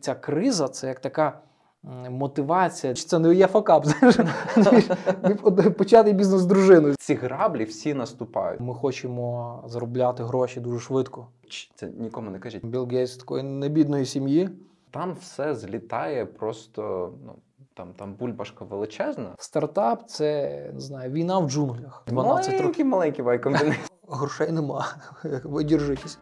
Ця 0.00 0.14
криза 0.14 0.68
це 0.68 0.88
як 0.88 1.00
така 1.00 1.40
мотивація. 2.10 2.94
Чи 2.94 3.04
Це 3.04 3.18
не 3.18 3.34
є 3.34 3.46
факап, 3.46 3.86
знаєш, 4.56 4.84
почати 5.78 6.12
бізнес 6.12 6.40
з 6.40 6.46
дружиною. 6.46 6.94
Ці 6.98 7.14
граблі 7.14 7.64
всі 7.64 7.94
наступають. 7.94 8.60
Ми 8.60 8.74
хочемо 8.74 9.62
заробляти 9.66 10.24
гроші 10.24 10.60
дуже 10.60 10.80
швидко. 10.80 11.28
Це 11.74 11.86
нікому 11.86 12.30
не 12.30 12.38
кажіть. 12.38 12.64
Білл 12.66 12.88
Гейтс 12.88 13.16
такої 13.16 13.42
небідної 13.42 14.06
сім'ї. 14.06 14.50
Там 14.90 15.16
все 15.20 15.54
злітає 15.54 16.26
просто. 16.26 17.12
Ну 17.26 17.34
там, 17.74 17.92
там 17.96 18.14
бульбашка 18.14 18.64
величезна. 18.64 19.34
Стартап 19.38 20.02
це 20.06 20.60
не 20.74 20.80
знаю, 20.80 21.10
війна 21.10 21.38
в 21.38 21.50
джунглях. 21.50 22.04
12 22.06 22.52
років. 22.52 22.60
маленький, 22.60 22.84
маленький 22.84 23.24
Y 23.24 23.30
Combinator. 23.30 23.92
Грошей 24.08 24.52
нема. 24.52 24.86
Ви 25.44 25.64
держитесь. 25.64 26.18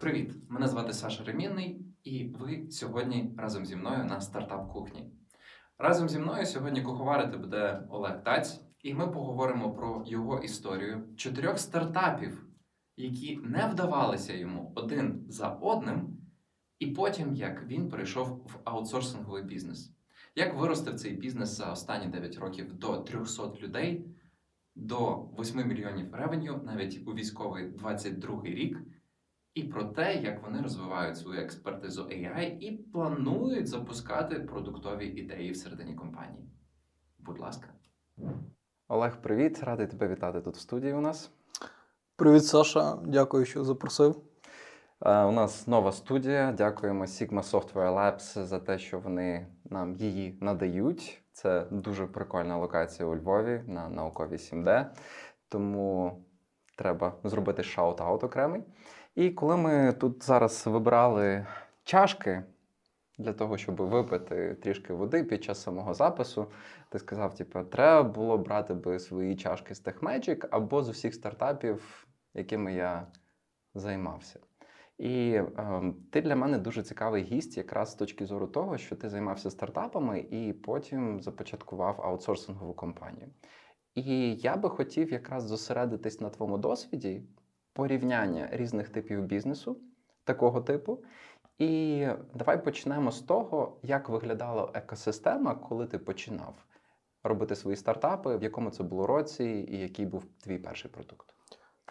Привіт! 0.00 0.34
Мене 0.48 0.68
звати 0.68 0.92
Саша 0.92 1.24
Ремінний, 1.24 1.80
і 2.04 2.24
ви 2.24 2.70
сьогодні 2.70 3.34
разом 3.36 3.66
зі 3.66 3.76
мною 3.76 4.04
на 4.04 4.20
стартап 4.20 4.72
кухні. 4.72 5.10
Разом 5.78 6.08
зі 6.08 6.18
мною 6.18 6.46
сьогодні 6.46 6.82
куховарити 6.82 7.36
буде 7.36 7.82
Олег 7.90 8.22
Таць, 8.24 8.60
і 8.82 8.94
ми 8.94 9.06
поговоримо 9.06 9.72
про 9.72 10.02
його 10.06 10.38
історію 10.38 11.08
чотирьох 11.16 11.58
стартапів, 11.58 12.46
які 12.96 13.36
не 13.36 13.66
вдавалися 13.66 14.34
йому 14.34 14.72
один 14.74 15.26
за 15.28 15.48
одним, 15.48 16.18
і 16.78 16.86
потім 16.86 17.34
як 17.34 17.66
він 17.66 17.88
перейшов 17.88 18.28
в 18.28 18.60
аутсорсинговий 18.64 19.42
бізнес. 19.42 19.92
Як 20.34 20.54
виростив 20.54 20.94
цей 20.94 21.12
бізнес 21.12 21.48
за 21.48 21.72
останні 21.72 22.06
9 22.06 22.36
років 22.36 22.72
до 22.72 22.96
300 22.96 23.52
людей, 23.60 24.04
до 24.74 25.16
8 25.38 25.68
мільйонів 25.68 26.14
ревеню, 26.14 26.60
навіть 26.64 27.08
у 27.08 27.14
військовий 27.14 27.68
22 27.68 28.42
рік 28.44 28.78
і 29.54 29.62
про 29.62 29.84
те, 29.84 30.14
як 30.14 30.42
вони 30.42 30.62
розвивають 30.62 31.16
свою 31.16 31.40
експертизу 31.40 32.02
AI 32.02 32.58
і 32.58 32.72
планують 32.76 33.68
запускати 33.68 34.40
продуктові 34.40 35.06
ідеї 35.06 35.50
всередині 35.50 35.94
компанії. 35.94 36.50
Будь 37.18 37.38
ласка. 37.38 37.68
Олег, 38.88 39.22
привіт, 39.22 39.62
радий 39.62 39.86
тебе 39.86 40.08
вітати 40.08 40.40
тут 40.40 40.56
в 40.56 40.60
студії. 40.60 40.92
У 40.92 41.00
нас 41.00 41.30
Привіт, 42.18 42.46
Саша. 42.46 42.98
Дякую, 43.04 43.44
що 43.44 43.64
запросив. 43.64 44.16
Е, 45.06 45.24
у 45.24 45.32
нас 45.32 45.66
нова 45.66 45.92
студія. 45.92 46.52
Дякуємо 46.52 47.04
Sigma 47.04 47.42
Software 47.50 47.94
Labs 47.94 48.44
за 48.44 48.58
те, 48.58 48.78
що 48.78 48.98
вони 48.98 49.46
нам 49.64 49.94
її 49.94 50.38
надають. 50.40 51.22
Це 51.32 51.66
дуже 51.70 52.06
прикольна 52.06 52.56
локація 52.56 53.08
у 53.08 53.16
Львові 53.16 53.62
на 53.66 53.88
науковій 53.88 54.36
7D. 54.36 54.86
Тому 55.48 56.18
треба 56.78 57.12
зробити 57.24 57.62
шаут-аут 57.62 58.24
окремий. 58.24 58.62
І 59.18 59.30
коли 59.30 59.56
ми 59.56 59.92
тут 59.92 60.24
зараз 60.24 60.66
вибирали 60.66 61.46
чашки 61.84 62.42
для 63.18 63.32
того, 63.32 63.56
щоб 63.56 63.76
випити 63.76 64.54
трішки 64.54 64.92
води 64.92 65.24
під 65.24 65.44
час 65.44 65.62
самого 65.62 65.94
запису, 65.94 66.46
ти 66.88 66.98
сказав, 66.98 67.34
типу, 67.34 67.64
треба 67.64 68.02
було 68.02 68.38
брати 68.38 68.74
би 68.74 68.98
свої 68.98 69.36
чашки 69.36 69.74
з 69.74 69.84
TechMagic 69.84 70.48
або 70.50 70.82
з 70.82 70.88
усіх 70.88 71.14
стартапів, 71.14 72.06
якими 72.34 72.74
я 72.74 73.06
займався. 73.74 74.40
І 74.98 75.30
е, 75.32 75.92
ти 76.12 76.20
для 76.22 76.36
мене 76.36 76.58
дуже 76.58 76.82
цікавий 76.82 77.22
гість, 77.22 77.56
якраз 77.56 77.90
з 77.90 77.94
точки 77.94 78.26
зору 78.26 78.46
того, 78.46 78.78
що 78.78 78.96
ти 78.96 79.08
займався 79.08 79.50
стартапами 79.50 80.20
і 80.20 80.52
потім 80.52 81.20
започаткував 81.20 82.00
аутсорсингову 82.02 82.74
компанію. 82.74 83.28
І 83.94 84.34
я 84.34 84.56
би 84.56 84.68
хотів 84.68 85.12
якраз 85.12 85.44
зосередитись 85.44 86.20
на 86.20 86.30
твоєму 86.30 86.58
досвіді 86.58 87.22
порівняння 87.78 88.48
різних 88.52 88.88
типів 88.88 89.22
бізнесу 89.22 89.76
такого 90.24 90.60
типу. 90.60 90.98
І 91.58 92.06
давай 92.34 92.64
почнемо 92.64 93.12
з 93.12 93.20
того, 93.20 93.76
як 93.82 94.08
виглядала 94.08 94.70
екосистема, 94.74 95.54
коли 95.54 95.86
ти 95.86 95.98
починав 95.98 96.54
робити 97.24 97.56
свої 97.56 97.76
стартапи, 97.76 98.36
в 98.36 98.42
якому 98.42 98.70
це 98.70 98.82
було 98.82 99.06
році, 99.06 99.44
і 99.44 99.78
який 99.78 100.06
був 100.06 100.24
твій 100.44 100.58
перший 100.58 100.90
продукт. 100.90 101.34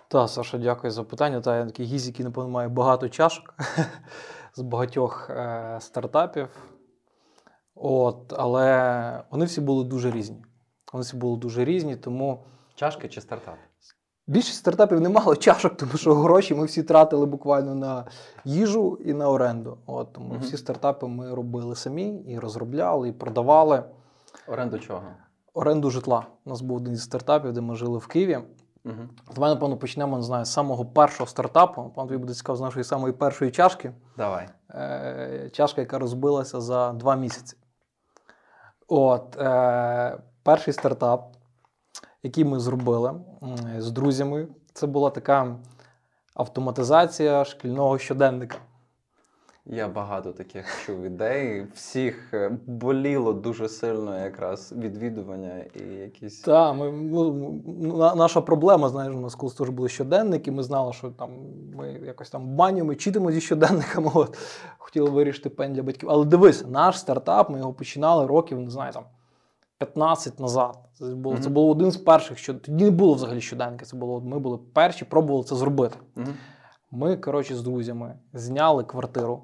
Та, 0.08 0.28
Саша, 0.28 0.58
дякую 0.58 0.92
за 0.92 1.04
питання. 1.04 1.42
Та 1.42 1.58
я 1.58 1.66
такий 1.66 1.86
гість, 1.86 2.08
який, 2.08 2.26
напевно, 2.26 2.50
має 2.50 2.70
багато 2.70 3.10
чашок 3.10 3.56
з 4.56 4.62
багатьох 4.62 5.30
е, 5.30 5.78
стартапів. 5.82 6.48
От, 7.76 8.34
але 8.38 9.24
вони 9.32 9.46
всі 9.46 9.62
були 9.62 9.84
дуже 9.84 10.12
різні. 10.12 10.46
Вони 10.94 11.04
всі 11.04 11.18
були 11.18 11.38
дуже 11.38 11.66
різні, 11.66 11.96
тому 11.96 12.46
Чашки 12.76 13.10
чи 13.10 13.22
стартап? 13.22 13.58
Більшість 14.28 14.58
стартапів 14.58 15.02
не 15.02 15.10
мало 15.10 15.36
чашок, 15.36 15.78
тому 15.78 15.92
що 15.96 16.16
гроші 16.16 16.56
ми 16.56 16.66
всі 16.66 16.84
тратили 16.84 17.26
буквально 17.26 17.76
на 17.76 18.06
їжу 18.46 18.98
і 19.06 19.14
на 19.14 19.30
оренду. 19.30 19.78
От, 19.86 20.14
тому 20.14 20.30
Мгм. 20.30 20.40
всі 20.40 20.58
стартапи 20.58 21.08
ми 21.08 21.36
робили 21.36 21.76
самі 21.76 22.08
і 22.08 22.40
розробляли, 22.40 23.10
і 23.10 23.12
продавали. 23.12 23.84
Оренду 24.48 24.80
чого? 24.80 25.02
Оренду 25.54 25.90
житла. 25.90 26.26
У 26.46 26.50
нас 26.50 26.62
був 26.62 26.78
один 26.78 26.94
із 26.94 27.04
стартапів, 27.04 27.54
де 27.54 27.62
ми 27.62 27.76
жили 27.76 27.98
в 27.98 28.08
Києві. 28.08 28.40
Угу. 28.86 28.96
Давай, 29.36 29.54
напевно, 29.54 29.78
почнемо 29.78 30.18
не 30.18 30.24
знаю, 30.24 30.46
з 30.46 30.52
самого 30.52 30.86
першого 30.86 31.28
стартапу. 31.28 31.82
Напевно, 31.82 32.08
тобі 32.08 32.18
буде 32.18 32.34
цікаво 32.34 32.56
з 32.58 32.62
нашої 32.62 32.84
самої 32.84 33.14
першої 33.14 33.52
чашки. 33.52 33.92
Давай. 34.18 34.50
Е, 34.70 35.50
чашка, 35.54 35.82
яка 35.82 36.00
розбилася 36.00 36.62
за 36.62 36.94
два 36.94 37.16
місяці. 37.16 37.58
От, 38.88 39.38
е, 39.38 40.18
перший 40.44 40.74
стартап, 40.74 41.37
який 42.24 42.46
ми 42.46 42.60
зробили 42.60 43.14
з 43.78 43.92
друзями, 43.92 44.48
це 44.74 44.88
була 44.88 45.10
така 45.10 45.56
автоматизація 46.34 47.46
шкільного 47.46 47.98
щоденника. 47.98 48.58
Я 49.70 49.88
багато 49.88 50.32
таких 50.32 50.86
чув 50.86 51.04
ідей. 51.04 51.68
Всіх 51.74 52.34
е, 52.34 52.58
боліло 52.66 53.34
дуже 53.34 53.70
сильно 53.70 54.20
якраз 54.20 54.74
відвідування 54.78 55.66
і 55.76 55.94
якісь. 55.94 56.40
Та, 56.40 56.74
ми, 56.74 56.92
ну, 56.92 57.62
наша 58.16 58.42
проблема, 58.42 58.90
знаєш, 58.90 59.14
у 59.16 59.20
нас 59.20 59.36
колись 59.36 59.56
теж 59.56 59.70
були 59.70 59.90
щоденники, 59.90 60.52
ми 60.52 60.64
знали, 60.64 60.94
що 60.94 61.10
там 61.10 61.30
ми 61.76 62.02
якось 62.06 62.30
там 62.30 62.48
баню, 62.56 62.86
ми 62.86 62.96
читимо 62.96 63.32
зі 63.32 63.42
щоденниками. 63.42 64.12
От, 64.14 64.38
хотіли 64.78 65.10
вирішити 65.10 65.50
пень 65.50 65.74
для 65.74 65.84
батьків. 65.84 66.10
Але 66.10 66.26
дивись, 66.26 66.66
наш 66.68 67.00
стартап, 67.00 67.50
ми 67.50 67.60
його 67.60 67.74
починали 67.74 68.28
років, 68.28 68.60
не 68.60 68.70
знаю, 68.70 68.94
там 68.94 69.04
15 69.78 70.40
назад. 70.40 70.78
Це 70.94 71.06
було, 71.06 71.38
це 71.38 71.50
було 71.50 71.72
один 71.72 71.92
з 71.92 71.98
перших, 71.98 72.38
що 72.38 72.54
тоді 72.54 72.84
не 72.84 72.92
було 72.92 73.14
взагалі 73.14 73.42
щоденника. 73.42 73.86
Це 73.86 73.98
було, 73.98 74.22
ми 74.22 74.40
були 74.40 74.58
перші, 74.58 75.06
пробували 75.06 75.44
це 75.44 75.56
зробити. 75.56 75.98
Угу. 76.16 76.28
Ми, 76.92 77.18
коротше, 77.18 77.56
з 77.56 77.62
друзями 77.62 78.20
зняли 78.34 78.84
квартиру. 78.84 79.44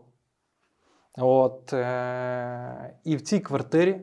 От, 1.17 1.73
е- 1.73 2.99
і 3.03 3.15
в 3.15 3.21
цій 3.21 3.39
квартирі 3.39 4.01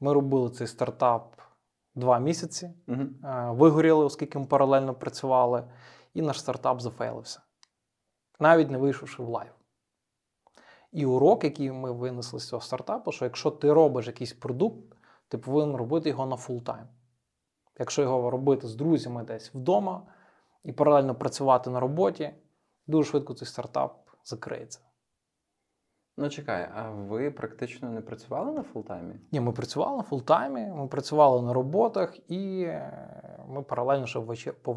ми 0.00 0.12
робили 0.12 0.50
цей 0.50 0.66
стартап 0.66 1.36
два 1.94 2.18
місяці. 2.18 2.70
Угу. 2.88 3.02
Е, 3.24 3.50
вигоріли, 3.50 4.04
оскільки 4.04 4.38
ми 4.38 4.46
паралельно 4.46 4.94
працювали, 4.94 5.64
і 6.14 6.22
наш 6.22 6.40
стартап 6.40 6.80
зафейлився. 6.80 7.40
Навіть 8.40 8.70
не 8.70 8.78
вийшовши 8.78 9.22
в 9.22 9.28
live. 9.28 9.52
І 10.92 11.06
урок, 11.06 11.44
який 11.44 11.72
ми 11.72 11.92
винесли 11.92 12.40
з 12.40 12.48
цього 12.48 12.62
стартапу, 12.62 13.12
що 13.12 13.24
якщо 13.24 13.50
ти 13.50 13.72
робиш 13.72 14.06
якийсь 14.06 14.32
продукт, 14.32 14.91
ти 15.32 15.38
повинен 15.38 15.76
робити 15.76 16.08
його 16.08 16.26
на 16.26 16.36
full-time. 16.36 16.86
Якщо 17.78 18.02
його 18.02 18.30
робити 18.30 18.68
з 18.68 18.74
друзями 18.74 19.24
десь 19.24 19.54
вдома 19.54 20.02
і 20.64 20.72
паралельно 20.72 21.14
працювати 21.14 21.70
на 21.70 21.80
роботі, 21.80 22.34
дуже 22.86 23.10
швидко 23.10 23.34
цей 23.34 23.48
стартап 23.48 24.08
закриється. 24.24 24.80
Ну 26.16 26.28
чекай, 26.28 26.68
а 26.74 26.90
ви 26.90 27.30
практично 27.30 27.90
не 27.90 28.00
працювали 28.00 28.52
на 28.52 28.62
full-time 28.62 29.04
і? 29.04 29.14
Ні, 29.32 29.40
ми 29.40 29.52
працювали 29.52 29.96
на 29.96 30.02
full-time 30.02 30.54
і, 30.54 30.66
ми 30.66 30.86
працювали 30.86 31.42
на 31.42 31.52
роботах, 31.52 32.30
і 32.30 32.62
е, 32.62 33.44
ми 33.48 33.62
паралельно 33.62 34.06
ще 34.06 34.18
ввече- 34.18 34.52
по 34.52 34.74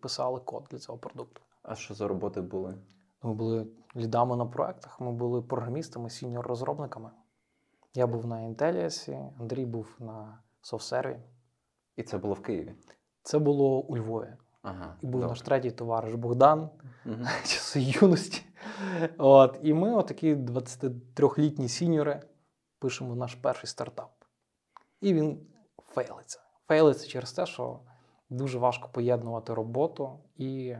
писали 0.00 0.40
код 0.40 0.66
для 0.70 0.78
цього 0.78 0.98
продукту. 0.98 1.40
А 1.62 1.74
що 1.74 1.94
за 1.94 2.08
роботи 2.08 2.40
були? 2.40 2.74
Ми 3.22 3.34
були 3.34 3.66
лідами 3.96 4.36
на 4.36 4.46
проектах, 4.46 5.00
ми 5.00 5.12
були 5.12 5.42
програмістами, 5.42 6.10
сіньор-розробниками. 6.10 7.10
Я 7.96 8.06
був 8.06 8.26
на 8.26 8.42
Інтеліасі, 8.42 9.18
Андрій 9.40 9.66
був 9.66 9.96
на 9.98 10.38
SoftServe. 10.62 11.20
І 11.96 12.02
це 12.02 12.18
було 12.18 12.34
в 12.34 12.42
Києві. 12.42 12.74
Це 13.22 13.38
було 13.38 13.80
у 13.80 13.96
Львові. 13.96 14.32
Ага. 14.62 14.96
І 15.02 15.06
був 15.06 15.12
добре. 15.12 15.28
наш 15.28 15.42
третій 15.42 15.70
товариш 15.70 16.14
Богдан, 16.14 16.70
Мгм. 17.04 17.26
часи 17.44 17.80
юності. 17.80 18.42
От, 19.18 19.58
і 19.62 19.74
ми, 19.74 19.94
отакі 19.94 20.34
23-літні 20.34 21.68
сіньори, 21.68 22.22
пишемо 22.78 23.14
наш 23.14 23.34
перший 23.34 23.66
стартап. 23.66 24.24
І 25.00 25.14
він 25.14 25.46
фейлиться. 25.88 26.40
Фейлиться 26.68 27.08
через 27.08 27.32
те, 27.32 27.46
що 27.46 27.80
дуже 28.30 28.58
важко 28.58 28.88
поєднувати 28.88 29.54
роботу 29.54 30.18
і 30.36 30.76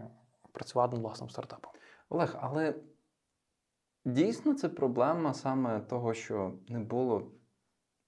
працювати 0.52 0.92
над 0.96 1.02
власним 1.02 1.30
стартапом. 1.30 1.72
Олег, 2.08 2.36
але 2.40 2.74
дійсно 4.06 4.54
це 4.54 4.68
проблема 4.68 5.34
саме 5.34 5.80
того, 5.80 6.14
що 6.14 6.52
не 6.68 6.78
було 6.78 7.22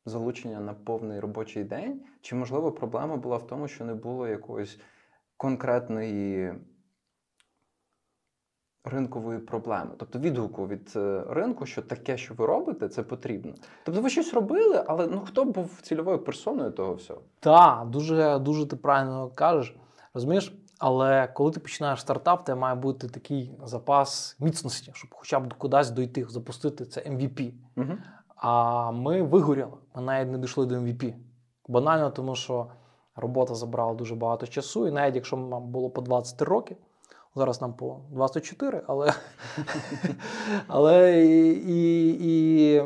залучення 0.06 0.60
на 0.60 0.74
повний 0.74 1.20
робочий 1.20 1.64
день? 1.64 2.02
Чи, 2.20 2.36
можливо, 2.36 2.72
проблема 2.72 3.16
була 3.16 3.36
в 3.36 3.46
тому, 3.46 3.68
що 3.68 3.84
не 3.84 3.94
було 3.94 4.28
якоїсь 4.28 4.78
конкретної 5.36 6.54
ринкової 8.84 9.38
проблеми, 9.38 9.90
тобто 9.98 10.18
відгуку 10.18 10.66
від 10.66 10.92
е, 10.96 11.24
ринку, 11.28 11.66
що 11.66 11.82
таке, 11.82 12.16
що 12.16 12.34
ви 12.34 12.46
робите, 12.46 12.88
це 12.88 13.02
потрібно. 13.02 13.54
Тобто 13.84 14.00
ви 14.00 14.10
щось 14.10 14.34
робили, 14.34 14.84
але 14.86 15.06
ну 15.06 15.20
хто 15.20 15.44
був 15.44 15.80
цільовою 15.82 16.18
персоною 16.18 16.70
того 16.70 16.94
всього? 16.94 17.20
Так, 17.40 17.88
дуже, 17.88 18.38
дуже 18.38 18.66
ти 18.66 18.76
правильно 18.76 19.30
кажеш. 19.34 19.76
Розумієш? 20.14 20.52
Але 20.78 21.26
коли 21.26 21.50
ти 21.50 21.60
починаєш 21.60 22.00
стартап, 22.00 22.44
тебе 22.44 22.60
має 22.60 22.74
бути 22.74 23.08
такий 23.08 23.52
запас 23.64 24.36
міцності, 24.40 24.90
щоб 24.94 25.10
хоча 25.14 25.40
б 25.40 25.54
кудись 25.54 25.90
дойти, 25.90 26.26
запустити 26.28 26.84
це 26.84 27.00
MVP. 27.00 27.52
Угу. 27.76 27.92
А 28.36 28.90
ми 28.90 29.22
вигоріли, 29.22 29.72
ми 29.94 30.02
навіть 30.02 30.32
не 30.32 30.38
дійшли 30.38 30.66
до 30.66 30.74
MVP. 30.74 31.14
Банально, 31.68 32.10
тому 32.10 32.34
що 32.34 32.66
робота 33.16 33.54
забрала 33.54 33.94
дуже 33.94 34.14
багато 34.14 34.46
часу, 34.46 34.88
і 34.88 34.90
навіть 34.90 35.14
якщо 35.14 35.36
нам 35.36 35.68
було 35.68 35.90
по 35.90 36.00
23 36.00 36.46
роки, 36.46 36.76
зараз 37.34 37.60
нам 37.60 37.72
по 37.72 38.00
24, 38.10 38.82
але 38.86 39.12
але 40.66 41.24
і, 41.26 41.50
і, 41.50 42.08
і 42.20 42.82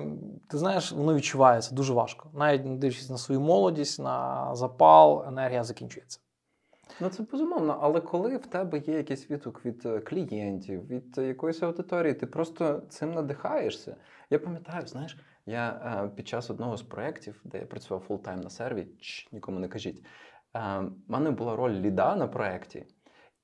ти 0.48 0.58
знаєш, 0.58 0.92
воно 0.92 1.14
відчувається 1.14 1.74
дуже 1.74 1.92
важко. 1.92 2.28
Навіть 2.34 2.64
не 2.64 2.76
дивлячись 2.76 3.10
на 3.10 3.18
свою 3.18 3.40
молодість, 3.40 4.00
на 4.00 4.48
запал, 4.54 5.24
енергія 5.28 5.64
закінчується. 5.64 6.20
Ну 7.02 7.08
це 7.08 7.22
безумовно, 7.22 7.78
але 7.80 8.00
коли 8.00 8.36
в 8.36 8.46
тебе 8.46 8.78
є 8.78 8.96
якийсь 8.96 9.30
відгук 9.30 9.64
від 9.64 9.86
е, 9.86 10.00
клієнтів, 10.00 10.86
від 10.86 11.18
е, 11.18 11.26
якоїсь 11.26 11.62
аудиторії, 11.62 12.14
ти 12.14 12.26
просто 12.26 12.82
цим 12.88 13.12
надихаєшся. 13.12 13.96
Я 14.30 14.38
пам'ятаю, 14.38 14.86
знаєш, 14.86 15.18
я 15.46 15.70
е, 15.70 16.08
під 16.16 16.28
час 16.28 16.50
одного 16.50 16.76
з 16.76 16.82
проєктів, 16.82 17.40
де 17.44 17.58
я 17.58 17.66
працював 17.66 18.02
full-time 18.02 18.40
на 18.40 18.50
серві, 18.50 18.88
чш, 19.00 19.28
нікому 19.32 19.58
не 19.58 19.68
кажіть, 19.68 20.04
в 20.54 20.90
мене 21.08 21.30
була 21.30 21.56
роль 21.56 21.72
ліда 21.72 22.16
на 22.16 22.26
проєкті. 22.26 22.86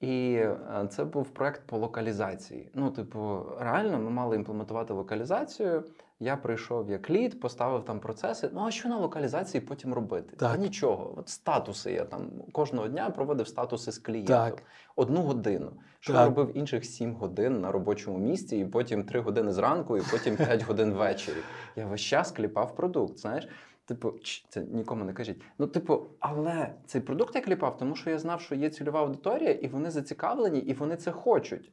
І 0.01 0.45
це 0.91 1.05
був 1.05 1.31
проект 1.31 1.67
по 1.67 1.79
локалізації. 1.79 2.71
Ну, 2.75 2.91
типу, 2.91 3.47
реально, 3.59 3.99
ми 3.99 4.11
мали 4.11 4.37
імплементувати 4.37 4.93
локалізацію. 4.93 5.85
Я 6.21 6.37
прийшов 6.37 6.91
як 6.91 7.11
лід, 7.11 7.41
поставив 7.41 7.85
там 7.85 8.01
процеси. 8.01 8.51
Ну 8.53 8.61
а 8.61 8.71
що 8.71 8.89
на 8.89 8.97
локалізації 8.99 9.61
потім 9.61 9.95
робити? 9.95 10.37
Так. 10.37 10.53
Та 10.53 10.57
нічого. 10.57 11.15
От 11.17 11.29
статуси 11.29 11.93
я 11.93 12.05
там 12.05 12.31
кожного 12.53 12.89
дня 12.89 13.11
проводив 13.11 13.49
статуси 13.49 13.93
з 13.93 13.99
клієнтом. 13.99 14.37
Так. 14.37 14.63
Одну 14.97 15.21
годину. 15.23 15.73
Що 16.01 16.13
Так. 16.13 16.27
робив 16.27 16.57
інших 16.57 16.85
7 16.85 17.15
годин 17.15 17.61
на 17.61 17.73
робочому 17.73 18.19
місці, 18.19 18.57
і 18.57 18.65
потім 18.65 19.05
3 19.05 19.21
години 19.21 19.53
зранку, 19.53 19.97
і 19.97 20.03
потім 20.11 20.37
5 20.37 20.63
годин 20.63 20.93
ввечері. 20.93 21.37
Я 21.77 21.87
весь 21.87 22.01
час 22.01 22.33
кліпав 22.33 22.75
продукт. 22.75 23.19
Знаєш, 23.19 23.49
типу, 23.85 24.13
це 24.49 24.61
нікому 24.61 25.05
не 25.05 25.13
кажіть. 25.13 25.41
Ну, 25.59 25.67
типу, 25.67 26.07
але 26.21 26.75
цей 26.87 27.01
продукт 27.01 27.35
я 27.35 27.41
кліпав, 27.41 27.77
тому 27.77 27.97
що 27.97 28.11
я 28.11 28.19
знав, 28.19 28.41
що 28.41 28.55
є 28.55 28.71
цільова 28.71 29.01
аудиторія, 29.01 29.51
і 29.51 29.69
вони 29.69 29.91
зацікавлені, 29.91 30.59
і 30.59 30.73
вони 30.75 30.97
це 30.97 31.11
хочуть. 31.11 31.73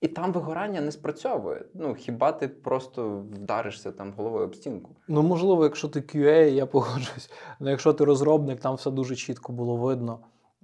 І 0.00 0.08
там 0.08 0.32
вигорання 0.32 0.80
не 0.80 0.92
спрацьовує. 0.92 1.64
Ну 1.74 1.94
хіба 1.94 2.32
ти 2.32 2.48
просто 2.48 3.24
вдаришся 3.32 3.92
там 3.92 4.12
головою 4.16 4.44
об 4.44 4.54
стінку? 4.54 4.90
Ну, 5.08 5.22
можливо, 5.22 5.64
якщо 5.64 5.88
ти 5.88 6.00
QA, 6.00 6.48
я 6.48 6.66
погоджуюсь. 6.66 7.30
Але 7.60 7.70
якщо 7.70 7.92
ти 7.92 8.04
розробник, 8.04 8.60
там 8.60 8.74
все 8.74 8.90
дуже 8.90 9.16
чітко 9.16 9.52
було 9.52 9.76
видно. 9.76 10.18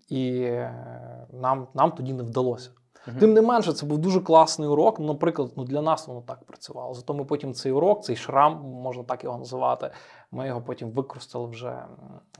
І 0.09 0.31
е, 0.41 1.27
нам, 1.33 1.67
нам 1.75 1.93
тоді 1.93 2.13
не 2.13 2.23
вдалося. 2.23 2.71
Мгм. 3.07 3.19
Тим 3.19 3.33
не 3.35 3.43
менше, 3.43 3.73
це 3.73 3.87
був 3.87 3.99
дуже 3.99 4.21
класний 4.21 4.69
урок. 4.69 5.01
Ну, 5.01 5.07
наприклад, 5.07 5.53
ну, 5.57 5.65
для 5.65 5.83
нас 5.83 6.09
воно 6.09 6.21
так 6.21 6.45
працювало. 6.45 6.95
Зато 6.95 7.15
ми 7.15 7.25
потім 7.25 7.55
цей 7.55 7.73
урок, 7.73 8.05
цей 8.05 8.17
шрам, 8.17 8.53
можна 8.63 9.03
так 9.03 9.25
його 9.25 9.39
називати, 9.39 9.91
ми 10.31 10.47
його 10.47 10.61
потім 10.61 10.91
використали 10.91 11.47
вже 11.47 11.83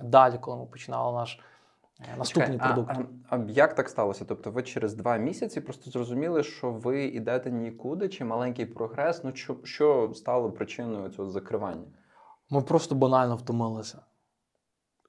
далі, 0.03 0.39
коли 0.41 0.57
ми 0.57 0.67
починали 0.67 1.19
наш 1.19 1.41
е, 2.01 2.17
наступний 2.19 2.59
Чекай, 2.59 2.75
продукт. 2.75 2.91
А, 3.29 3.37
а, 3.37 3.39
а 3.39 3.51
як 3.51 3.75
так 3.75 3.89
сталося? 3.89 4.25
Тобто 4.29 4.51
ви 4.51 4.63
через 4.63 4.95
два 4.95 5.17
місяці 5.17 5.61
просто 5.61 5.91
зрозуміли, 5.91 6.43
що 6.43 6.71
ви 6.71 7.05
йдете 7.05 7.51
нікуди, 7.51 8.09
чи 8.09 8.25
маленький 8.25 8.67
прогрес? 8.67 9.25
Ну 9.25 9.35
що, 9.35 9.57
що 9.65 10.13
стало 10.15 10.51
причиною 10.51 11.09
цього 11.09 11.31
закривання? 11.31 11.87
Ми 12.51 12.63
просто 12.63 12.95
банально 12.95 13.37
втомилися. 13.37 13.99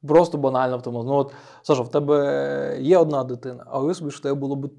Просто 0.08 0.38
банально 0.38 0.78
втомилися. 0.78 1.10
Ну 1.10 1.16
от, 1.16 1.34
Саша, 1.62 1.82
в 1.82 1.92
тебе 1.92 2.78
є 2.80 2.98
одна 2.98 3.24
дитина, 3.24 3.64
а 3.68 3.80
уяви 3.80 3.94
собі, 3.94 4.12
що 4.12 4.20
в 4.20 4.24
тебе 4.24 4.36
було 4.36 4.56
б 4.56 4.72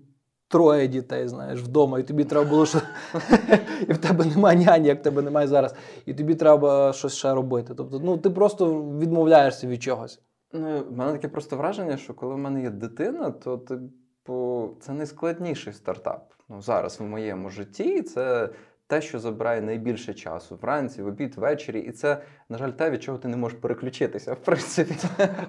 троє 0.48 0.88
дітей, 0.88 1.28
знаєш, 1.28 1.60
вдома, 1.60 1.98
і 1.98 2.02
тобі 2.02 2.24
треба 2.24 2.50
було 2.50 2.66
що. 2.66 2.80
і 3.88 3.92
в 3.92 3.98
тебе 3.98 4.24
немає 4.24 4.58
няні, 4.58 4.88
як 4.88 5.00
в 5.00 5.02
тебе 5.02 5.22
немає 5.22 5.46
зараз, 5.48 5.74
і 6.06 6.14
тобі 6.14 6.34
треба 6.34 6.92
щось 6.92 7.14
ще 7.14 7.34
робити. 7.34 7.74
Тобто, 7.74 8.00
ну 8.04 8.18
ти 8.18 8.30
просто 8.30 8.82
відмовляєшся 8.82 9.66
від 9.66 9.82
чогось. 9.82 10.20
Ну, 10.52 10.84
в 10.84 10.96
мене 10.96 11.12
таке 11.12 11.28
просто 11.28 11.56
враження, 11.56 11.96
що 11.96 12.14
коли 12.14 12.34
в 12.34 12.38
мене 12.38 12.62
є 12.62 12.70
дитина, 12.70 13.30
то 13.30 13.58
типу, 13.58 14.68
це 14.80 14.92
найскладніший 14.92 15.72
стартап. 15.72 16.32
Ну, 16.48 16.62
зараз 16.62 17.00
в 17.00 17.02
моєму 17.02 17.50
житті 17.50 18.02
це 18.02 18.50
те, 18.88 19.00
що 19.00 19.18
забирає 19.18 19.60
найбільше 19.60 20.14
часу 20.14 20.58
вранці, 20.62 21.02
в 21.02 21.06
обід, 21.06 21.34
ввечері. 21.36 21.80
І 21.80 21.92
це, 21.92 22.22
на 22.48 22.58
жаль, 22.58 22.70
те, 22.70 22.90
від 22.90 23.02
чого 23.02 23.18
ти 23.18 23.28
не 23.28 23.36
можеш 23.36 23.58
переключитися, 23.58 24.32
в 24.42 24.42
принципі. 24.42 24.94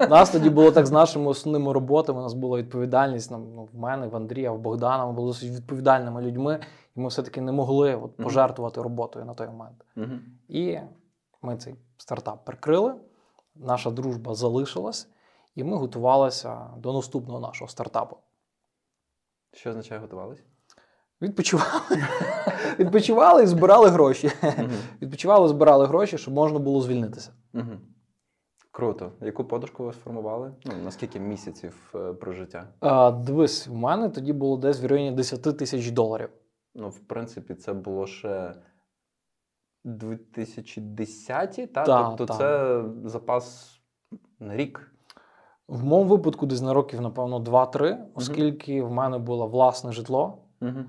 У 0.01 0.07
нас 0.07 0.29
тоді 0.29 0.49
було 0.49 0.71
так 0.71 0.85
з 0.85 0.91
нашими 0.91 1.27
основними 1.27 1.73
роботами. 1.73 2.19
У 2.19 2.23
нас 2.23 2.33
була 2.33 2.57
відповідальність 2.57 3.31
нам, 3.31 3.47
ну, 3.55 3.69
в 3.73 3.79
мене, 3.79 4.07
в 4.07 4.15
Андрія, 4.15 4.51
в 4.51 4.59
Богдана. 4.59 5.05
Ми 5.05 5.13
були 5.13 5.27
досить 5.27 5.57
відповідальними 5.57 6.21
людьми, 6.21 6.59
і 6.95 6.99
ми 6.99 7.07
все-таки 7.07 7.41
не 7.41 7.51
могли 7.51 7.95
от, 7.95 8.17
пожертвувати 8.17 8.81
роботою 8.81 9.25
на 9.25 9.33
той 9.33 9.47
момент. 9.47 9.85
І 10.47 10.77
ми 11.41 11.57
цей 11.57 11.75
стартап 11.97 12.45
прикрили, 12.45 12.93
наша 13.59 13.91
дружба 13.91 14.35
залишилась, 14.35 15.09
і 15.55 15.63
ми 15.63 15.77
готувалися 15.77 16.69
до 16.77 16.93
наступного 16.93 17.39
нашого 17.39 17.69
стартапу. 17.69 18.17
Що 19.53 19.69
означає 19.69 20.01
готувались? 20.01 20.43
Відпочивали, 21.21 22.03
відпочивали 22.79 23.43
і 23.43 23.47
збирали 23.47 23.89
гроші. 23.89 24.31
Відпочивали, 25.01 25.47
збирали 25.47 25.85
гроші, 25.85 26.17
щоб 26.17 26.33
можна 26.33 26.59
було 26.59 26.81
звільнитися. 26.81 27.31
Круто. 28.71 29.11
Яку 29.21 29.45
подушку 29.45 29.85
ви 29.85 29.93
сформували? 29.93 30.51
Ну, 30.65 30.73
на 30.83 30.91
скільки 30.91 31.19
місяців 31.19 31.93
е, 31.95 32.13
прожиття? 32.13 32.67
А, 32.79 33.11
дивись, 33.11 33.67
в 33.67 33.73
мене 33.73 34.09
тоді 34.09 34.33
було 34.33 34.57
десь 34.57 34.81
в 34.81 34.85
районі 34.85 35.11
10 35.11 35.57
тисяч 35.57 35.91
доларів. 35.91 36.29
Ну, 36.75 36.89
в 36.89 36.99
принципі, 36.99 37.55
це 37.55 37.73
було 37.73 38.07
ще 38.07 38.53
2010, 39.83 41.73
та? 41.73 41.83
Та, 41.83 42.03
тобто 42.03 42.25
та. 42.25 42.37
це 42.37 42.83
запас 43.09 43.75
на 44.39 44.55
рік. 44.55 44.91
В 45.67 45.83
моєму 45.83 46.09
випадку 46.09 46.45
десь 46.45 46.61
на 46.61 46.73
років, 46.73 47.01
напевно, 47.01 47.39
2-3, 47.39 47.97
оскільки 48.13 48.83
в 48.83 48.91
мене 48.91 49.17
було 49.17 49.47
власне 49.47 49.91
житло, 49.91 50.37
Угу. 50.61 50.79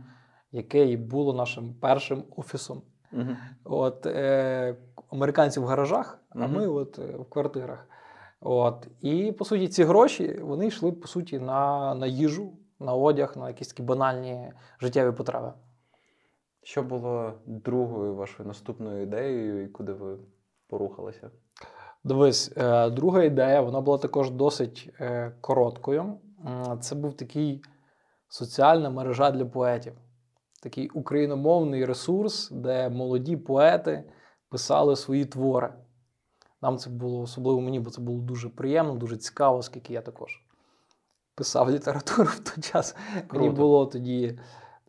яке 0.52 0.86
і 0.86 0.96
було 0.96 1.34
нашим 1.34 1.74
першим 1.74 2.24
офісом. 2.36 2.82
Угу. 3.12 3.36
От, 3.64 4.06
е, 4.06 4.76
американці 5.08 5.60
в 5.60 5.64
гаражах, 5.64 6.18
а 6.30 6.46
ми 6.46 6.66
от, 6.66 6.98
е, 6.98 7.16
в 7.16 7.24
квартирах. 7.24 7.86
От. 8.40 8.88
І 9.00 9.32
по 9.32 9.44
суті, 9.44 9.68
ці 9.68 9.84
гроші 9.84 10.40
вони 10.42 10.66
йшли 10.66 10.92
по 10.92 11.08
суті 11.08 11.38
на, 11.38 11.94
на 11.94 12.06
їжу, 12.06 12.52
на 12.80 12.94
одяг, 12.94 13.32
на 13.36 13.48
якісь 13.48 13.68
такі 13.68 13.82
банальні 13.82 14.52
життєві 14.80 15.12
потреби. 15.12 15.52
Що 16.70 16.82
було 16.82 17.32
другою 17.46 18.14
вашою 18.14 18.46
наступною 18.46 19.02
ідеєю, 19.02 19.64
і 19.64 19.68
куди 19.68 19.92
ви 19.92 20.16
порухалися? 20.68 21.30
Дивись, 22.04 22.52
е, 22.56 22.90
друга 22.90 23.22
ідея, 23.22 23.60
вона 23.60 23.80
була 23.80 23.98
також 23.98 24.30
досить 24.30 24.90
е, 25.00 25.32
короткою. 25.40 26.18
Це 26.80 26.94
був 26.94 27.16
такий 27.16 27.62
соціальна 28.28 28.90
мережа 28.90 29.30
для 29.30 29.44
поетів, 29.44 29.92
такий 30.62 30.88
україномовний 30.88 31.84
ресурс, 31.84 32.50
де 32.50 32.88
молоді 32.88 33.36
поети 33.36 34.04
писали 34.48 34.96
свої 34.96 35.24
твори. 35.24 35.74
Нам 36.62 36.78
це 36.78 36.90
було 36.90 37.20
особливо 37.20 37.60
мені, 37.60 37.80
бо 37.80 37.90
це 37.90 38.00
було 38.00 38.20
дуже 38.20 38.48
приємно, 38.48 38.94
дуже 38.94 39.16
цікаво, 39.16 39.58
оскільки 39.58 39.92
я 39.92 40.00
також 40.00 40.42
писав 41.34 41.70
літературу 41.70 42.28
в 42.32 42.38
той 42.38 42.62
час. 42.62 42.96
Мені 43.32 43.50
було 43.50 43.86
тоді 43.86 44.38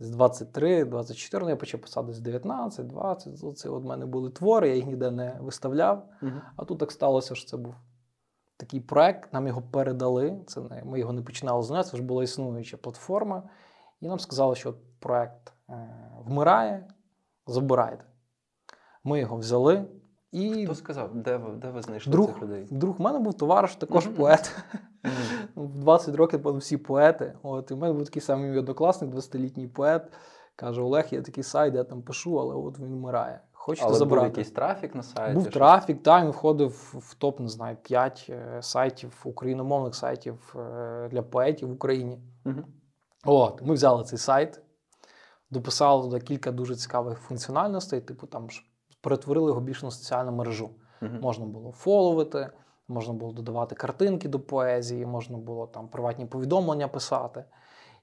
десь 0.01 0.10
23, 0.10 0.86
24, 0.86 1.43
ну, 1.43 1.50
я 1.50 1.55
почав 1.55 1.81
писати 1.81 2.08
десь 2.08 2.20
19, 2.20 2.88
20. 2.88 3.43
Оце 3.43 3.70
от 3.70 3.84
в 3.84 3.86
мене 3.86 4.05
були 4.05 4.29
твори, 4.29 4.70
я 4.70 4.75
їх 4.75 4.86
ніде 4.86 5.12
не 5.12 5.38
виставляв. 5.41 6.10
Угу. 6.22 6.31
А 6.55 6.65
тут 6.65 6.79
так 6.79 6.91
сталося, 6.91 7.36
що 7.36 7.50
це 7.50 7.58
був 7.58 7.75
такий 8.58 8.79
проект, 8.79 9.34
нам 9.34 9.48
його 9.48 9.62
передали. 9.62 10.39
Це 10.48 10.62
не, 10.62 10.84
ми 10.86 11.00
його 11.00 11.13
не 11.13 11.22
починали 11.22 11.63
з 11.63 11.70
нуля, 11.70 11.84
це 11.84 11.98
ж 11.98 12.03
була 12.03 12.24
існуюча 12.24 12.77
платформа. 12.77 13.43
І 14.00 14.08
нам 14.08 14.20
сказали, 14.20 14.55
що 14.55 14.74
проект 15.00 15.53
е, 15.70 15.89
вмирає, 16.25 16.88
забирайте. 17.48 18.05
Ми 19.03 19.20
його 19.20 19.38
взяли. 19.38 19.86
І 20.31 20.65
Хто 20.65 20.75
сказав, 20.75 21.15
де 21.15 21.38
ви, 21.38 21.55
де 21.55 21.70
ви 21.70 21.81
знайшли 21.81 22.12
друг, 22.12 22.27
цих 22.27 22.41
людей? 22.41 22.67
друг 22.72 22.98
в 22.98 23.01
мене 23.01 23.20
був 23.20 23.34
товариш, 23.34 23.75
також 23.75 24.05
Мгм. 24.08 24.15
поет. 24.15 24.55
Мгм. 25.03 25.13
В 25.55 25.79
20 25.79 26.15
років 26.15 26.39
напевно, 26.39 26.60
всі 26.60 26.77
поети. 26.77 27.34
От, 27.43 27.72
і 27.72 27.74
в 27.74 27.77
мене 27.77 27.93
був 27.93 28.05
такий 28.05 28.22
самий 28.22 28.50
мій 28.51 28.58
однокласник, 28.58 29.12
20-літній 29.12 29.67
поет. 29.67 30.12
Каже: 30.55 30.81
Олег, 30.81 31.08
є 31.12 31.22
такий 31.22 31.43
сайт, 31.43 31.75
я 31.75 31.84
там 31.84 32.01
пишу, 32.01 32.39
але 32.39 32.55
от 32.55 32.79
він 32.79 32.93
вмирає. 32.93 33.39
Хочете 33.53 33.86
Але 33.86 33.93
був 33.93 34.00
забрати? 34.00 34.27
якийсь 34.27 34.51
трафік 34.51 34.96
на 34.96 35.03
сайті? 35.03 35.34
Був 35.34 35.50
трафік, 35.50 36.03
та 36.03 36.22
він 36.22 36.29
входив 36.31 36.96
в 37.00 37.13
топ, 37.13 37.39
не 37.39 37.48
знаю, 37.48 37.77
5 37.84 38.31
сайтів, 38.62 39.22
україномовних 39.24 39.96
сайтів 39.96 40.55
е, 40.60 41.10
для 41.12 41.22
поетів 41.22 41.70
в 41.70 41.72
Україні. 41.72 42.20
Мгм. 42.46 42.65
От, 43.25 43.62
ми 43.62 43.74
взяли 43.74 44.03
цей 44.03 44.20
сайт, 44.20 44.62
дописали 45.50 46.03
туди 46.03 46.20
кілька 46.20 46.51
дуже 46.51 46.75
цікавих 46.75 47.20
функціональностей, 47.20 48.01
типу 48.01 48.27
там 48.27 48.50
ж 48.50 48.63
перетворили 49.01 49.48
його 49.48 49.62
більше 49.62 49.86
на 49.86 49.91
соціальну 49.91 50.31
мережу. 50.31 50.70
Мгм. 51.01 51.20
Можна 51.22 51.46
було 51.46 51.72
фоловити, 51.72 52.50
можна 52.91 53.13
було 53.13 53.31
додавати 53.33 53.75
картинки 53.75 54.29
до 54.29 54.39
поезії, 54.39 55.05
можна 55.05 55.38
було 55.38 55.67
там 55.67 55.88
приватні 55.88 56.25
повідомлення 56.25 56.88
писати. 56.88 57.43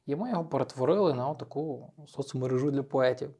І 0.06 0.16
ми 0.16 0.30
його 0.30 0.44
перетворили 0.44 1.14
на 1.14 1.34
таку 1.34 1.92
соцмережу 2.06 2.70
для 2.70 2.82
поетів. 2.82 3.30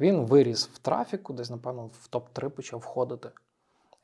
Він 0.00 0.24
виріс 0.26 0.68
в 0.68 0.78
трафіку, 0.78 1.32
десь, 1.32 1.50
напевно, 1.50 1.86
в 1.86 2.08
топ-3 2.12 2.48
почав 2.48 2.80
входити. 2.80 3.28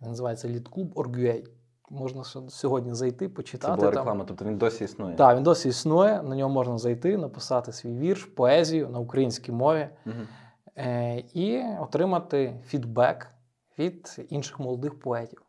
Він 0.03 0.09
називається 0.09 0.49
LeadClub.org.ua. 0.49 1.47
Можна 1.91 2.25
сьогодні 2.49 2.95
зайти, 2.95 3.29
Це 3.29 3.35
почитати. 3.35 3.77
була 3.77 3.91
там. 3.91 3.99
реклама, 3.99 4.25
тобто 4.29 4.45
він 4.45 4.59
досі 4.59 4.85
існує. 4.85 5.17
Так, 5.17 5.37
він 5.37 5.43
досі 5.43 5.69
існує, 5.69 6.23
на 6.23 6.37
нього 6.37 6.51
можна 6.51 6.79
зайти, 6.79 7.19
написати 7.19 7.73
свій 7.73 7.99
вірш, 7.99 8.25
поезію 8.25 8.89
на 8.89 8.99
українській 8.99 9.53
мові 9.53 9.89
Мгм. 10.05 10.29
е, 10.77 11.19
і 11.19 11.63
отримати 11.81 12.61
фідбек 12.67 13.31
від 13.79 14.27
інших 14.29 14.61
молодих 14.61 15.01
поетів. 15.01 15.43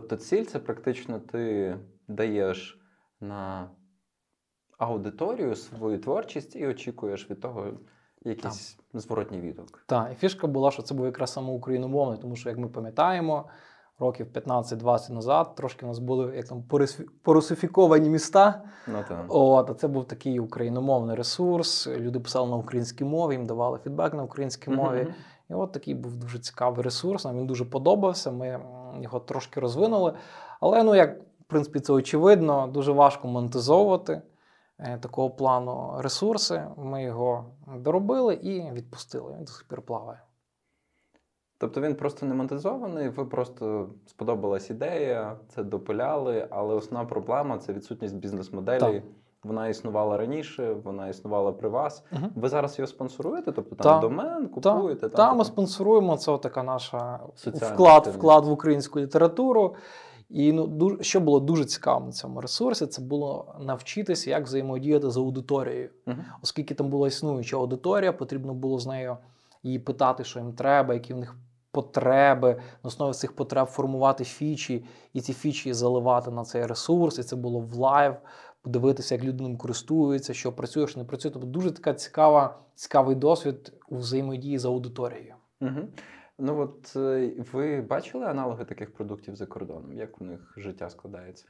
Тобто 0.00 0.16
ціль 0.16 0.44
це 0.44 0.58
практично 0.58 1.18
ти 1.18 1.76
даєш 2.08 2.80
на 3.20 3.70
аудиторію 4.78 5.56
свою 5.56 5.98
творчість 5.98 6.56
і 6.56 6.66
очікуєш 6.66 7.30
від 7.30 7.40
того 7.40 7.66
якийсь 8.22 8.78
зворотній 8.94 9.40
відгук. 9.40 9.84
Так, 9.86 10.12
і 10.12 10.14
фішка 10.14 10.46
була, 10.46 10.70
що 10.70 10.82
це 10.82 10.94
був 10.94 11.06
якраз 11.06 11.32
саме 11.32 11.52
україномовний, 11.52 12.18
тому 12.18 12.36
що, 12.36 12.48
як 12.48 12.58
ми 12.58 12.68
пам'ятаємо, 12.68 13.48
років 13.98 14.26
15-20 14.34 15.12
назад 15.12 15.54
трошки 15.54 15.86
у 15.86 15.88
нас 15.88 15.98
були 15.98 16.36
як 16.36 16.48
там 16.48 16.64
порусифіковані 17.22 18.10
міста. 18.10 18.62
Ну 18.86 19.04
так. 19.08 19.24
От, 19.28 19.70
а 19.70 19.74
це 19.74 19.88
був 19.88 20.04
такий 20.04 20.40
україномовний 20.40 21.16
ресурс. 21.16 21.88
Люди 21.88 22.20
писали 22.20 22.50
на 22.50 22.56
українській 22.56 23.04
мові, 23.04 23.32
їм 23.32 23.46
давали 23.46 23.78
фідбек 23.78 24.14
на 24.14 24.22
українській 24.22 24.70
мові. 24.70 25.02
Мгм. 25.02 25.14
І 25.50 25.54
от 25.54 25.72
такий 25.72 25.94
був 25.94 26.16
дуже 26.16 26.38
цікавий 26.38 26.82
ресурс. 26.82 27.24
Нам 27.24 27.38
він 27.38 27.46
дуже 27.46 27.64
подобався. 27.64 28.30
Ми 28.30 28.60
його 29.02 29.20
трошки 29.20 29.60
розвинули. 29.60 30.12
Але 30.60 30.82
ну 30.82 30.94
як 30.94 31.20
в 31.20 31.44
принципі 31.46 31.80
це 31.80 31.92
очевидно, 31.92 32.66
дуже 32.66 32.92
важко 32.92 33.28
монетизовувати 33.28 34.22
е, 34.78 34.98
такого 34.98 35.30
плану 35.30 35.94
ресурси. 35.98 36.64
Ми 36.76 37.02
його 37.02 37.44
доробили 37.76 38.34
і 38.34 38.70
відпустили. 38.72 39.32
Він 39.32 39.44
до 39.44 39.52
сих 39.52 39.68
пір 39.68 39.82
плаває. 39.82 40.20
Тобто 41.58 41.80
він 41.80 41.94
просто 41.94 42.26
не 42.26 42.34
монетизований, 42.34 43.08
ви 43.08 43.24
просто 43.24 43.90
сподобалась 44.06 44.70
ідея, 44.70 45.36
це 45.48 45.62
допиляли, 45.62 46.48
але 46.50 46.74
основна 46.74 47.08
проблема 47.08 47.58
це 47.58 47.72
відсутність 47.72 48.16
бізнес-моделі. 48.16 48.80
Так. 48.80 49.02
Вона 49.46 49.68
існувала 49.68 50.16
раніше, 50.16 50.76
вона 50.84 51.08
існувала 51.08 51.52
при 51.52 51.68
вас. 51.68 52.04
Угу. 52.12 52.22
Ви 52.34 52.48
зараз 52.48 52.78
його 52.78 52.86
спонсоруєте? 52.86 53.52
Тобто 53.52 53.76
там 53.76 53.92
Так. 53.92 54.00
домен 54.00 54.48
Та, 54.62 54.72
купуєте? 54.72 55.08
та, 55.08 55.16
там, 55.16 55.36
ми 55.36 55.44
спонсоруємо. 55.44 56.16
Це 56.16 56.38
така 56.38 56.62
наша 56.62 57.20
Соціальна 57.34 57.74
вклад, 57.74 57.96
активність. 57.96 58.18
вклад 58.18 58.44
в 58.44 58.50
українську 58.50 59.00
літературу. 59.00 59.74
І 60.28 60.52
ну, 60.52 60.66
дуже, 60.66 61.02
що 61.02 61.20
було 61.20 61.40
дуже 61.40 61.64
цікаво 61.64 62.06
на 62.06 62.12
цьому 62.12 62.40
ресурсі, 62.40 62.86
це 62.86 63.02
було 63.02 63.54
навчитися, 63.60 64.30
як 64.30 64.44
взаємодіяти 64.44 65.10
з 65.10 65.16
аудиторією. 65.16 65.90
Мгм. 66.06 66.24
Оскільки 66.42 66.74
там 66.74 66.88
була 66.88 67.08
існуюча 67.08 67.56
аудиторія, 67.56 68.12
потрібно 68.12 68.54
було 68.54 68.78
з 68.78 68.86
нею 68.86 69.16
її 69.62 69.78
питати, 69.78 70.24
що 70.24 70.38
їм 70.38 70.52
треба, 70.52 70.94
які 70.94 71.14
в 71.14 71.16
них 71.16 71.36
потреби, 71.70 72.56
на 72.84 72.88
основі 72.88 73.12
цих 73.12 73.36
потреб 73.36 73.66
формувати 73.66 74.24
фічі, 74.24 74.84
і 75.12 75.20
ці 75.20 75.32
фічі 75.32 75.72
заливати 75.72 76.30
на 76.30 76.44
цей 76.44 76.66
ресурс. 76.66 77.18
І 77.18 77.22
це 77.22 77.36
було 77.36 77.60
в 77.60 77.74
live, 77.74 78.14
подивитися, 78.66 79.14
як 79.14 79.24
люди 79.24 79.42
ним 79.42 79.56
користуються, 79.56 80.34
що 80.34 80.52
працює, 80.52 80.86
що 80.86 81.00
не 81.00 81.04
працює. 81.04 81.30
Тобто 81.30 81.48
дуже 81.48 81.70
така 81.70 81.94
цікава, 81.94 82.58
цікавий 82.74 83.16
досвід 83.16 83.72
у 83.88 83.96
взаємодії 83.96 84.58
з 84.58 84.64
аудиторією. 84.64 85.34
Мгм. 85.60 85.88
Ну 86.38 86.60
от 86.60 86.96
е, 86.96 87.32
ви 87.52 87.80
бачили 87.80 88.26
аналоги 88.26 88.64
таких 88.64 88.94
продуктів 88.94 89.36
за 89.36 89.46
кордоном? 89.46 89.92
Як 89.92 90.20
у 90.20 90.24
них 90.24 90.54
життя 90.56 90.90
складається? 90.90 91.44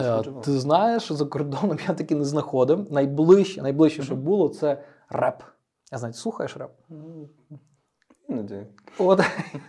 Е, 0.00 0.22
Ти 0.44 0.58
знаєш, 0.58 1.02
що 1.02 1.14
за 1.14 1.26
кордоном 1.26 1.78
я 1.88 1.94
таки 1.94 2.14
не 2.14 2.24
знаходив. 2.24 2.92
Найближче, 2.92 3.62
найближче, 3.62 4.02
що 4.02 4.16
було, 4.16 4.48
це 4.48 4.82
реп. 5.08 5.42
Я 5.92 5.98
знаю, 5.98 6.14
слухаєш 6.14 6.56
реп? 6.56 6.70
Іноді. 8.28 8.66
От, 8.98 9.20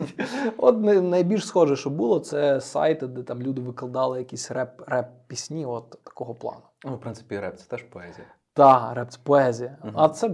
от 0.58 0.80
найбільш 1.04 1.48
схоже, 1.48 1.76
що 1.76 1.90
було, 1.90 2.20
це 2.20 2.62
сайти, 2.62 3.08
де 3.08 3.24
там 3.24 3.42
люди 3.42 3.62
викладали 3.62 4.20
якісь 4.20 4.52
реп, 4.52 4.82
реп-пісні, 4.88 5.66
от 5.66 5.90
такого 6.04 6.36
плану. 6.36 6.62
Ну, 6.86 6.96
в 6.96 7.00
принципі, 7.00 7.40
реп 7.40 7.58
це 7.58 7.66
теж 7.66 7.84
поезія. 7.84 8.28
Та, 8.54 8.94
реп 8.94 9.10
це 9.10 9.20
поезія. 9.24 9.78
Мгм. 9.84 9.94
А 9.96 10.10
це 10.10 10.28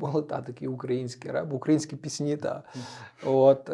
були 0.00 0.22
та, 0.22 0.42
такі 0.42 0.68
українські 0.68 1.30
реп, 1.30 1.52
українські 1.52 1.96
пісні, 1.96 2.36
та, 2.36 2.62
от, 3.26 3.70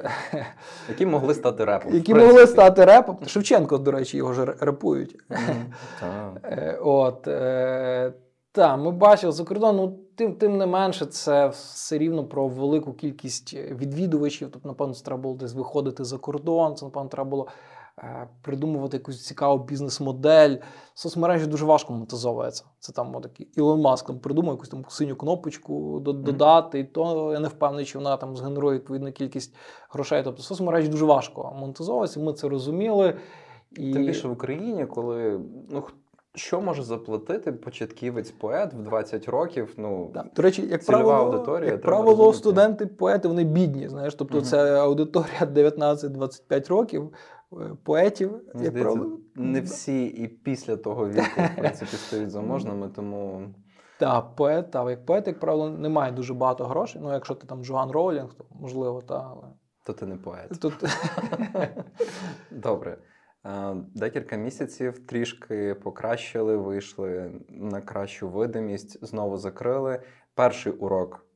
Які 0.89 1.07
могли 1.07 1.35
стати 1.35 1.65
репом. 1.65 1.95
які 1.95 2.12
принципі. 2.12 2.33
могли 2.33 2.47
стати 2.47 2.85
репом. 2.85 3.19
Шевченко, 3.27 3.79
до 3.79 3.91
речі, 3.91 4.17
його 4.17 4.33
ж 4.33 4.45
репують. 4.45 5.17
Е, 6.45 6.79
От, 6.83 7.29
е, 7.29 8.12
та, 8.53 8.77
ми 8.77 8.91
бачили 8.91 9.33
за 9.33 9.45
кордоном, 9.45 9.77
ну, 9.77 9.99
тим, 10.17 10.35
тим 10.35 10.59
не 10.59 10.67
менше, 10.67 11.07
це 11.07 11.49
все 11.49 11.99
рівно 11.99 12.25
про 12.25 12.49
велику 12.49 12.93
кількість 12.93 13.55
відвідувачів. 13.55 14.49
Тобто, 14.53 14.69
напевно, 14.69 14.95
треба 14.95 15.23
було 15.23 15.35
десь 15.35 15.55
виходити 15.55 16.05
за 16.05 16.19
кордон, 16.19 16.77
це, 16.77 16.85
напевно, 16.85 17.09
треба 17.09 17.31
було 17.31 17.49
придумувати 18.42 18.97
якусь 18.97 19.26
цікаву 19.26 19.64
бізнес-модель. 19.64 20.57
Соцмережі 20.95 21.47
дуже 21.47 21.64
важко 21.64 21.92
монетизовується. 21.92 22.64
Це 22.78 22.92
там 22.92 23.16
от, 23.16 23.40
Ілон 23.57 23.80
Маск 23.80 24.07
там 24.07 24.19
придумав 24.19 24.54
якусь 24.54 24.69
там 24.69 24.85
синю 24.88 25.16
кнопочку 25.16 26.00
додати, 26.00 26.78
і 26.78 26.85
то 26.85 27.33
я 27.33 27.40
не 27.40 27.49
впевнений, 27.49 27.85
чи 27.85 27.99
вона 27.99 28.16
там 28.16 28.37
згенерує 28.37 28.78
відповідну 28.78 29.12
кількість 29.12 29.57
грошей. 29.90 30.23
Тобто 30.25 30.42
соцмережі 30.42 30.88
дуже 30.88 31.04
важко 31.04 31.57
монетизовуються, 31.59 32.21
ми 32.21 32.33
це 32.33 32.49
розуміли. 32.49 33.14
І... 33.71 33.92
Тим 33.92 34.07
більше 34.07 34.28
в 34.28 34.33
Україні, 34.33 34.87
коли 34.87 35.40
ну 35.71 35.83
що 36.35 36.61
може 36.61 36.83
заплатити 36.83 37.52
початківець 37.52 38.30
поет 38.30 38.75
в 38.75 38.83
20 38.83 39.28
років? 39.28 39.75
Ну 39.76 40.11
Так. 40.14 40.26
До 40.37 40.42
речі, 40.42 40.66
як 40.71 40.87
правило, 40.87 41.12
аудиторія, 41.12 41.71
як 41.73 41.83
правило, 41.83 42.11
розуміти. 42.11 42.38
студенти, 42.38 42.87
поети, 42.87 43.28
вони 43.28 43.45
бідні. 43.45 43.88
Знаєш, 43.88 44.14
тобто 44.14 44.37
Мгм. 44.37 44.45
це 44.47 44.80
аудиторія 44.80 45.40
19-25 45.40 46.69
років 46.69 47.02
е, 47.02 47.16
поетів, 47.85 48.30
мені 48.30 48.42
як 48.45 48.54
здається, 48.54 48.83
правило. 48.83 49.21
не 49.35 49.61
всі 49.61 50.07
і 50.07 50.28
після 50.28 50.76
того 50.76 51.09
віку 51.09 51.40
в 51.40 51.57
принципі 51.57 51.97
стають 51.97 52.30
заможними, 52.30 52.88
тому 52.88 53.54
Та, 53.99 54.21
поет, 54.21 54.71
та, 54.71 54.90
як 54.90 55.07
поет, 55.07 55.26
як 55.26 55.40
правило, 55.40 55.71
не 55.71 55.88
має 55.88 56.12
дуже 56.12 56.35
багато 56.35 56.64
грошей. 56.64 57.02
Ну, 57.04 57.12
якщо 57.12 57.35
ти 57.35 57.47
там 57.47 57.64
Джоан 57.64 57.90
Роулінг, 57.90 58.35
то 58.35 58.45
можливо, 58.50 59.02
та, 59.02 59.30
але 59.30 59.49
то 59.87 59.92
ти 59.92 60.07
не 60.07 60.16
поет. 60.16 60.61
тут 60.61 60.75
Добре. 62.50 62.99
Е, 63.47 63.75
Декілька 63.95 64.37
місяців 64.37 65.07
трішки 65.07 65.75
покращили, 65.75 66.57
вийшли 66.57 67.40
на 67.49 67.80
кращу 67.80 68.28
видимість, 68.28 69.07
знову 69.07 69.37
закрили. 69.37 70.02
Перший 70.35 70.73
урок 70.73 71.26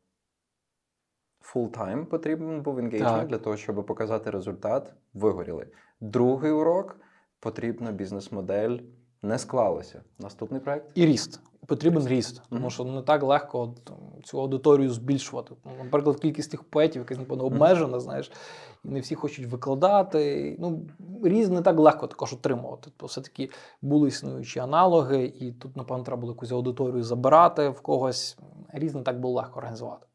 full-time 1.55 2.05
потрібен 2.05 2.63
був 2.63 2.79
engagement 2.79 2.99
Так. 3.21 3.27
для 3.29 3.39
того, 3.39 3.57
щоб 3.57 3.87
показати 3.87 4.31
результат. 4.31 4.95
Вигоріли. 5.15 5.67
Другий 6.05 6.53
урок 6.53 6.97
потрібна 7.41 7.93
бізнес-модель. 7.93 8.79
Не 9.23 9.39
склалося. 9.39 10.03
Наступний 10.19 10.61
проект. 10.61 10.91
і 10.95 11.07
ріст. 11.07 11.41
Потрібен 11.67 12.09
ріст, 12.09 12.43
тому 12.51 12.71
що 12.71 12.85
не 12.85 13.03
так 13.03 13.23
легко 13.23 13.75
цю 14.25 14.41
аудиторію 14.41 14.91
збільшувати. 14.91 15.55
Ну, 15.65 15.71
Наприклад, 15.85 16.21
кількість 16.21 16.51
тих 16.51 16.63
поетів, 16.63 17.03
яка 17.03 17.15
напевно 17.15 17.45
обмежена, 17.45 18.01
знаєш, 18.01 18.33
і 18.85 18.89
не 18.89 19.01
всі 19.01 19.15
хочуть 19.15 19.47
викладати. 19.47 20.57
Ну, 20.61 20.83
ріст 21.23 21.51
не 21.53 21.63
так 21.63 21.79
легко 21.79 22.07
також 22.07 22.33
отримувати. 22.33 22.91
То 22.97 23.07
все-таки 23.07 23.51
були 23.83 24.09
існуючі 24.09 24.61
аналоги, 24.61 25.33
і 25.41 25.53
тут, 25.53 25.77
напевно, 25.77 26.05
треба 26.05 26.21
було 26.21 26.33
якусь 26.33 26.53
аудиторію 26.53 27.03
забирати 27.03 27.69
в 27.69 27.81
когось. 27.81 28.39
Ріст 28.73 28.95
не 28.95 29.03
так 29.03 29.21
було 29.21 29.35
легко 29.35 29.59
організувати. 29.59 30.07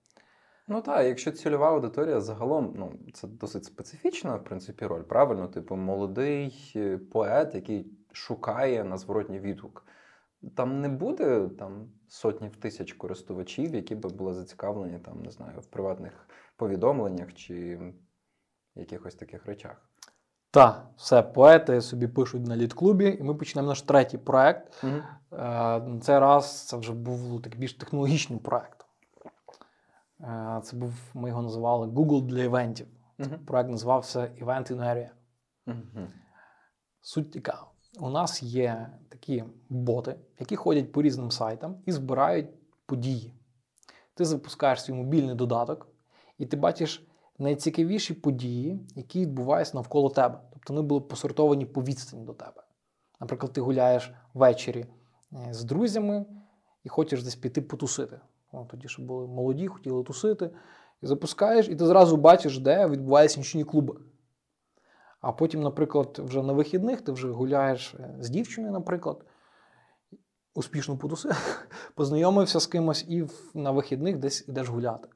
Ну 0.72 0.82
так, 0.82 1.06
якщо 1.06 1.32
цільова 1.32 1.70
аудиторія 1.70 2.22
загалом, 2.22 2.74
ну 2.76 2.94
це 3.14 3.28
досить 3.28 3.66
специфічна, 3.66 4.36
в 4.36 4.44
принципі, 4.44 4.86
роль. 4.86 5.02
Правильно, 5.02 5.48
типу, 5.48 5.76
молодий 5.76 6.74
е, 6.76 6.98
поет, 6.98 7.56
який 7.56 7.92
шукає 8.12 8.84
на 8.84 8.98
зворотній 8.98 9.40
відгук. 9.40 9.86
Там 10.56 10.82
не 10.82 10.90
буде 10.90 11.50
там 11.60 11.92
сотні 12.08 12.50
тисяч 12.50 12.94
користувачів, 12.94 13.76
які 13.76 13.96
би 13.96 14.10
були 14.10 14.34
зацікавлені 14.34 15.00
там, 15.00 15.22
не 15.22 15.32
знаю, 15.32 15.60
в 15.60 15.66
приватних 15.66 16.28
повідомленнях 16.56 17.34
чи 17.34 17.80
якихось 18.76 19.16
таких 19.16 19.46
речах. 19.46 19.90
Та, 20.52 20.88
все, 20.98 21.22
поети 21.22 21.82
собі 21.82 22.08
пишуть 22.08 22.48
на 22.48 22.56
літклубі, 22.56 23.18
і 23.20 23.24
ми 23.24 23.36
почнемо 23.36 23.68
наш 23.68 23.82
третій 23.82 24.18
проект. 24.18 24.84
Угу. 24.84 24.94
Е, 25.42 26.00
цей 26.02 26.20
раз 26.20 26.68
це 26.68 26.78
вже 26.78 26.94
був 26.94 27.42
такий 27.42 27.60
більш 27.60 27.74
технологічний 27.74 28.40
проект. 28.40 28.79
Е, 30.22 30.62
Це 30.64 30.78
був, 30.78 30.94
ми 31.14 31.30
його 31.30 31.42
називали 31.42 31.88
Google 31.88 32.22
для 32.22 32.44
івентів. 32.44 32.88
Угу. 33.20 33.30
Проект 33.46 33.70
називався 33.70 34.20
Event 34.20 34.72
in 34.72 34.78
Area. 34.78 35.10
Угу. 35.68 36.08
Суть 37.02 37.32
така: 37.32 37.66
у 38.00 38.10
нас 38.10 38.44
є 38.44 38.90
такі 39.10 39.44
боти, 39.70 40.16
які 40.40 40.56
ходять 40.56 40.92
по 40.92 41.02
різним 41.02 41.32
сайтам 41.32 41.76
і 41.86 41.92
збирають 41.92 42.50
події. 42.86 43.34
Ти 44.14 44.26
запускаєш 44.26 44.84
свій 44.84 44.94
мобільний 44.94 45.36
додаток, 45.36 45.88
і 46.38 46.46
ти 46.46 46.58
бачиш 46.58 47.08
найцікавіші 47.40 48.14
події, 48.14 48.88
які 48.96 49.22
відбуваються 49.22 49.78
навколо 49.78 50.10
тебе. 50.10 50.42
Тобто 50.54 50.74
вони 50.74 50.88
були 50.88 51.02
посортовані 51.02 51.66
по 51.66 51.84
відстані 51.84 52.26
до 52.26 52.34
тебе. 52.34 52.64
Наприклад, 53.20 53.54
ти 53.54 53.62
гуляєш 53.62 54.14
ввечері 54.34 54.86
е, 55.34 55.54
з 55.54 55.64
друзями 55.64 56.26
і 56.84 56.90
хочеш 56.90 57.24
десь 57.24 57.36
піти 57.36 57.62
потусити. 57.62 58.20
О, 58.52 58.66
тоді 58.70 58.88
ще 58.88 59.02
були 59.02 59.28
молоді, 59.28 59.68
хотіли 59.68 60.04
тусити. 60.04 60.50
І 61.02 61.08
запускаєш, 61.08 61.70
і 61.70 61.76
ти 61.76 61.86
зразу 61.86 62.18
бачиш, 62.18 62.60
де 62.60 62.88
відбуваються 62.88 63.40
нічні 63.40 63.64
клуби. 63.64 63.96
А 65.22 65.32
потім, 65.32 65.64
наприклад, 65.64 66.20
вже 66.24 66.44
на 66.44 66.54
вихідних 66.54 67.02
ти 67.02 67.12
вже 67.12 67.32
гуляєш 67.32 67.96
е, 67.96 68.16
з 68.20 68.30
дівчиною, 68.30 68.74
наприклад, 68.74 69.26
успішно 70.54 70.98
потусив, 70.98 71.68
познайомився 71.96 72.60
з 72.60 72.68
кимось 72.68 73.06
і 73.08 73.28
на 73.54 73.72
вихідних 73.72 74.18
десь 74.18 74.46
ідеш 74.48 74.70
гуляти. 74.70 75.10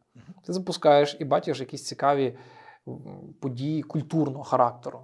Ти 0.46 0.54
запускаєш 0.54 1.18
і 1.20 1.25
бачиш 1.25 1.60
якісь 1.60 1.88
цікаві 1.88 2.38
події 3.40 3.84
культурного 3.84 4.44
характеру. 4.44 5.02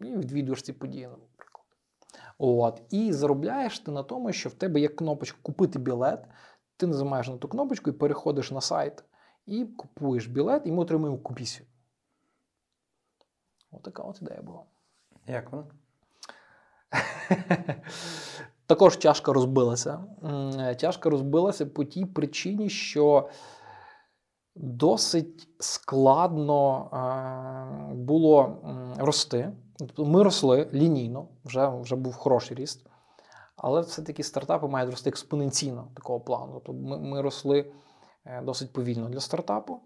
І 0.00 0.04
відвідуєш 0.04 0.62
ці 0.62 0.72
події, 0.72 1.06
наприклад. 1.06 1.64
От. 2.38 2.82
І 2.90 3.12
заробляєш 3.12 3.78
ти 3.78 3.90
на 3.90 4.02
тому, 4.02 4.32
що 4.32 4.48
в 4.48 4.54
тебе 4.54 4.80
є 4.80 4.88
кнопочка 4.88 5.38
Купити 5.42 5.78
білет. 5.78 6.24
Ти 6.78 6.86
нажимаєш 6.86 7.28
на 7.28 7.36
ту 7.36 7.48
кнопочку 7.48 7.90
і 7.90 7.92
переходиш 7.92 8.50
на 8.50 8.60
сайт, 8.60 9.04
і 9.46 9.64
купуєш 9.64 10.26
білет, 10.26 10.62
і 10.66 10.72
ми 10.72 10.82
отримуємо 10.82 11.18
комісію. 11.18 11.66
Отака 13.70 14.02
от 14.02 14.22
ідея 14.22 14.42
була. 14.42 14.62
Як 15.26 15.52
вона? 15.52 15.64
Також 18.66 18.96
тяжко 18.96 19.32
розбилася. 19.32 20.04
Тяжко 20.80 21.10
розбилася 21.10 21.66
по 21.66 21.84
тій 21.84 22.06
причині, 22.06 22.68
що 22.68 23.28
досить 24.54 25.48
складно 25.58 26.88
було 27.94 28.58
рости. 28.98 29.52
Тобто 29.78 30.04
ми 30.04 30.22
росли 30.22 30.70
лінійно, 30.72 31.28
вже 31.44 31.68
вже 31.68 31.96
був 31.96 32.14
хороший 32.14 32.56
ріст. 32.56 32.87
Але 33.58 33.80
все-таки 33.80 34.22
стартапи 34.22 34.68
мають 34.68 34.90
рости 34.90 35.10
експоненційно 35.10 35.88
такого 35.94 36.20
плану. 36.20 36.52
Тобто 36.52 36.72
ми, 36.72 36.98
ми 36.98 37.22
росли 37.22 37.72
е, 38.24 38.42
досить 38.42 38.72
повільно 38.72 39.08
для 39.08 39.20
стартапу. 39.20 39.80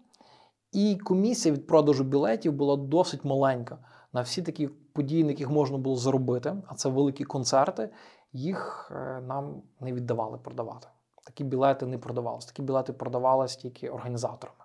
І 0.71 0.95
комісія 0.95 1.55
від 1.55 1.67
продажу 1.67 2.03
білетів 2.03 2.53
була 2.53 2.75
досить 2.75 3.25
маленька. 3.25 3.77
На 4.13 4.21
всі 4.21 4.41
такі 4.41 4.67
події, 4.67 5.23
на 5.23 5.29
яких 5.29 5.49
можна 5.49 5.77
було 5.77 5.95
заробити, 5.95 6.55
а 6.67 6.75
це 6.75 6.89
великі 6.89 7.23
концерти, 7.23 7.89
їх 8.33 8.91
е, 8.95 9.21
нам 9.21 9.61
не 9.79 9.93
віддавали 9.93 10.37
продавати. 10.37 10.87
Такі 11.25 11.43
білети 11.43 11.85
не 11.85 11.97
продавалися. 11.97 12.47
Такі 12.47 12.61
білети 12.61 12.93
продавалися 12.93 13.59
тільки 13.59 13.89
організаторами. 13.89 14.59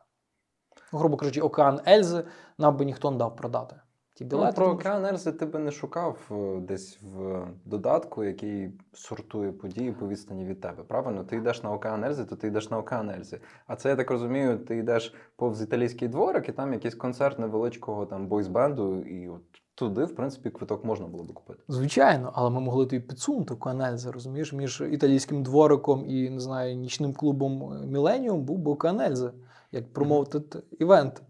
Грубо 0.93 1.17
кажучи, 1.17 1.41
океан 1.41 1.81
Ельзи 1.89 2.25
нам 2.59 2.77
би 2.77 2.85
ніхто 2.85 3.11
не 3.11 3.17
дав 3.17 3.37
продати. 3.37 3.77
Ті 4.19 4.25
білети, 4.25 4.47
ну, 4.49 4.55
Про 4.55 4.73
океан 4.73 5.07
Ельзи 5.07 5.33
ти 5.33 5.47
би 5.47 5.59
не 5.59 5.71
шукав 5.71 6.19
е, 6.31 6.61
десь 6.61 6.99
в 7.03 7.47
додатку, 7.65 8.25
який 8.25 8.71
сортує 8.93 9.53
події 9.53 9.93
по 9.93 10.09
відстані 10.09 10.45
від 10.45 10.61
тебе. 10.61 10.83
Правильно? 10.83 11.25
Ти 11.25 11.37
йдеш 11.37 11.63
на 11.63 11.73
океан 11.73 12.05
Ельзи, 12.05 12.25
то 12.25 12.37
ти 12.37 12.47
йдеш 12.47 12.71
на 12.71 12.79
океан 12.79 13.11
Ельзи. 13.11 13.41
А 13.67 13.77
це 13.77 13.89
я 13.89 13.97
так 13.97 14.11
розумію, 14.11 14.59
ти 14.59 14.77
йдеш 14.77 15.15
повз 15.37 15.63
італійський 15.63 16.09
дворик, 16.09 16.49
і 16.49 16.53
там 16.53 16.73
якийсь 16.73 16.95
концерт 16.95 17.39
невеличкого 17.39 18.07
там 18.07 18.27
бойсбенду, 18.27 19.01
і 19.01 19.29
от 19.29 19.43
туди, 19.75 20.05
в 20.05 20.15
принципі, 20.15 20.51
квиток 20.51 20.85
можна 20.85 21.07
було 21.07 21.25
би 21.25 21.35
купити. 21.35 21.61
Звичайно, 21.69 22.33
але 22.35 22.51
ми 22.51 22.61
могли 22.61 22.87
тобі 22.87 23.03
підсунути 23.03 23.55
океанельзи, 23.55 24.11
розумієш, 24.11 24.53
між 24.53 24.83
італійським 24.93 25.43
двориком 25.43 26.07
і 26.07 26.31
не 26.31 26.41
знаю, 26.41 26.77
нічним 26.77 27.13
клубом 27.13 27.83
Міленіум 27.87 28.43
був 28.43 28.59
би 28.59 28.71
океанельзи, 28.71 29.31
як 29.73 29.93
промовити 29.93 30.39
mm-hmm. 30.39 30.63
івент. 30.79 31.23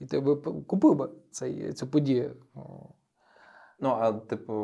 І 0.00 0.06
ти 0.06 0.20
би 0.20 0.36
купив 0.66 0.94
би 0.94 1.08
цей, 1.32 1.72
цю 1.72 1.86
подію. 1.86 2.36
Ну, 3.80 3.88
а 3.88 4.12
типу, 4.12 4.54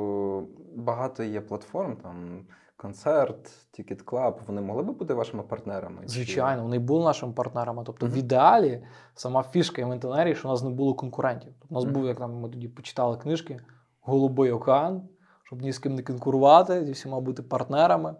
багато 0.76 1.22
є 1.22 1.40
платформ, 1.40 1.96
там 1.96 2.46
концерт, 2.76 3.50
Ticket 3.78 4.04
Club, 4.04 4.34
Вони 4.46 4.60
могли 4.60 4.82
би 4.82 4.92
бути 4.92 5.14
вашими 5.14 5.42
партнерами? 5.42 6.02
Звичайно, 6.06 6.62
вони 6.62 6.78
були 6.78 7.04
нашими 7.04 7.32
партнерами. 7.32 7.82
Тобто, 7.86 8.06
mm-hmm. 8.06 8.12
в 8.12 8.16
ідеалі 8.16 8.84
сама 9.14 9.42
фішка 9.42 9.82
інвентарії, 9.82 10.34
що 10.34 10.48
у 10.48 10.50
нас 10.50 10.62
не 10.62 10.70
було 10.70 10.94
конкурентів. 10.94 11.52
Тобто, 11.58 11.74
у 11.74 11.78
нас 11.78 11.84
mm-hmm. 11.84 11.94
був, 11.94 12.06
як 12.06 12.18
там 12.18 12.34
ми 12.40 12.48
тоді 12.48 12.68
почитали 12.68 13.16
книжки, 13.16 13.60
Голубий 14.00 14.50
океан, 14.50 15.02
щоб 15.44 15.62
ні 15.62 15.72
з 15.72 15.78
ким 15.78 15.94
не 15.94 16.02
конкурувати, 16.02 16.84
зі 16.84 16.92
всіма 16.92 17.20
бути 17.20 17.42
партнерами. 17.42 18.14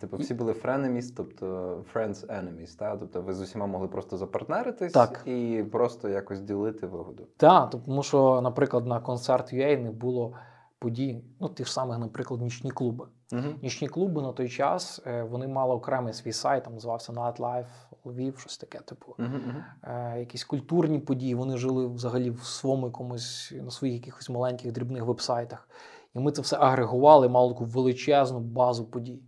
Типу, 0.00 0.16
всі 0.16 0.34
були 0.34 0.52
frenemies, 0.52 1.12
тобто 1.16 1.46
friends 1.94 2.26
enemies, 2.26 2.78
та? 2.78 2.96
Тобто 2.96 3.22
ви 3.22 3.34
з 3.34 3.40
усіма 3.40 3.66
могли 3.66 3.88
просто 3.88 4.16
запартнеритись 4.16 4.92
так. 4.92 5.22
і 5.26 5.64
просто 5.72 6.08
якось 6.08 6.40
ділити 6.40 6.86
вигоду. 6.86 7.26
Так, 7.36 7.70
тому 7.70 8.02
що, 8.02 8.40
наприклад, 8.40 8.86
на 8.86 9.00
концерт 9.00 9.52
UA 9.52 9.82
не 9.82 9.90
було 9.90 10.32
подій, 10.78 11.24
ну 11.40 11.50
ж 11.58 11.72
самих, 11.72 11.98
наприклад, 11.98 12.40
нічні 12.40 12.70
клуби. 12.70 13.06
Угу. 13.32 13.42
Нічні 13.62 13.88
клуби 13.88 14.22
на 14.22 14.32
той 14.32 14.48
час 14.48 15.02
е, 15.06 15.22
вони 15.22 15.48
мали 15.48 15.74
окремий 15.74 16.12
свій 16.12 16.32
сайт, 16.32 16.64
там 16.64 16.74
називався 16.74 17.12
Nightlife 17.12 17.66
Львів, 18.06 18.38
щось 18.38 18.58
таке, 18.58 18.78
типу. 18.78 19.14
Угу, 19.18 19.28
угу. 19.46 19.90
Якісь 20.18 20.44
культурні 20.44 20.98
події. 20.98 21.34
Вони 21.34 21.56
жили 21.56 21.86
взагалі 21.86 22.30
в 22.30 22.42
своєму 22.42 22.86
якомусь 22.86 23.54
на 23.62 23.70
своїх 23.70 23.96
якихось 23.96 24.30
маленьких 24.30 24.72
дрібних 24.72 25.04
вебсайтах. 25.04 25.68
І 26.14 26.18
ми 26.18 26.32
це 26.32 26.42
все 26.42 26.56
агрегували, 26.56 27.28
мали 27.28 27.52
таку 27.52 27.64
величезну 27.64 28.40
базу 28.40 28.84
подій. 28.84 29.22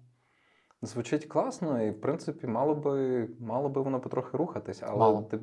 Звучить 0.83 1.27
класно, 1.27 1.83
і 1.83 1.91
в 1.91 2.01
принципі 2.01 2.47
мало 2.47 2.75
би 2.75 3.29
мало 3.41 3.69
би 3.69 3.83
воно 3.83 4.01
потрохи 4.01 4.37
рухатись, 4.37 4.83
але 4.83 4.99
мало. 4.99 5.23
ти 5.23 5.41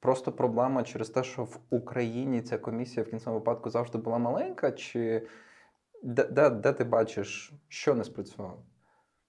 просто 0.00 0.32
проблема 0.32 0.82
через 0.82 1.10
те, 1.10 1.22
що 1.22 1.44
в 1.44 1.58
Україні 1.70 2.42
ця 2.42 2.58
комісія 2.58 3.06
в 3.06 3.10
кінцевому 3.10 3.38
випадку 3.38 3.70
завжди 3.70 3.98
була 3.98 4.18
маленька, 4.18 4.72
чи 4.72 5.26
де 6.02 6.24
де, 6.24 6.50
де 6.50 6.72
ти 6.72 6.84
бачиш, 6.84 7.52
що 7.68 7.94
не 7.94 8.04
спрацювало? 8.04 8.62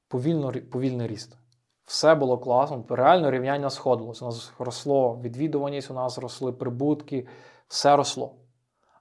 Повільно, 0.07 0.53
Повільний 0.71 1.07
ріст. 1.07 1.37
Все 1.85 2.15
було 2.15 2.37
класно, 2.37 2.85
реально 2.89 3.31
рівняння 3.31 3.69
сходилося. 3.69 4.25
У 4.25 4.27
нас 4.27 4.53
росло 4.59 5.19
відвідуваність, 5.23 5.91
у 5.91 5.93
нас 5.93 6.17
росли 6.17 6.51
прибутки, 6.51 7.27
все 7.67 7.95
росло. 7.95 8.35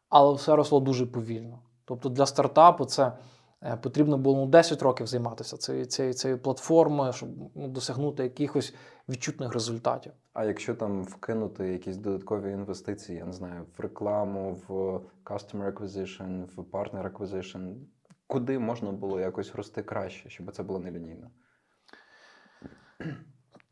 Але 0.09 0.35
все 0.35 0.57
росло 0.57 0.81
дуже 0.81 1.07
повільно. 1.07 1.59
Тобто 1.85 2.09
для 2.09 2.27
стартапу 2.27 2.85
це. 2.85 3.13
Е, 3.63 3.77
потрібно 3.77 4.19
було 4.19 4.37
ну, 4.37 4.47
10 4.47 4.83
років 4.83 5.07
займатися 5.07 5.57
цією 5.57 5.85
цією, 5.85 6.15
цією 6.15 6.39
платформою, 6.39 7.13
щоб 7.13 7.29
ну, 7.55 7.69
досягнути 7.69 8.23
якихось 8.23 8.75
відчутних 9.09 9.53
результатів. 9.53 10.13
А 10.33 10.45
якщо 10.45 10.75
там 10.75 11.03
вкинути 11.03 11.69
якісь 11.69 11.97
додаткові 11.97 12.53
інвестиції, 12.53 13.19
я 13.19 13.25
не 13.25 13.33
знаю, 13.33 13.67
в 13.79 13.81
рекламу, 13.81 14.59
в 14.69 14.73
customer 15.25 15.73
acquisition, 15.73 16.45
в 16.45 16.61
partner 16.61 17.13
acquisition, 17.13 17.75
куди 18.27 18.59
можна 18.59 18.93
було 18.93 19.21
якось 19.21 19.55
рости 19.55 19.83
краще, 19.83 20.31
щоб 20.31 20.53
це 20.53 20.63
було 20.63 20.79
нелінійно? 20.79 21.31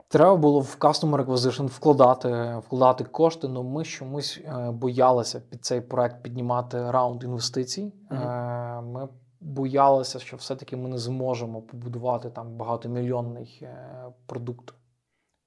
Треба 0.08 0.36
було 0.36 0.60
в 0.60 0.76
Customer 0.80 1.26
Acquisition 1.26 1.66
вкладати 1.66 2.56
вкладати 2.66 3.04
кошти, 3.04 3.46
але 3.50 3.62
ми 3.62 3.84
чомусь 3.84 4.40
е, 4.44 4.70
боялися 4.70 5.40
під 5.40 5.64
цей 5.64 5.80
проект 5.80 6.22
піднімати 6.22 6.90
раунд 6.90 7.24
інвестицій. 7.24 7.92
Mm-hmm. 8.10 8.82
Ми 8.82 9.08
боялися, 9.40 10.18
що 10.18 10.36
все-таки 10.36 10.76
ми 10.76 10.88
не 10.88 10.98
зможемо 10.98 11.62
побудувати 11.62 12.30
там 12.30 12.56
багатомільйонний 12.56 13.58
е, 13.62 14.04
продукт. 14.26 14.74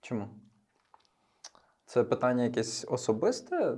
Чому? 0.01 0.27
Це 1.85 2.03
питання 2.03 2.43
якесь 2.43 2.85
особисте, 2.89 3.77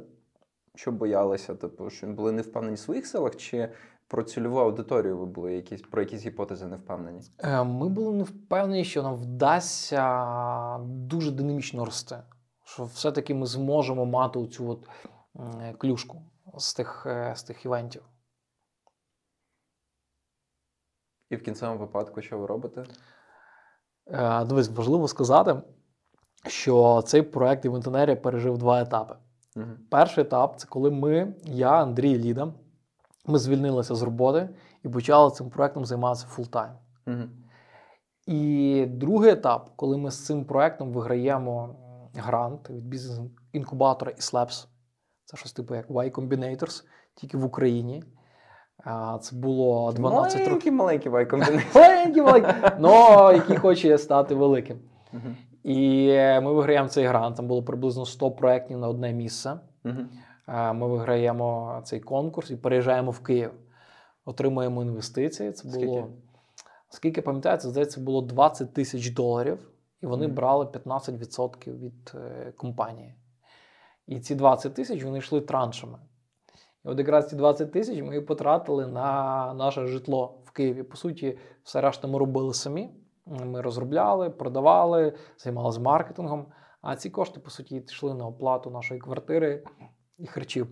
що 0.76 0.92
боялися, 0.92 1.56
типу, 1.56 1.90
що 1.90 2.08
були 2.08 2.32
не 2.32 2.42
впевнені 2.42 2.76
в 2.76 2.80
своїх 2.80 3.08
силах, 3.08 3.36
чи 3.36 3.70
про 4.08 4.24
цільову 4.24 4.60
аудиторію 4.60 5.18
ви 5.18 5.26
були 5.26 5.54
якісь 5.54 5.82
про 5.82 6.02
якісь 6.02 6.26
гіпотези 6.26 6.68
не 6.68 6.76
впевнені? 6.76 7.22
Е, 7.40 7.64
ми 7.64 7.90
були 7.90 8.18
не 8.18 8.24
впевнені, 8.24 8.84
що 8.84 9.04
нам 9.04 9.16
вдасться 9.16 10.78
дуже 10.86 11.32
динамічно 11.32 11.86
рости. 11.86 12.18
Що 12.64 12.84
все-таки 12.84 13.34
ми 13.34 13.46
зможемо 13.46 14.06
мати 14.06 14.40
оцю 14.40 14.70
от 14.70 14.88
клюшку 15.78 16.22
з 16.58 16.74
тих, 16.74 17.06
е, 17.06 17.34
з 17.36 17.44
тих 17.44 17.66
івентів. 17.66 18.04
І 21.32 21.36
в 21.36 21.44
кінцевому 21.44 21.80
випадку, 21.80 22.22
що 22.22 22.38
ви 22.38 22.46
робите? 22.46 22.84
Е, 24.08 24.46
дивись, 24.46 24.70
важливо 24.70 25.08
сказати, 25.08 25.62
що 26.48 27.04
цей 27.06 27.22
проект 27.22 27.66
Івентенерія 27.66 28.16
пережив 28.16 28.58
два 28.58 28.82
етапи. 28.82 29.16
Угу. 29.56 29.66
Перший 29.90 30.24
етап 30.24 30.60
це 30.60 30.68
коли 30.68 30.92
ми, 30.92 31.34
я, 31.44 31.72
Андрій 31.72 32.18
Ліда, 32.18 32.54
ми 33.26 33.40
звільнилися 33.40 33.96
з 33.96 34.02
роботи 34.02 34.50
і 34.84 34.90
почали 34.90 35.32
цим 35.32 35.50
проектом 35.50 35.86
займатися 35.86 36.28
full-time. 36.28 36.72
Угу. 37.08 37.24
І 38.28 38.86
другий 38.90 39.32
етап, 39.32 39.70
коли 39.76 39.98
ми 39.98 40.12
з 40.12 40.26
цим 40.26 40.46
проектом 40.46 40.92
виграємо 40.92 41.76
грант 42.16 42.70
від 42.70 42.88
бізнес-інкубатора 42.88 44.12
iHUB 44.12 44.20
Labs, 44.20 44.68
це 45.26 45.38
щось 45.38 45.54
типу 45.54 45.76
як 45.76 45.90
Y 45.90 46.12
Combinator, 46.12 46.84
тільки 47.16 47.38
в 47.38 47.46
Україні. 47.46 48.04
Це 49.22 49.36
було 49.36 49.92
12 49.92 50.48
років. 50.48 50.48
Маленький 50.48 50.72
маленький 50.72 51.12
Y 51.12 51.16
Combinator. 51.16 51.66
Маленький 51.76 52.22
маленький, 52.22 52.54
але 52.84 53.34
який 53.36 53.58
хоче 53.58 53.98
стати 53.98 54.36
великим. 54.36 54.80
І 55.64 56.08
ми 56.18 56.54
виграємо 56.54 56.90
цей 56.90 57.06
грант. 57.06 57.36
Там 57.36 57.48
було 57.48 57.64
приблизно 57.64 58.06
100 58.06 58.32
проєктів 58.32 58.78
на 58.78 58.88
одне 58.88 59.14
місце. 59.14 59.60
Ми 60.74 60.88
виграємо 60.88 61.80
цей 61.84 62.00
конкурс 62.00 62.52
і 62.52 62.56
переїжджаємо 62.56 63.12
в 63.12 63.20
Київ. 63.20 63.52
Отримуємо 64.26 64.82
інвестиції. 64.82 65.52
Це 65.52 65.70
було 65.70 66.08
Скільки? 66.90 67.22
пам'ятаю, 67.22 67.58
це 67.58 67.70
здається 67.70 68.02
було 68.02 68.22
20 68.22 68.74
тисяч 68.74 69.10
доларів, 69.10 69.70
і 70.02 70.06
вони 70.06 70.28
брали 70.28 70.66
15% 70.66 71.80
від 71.80 72.14
е, 72.16 72.52
компанії. 72.58 73.16
І 74.08 74.20
ці 74.20 74.36
20 74.36 74.74
тисяч 74.74 75.04
вони 75.04 75.18
йшли 75.18 75.42
траншами. 75.42 76.00
І 76.86 76.88
от 76.88 77.00
якраз 77.00 77.30
ці 77.30 77.36
20 77.36 77.72
тисяч 77.72 78.02
ми 78.02 78.22
потратили 78.22 78.88
на 78.88 79.54
наше 79.54 79.88
житло 79.88 80.42
в 80.46 80.52
Києві. 80.52 80.84
По 80.84 80.98
суті, 80.98 81.38
все 81.64 81.82
решта 81.82 82.08
ми 82.08 82.20
робили 82.20 82.54
самі. 82.54 82.90
Ми 83.26 83.62
розробляли, 83.62 84.30
продавали, 84.30 85.14
займалися 85.38 85.80
маркетингом. 85.80 86.46
А 86.82 86.96
ці 86.96 87.10
кошти, 87.10 87.40
по 87.40 87.50
суті, 87.50 87.76
йшли 87.76 88.14
на 88.14 88.28
оплату 88.28 88.70
нашої 88.70 89.00
квартири 89.00 89.64
і 90.18 90.28
харчів. 90.28 90.68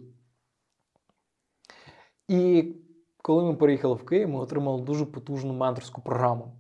І 2.28 2.74
коли 3.22 3.44
ми 3.44 3.56
переїхали 3.56 3.94
в 3.94 4.06
Київ, 4.06 4.30
ми 4.30 4.40
отримали 4.40 4.82
дуже 4.82 5.06
потужну 5.06 5.54
менторську 5.54 6.02
програму. 6.02 6.52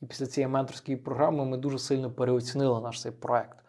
І 0.00 0.06
після 0.06 0.26
цієї 0.26 0.52
менторської 0.52 0.96
програми 0.96 1.44
ми 1.44 1.56
дуже 1.56 1.78
сильно 1.78 2.10
переоцінили 2.10 2.80
наш 2.80 3.00
цей 3.00 3.12
проект. 3.12 3.63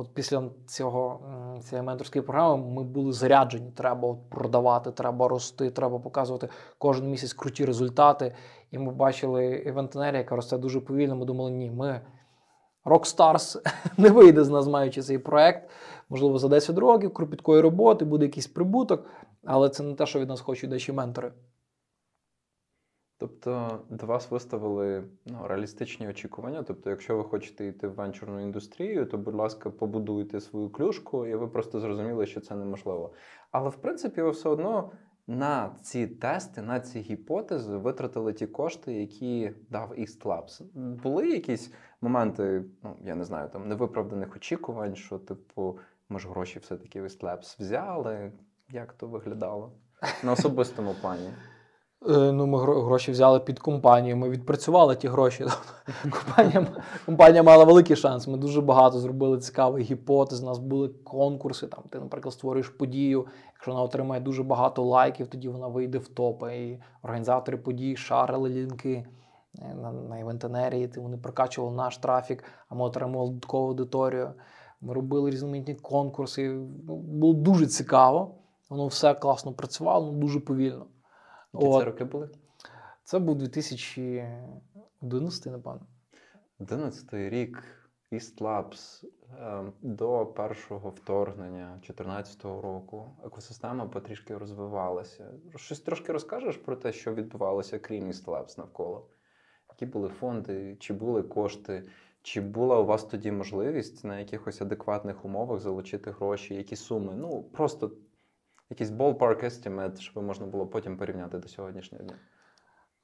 От 0.00 0.14
після 0.14 0.50
цього, 0.66 1.20
цієї 1.62 1.86
менторської 1.86 2.22
програми 2.22 2.66
ми 2.66 2.82
були 2.84 3.12
заряджені. 3.12 3.70
Треба 3.70 4.08
от 4.08 4.30
продавати, 4.30 4.90
треба 4.90 5.28
рости, 5.28 5.70
треба 5.70 5.98
показувати 5.98 6.48
кожен 6.78 7.10
місяць 7.10 7.32
круті 7.32 7.64
результати. 7.64 8.34
І 8.70 8.78
ми 8.78 8.92
бачили 8.92 9.46
івентенерія, 9.46 10.18
яка 10.18 10.36
росте 10.36 10.58
дуже 10.58 10.80
повільно. 10.80 11.16
Ми 11.16 11.24
думали, 11.24 11.50
ні, 11.50 11.70
ми 11.70 12.00
Rockstars 12.84 13.56
не 13.96 14.10
вийде 14.10 14.44
з 14.44 14.48
нас, 14.48 14.66
маючи 14.66 15.02
цей 15.02 15.18
проект. 15.18 15.70
Можливо, 16.08 16.38
за 16.38 16.48
10 16.48 16.78
років 16.78 17.14
кропіткої 17.14 17.60
роботи 17.60 18.04
буде 18.04 18.24
якийсь 18.24 18.46
прибуток, 18.46 19.06
але 19.44 19.68
це 19.68 19.82
не 19.82 19.94
те, 19.94 20.06
що 20.06 20.20
від 20.20 20.28
нас 20.28 20.40
хочуть 20.40 20.70
наші 20.70 20.92
ментори. 20.92 21.32
Тобто 23.20 23.80
до 23.90 24.06
вас 24.06 24.30
виставили 24.30 25.04
ну, 25.26 25.46
реалістичні 25.46 26.08
очікування. 26.08 26.62
Тобто, 26.62 26.90
якщо 26.90 27.16
ви 27.16 27.24
хочете 27.24 27.66
йти 27.66 27.88
в 27.88 27.94
венчурну 27.94 28.40
індустрію, 28.40 29.06
то, 29.06 29.18
будь 29.18 29.34
ласка, 29.34 29.70
побудуйте 29.70 30.40
свою 30.40 30.70
клюшку, 30.70 31.26
і 31.26 31.34
ви 31.34 31.48
просто 31.48 31.80
зрозуміли, 31.80 32.26
що 32.26 32.40
це 32.40 32.56
неможливо. 32.56 33.12
Але 33.50 33.68
в 33.68 33.76
принципі, 33.76 34.22
ви 34.22 34.30
все 34.30 34.48
одно 34.48 34.90
на 35.26 35.76
ці 35.82 36.06
тести, 36.06 36.62
на 36.62 36.80
ці 36.80 37.00
гіпотези 37.00 37.76
витратили 37.76 38.32
ті 38.32 38.46
кошти, 38.46 38.92
які 38.92 39.52
дав 39.70 39.92
East 39.92 40.22
Labs. 40.22 40.62
Були 41.02 41.28
якісь 41.28 41.72
моменти, 42.00 42.64
ну 42.82 42.96
я 43.04 43.14
не 43.14 43.24
знаю, 43.24 43.48
там 43.48 43.68
невиправданих 43.68 44.36
очікувань, 44.36 44.96
що, 44.96 45.18
типу, 45.18 45.78
ми 46.08 46.18
ж 46.18 46.28
гроші 46.28 46.58
все-таки 46.58 47.02
в 47.02 47.04
East 47.04 47.20
Labs 47.20 47.56
взяли. 47.58 48.32
Як 48.70 48.92
то 48.92 49.06
виглядало 49.06 49.72
на 50.24 50.32
особистому 50.32 50.94
плані? 51.00 51.28
Е, 52.08 52.32
Ну, 52.32 52.46
ми 52.46 52.58
гро- 52.58 52.84
гроші 52.84 53.12
взяли 53.12 53.40
під 53.40 53.58
компанію, 53.58 54.16
ми 54.16 54.30
відпрацювали 54.30 54.96
ті 54.96 55.08
гроші. 55.08 55.46
Компанія, 56.02 56.66
компанія 57.06 57.42
мала 57.42 57.64
великий 57.64 57.96
шанс. 57.96 58.28
Ми 58.28 58.38
дуже 58.38 58.60
багато 58.60 58.98
зробили 58.98 59.38
цікавих 59.38 59.82
гіпотез. 59.90 60.42
У 60.42 60.46
нас 60.46 60.58
були 60.58 60.88
конкурси. 60.88 61.66
Там 61.66 61.84
ти, 61.90 61.98
наприклад, 62.00 62.34
створюєш 62.34 62.68
подію. 62.68 63.26
Якщо 63.54 63.70
вона 63.70 63.82
отримає 63.84 64.20
дуже 64.20 64.42
багато 64.42 64.82
лайків, 64.84 65.26
тоді 65.26 65.48
вона 65.48 65.68
вийде 65.68 65.98
в 65.98 66.08
топи. 66.08 66.56
І 66.56 66.82
організатори 67.02 67.56
подій 67.58 67.96
шарили 67.96 68.48
лінки 68.48 69.06
е, 69.58 69.74
на, 69.74 69.92
на 69.92 70.18
івентенерії. 70.18 70.90
Вони 70.96 71.16
прокачували 71.16 71.76
наш 71.76 71.98
трафік, 71.98 72.44
а 72.68 72.74
ми 72.74 72.84
отримували 72.84 73.28
додаткову 73.30 73.68
аудиторію. 73.68 74.32
Ми 74.80 74.94
робили 74.94 75.30
різноманітні 75.30 75.74
конкурси. 75.74 76.48
Ну, 76.88 76.96
Було 76.96 77.34
дуже 77.34 77.66
цікаво. 77.66 78.34
Воно 78.70 78.86
все 78.86 79.14
класно 79.14 79.52
працювало, 79.52 80.12
ну 80.12 80.18
дуже 80.18 80.40
повільно. 80.40 80.86
Які 81.54 81.66
От. 81.66 81.78
це 81.78 81.84
роки 81.84 82.04
були? 82.04 82.28
Це 83.04 83.18
був 83.18 83.38
2011, 83.38 85.46
напевно. 85.46 85.86
11 86.58 87.14
рік 87.14 87.64
East 88.12 88.38
Labs 88.38 89.04
е, 89.38 89.72
до 89.82 90.26
першого 90.26 90.90
вторгнення 90.90 91.66
2014 91.66 92.44
року 92.44 93.16
екосистема 93.24 93.86
потрішки 93.86 94.38
розвивалася. 94.38 95.30
Щось 95.56 95.80
трошки 95.80 96.12
розкажеш 96.12 96.56
про 96.56 96.76
те, 96.76 96.92
що 96.92 97.14
відбувалося, 97.14 97.78
крім 97.78 98.04
East 98.04 98.24
Labs 98.24 98.58
навколо? 98.58 99.08
Які 99.70 99.86
були 99.86 100.08
фонди, 100.08 100.76
чи 100.80 100.94
були 100.94 101.22
кошти, 101.22 101.84
чи 102.22 102.40
була 102.40 102.78
у 102.78 102.86
вас 102.86 103.04
тоді 103.04 103.32
можливість 103.32 104.04
на 104.04 104.18
якихось 104.18 104.60
адекватних 104.60 105.24
умовах 105.24 105.60
залучити 105.60 106.10
гроші, 106.10 106.54
які 106.54 106.76
суми? 106.76 107.14
Ну, 107.16 107.42
просто 107.42 107.92
якийсь 108.70 108.90
ballpark 108.90 109.44
estimate, 109.44 110.00
щоб 110.00 110.24
можна 110.24 110.46
було 110.46 110.66
потім 110.66 110.96
порівняти 110.96 111.38
до 111.38 111.48
сьогоднішнього 111.48 112.04
дня. 112.04 112.14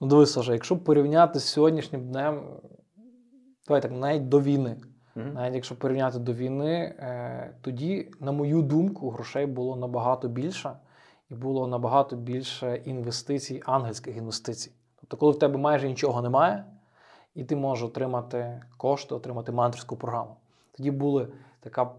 Ну, 0.01 0.07
дивись, 0.07 0.33
Саша, 0.33 0.53
якщо 0.53 0.79
порівняти 0.79 1.39
з 1.39 1.45
сьогоднішнім 1.45 2.09
днем, 2.09 2.43
давай 3.67 3.83
так, 3.83 3.93
навіть 3.93 4.29
до 4.29 4.41
війни. 4.41 4.77
Мгм. 5.15 5.33
Навіть 5.35 5.55
якщо 5.55 5.79
порівняти 5.79 6.19
до 6.19 6.33
війни, 6.33 6.75
е, 6.99 7.55
тоді, 7.61 8.11
на 8.21 8.33
мою 8.33 8.63
думку, 8.63 9.11
грошей 9.11 9.47
було 9.47 9.77
набагато 9.77 10.29
більше, 10.29 10.77
і 11.31 11.35
було 11.35 11.67
набагато 11.67 12.17
більше 12.17 12.77
інвестицій, 12.77 13.63
ангельських 13.67 14.17
інвестицій. 14.17 14.73
Тобто, 15.01 15.17
коли 15.17 15.33
в 15.33 15.39
тебе 15.39 15.59
майже 15.59 15.89
нічого 15.89 16.23
немає, 16.23 16.65
і 17.35 17.45
ти 17.45 17.57
можеш 17.57 17.85
отримати 17.85 18.63
кошти, 18.77 19.15
отримати 19.15 19.53
менторську 19.53 19.97
програму. 19.97 20.37
Тоді 20.77 20.91
були 20.91 21.29
така 21.67 21.91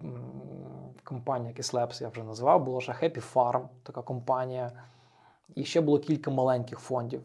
компанія, 1.03 1.53
Labs, 1.53 2.01
я 2.01 2.09
вже 2.09 2.23
назвав, 2.23 2.63
була 2.63 2.81
ще 2.81 2.91
Happy 2.91 3.33
Farm, 3.33 3.67
така 3.83 4.01
компанія. 4.01 4.71
І 5.55 5.63
ще 5.63 5.81
було 5.81 5.99
кілька 5.99 6.31
маленьких 6.31 6.79
фондів. 6.79 7.21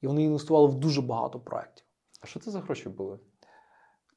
І 0.00 0.06
вони 0.06 0.22
інвестували 0.22 0.68
в 0.68 0.74
дуже 0.74 1.02
багато 1.02 1.40
проєктів. 1.40 1.84
А 2.20 2.26
що 2.26 2.40
це 2.40 2.50
за 2.50 2.60
гроші 2.60 2.88
були? 2.88 3.18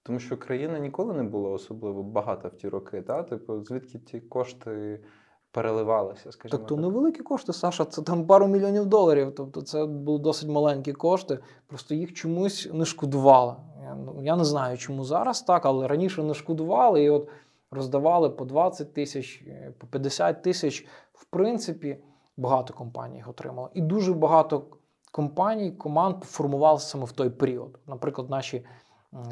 Тому 0.04 0.20
що 0.20 0.38
країна 0.38 0.80
ніколи 0.80 1.14
не 1.14 1.24
була 1.24 1.50
особливо 1.50 2.04
багата 2.04 2.48
в 2.48 2.56
ті 2.56 2.70
роки, 2.70 3.02
та? 3.02 3.24
Типу, 3.24 3.64
звідки 3.64 4.00
ті 4.00 4.20
кошти 4.20 5.04
переливалися, 5.52 6.32
скажімо 6.32 6.58
Так 6.60 6.68
то 6.68 6.76
так? 6.76 6.84
невеликі 6.84 7.24
кошти, 7.24 7.54
Саша, 7.54 7.86
це 7.86 8.02
там 8.02 8.26
пару 8.26 8.48
мільйонів 8.48 8.86
доларів. 8.86 9.34
Тобто 9.36 9.62
це 9.62 9.86
були 9.86 10.20
досить 10.20 10.50
маленькі 10.50 10.94
кошти, 10.94 11.40
просто 11.68 11.96
їх 11.96 12.14
чомусь 12.14 12.70
не 12.74 12.86
шкодували. 12.86 13.56
Я, 13.84 13.96
ну, 13.96 14.24
я 14.24 14.36
не 14.36 14.46
знаю, 14.46 14.78
чому 14.78 15.04
зараз 15.04 15.42
так, 15.42 15.66
але 15.66 15.88
раніше 15.88 16.24
не 16.24 16.34
шкодували 16.34 17.04
і 17.04 17.10
от 17.10 17.28
роздавали 17.72 18.30
по 18.30 18.46
20 18.46 18.94
тисяч, 18.94 19.44
е, 19.48 19.74
по 19.78 19.88
50 19.88 20.42
тисяч. 20.44 20.88
В 21.14 21.26
принципі, 21.26 21.98
багато 22.38 22.74
компаній 22.74 23.16
їх 23.16 23.28
отримало. 23.30 23.70
І 23.74 23.82
дуже 23.82 24.14
багато 24.14 24.64
компаній, 25.12 25.72
команд 25.72 26.24
формувалися 26.24 26.88
саме 26.88 27.06
в 27.06 27.12
той 27.12 27.30
період. 27.30 27.80
Наприклад, 27.88 28.30
наші 28.30 28.66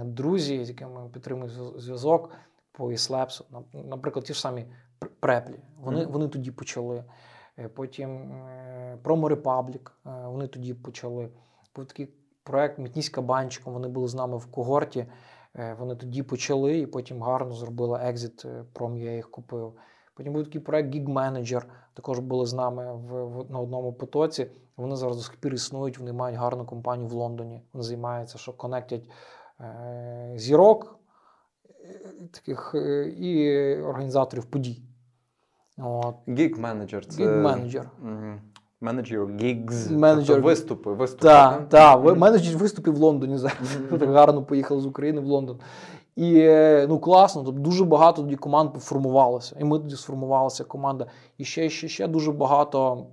друзі, 0.03 0.65
з 0.65 0.69
якими 0.69 1.01
ми 1.03 1.09
підтримуємо 1.09 1.79
зв'язок 1.79 2.29
по 2.71 2.91
Іслепсу, 2.91 3.45
наприклад, 3.73 4.25
ті 4.25 4.33
ж 4.33 4.39
самі 4.41 4.65
Пр- 4.99 5.09
преплі. 5.19 5.59
Вони, 5.77 6.01
Мгм. 6.03 6.11
вони 6.11 6.27
тоді 6.27 6.51
почали. 6.51 7.03
Е, 7.59 7.67
Потім 7.67 8.31
Promo 9.03 9.29
Republic, 9.35 9.91
е, 10.05 10.27
вони 10.27 10.47
тоді 10.47 10.73
почали. 10.73 11.29
Був 11.75 11.85
такий 11.85 12.13
проект 12.43 12.79
Мітніська 12.79 13.21
банчиком, 13.21 13.73
вони 13.73 13.87
були 13.87 14.07
з 14.07 14.15
нами 14.15 14.37
в 14.37 14.45
когорті. 14.51 15.05
Е, 15.55 15.75
Вони 15.79 15.95
тоді 15.95 16.23
почали 16.23 16.77
і 16.79 16.85
потім 16.87 17.23
гарно 17.23 17.53
зробили 17.53 17.99
екзит. 18.03 18.45
е, 18.45 18.65
Пром 18.73 18.97
я 18.97 19.15
їх 19.15 19.31
купив. 19.31 19.73
Потім 20.15 20.33
був 20.33 20.43
такий 20.43 20.61
проект 20.61 20.95
Gig 20.95 21.07
Manager, 21.07 21.63
також 21.93 22.19
були 22.19 22.45
з 22.45 22.53
нами 22.53 22.93
в, 22.95 23.23
в, 23.25 23.51
на 23.51 23.59
одному 23.59 23.93
потоці. 23.93 24.47
Вони 24.77 24.95
зараз 24.95 25.17
до 25.17 25.23
сих 25.23 25.35
пір 25.35 25.53
існують, 25.53 25.97
вони 25.97 26.13
мають 26.13 26.37
гарну 26.39 26.65
компанію 26.65 27.07
в 27.07 27.11
Лондоні. 27.13 27.61
Вони 27.73 27.83
займаються, 27.83 28.37
що 28.37 28.53
конектять 28.53 29.09
е, 29.61 30.33
зірок 30.35 30.99
е, 31.85 32.27
таких 32.33 32.71
е, 32.75 33.09
і 33.09 33.75
організаторів 33.81 34.45
подій. 34.45 34.81
От. 35.77 36.15
Гік 36.27 36.57
менеджер 36.57 37.05
це 37.05 37.23
Gig 37.23 37.41
Manager. 37.41 37.85
м, 38.03 38.41
менеджер 38.81 39.27
гігз. 39.41 39.91
Менеджер. 39.91 40.35
Тобто 40.35 40.47
виступи, 40.47 40.93
виступи. 40.93 41.23
Так, 41.23 41.69
так, 41.69 42.03
ви 42.03 42.11
Мгм. 42.11 42.19
менеджер 42.19 42.57
виступів 42.57 42.93
в 42.93 42.97
Лондоні. 42.97 43.39
Так 43.39 43.61
гарно 44.09 44.43
поїхали 44.43 44.81
з 44.81 44.85
України 44.85 45.21
в 45.21 45.25
Лондон. 45.25 45.59
І 46.15 46.39
е, 46.39 46.85
ну 46.89 46.99
класно, 46.99 47.43
тобто 47.43 47.61
дуже 47.61 47.85
багато 47.85 48.21
тоді 48.21 48.35
команд 48.35 48.73
поформувалося. 48.73 49.55
І 49.59 49.63
ми 49.63 49.79
тоді 49.79 49.95
сформувалася 49.95 50.63
команда. 50.63 51.07
І 51.37 51.45
ще, 51.45 51.69
ще, 51.69 51.87
ще 51.87 52.07
дуже 52.07 52.31
багато 52.31 53.07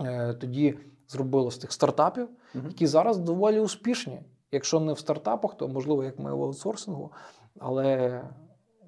е, 0.00 0.34
тоді 0.34 0.78
зробило 1.08 1.50
з 1.50 1.58
тих 1.58 1.72
стартапів, 1.72 2.28
Мгм. 2.54 2.66
які 2.68 2.86
зараз 2.86 3.18
доволі 3.18 3.60
успішні. 3.60 4.20
Якщо 4.52 4.80
не 4.80 4.92
в 4.92 4.98
стартапах, 4.98 5.56
то 5.56 5.68
можливо, 5.68 6.04
як 6.04 6.18
ми 6.18 6.34
в 6.34 6.42
аутсорсингу. 6.42 7.12
Але 7.58 8.20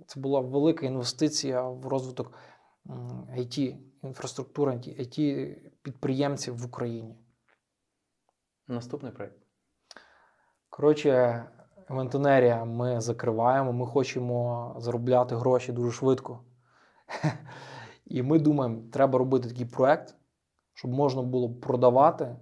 це 0.06 0.20
була 0.20 0.40
велика 0.40 0.86
інвестиція 0.86 1.62
в 1.62 1.86
розвиток 1.86 2.32
IT, 3.38 3.76
інфраструктури 4.02 4.72
IT 4.72 5.48
підприємців 5.88 6.56
в 6.56 6.66
Україні. 6.66 7.16
Наступний 8.68 9.12
проект. 9.12 9.36
Коротше, 10.70 11.44
Ментонерія 11.88 12.64
ми 12.64 13.00
закриваємо, 13.00 13.72
ми 13.72 13.86
хочемо 13.86 14.74
заробляти 14.78 15.36
гроші 15.36 15.72
дуже 15.72 15.92
швидко. 15.92 16.40
І 18.06 18.22
ми 18.22 18.38
думаємо, 18.38 18.82
треба 18.92 19.18
робити 19.18 19.48
такий 19.48 19.66
проект, 19.66 20.14
щоб 20.74 20.90
можна 20.90 21.22
було 21.22 21.54
продавати 21.54 22.36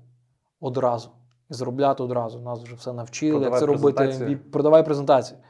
одразу 0.60 1.10
і 1.50 1.54
заробляти 1.54 2.02
одразу. 2.02 2.40
Нас 2.40 2.62
вже 2.62 2.74
все 2.74 2.92
навчили, 2.92 3.44
як 3.44 3.58
це 3.58 3.66
робити. 3.66 3.96
презентацію. 3.96 4.50
Продавай 4.50 4.84
презентації. 4.84 5.40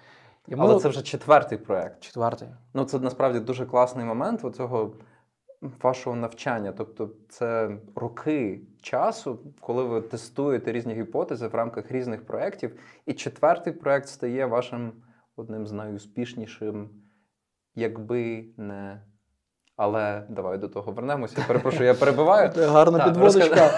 І 0.49 0.55
Але 0.59 0.81
це 0.81 0.89
вже 0.89 1.03
четвертий 1.03 1.59
проект. 1.59 2.01
четвертий. 2.01 2.49
Ну, 2.75 2.85
це 2.85 2.99
насправді 2.99 3.41
дуже 3.41 3.67
класний 3.67 4.05
момент 4.05 4.45
оцього 4.45 4.93
вашого 5.83 6.17
навчання. 6.17 6.73
Тобто, 6.77 7.11
це 7.29 7.71
роки 7.95 8.61
часу, 8.83 9.39
коли 9.61 9.83
ви 9.83 10.01
тестуєте 10.01 10.73
різні 10.73 10.95
гіпотези 10.95 11.47
в 11.49 11.55
рамках 11.55 11.93
різних 11.93 12.27
проєктів. 12.27 12.79
І 13.07 13.13
четвертий 13.13 13.73
проєкт 13.73 14.09
стає 14.09 14.47
вашим 14.47 14.93
одним 15.37 15.67
з 15.67 15.73
найуспішнішим, 15.73 16.91
якби 17.75 18.45
не. 18.57 19.03
Але 19.77 20.23
давай 20.29 20.59
до 20.59 20.69
того 20.69 20.93
вернемося. 20.93 21.45
Перепрошую, 21.47 21.85
я 21.85 21.95
перебиваю. 21.95 22.51
Гарна 22.57 23.05
підводочка. 23.05 23.71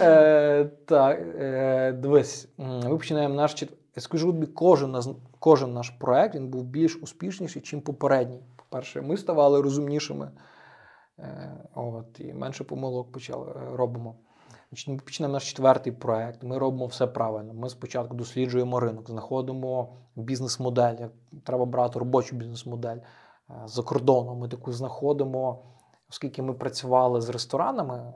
Е, 0.00 0.64
так, 0.86 1.20
е, 1.20 1.92
дивись, 1.92 2.48
ми 2.58 2.96
починаємо 2.96 3.34
наш 3.34 3.54
чет- 3.54 3.72
Я 3.96 4.02
скажу 4.02 4.26
тобі, 4.26 4.46
кожен, 4.46 4.96
кожен 5.38 5.72
наш 5.72 5.90
проект 5.90 6.34
він 6.34 6.48
був 6.48 6.64
більш 6.64 6.96
успішніший, 6.96 7.62
ніж 7.72 7.82
попередній. 7.84 8.42
По-перше, 8.56 9.00
ми 9.00 9.16
ставали 9.16 9.60
розумнішими. 9.60 10.30
Е, 11.18 11.56
от, 11.74 12.20
і 12.20 12.32
менше 12.32 12.64
помилок 12.64 13.12
почали 13.12 13.50
е, 13.50 13.76
робимо. 13.76 14.14
Починаємо 15.04 15.32
наш 15.32 15.48
четвертий 15.50 15.92
проект. 15.92 16.42
Ми 16.42 16.58
робимо 16.58 16.86
все 16.86 17.06
правильно. 17.06 17.54
Ми 17.54 17.68
спочатку 17.68 18.14
досліджуємо 18.14 18.80
ринок, 18.80 19.10
знаходимо 19.10 19.96
бізнес-модель. 20.16 20.94
Треба 21.44 21.64
брати 21.64 21.98
робочу 21.98 22.36
бізнес-модель 22.36 22.96
е, 22.96 23.54
за 23.66 23.82
кордоном. 23.82 24.38
Ми 24.38 24.48
таку 24.48 24.72
знаходимо, 24.72 25.64
оскільки 26.10 26.42
ми 26.42 26.54
працювали 26.54 27.20
з 27.20 27.28
ресторанами 27.28 28.12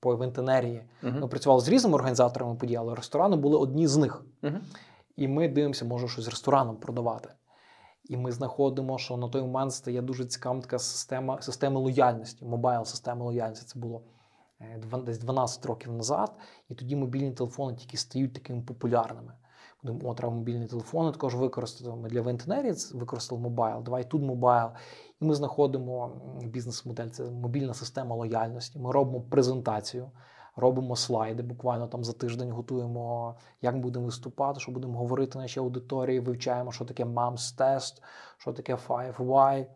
по 0.00 0.14
івентенерії. 0.14 0.82
Ми 1.02 1.28
працювали 1.28 1.60
з 1.60 1.68
різними 1.68 1.94
організаторами 1.94 2.54
подій, 2.54 2.76
але 2.76 2.94
ресторани 2.94 3.36
були 3.36 3.58
одні 3.58 3.86
з 3.86 3.96
них. 3.96 4.24
Мгм. 4.42 4.60
І 5.16 5.28
ми 5.28 5.48
дивимося, 5.48 5.84
може 5.84 6.08
щось 6.08 6.24
з 6.24 6.28
рестораном 6.28 6.76
продавати. 6.76 7.28
І 8.08 8.16
ми 8.16 8.32
знаходимо, 8.32 8.98
що 8.98 9.16
на 9.16 9.28
той 9.28 9.42
момент 9.42 9.72
стає 9.72 10.02
дуже 10.02 10.24
цікава 10.24 10.60
така 10.60 10.78
система, 10.78 11.42
система 11.42 11.80
лояльності, 11.80 12.44
мобайл 12.44 12.84
система 12.84 13.24
лояльності. 13.24 13.66
Це 13.66 13.78
було 13.78 14.02
е, 14.60 14.80
десь 15.06 15.18
12 15.18 15.66
років 15.66 15.92
назад. 15.92 16.32
І 16.68 16.74
тоді 16.74 16.96
мобільні 16.96 17.32
телефони 17.32 17.76
тільки 17.76 17.96
стають 17.96 18.32
такими 18.32 18.62
популярними. 18.62 19.32
Думаємо, 19.82 20.10
о, 20.10 20.14
треба 20.14 20.34
мобільні 20.34 20.66
телефони 20.66 21.12
також 21.12 21.34
використати. 21.34 21.90
Ми 21.90 22.08
для 22.08 22.22
вентенерії 22.22 22.74
використали 22.94 23.40
мобайл, 23.40 23.82
давай 23.82 24.10
тут 24.10 24.22
мобайл. 24.22 24.68
І 25.20 25.24
ми 25.24 25.34
знаходимо 25.34 26.20
бізнес-модель, 26.44 27.08
це 27.08 27.30
мобільна 27.30 27.74
система 27.74 28.16
лояльності. 28.16 28.78
Ми 28.78 28.92
робимо 28.92 29.20
презентацію, 29.20 30.10
робимо 30.58 30.96
слайди. 30.96 31.42
Буквально 31.42 31.86
там 31.86 32.04
за 32.04 32.12
тиждень 32.12 32.50
готуємо, 32.50 33.36
як 33.62 33.80
будемо 33.80 34.04
виступати, 34.04 34.60
що 34.60 34.72
будемо 34.72 34.98
говорити 34.98 35.38
нашій 35.38 35.60
аудиторії, 35.60 36.20
вивчаємо, 36.20 36.72
що 36.72 36.84
таке 36.84 37.04
MAMS 37.04 37.56
тест, 37.58 38.02
що 38.38 38.52
таке 38.52 38.74
5Y. 38.74 39.66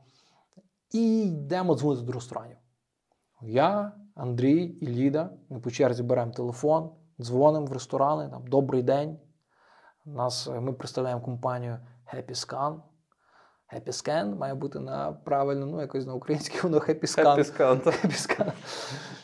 І 0.90 1.22
йдемо 1.22 1.74
дзвонити 1.74 2.06
до 2.06 2.12
ресторанів. 2.12 2.56
Я, 3.40 3.92
Андрій 4.14 4.62
і 4.64 4.86
Ліда. 4.86 5.30
Ми 5.48 5.60
по 5.60 5.70
черзі 5.70 6.02
беремо 6.02 6.32
телефон, 6.32 6.90
дзвонимо 7.20 7.66
в 7.66 7.72
ресторани. 7.72 8.28
Там, 8.28 8.46
Добрий 8.46 8.82
день. 8.82 9.18
Нас, 10.04 10.48
ми 10.60 10.72
представляємо 10.72 11.22
компанію 11.22 11.78
Happy 12.14 12.30
Scan. 12.30 12.80
Happy 13.74 13.88
Scan 13.88 14.38
має 14.38 14.54
бути 14.54 14.80
на 14.80 15.12
правильно, 15.12 15.66
ну 15.66 15.80
якось 15.80 16.06
на 16.06 16.14
українській 16.14 16.60
воно 16.62 16.78
Happy 16.78 17.04
Scan. 17.04 17.24
Happy 17.24 17.56
Scan. 17.56 17.84
Happy 17.84 18.28
Scan. 18.28 18.52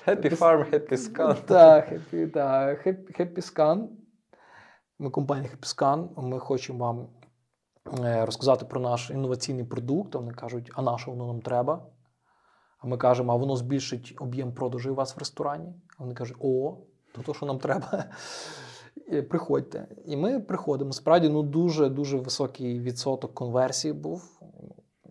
Happy 0.06 0.38
Farm, 0.38 0.70
Happy 0.70 0.96
Scan. 0.96 1.36
Так, 1.44 1.92
Happy, 1.92 2.30
так, 2.30 2.86
Happy, 2.86 3.20
Happy 3.20 3.54
Scan. 3.54 3.86
Ми 4.98 5.10
компанія 5.10 5.50
Happy 5.54 5.76
Scan. 5.76 6.22
Ми 6.22 6.38
хочемо 6.38 6.84
вам 6.84 7.08
е, 8.04 8.24
розказати 8.26 8.64
про 8.64 8.80
наш 8.80 9.10
інноваційний 9.10 9.64
продукт. 9.64 10.14
Вони 10.14 10.32
кажуть, 10.32 10.70
а 10.74 10.82
на 10.82 10.98
що 10.98 11.10
воно 11.10 11.26
нам 11.26 11.40
треба? 11.40 11.86
А 12.78 12.86
ми 12.86 12.96
кажемо, 12.96 13.32
а 13.32 13.36
воно 13.36 13.56
збільшить 13.56 14.14
об'єм 14.18 14.52
продажу 14.54 14.92
у 14.92 14.94
вас 14.94 15.16
в 15.16 15.18
ресторані. 15.18 15.74
А 15.98 16.02
вони 16.02 16.14
кажуть, 16.14 16.36
о, 16.40 16.76
то 17.14 17.22
то, 17.22 17.34
що 17.34 17.46
нам 17.46 17.58
треба. 17.58 18.04
Приходьте. 19.30 19.88
І 20.06 20.16
ми 20.16 20.40
приходимо. 20.40 20.92
Справді, 20.92 21.28
ну 21.28 21.42
дуже 21.42 21.88
дуже 21.88 22.18
високий 22.18 22.80
відсоток 22.80 23.34
конверсії 23.34 23.92
був. 23.92 24.37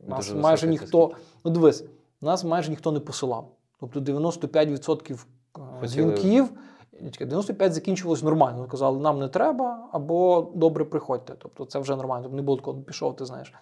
Нас 0.08 0.28
Дуже 0.28 0.42
майже 0.42 0.68
ніхто. 0.68 1.12
Ну, 1.46 1.52
дивись, 1.52 1.84
нас 2.22 2.44
майже 2.44 2.70
ніхто 2.70 2.92
не 2.92 3.00
посилав. 3.00 3.52
Тобто 3.80 4.00
95% 4.00 5.26
е, 5.84 5.88
дзвінків, 5.88 6.50
ні, 7.02 7.12
чекай, 7.12 7.28
95 7.28 7.74
закінчувалось 7.74 8.24
нормально. 8.24 8.68
Казали, 8.68 9.00
нам 9.00 9.20
не 9.20 9.28
треба, 9.28 9.90
або 9.92 10.52
добре 10.56 10.86
приходьте. 10.86 11.36
Тобто 11.40 11.66
це 11.66 11.80
вже 11.80 11.96
нормально. 11.96 12.24
Тобто 12.24 12.36
не 12.36 12.42
було 12.42 12.58
такого, 12.58 12.78
«Ну, 12.78 12.84
пішов, 12.84 13.16
ти 13.16 13.26
знаєш. 13.26 13.54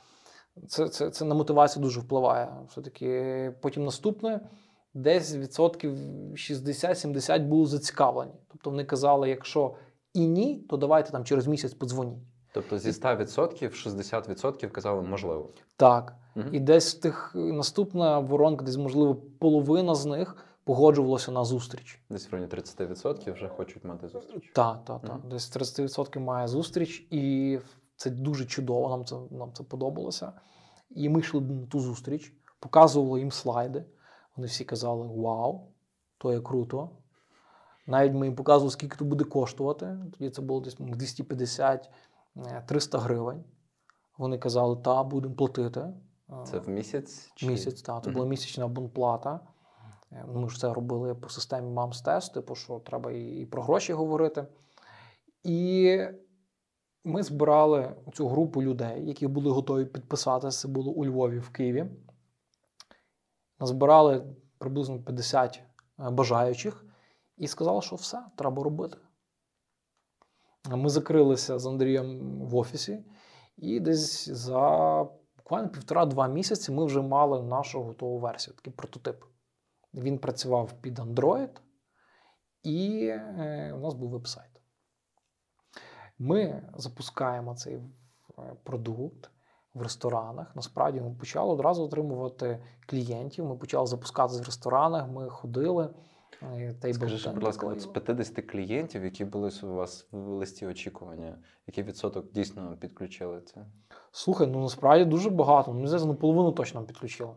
Це, 0.67 0.89
це, 0.89 1.10
це 1.10 1.25
на 1.25 1.36
мотивацію 1.36 1.84
дуже 1.84 1.99
впливає. 1.99 2.47
Все-таки 2.69 3.51
потім 3.62 3.86
наступне, 3.86 4.39
десь 4.93 5.36
відсотків 5.36 5.91
60-70 6.34 7.47
були 7.47 7.65
зацікавлені. 7.65 8.31
Тобто 8.51 8.69
вони 8.69 8.84
казали, 8.84 9.29
якщо 9.29 9.75
і 10.13 10.27
ні, 10.27 10.65
то 10.69 10.77
давайте 10.77 11.12
там 11.12 11.25
через 11.25 11.47
місяць 11.47 11.73
подзвоніть. 11.73 12.23
Тобто 12.53 12.77
зі 12.77 12.91
100% 12.91 13.88
60% 13.88 14.67
казали 14.67 15.01
можливо. 15.01 15.49
Так. 15.77 16.15
Мгм. 16.36 16.50
І 16.56 16.60
десь 16.60 16.95
тих 16.95 17.32
наступна 17.36 18.19
воронка, 18.19 18.65
десь, 18.65 18.78
можливо, 18.78 19.15
половина 19.15 19.95
з 19.95 20.06
них 20.06 20.36
погоджувалася 20.63 21.32
на 21.32 21.45
зустріч. 21.45 22.02
Десь 22.10 22.32
в 22.32 22.34
районі 22.34 22.52
30% 22.52 23.34
вже 23.34 23.48
хочуть 23.48 23.84
мати 23.84 24.08
зустріч. 24.08 24.52
Так, 24.56 24.86
так, 24.86 25.02
так. 25.02 25.19
Мгм. 25.19 25.30
Десь 25.30 25.58
30% 25.58 26.19
має 26.19 26.48
зустріч, 26.48 27.08
і 27.12 27.60
це 27.95 28.10
дуже 28.10 28.45
чудово. 28.45 28.89
Нам 28.89 29.06
це, 29.06 29.15
нам 29.32 29.54
це 29.54 29.63
подобалося. 29.63 30.32
І 30.89 31.10
ми 31.10 31.19
йшли 31.19 31.41
на 31.41 31.65
ту 31.65 31.80
зустріч, 31.80 32.34
показували 32.60 33.19
їм 33.19 33.32
слайди. 33.32 33.86
Вони 34.36 34.48
всі 34.48 34.65
казали: 34.65 35.08
Вау, 35.08 35.67
то 36.17 36.34
є 36.34 36.39
круто. 36.39 36.89
Навіть 37.88 38.13
ми 38.13 38.26
їм 38.26 38.36
показували, 38.36 38.71
скільки 38.71 38.98
то 38.98 39.06
буде 39.06 39.24
коштувати. 39.24 39.98
Тоді 40.17 40.30
це 40.30 40.41
було 40.41 40.60
десь 40.60 40.80
250-300 40.80 41.80
гривень. 43.00 43.43
Вони 44.17 44.38
казали, 44.38 44.76
та, 44.76 45.04
будемо 45.04 45.36
платити. 45.36 45.93
Це 46.45 46.59
в 46.59 46.69
місяць? 46.69 47.31
Чи... 47.35 47.47
Місяць, 47.47 47.81
так. 47.81 48.03
Це 48.03 48.09
Мгм. 48.09 48.15
була 48.17 48.29
місячна 48.29 48.65
абонплата. 48.65 49.39
Е, 50.11 50.25
Ми 50.27 50.49
ж 50.49 50.59
це 50.59 50.73
робили 50.73 51.15
по 51.15 51.29
системі 51.29 51.69
мамс 51.71 52.01
тест 52.01 52.33
типу, 52.33 52.55
що 52.55 52.79
треба 52.79 53.11
і 53.11 53.25
і 53.41 53.45
про 53.45 53.63
гроші 53.63 53.93
говорити. 53.93 54.47
І 55.43 55.99
ми 57.03 57.23
збирали 57.23 57.95
цю 58.13 58.27
групу 58.27 58.63
людей, 58.63 59.07
які 59.07 59.27
були 59.27 59.51
готові 59.51 59.85
підписатися. 59.85 60.59
Це 60.61 60.67
було 60.67 60.91
у 60.91 61.05
Львові 61.05 61.39
в 61.39 61.49
Києві. 61.49 61.85
Назбирали 63.59 64.35
приблизно 64.57 65.03
50 65.03 65.55
е, 65.99 66.09
бажаючих 66.09 66.85
і 67.38 67.47
сказали, 67.47 67.81
що 67.81 67.95
все, 67.95 68.23
треба 68.35 68.63
робити. 68.63 68.97
Ми 70.69 70.89
закрилися 70.89 71.59
з 71.59 71.65
Андрієм 71.65 72.39
в 72.41 72.55
офісі, 72.55 73.03
і 73.57 73.79
десь 73.79 74.29
за 74.29 75.07
буквально 75.45 75.69
півтора-два 75.69 76.27
місяці 76.27 76.71
ми 76.71 76.86
вже 76.86 77.01
мали 77.01 77.43
нашу 77.43 77.84
готову 77.84 78.19
версію, 78.19 78.55
такий 78.55 78.73
прототип. 78.73 79.23
Він 79.93 80.17
працював 80.17 80.73
під 80.81 80.99
Android, 80.99 81.49
і 82.63 83.08
е, 83.08 83.73
у 83.75 83.79
нас 83.79 83.93
був 83.93 84.10
веб-сайт. 84.10 84.51
Ми 86.19 86.69
запускаємо 86.77 87.55
цей 87.55 87.75
е, 87.75 87.81
продукт 88.63 89.29
в 89.73 89.81
ресторанах. 89.81 90.55
Насправді 90.55 91.01
ми 91.01 91.15
почали 91.15 91.53
одразу 91.53 91.84
отримувати 91.84 92.63
клієнтів. 92.88 93.45
Ми 93.45 93.55
почали 93.55 93.88
запускати 93.88 94.38
в 94.38 94.45
ресторанах, 94.45 95.08
ми 95.08 95.29
ходили. 95.29 95.93
Скажи, 96.93 97.30
будь 97.30 97.43
ласка, 97.43 97.67
от 97.67 97.82
з 97.82 97.86
50 97.86 98.52
клієнтів, 98.52 99.04
які 99.04 99.26
були 99.26 99.52
у 99.63 99.67
вас 99.67 100.08
в 100.12 100.17
листі 100.17 100.65
очікування, 100.65 101.38
який 101.67 101.84
відсоток 101.84 102.32
дійсно 102.32 102.78
підключили 102.80 103.41
це? 103.41 103.65
Слухай, 104.12 104.48
ну 104.48 104.62
насправді 104.62 105.06
дуже 105.06 105.30
багато. 105.30 105.74
Ну, 105.74 105.88
здається, 105.88 106.08
ну, 106.08 106.15
половину 106.15 106.52
точно 106.52 106.84
підключили. 106.84 107.32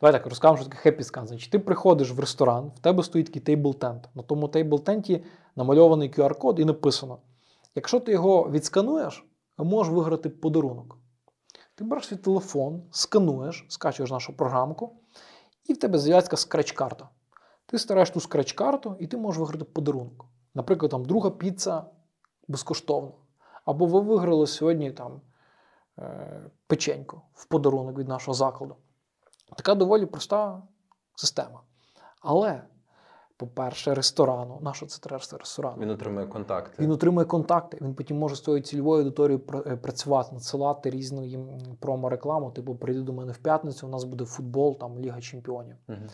Давай 0.00 0.12
так 0.12 0.26
розкажемо, 0.26 0.56
що 0.56 0.70
таке 0.70 0.90
happy 0.90 1.02
scan. 1.02 1.26
Значить, 1.26 1.50
ти 1.50 1.58
приходиш 1.58 2.12
в 2.12 2.20
ресторан, 2.20 2.72
в 2.76 2.78
тебе 2.78 3.02
стоїть 3.02 3.26
такий 3.26 3.42
тейбл-тент. 3.42 4.00
На 4.14 4.22
тому 4.22 4.46
тейбл-тенті 4.46 5.24
намальований 5.56 6.10
QR-код 6.10 6.60
і 6.60 6.64
написано: 6.64 7.18
якщо 7.74 8.00
ти 8.00 8.12
його 8.12 8.50
відскануєш, 8.50 9.26
можеш 9.58 9.92
виграти 9.92 10.28
подарунок. 10.30 10.98
Ти 11.74 11.84
береш 11.84 12.06
свій 12.06 12.16
телефон, 12.16 12.82
скануєш, 12.90 13.66
скачуєш 13.68 14.10
нашу 14.10 14.36
програмку, 14.36 14.92
і 15.64 15.72
в 15.72 15.76
тебе 15.76 15.98
з'являється 15.98 16.30
така 16.30 16.36
скреч-карта. 16.36 17.08
Ти 17.66 17.78
стараєш 17.78 18.10
ту 18.10 18.20
скреч-карту, 18.20 18.96
і 18.98 19.06
ти 19.06 19.16
можеш 19.16 19.40
виграти 19.40 19.64
подарунок. 19.64 20.26
Наприклад, 20.54 20.90
там 20.90 21.04
друга 21.04 21.30
піца 21.30 21.84
безкоштовно. 22.48 23.12
Або 23.64 23.86
ви 23.86 24.00
виграли 24.00 24.46
сьогодні 24.46 24.90
там 24.90 25.20
е, 25.98 26.50
печеньку 26.66 27.22
в 27.34 27.44
подарунок 27.44 27.98
від 27.98 28.08
нашого 28.08 28.34
закладу. 28.34 28.76
Така 29.56 29.74
доволі 29.74 30.06
проста 30.06 30.62
система. 31.14 31.60
Але, 32.20 32.62
по-перше, 33.36 33.94
ресторану, 33.94 34.58
на 34.62 34.74
що 34.74 34.86
це 34.86 35.00
треба 35.00 35.22
ресторану? 35.38 35.76
Він 35.82 35.90
отримує 35.90 36.26
контакти. 36.26 36.82
Він 36.82 36.90
отримує 36.90 37.26
контакти, 37.26 37.78
він 37.80 37.94
потім 37.94 38.18
може 38.18 38.36
з 38.36 38.40
тою 38.40 38.60
цільовою 38.60 38.98
аудиторією 38.98 39.44
е, 39.66 39.76
працювати, 39.76 40.30
надсилати 40.32 40.90
різну 40.90 41.24
їм 41.24 41.48
промо-рекламу. 41.80 42.50
Типу, 42.50 42.74
прийди 42.74 43.00
до 43.00 43.12
мене 43.12 43.32
в 43.32 43.38
п'ятницю, 43.38 43.86
у 43.86 43.90
нас 43.90 44.04
буде 44.04 44.24
футбол, 44.24 44.78
там 44.78 44.98
Ліга 44.98 45.20
Чемпіонів. 45.20 45.76
Мгм. 45.88 46.08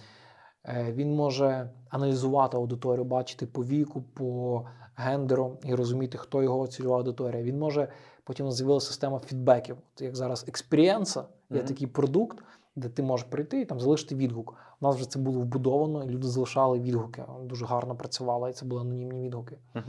Е, 0.64 0.92
Він 0.92 1.14
може 1.14 1.70
аналізувати 1.88 2.56
аудиторію, 2.56 3.04
бачити 3.04 3.46
по 3.46 3.64
віку, 3.64 4.02
по 4.02 4.62
гендеру 4.96 5.58
і 5.64 5.74
розуміти, 5.74 6.18
хто 6.18 6.42
його 6.42 6.66
цільова 6.66 6.96
аудиторія. 6.96 7.42
Він 7.42 7.58
може 7.58 7.88
потім 8.24 8.50
з'явилася 8.52 8.86
система 8.86 9.18
фідбеків. 9.18 9.76
От 9.94 10.02
як 10.02 10.16
зараз 10.16 10.44
експірієнса, 10.48 11.24
є 11.50 11.56
Мгм. 11.58 11.66
такий 11.66 11.86
продукт, 11.86 12.38
де 12.76 12.88
ти 12.88 13.02
можеш 13.02 13.26
прийти 13.26 13.60
і 13.60 13.64
там 13.64 13.80
залишити 13.80 14.14
відгук. 14.14 14.54
У 14.80 14.86
нас 14.86 14.96
вже 14.96 15.10
це 15.10 15.18
було 15.18 15.40
вбудовано, 15.40 16.04
і 16.04 16.08
люди 16.08 16.26
залишали 16.26 16.80
відгуки. 16.80 17.24
Дуже 17.42 17.66
гарно 17.66 17.96
працювало, 17.96 18.48
і 18.48 18.52
це 18.52 18.66
були 18.66 18.80
анонімні 18.80 19.20
відгуки. 19.26 19.58
Мгм. 19.74 19.84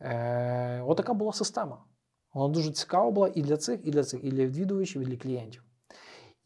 Е, 0.00 0.82
отака 0.86 1.14
була 1.14 1.32
система. 1.32 1.78
Вона 2.34 2.54
дуже 2.54 2.70
цікава 2.72 3.10
була 3.10 3.30
і 3.34 3.42
для 3.42 3.56
цих, 3.56 3.80
і 3.84 3.90
для 3.90 4.04
цих, 4.04 4.24
і 4.24 4.30
для 4.30 4.44
відвідувачів, 4.46 5.02
і 5.02 5.04
для 5.04 5.16
клієнтів. 5.16 5.64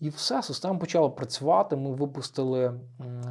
І 0.02 0.08
все, 0.08 0.42
система 0.42 0.78
почала 0.78 1.08
працювати. 1.08 1.76
Ми 1.76 1.90
випустили 1.90 2.80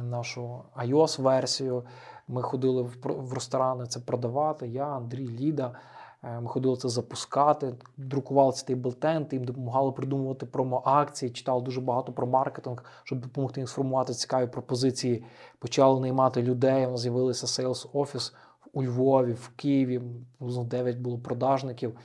нашу 0.02 0.62
iOS-версію. 0.76 1.82
Ми 2.28 2.42
ходили 2.42 2.82
в, 2.82 3.32
ресторани 3.34 3.86
це 3.86 4.00
продавати. 4.00 4.68
Я, 4.68 4.86
Андрій, 4.86 5.28
Ліда. 5.28 5.74
Е, 6.22 6.40
Ми 6.40 6.48
ходили 6.48 6.76
це 6.76 6.88
запускати, 6.88 7.74
друкували 7.96 8.52
ці 8.52 8.66
тейблтенти, 8.66 9.36
їм 9.36 9.44
допомагали 9.44 9.92
придумувати 9.92 10.46
промо-акції, 10.46 11.32
читали 11.32 11.62
дуже 11.62 11.80
багато 11.80 12.12
про 12.12 12.26
маркетинг, 12.26 12.84
щоб 13.04 13.20
допомогти 13.20 13.60
їм 13.60 13.66
сформувати 13.66 14.14
цікаві 14.14 14.46
пропозиції. 14.46 15.24
Почали 15.58 16.00
наймати 16.00 16.42
людей. 16.42 16.86
У 16.86 16.90
нас 16.90 17.00
з'явилися 17.00 17.46
сейлс 17.46 17.86
офіс 17.92 18.34
у 18.72 18.82
Львові, 18.82 19.32
в 19.32 19.48
Києві. 19.56 20.00
Приблизно 20.38 20.64
9 20.64 20.98
було 20.98 21.18
продажників. 21.18 21.98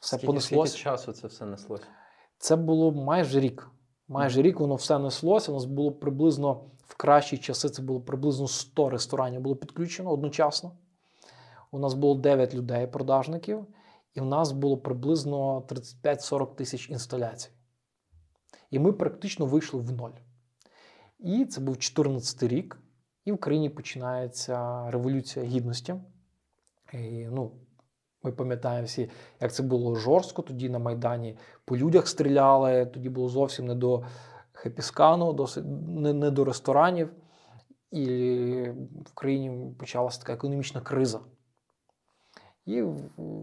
Все 0.00 0.16
Скільки, 0.16 0.26
понеслося. 0.26 0.72
скільки 0.72 0.84
часу 0.84 1.12
це 1.12 1.26
все 1.26 1.44
неслося? 1.46 1.84
Це 2.38 2.56
було 2.56 2.92
майже 2.92 3.40
рік. 3.40 3.70
Майже 4.10 4.42
рік 4.42 4.60
воно 4.60 4.74
все 4.74 4.98
неслося. 4.98 5.52
У 5.52 5.54
нас 5.54 5.64
було 5.64 5.92
приблизно 5.92 6.52
в 6.86 6.94
кращі 6.96 7.38
часи. 7.38 7.68
Це 7.68 7.82
було 7.82 8.00
приблизно 8.00 8.48
100 8.48 8.88
ресторанів 8.88 9.40
було 9.40 9.56
підключено 9.56 10.10
одночасно. 10.10 10.72
У 11.70 11.78
нас 11.78 11.94
було 11.94 12.14
9 12.14 12.54
людей, 12.54 12.86
продажників, 12.86 13.66
і 14.14 14.20
в 14.20 14.24
нас 14.24 14.52
було 14.52 14.78
приблизно 14.78 15.60
35-40 15.60 16.54
тисяч 16.54 16.90
інсталяцій. 16.90 17.50
І 18.70 18.78
ми 18.78 18.92
практично 18.92 19.46
вийшли 19.46 19.80
в 19.80 19.92
ноль. 19.92 20.16
І 21.18 21.44
це 21.44 21.60
був 21.60 21.78
14 21.78 22.42
рік, 22.42 22.80
і 23.24 23.32
в 23.32 23.38
країні 23.38 23.70
починається 23.70 24.90
революція 24.90 25.44
гідності. 25.44 25.94
І, 26.92 27.26
ну, 27.30 27.52
ми 28.22 28.32
пам'ятаємо 28.32 28.86
всі, 28.86 29.10
як 29.40 29.52
це 29.52 29.62
було 29.62 29.94
жорстко. 29.94 30.42
Тоді 30.42 30.68
на 30.68 30.78
Майдані 30.78 31.38
по 31.64 31.76
людях 31.76 32.08
стріляли, 32.08 32.86
тоді 32.86 33.08
було 33.08 33.28
зовсім 33.28 33.66
не 33.66 33.74
до 33.74 34.04
хепіскану, 34.52 35.32
досить 35.32 35.64
не, 35.88 36.12
не 36.12 36.30
до 36.30 36.44
ресторанів. 36.44 37.12
І 37.90 38.06
в 39.06 39.14
країні 39.14 39.74
почалася 39.78 40.20
така 40.20 40.32
економічна 40.32 40.80
криза. 40.80 41.20
І 42.66 42.82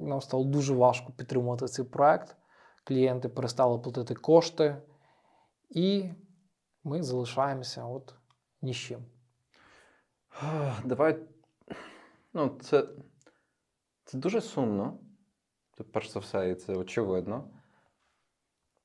нам 0.03 0.21
стало 0.21 0.43
дуже 0.43 0.73
важко 0.73 1.13
підтримувати 1.13 1.67
цей 1.67 1.85
проект. 1.85 2.35
Клієнти 2.83 3.29
перестали 3.29 3.79
платити 3.79 4.15
кошти, 4.15 4.81
і 5.69 6.09
ми 6.83 7.03
залишаємося 7.03 7.85
от 7.85 8.13
ні 8.61 8.73
з 8.73 8.77
чим. 8.77 9.05
Давай. 10.85 11.19
Ну, 12.33 12.57
це, 12.61 12.87
це 14.07 14.17
дуже 14.17 14.41
сумно. 14.41 14.99
Це, 15.77 15.83
перш 15.83 16.09
за 16.09 16.19
все, 16.19 16.49
і 16.49 16.55
це 16.55 16.73
очевидно. 16.73 17.49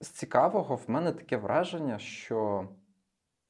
З 0.01 0.09
цікавого, 0.09 0.77
в 0.77 0.85
мене 0.91 1.13
таке 1.13 1.37
враження, 1.37 1.99
що 1.99 2.69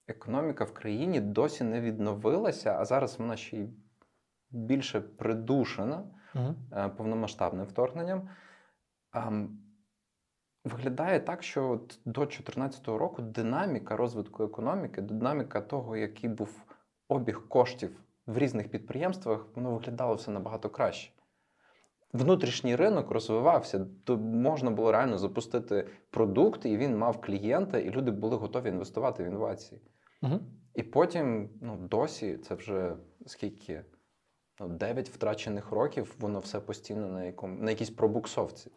економіка 0.09 0.65
в 0.65 0.75
країні 0.75 1.21
досі 1.21 1.65
не 1.65 1.81
відновилася, 1.81 2.77
а 2.79 2.85
зараз 2.85 3.19
вона 3.19 3.37
ще 3.37 3.57
й 3.57 3.69
більше 4.51 5.01
придушена 5.01 6.05
Угу. 6.35 6.55
повномасштабним 6.97 7.67
вторгненням. 7.67 8.29
Виглядає 10.65 11.21
так, 11.21 11.43
що 11.43 11.71
от 11.71 11.99
до 12.05 12.21
2014 12.21 12.89
року 12.89 13.23
динаміка 13.23 13.97
розвитку 13.97 14.45
економіки, 14.45 15.03
динаміка 15.03 15.61
того, 15.61 15.97
який 15.97 16.31
був 16.31 16.65
обіг 17.09 17.49
коштів 17.49 18.01
в 18.27 18.39
різних 18.39 18.71
підприємствах, 18.71 19.47
воно 19.55 19.71
виглядало 19.71 20.15
все 20.15 20.31
набагато 20.31 20.71
краще. 20.71 21.13
Внутрішній 22.13 22.77
ринок 22.77 23.11
розвивався, 23.11 23.87
то 24.05 24.17
можна 24.19 24.71
було 24.71 24.93
реально 24.93 25.19
запустити 25.19 25.89
продукт, 26.11 26.67
і 26.67 26.77
він 26.77 26.99
мав 26.99 27.21
клієнта, 27.21 27.79
і 27.79 27.91
люди 27.91 28.11
були 28.11 28.37
готові 28.37 28.69
інвестувати 28.69 29.23
в 29.23 29.27
інновації. 29.27 29.81
Угу. 30.23 30.41
І 30.75 30.83
потім, 30.83 31.51
ну, 31.61 31.77
досі, 31.77 32.39
це 32.39 32.55
вже 32.55 32.97
скільки? 33.27 33.85
Ну, 34.61 34.69
9 34.69 35.09
втрачених 35.09 35.71
років, 35.71 36.17
воно 36.21 36.39
все 36.39 36.61
постійно 36.61 37.09
на, 37.09 37.25
якому, 37.25 37.63
на 37.63 37.71
якійсь 37.71 37.91
пробуксовці. 37.91 38.71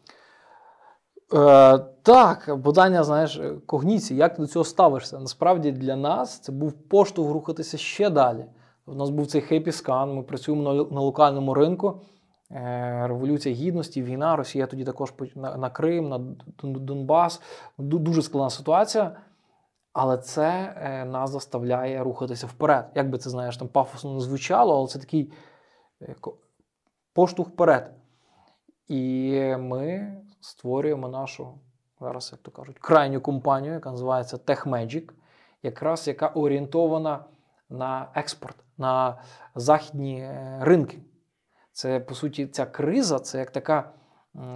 Е, 1.34 1.78
так, 2.04 2.64
питання, 2.64 3.04
знаєш, 3.04 3.42
когніції, 3.66 4.20
як 4.20 4.36
ти 4.36 4.42
до 4.42 4.48
цього 4.48 4.66
ставишся? 4.66 5.20
Насправді 5.20 5.72
для 5.72 5.96
нас 5.96 6.40
це 6.40 6.52
був 6.52 6.74
поштовх 6.90 7.32
рухатися 7.32 7.78
ще 7.78 8.10
далі. 8.10 8.46
У 8.86 8.96
нас 8.96 9.10
був 9.10 9.28
цей 9.28 9.42
хейпі 9.42 9.72
скан, 9.72 10.16
ми 10.16 10.24
працюємо 10.24 10.74
на, 10.74 10.84
на 10.84 11.02
локальному 11.02 11.54
ринку. 11.54 12.02
Е, 12.52 13.08
Революція 13.08 13.56
гідності, 13.56 14.04
війна, 14.04 14.36
Росія 14.36 14.68
тоді 14.68 14.84
також 14.84 15.14
на, 15.36 15.70
Крим, 15.70 16.10
на 16.10 16.20
Донбас. 16.64 17.42
Дуже 17.78 18.22
складна 18.22 18.50
ситуація. 18.50 19.18
Але 19.94 20.18
це 20.18 20.76
е, 20.78 21.06
нас 21.06 21.32
заставляє 21.32 22.04
рухатися 22.04 22.48
вперед. 22.48 22.92
Як 22.96 23.10
би 23.10 23.18
це 23.18 23.30
знаєш, 23.30 23.58
там 23.58 23.68
пафосно 23.68 24.14
не 24.14 24.20
звучало, 24.20 24.78
але 24.78 24.88
це 24.88 25.00
такий 25.00 25.34
е, 26.02 26.16
поштовх 27.14 27.50
вперед. 27.50 27.94
І 28.88 29.32
ми 29.60 30.16
створюємо 30.42 31.08
нашу, 31.08 31.60
зараз, 32.02 32.30
як 32.32 32.42
то 32.42 32.52
кажуть, 32.52 32.80
крайню 32.80 33.22
компанію, 33.22 33.74
яка 33.74 33.92
називається 33.92 34.38
TechMagic, 34.38 35.10
якраз 35.64 36.08
яка 36.08 36.28
орієнтована 36.28 37.26
на 37.70 38.08
експорт, 38.16 38.56
на 38.78 39.18
західні 39.56 40.30
ринки. 40.60 41.00
Це, 41.76 42.00
по 42.00 42.16
суті, 42.16 42.48
ця 42.48 42.66
криза 42.66 43.20
це 43.20 43.40
як 43.40 43.52
така 43.52 43.92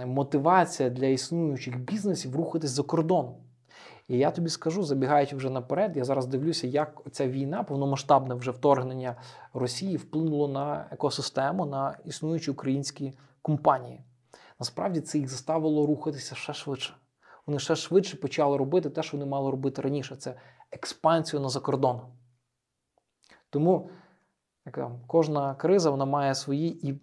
мотивація 0.06 0.90
для 0.90 1.06
існуючих 1.06 1.80
бізнесів 1.80 2.36
рухатись 2.36 2.70
за 2.70 2.82
кордоном. 2.82 3.34
І 4.08 4.18
я 4.18 4.30
тобі 4.30 4.48
скажу, 4.48 4.82
забігаючи 4.82 5.36
вже 5.36 5.50
наперед, 5.50 5.96
я 5.96 6.04
зараз 6.04 6.26
дивлюся, 6.26 6.66
як 6.66 7.02
ця 7.10 7.28
війна, 7.28 7.62
повномасштабне 7.62 8.34
вже 8.34 8.50
вторгнення 8.50 9.16
Росії 9.54 9.96
вплинуло 9.96 10.48
на 10.48 10.86
екосистему, 10.90 11.66
на 11.66 11.98
існуючі 12.04 12.50
українські 12.50 13.12
компанії. 13.42 14.00
Насправді 14.60 15.00
це 15.00 15.18
їх 15.18 15.28
заставило 15.28 15.86
рухатися 15.86 16.34
ще 16.34 16.52
швидше. 16.52 16.94
Вони 17.46 17.58
ще 17.58 17.76
швидше 17.76 18.16
почали 18.16 18.56
робити 18.56 18.90
те, 18.90 19.02
що 19.02 19.16
вони 19.16 19.30
мали 19.30 19.50
робити 19.50 19.82
раніше. 19.82 20.16
Це 20.16 20.34
експансію 20.70 21.40
на 21.40 21.48
закордон. 21.48 22.00
Тому 23.50 23.90
як 24.66 24.76
там, 24.76 25.00
кожна 25.06 25.54
криза 25.54 25.90
вона 25.90 26.04
має 26.04 26.34
свої 26.34 26.88
і 26.88 27.00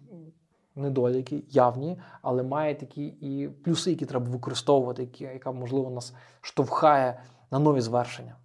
недоліки, 0.78 1.44
явні, 1.48 2.00
але 2.22 2.42
має 2.42 2.74
такі 2.74 3.06
і 3.06 3.48
плюси, 3.48 3.90
які 3.90 4.06
треба 4.06 4.30
використовувати, 4.30 5.02
які, 5.02 5.24
яка, 5.24 5.52
можливо, 5.52 5.90
нас 5.90 6.14
штовхає 6.40 7.22
на 7.50 7.58
нові 7.58 7.80
звершення. 7.80 8.36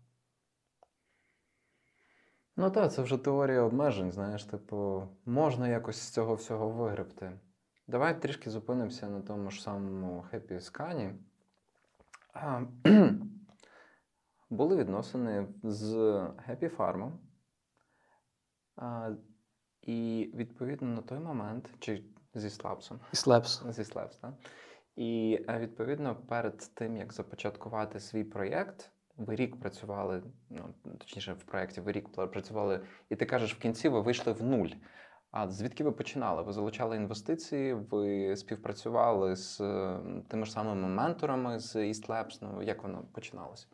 Ну 2.56 2.70
так, 2.70 2.94
це 2.94 3.02
вже 3.02 3.18
теорія 3.18 3.62
обмежень, 3.62 4.12
знаєш, 4.12 4.44
типу, 4.44 5.08
можна 5.26 5.68
якось 5.68 5.98
з 5.98 6.10
цього 6.10 6.36
всього 6.36 6.70
вигребти. 6.70 7.32
Давай 7.88 8.22
трішки 8.22 8.50
зупинимося 8.50 9.10
на 9.10 9.22
тому 9.22 9.52
ж 9.52 9.62
самому 9.62 10.26
Scan. 10.32 11.14
А, 12.34 12.62
Були 14.50 14.76
відносини 14.76 15.48
з 15.64 15.94
Happy 16.48 16.78
Farm. 16.78 17.12
І 19.82 20.32
відповідно 20.36 20.88
на 20.88 21.02
той 21.02 21.20
момент, 21.20 21.70
чи 21.80 22.04
зі 22.36 22.50
Слапсом, 22.50 23.00
І 23.14 23.16
слепс. 23.16 23.64
зі 23.70 23.84
Слепс, 23.84 24.18
так? 24.18 24.34
І 24.96 25.40
е, 25.50 25.60
відповідно 25.60 26.16
перед 26.16 26.58
тим, 26.74 26.98
як 26.98 27.14
започаткувати 27.14 28.00
свій 28.00 28.24
проєкт, 28.24 28.92
ви 29.18 29.36
рік 29.36 29.60
працювали, 29.60 30.24
ну 30.50 30.74
точніше, 30.98 31.34
в 31.34 31.44
проєкті 31.44 31.82
ви 31.82 31.92
рік 31.92 32.10
працювали, 32.32 32.86
і 33.10 33.16
ти 33.16 33.26
кажеш, 33.26 33.56
в 33.56 33.60
кінці 33.60 33.90
ви 33.90 34.02
вийшли 34.02 34.34
в 34.34 34.44
нуль. 34.44 34.70
А 35.32 35.50
звідки 35.50 35.84
ви 35.84 35.92
починали? 35.92 36.44
Ви 36.44 36.54
залучали 36.54 36.96
інвестиції, 36.96 37.74
ви 37.74 38.36
співпрацювали 38.36 39.36
з 39.36 39.58
тими 40.28 40.46
ж 40.46 40.52
самими 40.52 40.88
менторами 40.88 41.60
з 41.60 41.76
East 41.76 42.08
Labs? 42.08 42.38
Ну 42.42 42.62
як 42.62 42.84
воно 42.84 43.04
починалося? 43.14 43.68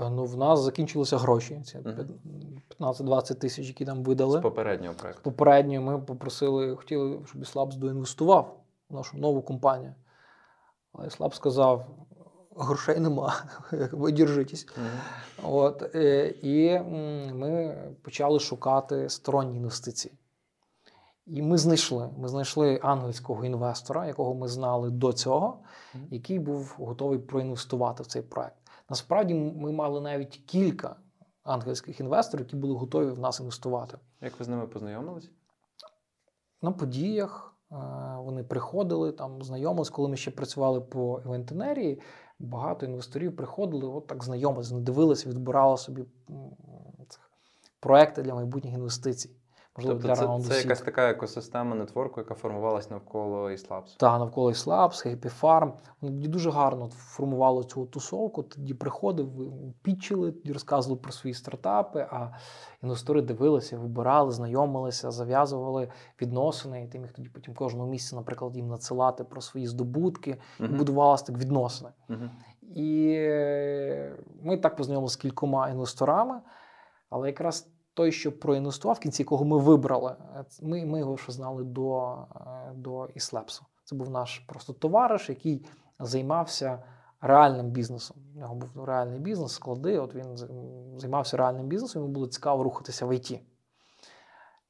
Е, 0.00 0.10
Ну, 0.10 0.24
в 0.24 0.36
нас 0.36 0.60
закінчилися 0.60 1.18
гроші. 1.18 1.60
Ці 1.64 1.78
15-20 2.80 3.34
тисяч, 3.34 3.66
які 3.68 3.84
нам 3.84 4.02
видали. 4.02 4.38
З 4.38 4.42
попереднього 4.42 4.94
проекту. 4.94 5.22
Попередньо 5.22 5.82
ми 5.82 5.98
попросили, 5.98 6.76
хотіли, 6.76 7.18
щоб 7.26 7.42
Іслабс 7.42 7.76
доінвестував 7.76 8.60
в 8.90 8.94
нашу 8.94 9.18
нову 9.18 9.42
компанію. 9.42 9.94
Але 10.92 11.06
Іслаб 11.06 11.34
сказав: 11.34 11.86
грошей 12.56 13.00
нема, 13.00 13.44
ви 13.92 14.12
держитесь. 14.12 14.66
Мгм. 14.76 15.52
От, 15.52 15.94
е, 15.94 16.34
і 16.42 16.80
ми 17.34 17.76
почали 18.02 18.40
шукати 18.40 19.08
сторонні 19.08 19.56
інвестиції. 19.56 20.14
І 21.26 21.42
ми 21.42 21.58
знайшли. 21.58 22.10
Ми 22.18 22.28
знайшли 22.28 22.80
ангельського 22.82 23.44
інвестора, 23.44 24.06
якого 24.06 24.34
ми 24.34 24.48
знали 24.48 24.90
до 24.90 25.12
цього, 25.12 25.58
який 26.10 26.38
був 26.38 26.74
готовий 26.78 27.18
проінвестувати 27.18 28.02
в 28.02 28.06
цей 28.06 28.22
проект. 28.22 28.59
Насправді 28.90 29.34
ми 29.34 29.72
мали 29.72 30.00
навіть 30.00 30.36
кілька 30.46 30.96
ангельських 31.42 32.00
інвесторів, 32.00 32.46
які 32.46 32.56
були 32.56 32.74
готові 32.74 33.10
в 33.10 33.18
нас 33.18 33.40
інвестувати. 33.40 33.98
Як 34.20 34.38
ви 34.38 34.44
з 34.44 34.48
ними 34.48 34.66
познайомились? 34.66 35.30
На 36.62 36.72
подіях 36.72 37.56
е, 37.72 37.76
вони 38.18 38.44
приходили, 38.44 39.12
там 39.12 39.42
знайомились, 39.42 39.90
коли 39.90 40.08
ми 40.08 40.16
ще 40.16 40.30
працювали 40.30 40.80
по 40.80 41.20
івентенерії. 41.24 42.00
Багато 42.38 42.86
інвесторів 42.86 43.36
приходили, 43.36 43.86
от 43.86 44.06
так 44.06 44.24
знайомились, 44.24 44.70
дивилися, 44.70 45.28
відбирали 45.28 45.76
собі 45.76 46.04
проекти 47.80 48.22
для 48.22 48.34
майбутніх 48.34 48.74
інвестицій. 48.74 49.30
Можливо, 49.80 49.94
Тобто 50.00 50.08
для 50.08 50.16
це, 50.16 50.26
раунду 50.26 50.48
це 50.48 50.54
Seed. 50.54 50.62
якась 50.62 50.80
така 50.80 51.10
екосистема 51.10 51.76
нетворку, 51.76 52.20
яка 52.20 52.34
формувалась 52.34 52.90
навколо 52.90 53.50
East 53.50 53.68
Labs. 53.68 53.96
Та 53.96 54.18
навколо 54.18 54.50
Labs, 54.50 55.06
Happy 55.06 55.40
Farm. 55.40 55.72
Вони 56.00 56.28
дуже 56.28 56.50
гарно 56.50 56.88
формували 56.88 57.64
цю 57.64 57.86
тусовку. 57.86 58.42
Тоді 58.42 58.74
приходив, 58.74 59.28
пітчили, 59.82 60.32
тоді 60.32 60.52
розказували 60.52 61.00
про 61.00 61.12
свої 61.12 61.34
стартапи, 61.34 62.06
а 62.10 62.28
інвестори 62.82 63.22
дивилися, 63.22 63.78
вибирали, 63.78 64.32
знайомилися, 64.32 65.10
зав'язували 65.10 65.88
відносини. 66.22 66.84
І 66.84 66.88
ти 66.88 66.98
міг 66.98 67.12
тоді 67.12 67.28
потім 67.28 67.54
кожного 67.54 67.88
місяця, 67.88 68.16
наприклад, 68.16 68.56
їм 68.56 68.68
надсилати 68.68 69.24
про 69.24 69.40
свої 69.40 69.66
здобутки. 69.66 70.36
І 70.60 70.62
Мгм. 70.62 70.76
будувалися 70.78 71.24
так 71.24 71.38
відносини. 71.38 71.90
Мгм. 72.08 72.30
І 72.74 73.10
ми 74.42 74.56
так 74.56 74.76
познайомилися 74.76 75.14
з 75.14 75.16
кількома 75.16 75.68
інвесторами, 75.70 76.40
але 77.10 77.26
якраз 77.28 77.68
той, 77.94 78.12
що 78.12 78.38
проінвестував, 78.38 78.96
в 78.96 79.00
кінці 79.00 79.22
якого 79.22 79.44
ми 79.44 79.58
вибрали, 79.58 80.16
е, 80.36 80.44
ми, 80.62 80.86
ми 80.86 80.98
його 80.98 81.16
ще 81.16 81.32
знали 81.32 81.64
до, 81.64 82.12
е, 82.12 82.72
до 82.74 83.06
Іслепсу. 83.06 83.64
Це 83.84 83.96
був 83.96 84.10
наш 84.10 84.38
просто 84.38 84.72
товариш, 84.72 85.28
який 85.28 85.66
займався 86.00 86.82
реальним 87.20 87.70
бізнесом. 87.70 88.16
У 88.34 88.38
нього 88.38 88.54
був 88.54 88.84
реальний 88.84 89.20
бізнес, 89.20 89.52
склади. 89.52 89.98
От 89.98 90.14
він 90.14 90.36
займався 90.98 91.36
реальним 91.36 91.66
бізнесом, 91.66 92.02
йому 92.02 92.14
було 92.14 92.26
цікаво 92.26 92.62
рухатися 92.62 93.06
в 93.06 93.14
ІТ. 93.14 93.40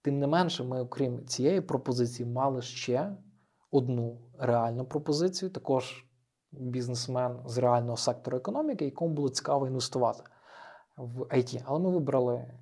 Тим 0.02 0.18
не 0.18 0.26
менше, 0.26 0.64
ми, 0.64 0.80
окрім 0.80 1.26
цієї 1.26 1.60
пропозиції, 1.60 2.28
мали 2.28 2.62
ще 2.62 3.16
одну 3.70 4.18
реальну 4.38 4.84
пропозицію, 4.84 5.50
також 5.50 6.04
бізнесмен 6.52 7.38
з 7.46 7.58
реального 7.58 7.96
сектору 7.96 8.36
економіки, 8.36 8.84
якому 8.84 9.14
було 9.14 9.28
цікаво 9.28 9.66
інвестувати 9.66 10.22
в 10.96 11.20
IT. 11.20 11.62
Але 11.64 11.78
ми 11.78 11.90
вибрали 11.90 12.54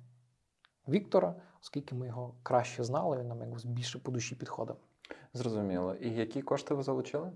Віктора, 0.89 1.35
оскільки 1.61 1.95
ми 1.95 2.07
його 2.07 2.35
краще 2.43 2.83
знали, 2.83 3.17
він 3.17 3.27
нам 3.27 3.41
якось 3.41 3.65
більше 3.65 3.99
по 3.99 4.11
душі 4.11 4.35
підходив. 4.35 4.75
Зрозуміло. 5.33 5.95
І 5.95 6.09
які 6.09 6.41
кошти 6.41 6.73
ви 6.73 6.83
залучили? 6.83 7.31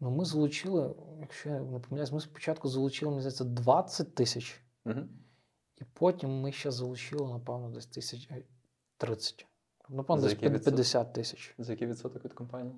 Ну, 0.00 0.10
ми 0.10 0.24
залучили, 0.24 0.94
якщо 1.20 1.48
я 1.48 1.60
не 1.60 1.78
помиляюсь, 1.78 2.12
ми 2.12 2.20
спочатку 2.20 2.68
залучили, 2.68 3.10
мені 3.10 3.20
здається, 3.20 3.44
20 3.44 4.14
тисяч, 4.14 4.60
Угу. 4.86 5.00
і 5.80 5.84
потім 5.92 6.40
ми 6.40 6.52
ще 6.52 6.70
залучили, 6.70 7.28
напевно, 7.28 7.70
десь 7.70 7.86
тисяч 7.86 8.28
е, 8.30 8.42
30. 8.96 9.46
Напевно, 9.88 10.20
За 10.22 10.26
десь 10.28 10.32
який 10.36 10.48
відсоток? 10.48 10.74
50 10.74 11.12
тисяч. 11.12 11.54
За 11.58 11.72
який 11.72 11.88
відсоток 11.88 12.24
від 12.24 12.32
компанії? 12.32 12.74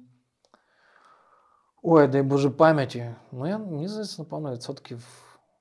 Ой, 1.83 2.09
дай 2.09 2.23
Боже 2.23 2.51
пам'яті. 2.51 3.15
Ну, 3.33 3.47
я, 3.47 3.59
мені 3.59 3.89
здається, 3.89 4.23
напевно, 4.23 4.53
відсотків 4.53 5.07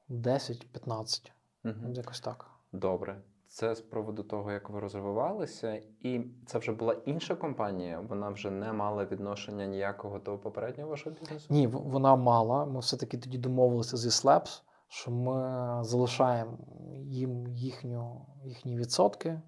10-15. 0.09 1.31
Угу. 1.65 1.73
Якось 1.93 2.19
так. 2.19 2.49
Добре. 2.71 3.21
Це 3.55 3.75
з 3.75 3.81
приводу 3.81 4.23
того, 4.23 4.51
як 4.51 4.69
ви 4.69 4.79
розвивалися, 4.79 5.81
і 5.99 6.21
це 6.45 6.59
вже 6.59 6.71
була 6.71 6.93
інша 7.05 7.35
компанія. 7.35 7.99
Вона 8.09 8.29
вже 8.29 8.51
не 8.51 8.73
мала 8.73 9.05
відношення 9.05 9.65
ніякого 9.65 10.19
до 10.19 10.37
попереднього 10.37 10.89
вашого 10.89 11.15
бізнесу. 11.19 11.47
Ні, 11.49 11.67
вона 11.67 12.15
мала. 12.15 12.65
Ми 12.65 12.79
все-таки 12.79 13.17
тоді 13.17 13.37
домовилися 13.37 13.97
зі 13.97 14.09
Slabs, 14.09 14.61
що 14.87 15.11
ми 15.11 15.83
залишаємо 15.83 16.57
їм 17.03 17.47
їхню, 17.47 18.25
їхні 18.43 18.77
відсотки 18.77 19.41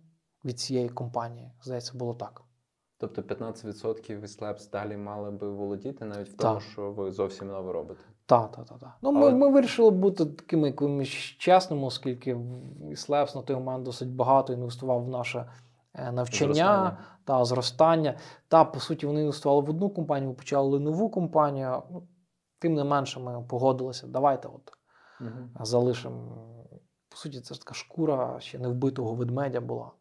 від 0.46 0.60
цієї 0.60 0.90
компанії. 0.90 1.52
Здається, 1.62 1.98
було 1.98 2.14
так. 2.14 2.42
Тобто 2.98 3.22
15% 3.22 4.20
від 4.20 4.30
Labs 4.30 4.72
далі 4.72 4.98
мали 4.98 5.32
би 5.32 5.50
володіти, 5.50 6.06
навіть 6.06 6.30
в 6.30 6.36
Так. 6.36 6.42
тому, 6.42 6.60
що 6.60 6.92
ви 6.92 7.12
зовсім 7.12 7.48
нове 7.48 7.74
робите. 7.74 8.04
Так, 8.28 8.52
так, 8.56 8.66
так. 8.66 8.80
Та. 8.80 8.94
Ну, 9.02 9.12
ми, 9.12 9.22
Але- 9.22 9.32
ми 9.36 9.50
вирішили 9.52 9.92
бути 9.92 10.26
такими 10.26 10.68
якимись 10.68 11.10
чесними, 11.38 11.84
оскільки 11.84 12.36
Slabs 12.92 13.36
на 13.36 13.42
той 13.42 13.56
момент 13.56 13.84
досить 13.84 14.10
багато 14.16 14.54
інвестував 14.54 15.06
в 15.06 15.10
наше 15.10 15.52
е, 15.94 16.12
навчання 16.12 16.54
Зростання. 16.54 16.98
та 17.24 17.46
зростання. 17.46 18.18
Та, 18.48 18.66
по 18.66 18.80
суті, 18.80 19.06
вони 19.08 19.20
інвестували 19.22 19.62
в 19.62 19.70
одну 19.70 19.90
компанію, 19.90 20.30
ми 20.30 20.36
почали 20.36 20.80
нову 20.80 21.10
компанію. 21.10 21.84
Ну, 21.92 22.08
тим 22.60 22.74
не 22.74 22.84
менше, 22.84 23.20
ми 23.20 23.44
погодилися. 23.50 24.08
Давайте 24.08 24.48
от 24.48 24.72
Угу. 25.22 25.66
залишимо. 25.66 26.36
По 27.10 27.18
суті, 27.18 27.42
це 27.42 27.54
ж 27.54 27.62
така 27.62 27.74
шкура 27.74 28.40
ще 28.40 28.60
не 28.60 28.68
вбитого 28.68 29.14
ведмедя 29.14 29.62
була. 29.62 29.92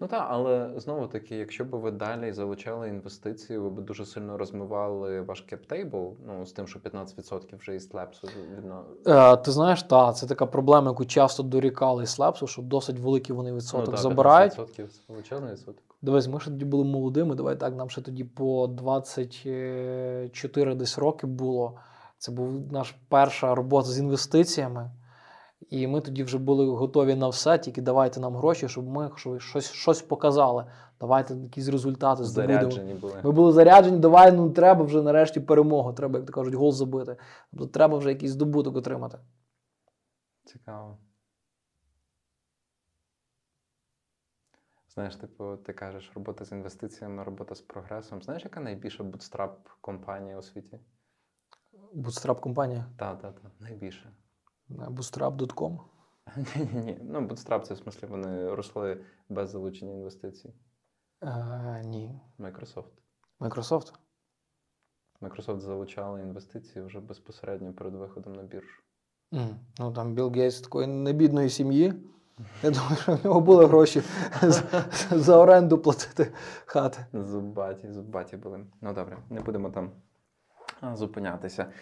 Ну 0.00 0.06
так, 0.06 0.26
але 0.30 0.70
знову 0.76 1.06
таки, 1.06 1.36
якщо 1.36 1.64
б 1.64 1.68
ви 1.68 1.90
далі 1.90 2.32
залучали 2.32 2.88
інвестиції, 2.88 3.58
ви 3.58 3.70
б 3.70 3.80
дуже 3.80 4.06
сильно 4.06 4.38
розмивали 4.38 5.20
ваш 5.20 5.40
кептейбл, 5.40 6.16
ну 6.26 6.46
з 6.46 6.52
тим, 6.52 6.66
що 6.66 6.78
15% 6.78 7.58
вже 7.58 7.74
із 7.74 7.90
Labs 7.90 8.24
відно. 8.58 8.84
Е, 9.06 9.36
ти 9.36 9.50
знаєш, 9.50 9.82
та, 9.82 10.12
це 10.12 10.26
така 10.26 10.46
проблема, 10.46 10.90
яку 10.90 11.04
часто 11.04 11.42
дорікали 11.42 12.02
і 12.02 12.06
Слепсу, 12.06 12.46
що 12.46 12.62
досить 12.62 12.98
великий 12.98 13.36
вони 13.36 13.52
відсоток 13.52 13.86
ну, 13.86 13.92
та, 13.92 13.98
забирають. 14.02 14.58
15% 14.58 14.88
це 14.88 15.00
величезний 15.08 15.52
відсоток. 15.52 15.82
Дивись, 16.02 16.28
ми 16.28 16.40
ще 16.40 16.50
тоді 16.50 16.64
були 16.64 16.84
молодими. 16.84 17.34
Давай 17.34 17.60
так, 17.60 17.76
нам 17.76 17.90
ще 17.90 18.00
тоді 18.00 18.24
по 18.24 18.66
24 18.66 20.74
десь 20.74 20.98
роки 20.98 21.26
було. 21.26 21.78
Це 22.18 22.32
був 22.32 22.72
наш 22.72 22.94
перша 23.08 23.54
робота 23.54 23.88
з 23.88 23.98
інвестиціями. 23.98 24.90
І 25.70 25.86
ми 25.86 26.00
тоді 26.00 26.24
вже 26.24 26.38
були 26.38 26.66
готові 26.66 27.14
на 27.14 27.28
все, 27.28 27.58
тільки 27.58 27.82
давайте 27.82 28.20
нам 28.20 28.36
гроші, 28.36 28.68
щоб 28.68 28.88
ми 28.88 29.10
щось, 29.38 29.72
щось 29.72 30.02
показали. 30.02 30.64
Давайте 31.00 31.34
якісь 31.34 31.68
результати 31.68 32.24
здобудемо. 32.24 32.60
Заряджені 32.60 32.94
були. 32.94 33.20
Ми 33.24 33.32
були 33.32 33.52
заряджені, 33.52 33.98
давай, 33.98 34.32
ну 34.32 34.50
треба 34.50 34.84
вже 34.84 35.02
нарешті 35.02 35.40
перемогу. 35.40 35.92
Треба, 35.92 36.18
як 36.18 36.26
то 36.26 36.32
кажуть, 36.32 36.54
гол 36.54 36.72
забити. 36.72 37.16
Тобто 37.50 37.66
треба 37.66 37.98
вже 37.98 38.08
якийсь 38.08 38.32
здобуток 38.32 38.76
отримати. 38.76 39.18
Цікаво. 40.44 40.98
Знаєш, 44.94 45.16
типу, 45.16 45.56
ти 45.56 45.72
кажеш, 45.72 46.12
робота 46.14 46.44
з 46.44 46.52
інвестиціями, 46.52 47.24
робота 47.24 47.54
з 47.54 47.60
прогресом. 47.60 48.22
Знаєш, 48.22 48.44
яка 48.44 48.60
найбільша 48.60 49.04
бутстрап 49.04 49.68
компанія 49.80 50.38
у 50.38 50.42
світі? 50.42 50.80
Bootstrap 51.94 52.40
компанія. 52.40 52.86
Так, 52.98 53.22
так, 53.22 53.40
так, 53.40 53.52
найбільше. 53.60 54.12
Bootstrap.com. 54.70 55.78
Ні. 56.74 56.98
Ну, 57.02 57.20
бутстрап 57.20 57.66
це 57.66 57.74
в 57.74 57.78
смислі 57.78 58.06
вони 58.06 58.54
росли 58.54 59.00
без 59.28 59.50
залучення 59.50 59.92
інвестицій. 59.92 60.52
Ні. 61.84 62.20
Microsoft. 62.38 62.84
Microsoft. 63.40 63.92
Microsoft 65.20 65.58
залучали 65.60 66.20
інвестиції 66.22 66.84
вже 66.84 67.00
безпосередньо 67.00 67.72
перед 67.72 67.94
виходом 67.94 68.32
на 68.32 68.42
біржу. 68.42 68.82
М, 69.34 69.56
Ну 69.78 69.92
там 69.92 70.14
Білл 70.14 70.32
Гейтс 70.34 70.60
такої 70.60 70.86
небідної 70.86 71.50
сім'ї. 71.50 71.92
Я 72.62 72.70
думаю, 72.70 72.96
що 72.96 73.16
в 73.16 73.24
нього 73.24 73.40
були 73.40 73.66
гроші 73.66 74.02
за 75.10 75.36
оренду 75.38 75.78
платити 75.78 76.32
хати. 76.66 77.06
Зубаті, 77.12 77.92
зубаті 77.92 78.36
були. 78.36 78.66
Ну 78.80 78.92
добре, 78.92 79.18
не 79.30 79.40
будемо 79.40 79.70
там 79.70 79.90
зупинятися. 80.94 81.72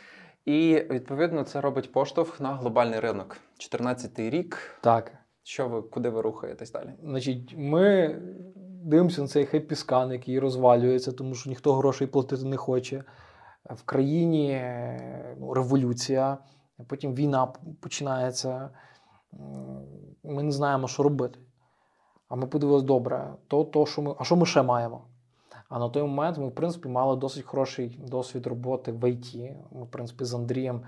І 0.44 0.86
відповідно 0.90 1.44
це 1.44 1.60
робить 1.60 1.92
поштовх 1.92 2.40
на 2.40 2.54
глобальний 2.54 3.00
ринок. 3.00 3.36
14-й 3.58 4.30
рік. 4.30 4.78
Так. 4.80 5.12
Що 5.42 5.68
ви, 5.68 5.82
куди 5.82 6.08
ви 6.08 6.20
рухаєтесь 6.20 6.72
далі? 6.72 6.94
Значить, 7.02 7.54
ми 7.56 8.16
дивимося 8.84 9.22
на 9.22 9.28
цей 9.28 9.44
хеппі-скан, 9.46 10.12
який 10.12 10.38
розвалюється, 10.38 11.12
тому 11.12 11.34
що 11.34 11.50
ніхто 11.50 11.74
грошей 11.74 12.06
платити 12.06 12.44
не 12.44 12.56
хоче. 12.56 13.04
В 13.70 13.82
країні 13.82 14.62
ну, 15.38 15.54
революція, 15.54 16.38
потім 16.88 17.14
війна 17.14 17.52
починається. 17.80 18.70
Ми 20.24 20.42
не 20.42 20.52
знаємо, 20.52 20.88
що 20.88 21.02
робити. 21.02 21.38
А 22.28 22.36
ми 22.36 22.46
подивилися, 22.46 22.86
добре, 22.86 23.34
то, 23.48 23.64
то, 23.64 23.86
що 23.86 24.02
ми, 24.02 24.14
а 24.18 24.24
що 24.24 24.36
ми 24.36 24.46
ще 24.46 24.62
маємо? 24.62 25.04
А 25.72 25.78
на 25.78 25.88
той 25.88 26.02
момент 26.02 26.38
ми, 26.38 26.48
в 26.48 26.54
принципі, 26.54 26.88
мали 26.88 27.16
досить 27.16 27.44
хороший 27.44 27.98
досвід 28.08 28.46
роботи 28.46 28.92
в 28.92 29.10
ІТ. 29.10 29.34
Ми, 29.72 29.82
в 29.82 29.86
принципі, 29.90 30.24
з 30.24 30.34
Андрієм 30.34 30.82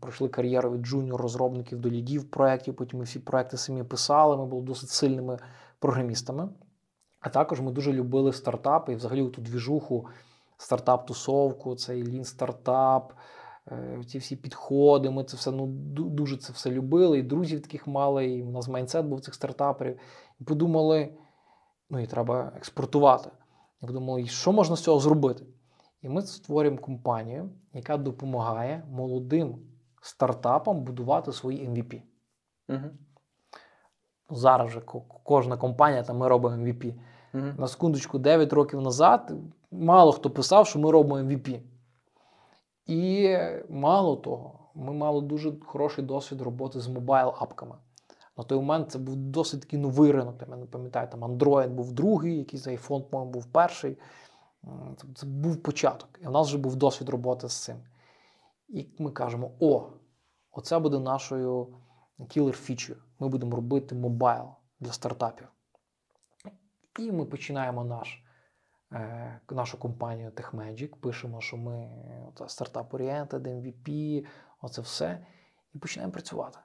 пройшли 0.00 0.28
кар'єру 0.28 0.70
від 0.70 0.86
джуніор-розробників 0.86 1.78
до 1.78 1.90
лідів 1.90 2.30
проєктів, 2.30 2.76
потім 2.76 2.98
ми 2.98 3.04
всі 3.04 3.18
проекти 3.18 3.56
самі 3.56 3.82
писали, 3.82 4.36
ми 4.36 4.46
були 4.46 4.62
досить 4.62 4.88
сильними 4.88 5.38
програмістами. 5.78 6.48
А 7.20 7.28
також 7.28 7.60
ми 7.60 7.72
дуже 7.72 7.92
любили 7.92 8.32
стартапи 8.32 8.92
і 8.92 8.96
взагалі 8.96 9.28
ту 9.28 9.42
двіжуху, 9.42 10.06
стартап-тусовку, 10.58 11.76
цей 11.76 12.02
лін 12.02 12.24
стартап, 12.24 13.12
ці 14.06 14.18
всі 14.18 14.36
підходи. 14.36 15.10
Ми 15.10 15.24
це 15.24 15.36
все 15.36 15.50
ну, 15.50 15.66
дуже 15.92 16.36
це 16.36 16.52
все 16.52 16.70
любили, 16.70 17.18
і 17.18 17.22
друзів 17.22 17.62
таких 17.62 17.86
мали, 17.86 18.26
і 18.26 18.42
у 18.42 18.50
нас 18.50 18.68
майндсет 18.68 19.06
був 19.06 19.20
цих 19.20 19.34
стартаперів. 19.34 19.98
І 20.40 20.44
подумали, 20.44 21.08
ну 21.90 21.98
і 21.98 22.06
треба 22.06 22.52
експортувати. 22.56 23.30
І 23.82 23.86
подумали, 23.86 24.26
що 24.26 24.52
можна 24.52 24.76
з 24.76 24.82
цього 24.82 25.00
зробити? 25.00 25.46
І 26.02 26.08
ми 26.08 26.22
створюємо 26.22 26.78
компанію, 26.78 27.50
яка 27.72 27.96
допомагає 27.96 28.84
молодим 28.90 29.58
стартапам 30.00 30.84
будувати 30.84 31.32
свої 31.32 31.68
MVP. 31.68 32.02
Угу. 32.68 32.90
Зараз 34.30 34.68
вже 34.68 34.80
кожна 35.22 35.56
компанія 35.56 36.02
там 36.02 36.16
ми 36.16 36.28
робимо 36.28 36.56
MVP. 36.56 36.94
Угу. 37.34 37.44
На 37.58 37.68
секундочку, 37.68 38.18
9 38.18 38.52
років 38.52 38.80
назад 38.80 39.32
мало 39.70 40.12
хто 40.12 40.30
писав, 40.30 40.66
що 40.66 40.78
ми 40.78 40.90
робимо 40.90 41.30
MVP. 41.30 41.60
І 42.86 43.36
мало 43.68 44.16
того, 44.16 44.58
ми 44.74 44.92
мали 44.92 45.20
дуже 45.20 45.52
хороший 45.66 46.04
досвід 46.04 46.40
роботи 46.40 46.80
з 46.80 46.88
мобайл-апками. 46.88 47.74
На 48.38 48.44
той 48.44 48.58
момент 48.58 48.90
це 48.90 48.98
був 48.98 49.16
досить 49.16 49.60
такий 49.60 49.78
новий 49.78 50.12
ринок. 50.12 50.34
Я 50.50 50.56
не 50.56 50.66
пам'ятаю, 50.66 51.08
там 51.08 51.24
Android 51.24 51.68
був 51.68 51.92
другий, 51.92 52.38
якийсь 52.38 52.66
iPhone, 52.66 53.02
по-моєму, 53.02 53.32
був 53.32 53.46
перший. 53.46 53.98
Це, 55.16 55.26
був 55.26 55.62
початок. 55.62 56.18
І 56.22 56.26
в 56.26 56.30
нас 56.30 56.46
вже 56.46 56.58
був 56.58 56.76
досвід 56.76 57.08
роботи 57.08 57.48
з 57.48 57.64
цим. 57.64 57.76
І 58.68 58.88
ми 58.98 59.10
кажемо: 59.10 59.50
о, 59.60 59.88
оце 60.50 60.78
буде 60.78 60.98
нашою 60.98 61.76
killer 62.18 62.70
feature. 62.70 62.96
Ми 63.18 63.28
будемо 63.28 63.56
робити 63.56 63.94
мобайл 63.94 64.46
для 64.80 64.92
стартапів. 64.92 65.48
І 66.98 67.12
ми 67.12 67.24
починаємо 67.24 67.84
наш, 67.84 68.24
е, 68.92 69.40
нашу 69.50 69.78
компанію 69.78 70.30
TechMagic, 70.30 70.96
пишемо, 70.96 71.40
що 71.40 71.56
ми 71.56 71.90
стартап 72.46 72.94
Oriented, 72.94 73.42
MVP, 73.42 74.26
оце 74.62 74.80
все. 74.80 75.26
І 75.74 75.78
починаємо 75.78 76.12
працювати. 76.12 76.58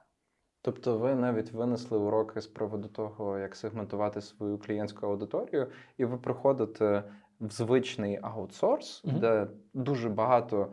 Тобто 0.64 0.98
ви 0.98 1.14
навіть 1.14 1.52
винесли 1.52 1.98
уроки 1.98 2.40
з 2.40 2.46
приводу 2.46 2.88
того, 2.88 3.38
як 3.38 3.56
сегментувати 3.56 4.20
свою 4.20 4.58
клієнтську 4.58 5.06
аудиторію, 5.06 5.66
і 5.98 6.04
ви 6.04 6.16
приходите 6.16 7.02
в 7.40 7.50
звичний 7.50 8.18
аутсорс, 8.22 9.04
Мгм. 9.04 9.18
де 9.20 9.46
дуже 9.74 10.08
багато 10.08 10.68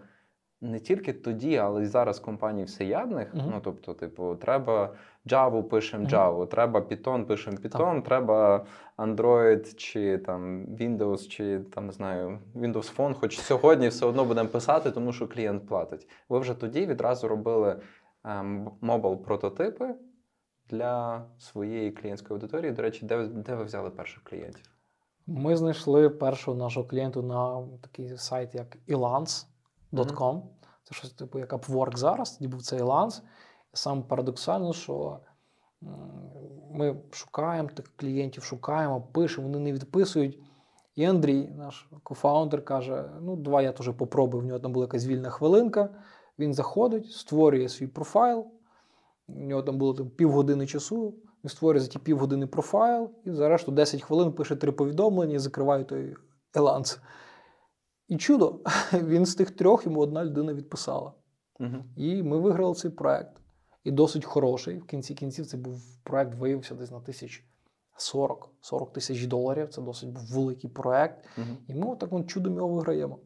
не 0.61 0.79
тільки 0.79 1.13
тоді, 1.13 1.57
але 1.57 1.83
й 1.83 1.85
зараз 1.85 2.19
компаній 2.19 2.63
всеядних. 2.63 3.35
Мгм. 3.35 3.45
Ну 3.51 3.61
тобто, 3.63 3.93
типу, 3.93 4.35
треба 4.35 4.93
Java, 5.25 5.63
пишемо. 5.63 6.07
Java, 6.07 6.47
треба 6.47 6.79
Python, 6.79 7.25
пишемо 7.25 7.57
Python, 7.57 8.01
треба 8.01 8.65
Android 8.97 9.75
чи 9.75 10.17
там 10.17 10.65
Windows, 10.65 11.27
чи 11.27 11.59
там 11.59 11.85
не 11.85 11.91
знаю, 11.91 12.39
Windows 12.55 12.95
Phone, 12.95 13.13
хоч 13.13 13.39
сьогодні 13.39 13.87
все 13.87 14.05
одно 14.05 14.25
будемо 14.25 14.49
писати, 14.49 14.91
тому 14.91 15.13
що 15.13 15.27
клієнт 15.27 15.67
платить. 15.67 16.07
Ви 16.29 16.39
вже 16.39 16.53
тоді 16.53 16.85
відразу 16.85 17.27
робили 17.27 17.75
мобил 18.81 19.17
прототипи 19.17 19.95
для 20.69 21.25
своєї 21.39 21.91
клієнтської 21.91 22.35
аудиторії. 22.35 22.71
До 22.71 22.81
речі, 22.81 23.05
де, 23.05 23.27
де 23.27 23.55
ви 23.55 23.63
взяли 23.63 23.89
перших 23.89 24.23
клієнтів? 24.23 24.65
Ми 25.27 25.57
знайшли 25.57 26.09
першого 26.09 26.57
нашого 26.57 26.87
клієнту 26.87 27.21
на 27.21 27.67
такий 27.81 28.17
сайт, 28.17 28.55
як 28.55 28.77
elance.com. 28.87 30.41
Це 30.83 30.95
щось 30.95 31.13
типу 31.13 31.39
як 31.39 31.53
Upwork 31.53 31.97
зараз, 31.97 32.37
тоді 32.37 32.47
був 32.47 32.61
цей 32.61 32.79
Elance. 32.79 33.21
Саме 33.73 34.01
парадоксально, 34.01 34.73
що 34.73 35.19
ми 36.71 36.95
шукаємо 37.11 37.69
тих 37.69 37.95
клієнтів, 37.95 38.43
шукаємо, 38.43 39.01
пишемо, 39.01 39.47
вони 39.47 39.59
не 39.59 39.73
відписують. 39.73 40.39
І 40.95 41.05
Андрій, 41.05 41.47
наш 41.47 41.89
кофаундер, 42.03 42.65
каже: 42.65 43.09
ну, 43.21 43.35
давай 43.35 43.65
я 43.65 43.71
теж 43.71 43.89
попробую. 43.97 44.43
В 44.43 44.45
нього 44.47 44.59
там 44.59 44.71
була 44.71 44.83
якась 44.83 45.05
вільна 45.05 45.29
хвилинка. 45.29 45.89
Він 46.41 46.53
заходить, 46.53 47.11
створює 47.11 47.69
свій 47.69 47.87
профайл. 47.87 48.47
У 49.27 49.39
нього 49.39 49.63
там 49.63 49.77
було 49.77 49.93
там, 49.93 50.09
півгодини 50.09 50.67
часу. 50.67 51.15
Він 51.43 51.49
створює 51.49 51.79
за 51.79 51.87
ті 51.87 51.99
півгодини 51.99 52.47
профайл, 52.47 53.11
і 53.25 53.31
за 53.31 53.49
решту 53.49 53.71
10 53.71 54.01
хвилин 54.01 54.31
пише 54.31 54.55
три 54.55 54.71
повідомлення 54.71 55.35
і 55.35 55.39
закриває 55.39 55.83
той 55.83 56.15
еланс. 56.55 56.99
І 58.07 58.17
чудо, 58.17 58.59
він 58.93 59.25
з 59.25 59.35
тих 59.35 59.51
трьох 59.51 59.85
йому 59.85 59.99
одна 59.99 60.25
людина 60.25 60.53
відписала. 60.53 61.13
Угу. 61.59 61.75
І 61.95 62.23
ми 62.23 62.39
виграли 62.39 62.73
цей 62.73 62.91
проект. 62.91 63.37
І 63.83 63.91
досить 63.91 64.25
хороший. 64.25 64.77
В 64.77 64.85
кінці 64.85 65.13
кінців 65.13 65.45
це 65.45 65.57
був 65.57 65.81
проект, 66.03 66.35
виявився 66.35 66.75
десь 66.75 66.91
на 66.91 66.99
тисяч 66.99 67.45
40, 67.97 68.49
40 68.61 68.93
тисяч 68.93 69.25
доларів. 69.25 69.69
Це 69.69 69.81
досить 69.81 70.09
був 70.09 70.23
великий 70.23 70.69
проект. 70.69 71.25
Угу. 71.37 71.47
І 71.67 71.73
ми 71.75 71.87
отак 71.87 72.09
чудом 72.27 72.55
його 72.55 72.67
виграємо. 72.67 73.19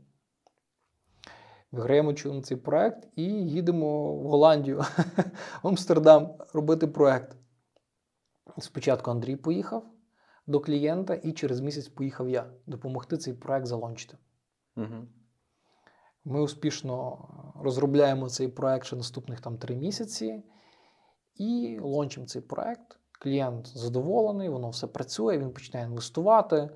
Чудом 2.15 2.43
цей 2.43 2.57
проект 2.57 3.07
і 3.15 3.23
їдемо 3.23 4.15
в 4.15 4.27
Голландію, 4.27 4.77
в 5.63 5.67
Амстердам 5.67 6.33
робити 6.53 6.87
проект. 6.87 7.37
Спочатку 8.57 9.11
Андрій 9.11 9.35
поїхав 9.35 9.83
до 10.47 10.59
клієнта, 10.59 11.13
і 11.13 11.31
через 11.31 11.61
місяць 11.61 11.87
поїхав 11.87 12.29
я 12.29 12.45
допомогти 12.65 13.17
цей 13.17 13.33
проект 13.33 13.65
залончити. 13.65 14.17
Угу. 14.77 15.07
Ми 16.25 16.41
успішно 16.41 17.27
розробляємо 17.63 18.29
цей 18.29 18.47
проект 18.47 18.85
ще 18.85 18.95
наступних 18.95 19.41
там 19.41 19.57
три 19.57 19.75
місяці 19.75 20.43
і 21.35 21.79
лончимо 21.81 22.25
цей 22.25 22.41
проект. 22.41 22.99
Клієнт 23.11 23.67
задоволений, 23.67 24.49
воно 24.49 24.69
все 24.69 24.87
працює, 24.87 25.37
він 25.37 25.53
починає 25.53 25.85
інвестувати. 25.85 26.69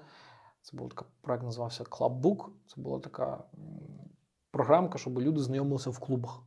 Це 0.61 0.77
був 0.77 0.89
такий 0.89 1.07
проект, 1.21 1.43
називався 1.43 1.83
Clubbook. 1.83 2.45
Це 2.67 2.81
була 2.81 2.99
така 2.99 3.43
програмка, 4.51 4.97
щоб 4.97 5.19
люди 5.19 5.39
знайомилися 5.39 5.89
в 5.89 5.99
клубах. 5.99 6.39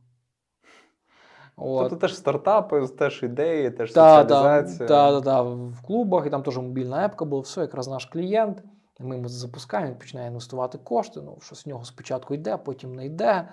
От. 1.57 1.79
Тобто 1.81 1.95
теж 1.95 2.15
стартапи, 2.15 2.87
теж 2.87 3.23
ідеї, 3.23 3.71
теж 3.71 3.91
Та, 3.91 4.21
соціалізація. 4.21 4.87
та, 4.87 5.11
та, 5.11 5.21
та, 5.21 5.41
в 5.41 5.81
клубах, 5.87 6.27
і 6.27 6.29
там 6.29 6.43
теж 6.43 6.57
мобільна 6.57 7.05
епка 7.05 7.25
була, 7.25 7.41
все, 7.41 7.61
якраз 7.61 7.87
наш 7.87 8.05
клієнт. 8.05 8.63
Ми 8.99 9.15
йому 9.15 9.29
запускаємо, 9.29 9.91
він 9.91 9.97
починає 9.97 10.27
інвестувати 10.27 10.77
кошти. 10.77 11.21
Ну, 11.25 11.37
щось 11.41 11.65
в 11.65 11.69
нього 11.69 11.85
спочатку 11.85 12.33
йде, 12.33 12.57
потім 12.57 12.95
не 12.95 13.05
йде. 13.05 13.49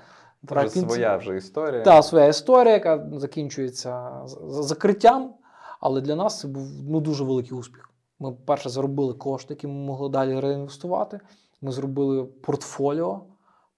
Це 0.49 0.55
вже 0.55 0.69
кінці- 0.69 0.89
своя 0.89 1.17
вже 1.17 1.37
історія. 1.37 1.83
Та, 1.83 2.03
своя 2.03 2.27
історія, 2.27 2.75
яка 2.75 3.09
закінчується 3.13 4.11
закриттям. 4.49 5.35
Але 5.81 6.01
для 6.01 6.17
нас 6.17 6.41
це 6.41 6.49
був 6.49 6.69
ну, 6.89 7.01
дуже 7.01 7.25
великий 7.25 7.59
успіх. 7.59 7.91
Ми 8.19 8.33
перше 8.33 8.69
заробили 8.69 9.15
кошти, 9.15 9.55
які 9.55 9.67
ми 9.67 9.73
могли 9.75 10.09
далі 10.09 10.41
реінвестувати. 10.41 11.21
Ми 11.63 11.73
зробили 11.73 12.25
портфоліо, 12.25 13.21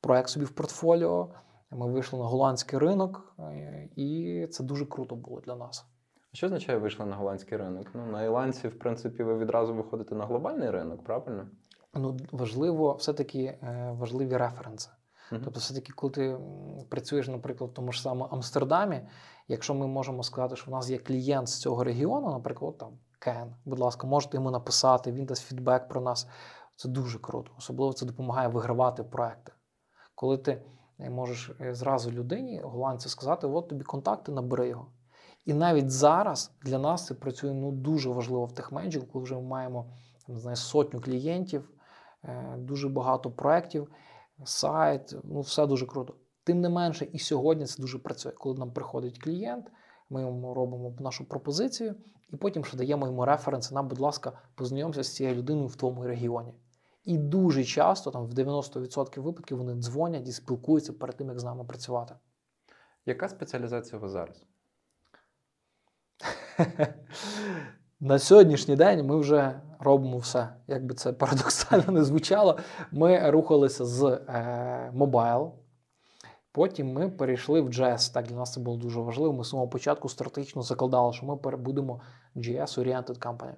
проект 0.03 0.29
собі 0.29 0.47
в 0.47 0.51
портфоліо. 0.51 1.29
Ми 1.71 1.93
вийшли 1.93 2.19
на 2.19 2.25
голландський 2.25 2.79
ринок, 2.79 3.35
е, 3.39 3.89
і 3.97 4.47
це 4.51 4.65
дуже 4.65 4.87
круто 4.87 5.17
було 5.17 5.41
для 5.41 5.57
нас. 5.57 5.87
Що 6.33 6.47
означає 6.47 6.79
вийшли 6.79 7.07
на 7.07 7.17
голландський 7.17 7.59
ринок? 7.59 7.87
Ну, 7.95 8.07
на 8.07 8.25
Іландці, 8.25 8.69
в 8.69 8.79
принципі, 8.79 9.23
ви 9.23 9.39
відразу 9.39 9.75
виходите 9.75 10.15
на 10.15 10.27
глобальний 10.27 10.71
ринок, 10.71 11.05
правильно? 11.05 11.47
Ну, 11.95 12.17
важливо, 12.33 12.95
все-таки 12.95 13.43
е, 13.43 13.95
важливі 13.99 14.37
референси. 14.37 14.91
Мгм. 15.33 15.41
Тобто, 15.45 15.61
все-таки, 15.61 15.93
коли 15.93 16.13
ти 16.13 16.39
працюєш, 16.89 17.29
наприклад, 17.29 17.71
в 17.71 17.75
тому 17.75 17.93
ж 17.93 18.03
самому 18.03 18.25
Амстердамі, 18.25 19.01
якщо 19.49 19.75
ми 19.75 19.87
можемо 19.87 20.23
сказати, 20.23 20.57
що 20.57 20.71
в 20.71 20.75
нас 20.75 20.91
є 20.91 20.99
клієнт 20.99 21.49
з 21.49 21.61
цього 21.61 21.85
регіону, 21.85 22.31
наприклад, 22.31 22.79
там 22.79 22.99
Кен, 23.19 23.55
будь 23.65 23.79
ласка, 23.79 24.07
можете 24.07 24.37
йому 24.37 24.51
написати, 24.51 25.13
він 25.13 25.25
дасть 25.25 25.47
фідбек 25.47 25.89
про 25.89 26.01
нас. 26.01 26.29
Це 26.77 26.89
дуже 26.89 27.19
круто. 27.19 27.53
Особливо 27.59 27.93
це 27.93 28.07
допомагає 28.07 28.49
вигравати 28.49 29.05
проекти. 29.05 29.53
Коли 30.23 30.39
ти 30.39 30.63
е, 30.99 31.11
можеш 31.11 31.51
е, 31.61 31.75
зразу 31.75 32.11
людині, 32.11 32.61
голландцю, 32.65 33.09
сказати, 33.09 33.47
от 33.47 33.69
тобі 33.69 33.85
контакти, 33.85 34.33
набери 34.33 34.69
його. 34.69 34.87
І 35.45 35.55
навіть 35.55 35.91
зараз 35.91 36.53
для 36.63 36.79
нас 36.79 37.07
це 37.07 37.15
працює 37.15 37.53
ну, 37.53 37.73
дуже 37.73 38.11
важливо 38.11 38.45
в 38.45 38.53
TechMagic, 38.53 39.07
коли 39.07 39.25
вже 39.25 39.35
ми 39.35 39.41
маємо 39.41 39.87
там, 40.27 40.37
не 40.37 40.57
сотню 40.57 41.01
клієнтів, 41.01 41.71
е, 42.25 42.55
дуже 42.59 42.89
багато 42.89 43.31
проєктів, 43.31 43.89
сайт, 44.45 45.17
ну 45.25 45.41
все 45.41 45.67
дуже 45.67 45.87
круто. 45.87 46.15
Тим 46.45 46.61
не 46.61 46.69
менше, 46.69 47.09
і 47.13 47.19
сьогодні 47.19 47.67
це 47.67 47.83
дуже 47.83 47.99
працює. 47.99 48.33
Коли 48.33 48.59
нам 48.59 48.73
приходить 48.73 49.19
клієнт, 49.19 49.67
ми 50.11 50.21
йому 50.21 50.55
робимо 50.55 50.95
нашу 51.01 51.29
пропозицію, 51.29 51.95
і 52.33 52.37
потім 52.37 52.65
ще 52.65 52.77
даємо 52.77 53.07
йому 53.07 53.25
референси. 53.25 53.75
Нам, 53.75 53.89
будь 53.89 54.01
ласка, 54.01 54.33
познайомся 54.55 55.03
з 55.03 55.15
цією 55.15 55.37
людиною 55.37 55.67
в 55.67 55.77
твоєму 55.77 56.05
регіоні. 56.05 56.55
І 57.05 57.19
дуже 57.19 57.65
часто, 57.65 58.11
там 58.11 58.27
в 58.27 58.33
90% 58.33 59.21
випадків, 59.21 59.59
вони 59.59 59.75
дзвонять 59.75 60.29
і 60.29 60.33
спілкуються 60.33 60.93
перед 60.93 61.17
тим, 61.17 61.29
як 61.29 61.41
з 61.41 61.45
нами 61.45 61.65
працювати. 61.65 62.15
Яка 63.07 63.29
спеціалізація 63.29 63.99
у 63.99 64.03
вас 64.03 64.11
зараз? 64.11 64.45
На 68.01 68.19
сьогоднішній 68.19 68.77
день 68.77 69.07
ми 69.07 69.17
вже 69.17 69.61
робимо 69.79 70.19
все. 70.19 70.49
Як 70.67 70.87
би 70.87 70.95
це 70.95 71.13
парадоксально 71.13 71.93
не 71.93 72.05
звучало. 72.05 72.59
Ми 72.93 73.31
рухалися 73.31 73.85
з 73.85 74.21
е, 74.29 74.93
потім 76.53 76.93
ми 76.93 77.09
перейшли 77.09 77.61
в 77.61 77.69
JS. 77.69 78.15
Так, 78.15 78.27
для 78.27 78.37
нас 78.37 78.53
це 78.53 78.61
було 78.61 78.77
дуже 78.77 79.01
важливо. 79.01 79.33
Ми 79.33 79.45
з 79.45 79.49
самого 79.49 79.69
початку 79.69 80.09
стратегічно 80.09 80.63
закладали, 80.63 81.13
що 81.13 81.27
ми 81.27 81.37
будемо 81.57 82.01
JS-oriented 82.37 83.19
company. 83.19 83.55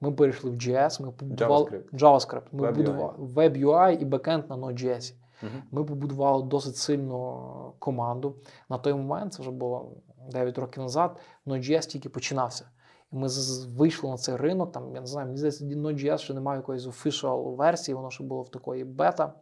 Ми 0.00 0.12
перейшли 0.12 0.50
в 0.50 0.54
JS, 0.54 1.02
ми 1.02 1.12
побудували 1.12 1.64
JavaScript. 1.64 1.92
JavaScript. 1.92 2.46
Ми 2.52 2.68
Web 2.68 2.74
будували 2.74 3.14
Web 3.18 3.64
UI 3.64 3.98
і 4.00 4.04
бекенд 4.04 4.50
на 4.50 4.56
Node.js. 4.56 5.14
Мгм. 5.42 5.62
Ми 5.70 5.84
побудували 5.84 6.42
досить 6.42 6.76
сильну 6.76 7.74
команду. 7.78 8.36
На 8.68 8.78
той 8.78 8.94
момент, 8.94 9.32
це 9.32 9.42
вже 9.42 9.50
було 9.50 9.92
9 10.30 10.58
років 10.58 10.82
назад, 10.82 11.20
Node.js 11.46 11.86
тільки 11.86 12.08
починався. 12.08 12.70
І 13.12 13.16
ми 13.16 13.28
вийшли 13.68 14.10
на 14.10 14.16
цей 14.16 14.36
ринок. 14.36 14.72
Там, 14.72 14.94
я 14.94 15.00
не 15.00 15.06
знаю, 15.06 15.26
мені 15.26 15.38
здається, 15.38 15.64
Node.js 15.64 16.18
ще 16.18 16.34
немає 16.34 16.58
якоїсь 16.58 16.86
official 16.86 17.56
версії, 17.56 17.94
воно 17.94 18.10
ще 18.10 18.24
було 18.24 18.42
в 18.42 18.50
такої 18.50 18.84
бета. 18.84 19.32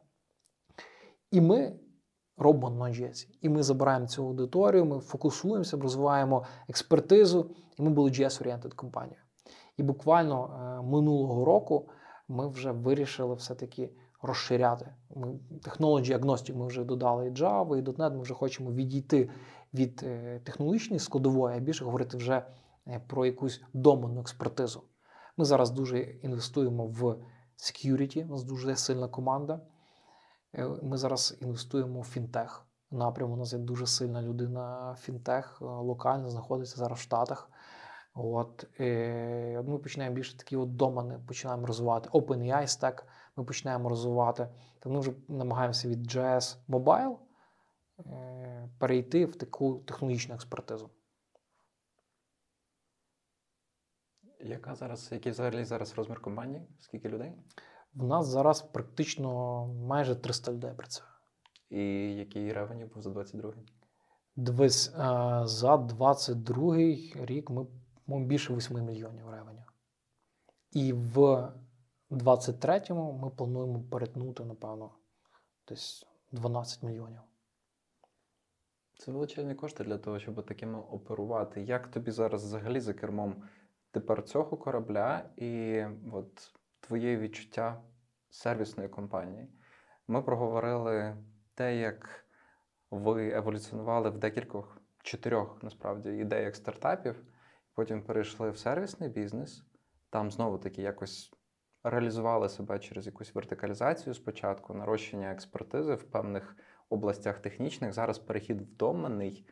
І 1.30 1.40
ми 1.40 1.76
робимо 2.36 2.84
Node.js. 2.84 3.26
І 3.40 3.48
ми 3.48 3.62
забираємо 3.62 4.06
цю 4.06 4.26
аудиторію, 4.26 4.84
ми 4.84 4.98
фокусуємося, 5.00 5.76
розвиваємо 5.76 6.44
експертизу, 6.68 7.50
і 7.78 7.82
ми 7.82 7.90
були 7.90 8.10
JS-oriented 8.10 8.74
компанією. 8.74 9.23
І 9.76 9.82
буквально 9.82 10.44
е, 10.44 10.82
минулого 10.82 11.44
року 11.44 11.88
ми 12.28 12.48
вже 12.48 12.72
вирішили 12.72 13.34
все-таки 13.34 13.90
розширяти. 14.22 14.94
Ми 15.14 15.26
technology 15.62 16.18
agnostic 16.20 16.56
ми 16.56 16.66
вже 16.66 16.84
додали 16.84 17.26
і 17.26 17.30
Java, 17.30 17.76
і 17.76 17.82
.NET, 17.82 18.14
ми 18.14 18.20
вже 18.20 18.34
хочемо 18.34 18.72
відійти 18.72 19.30
від 19.74 20.00
е, 20.04 20.40
технологічної 20.44 21.00
складової, 21.00 21.56
а 21.56 21.60
більше 21.60 21.84
говорити 21.84 22.16
вже 22.16 22.46
е, 22.86 23.00
про 23.06 23.26
якусь 23.26 23.62
доменну 23.72 24.20
експертизу. 24.20 24.82
Ми 25.36 25.44
зараз 25.44 25.70
дуже 25.70 26.00
інвестуємо 26.00 26.86
в 26.86 27.16
security, 27.56 28.24
у 28.24 28.28
нас 28.28 28.44
дуже 28.44 28.76
сильна 28.76 29.08
команда. 29.08 29.60
Ми 30.82 30.96
зараз 30.96 31.38
інвестуємо 31.40 32.00
в 32.00 32.04
фінтех. 32.04 32.66
Напряму 32.90 33.34
у 33.34 33.36
нас 33.36 33.52
є 33.52 33.58
дуже 33.58 33.86
сильна 33.86 34.22
людина 34.22 34.96
фінтех, 35.00 35.58
локально 35.60 36.30
знаходиться 36.30 36.76
зараз 36.76 36.98
в 36.98 37.02
Штатах. 37.02 37.50
От, 38.14 38.66
е, 38.80 39.62
ми 39.62 39.78
починаємо 39.78 40.16
більше 40.16 40.36
такі 40.36 40.56
от 40.56 40.76
домени 40.76 41.20
починаємо 41.26 41.66
розвивати. 41.66 42.08
OpenAI 42.08 42.62
Stack 42.62 43.02
ми 43.36 43.44
починаємо 43.44 43.88
розвивати. 43.88 44.48
То 44.78 44.90
ми 44.90 45.00
вже 45.00 45.12
намагаємося 45.28 45.88
від 45.88 46.06
JS 46.06 46.56
Mobile 46.68 47.16
е, 47.98 48.68
перейти 48.78 49.26
в 49.26 49.36
таку 49.36 49.78
технологічну 49.78 50.34
експертизу. 50.34 50.90
Яка 54.40 54.74
зараз, 54.74 55.08
який 55.12 55.32
взагалі 55.32 55.64
зараз 55.64 55.94
розмір 55.94 56.20
компанії? 56.20 56.62
Скільки 56.80 57.08
людей? 57.08 57.32
В 57.94 58.04
нас 58.04 58.26
зараз 58.26 58.62
практично 58.62 59.66
майже 59.66 60.16
300 60.16 60.52
людей 60.52 60.72
працює. 60.76 61.06
І 61.70 61.82
який 62.14 62.52
ревені 62.52 62.84
був 62.84 63.02
за 63.02 63.10
22-й? 63.10 63.66
Дивись, 64.36 64.88
е, 64.88 64.92
за 65.44 65.76
22 65.76 66.76
рік 67.14 67.50
ми 67.50 67.66
більше 68.06 68.54
8 68.54 68.84
мільйонів 68.84 69.30
ревеню. 69.30 69.62
І 70.70 70.92
в 70.92 71.48
23-му 72.10 73.12
ми 73.12 73.30
плануємо 73.30 73.82
перетнути, 73.90 74.44
напевно, 74.44 74.90
десь 75.68 76.06
12 76.32 76.82
мільйонів. 76.82 77.20
Це 78.98 79.12
величезні 79.12 79.54
кошти 79.54 79.84
для 79.84 79.98
того, 79.98 80.18
щоб 80.18 80.46
такими 80.46 80.78
оперувати. 80.78 81.62
Як 81.62 81.88
тобі 81.88 82.10
зараз 82.10 82.44
взагалі 82.44 82.80
за 82.80 82.94
кермом 82.94 83.42
тепер 83.90 84.22
цього 84.22 84.56
корабля 84.56 85.30
і 85.36 85.84
от 86.12 86.54
твоє 86.80 87.16
відчуття 87.16 87.82
сервісної 88.30 88.88
компанії? 88.88 89.48
Ми 90.08 90.22
проговорили 90.22 91.16
те, 91.54 91.76
як 91.76 92.26
ви 92.90 93.32
еволюціонували 93.32 94.10
в 94.10 94.18
декількох 94.18 94.80
чотирьох 95.02 95.62
насправді 95.62 96.10
ідеях 96.10 96.56
стартапів, 96.56 97.24
потім 97.74 98.02
перейшли 98.02 98.50
в 98.50 98.58
сервісний 98.58 99.08
бізнес. 99.08 99.64
Там 100.10 100.30
знову 100.30 100.58
таки 100.58 100.82
якось 100.82 101.32
реалізували 101.82 102.48
себе 102.48 102.78
через 102.78 103.06
якусь 103.06 103.34
вертикалізацію 103.34 104.14
спочатку, 104.14 104.74
нарощення 104.74 105.32
експертизи 105.32 105.94
в 105.94 106.10
певних 106.10 106.56
областях 106.88 107.38
технічних. 107.38 107.92
Зараз 107.92 108.18
перехід 108.18 108.60
в 108.60 108.76
доменний, 108.76 109.48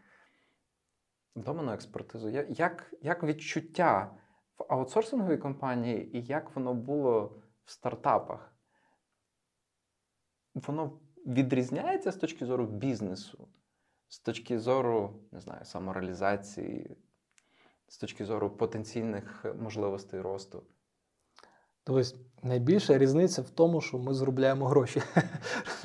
доменну 1.36 1.72
експертизу. 1.72 2.28
Як, 2.48 2.94
як 3.02 3.22
відчуття 3.22 4.16
в 4.58 4.64
аутсорсинговій 4.68 5.36
компанії 5.38 6.16
і 6.16 6.22
як 6.22 6.56
воно 6.56 6.74
було 6.74 7.42
в 7.64 7.70
стартапах? 7.70 8.56
Воно 10.54 11.00
відрізняється 11.26 12.12
з 12.12 12.16
точки 12.16 12.46
зору 12.46 12.66
бізнесу, 12.66 13.48
з 14.08 14.18
точки 14.18 14.58
зору, 14.58 15.22
не 15.32 15.40
знаю, 15.40 15.64
самореалізації, 15.64 16.96
з 17.92 17.96
точки 17.96 18.24
зору 18.24 18.50
потенційних 18.50 19.44
можливостей 19.60 20.20
росту. 20.20 20.62
Тобто 21.84 22.02
найбільша 22.42 22.98
різниця 22.98 23.42
в 23.42 23.50
тому, 23.50 23.80
що 23.80 23.98
ми 23.98 24.14
заробляємо 24.14 24.66
гроші. 24.66 25.02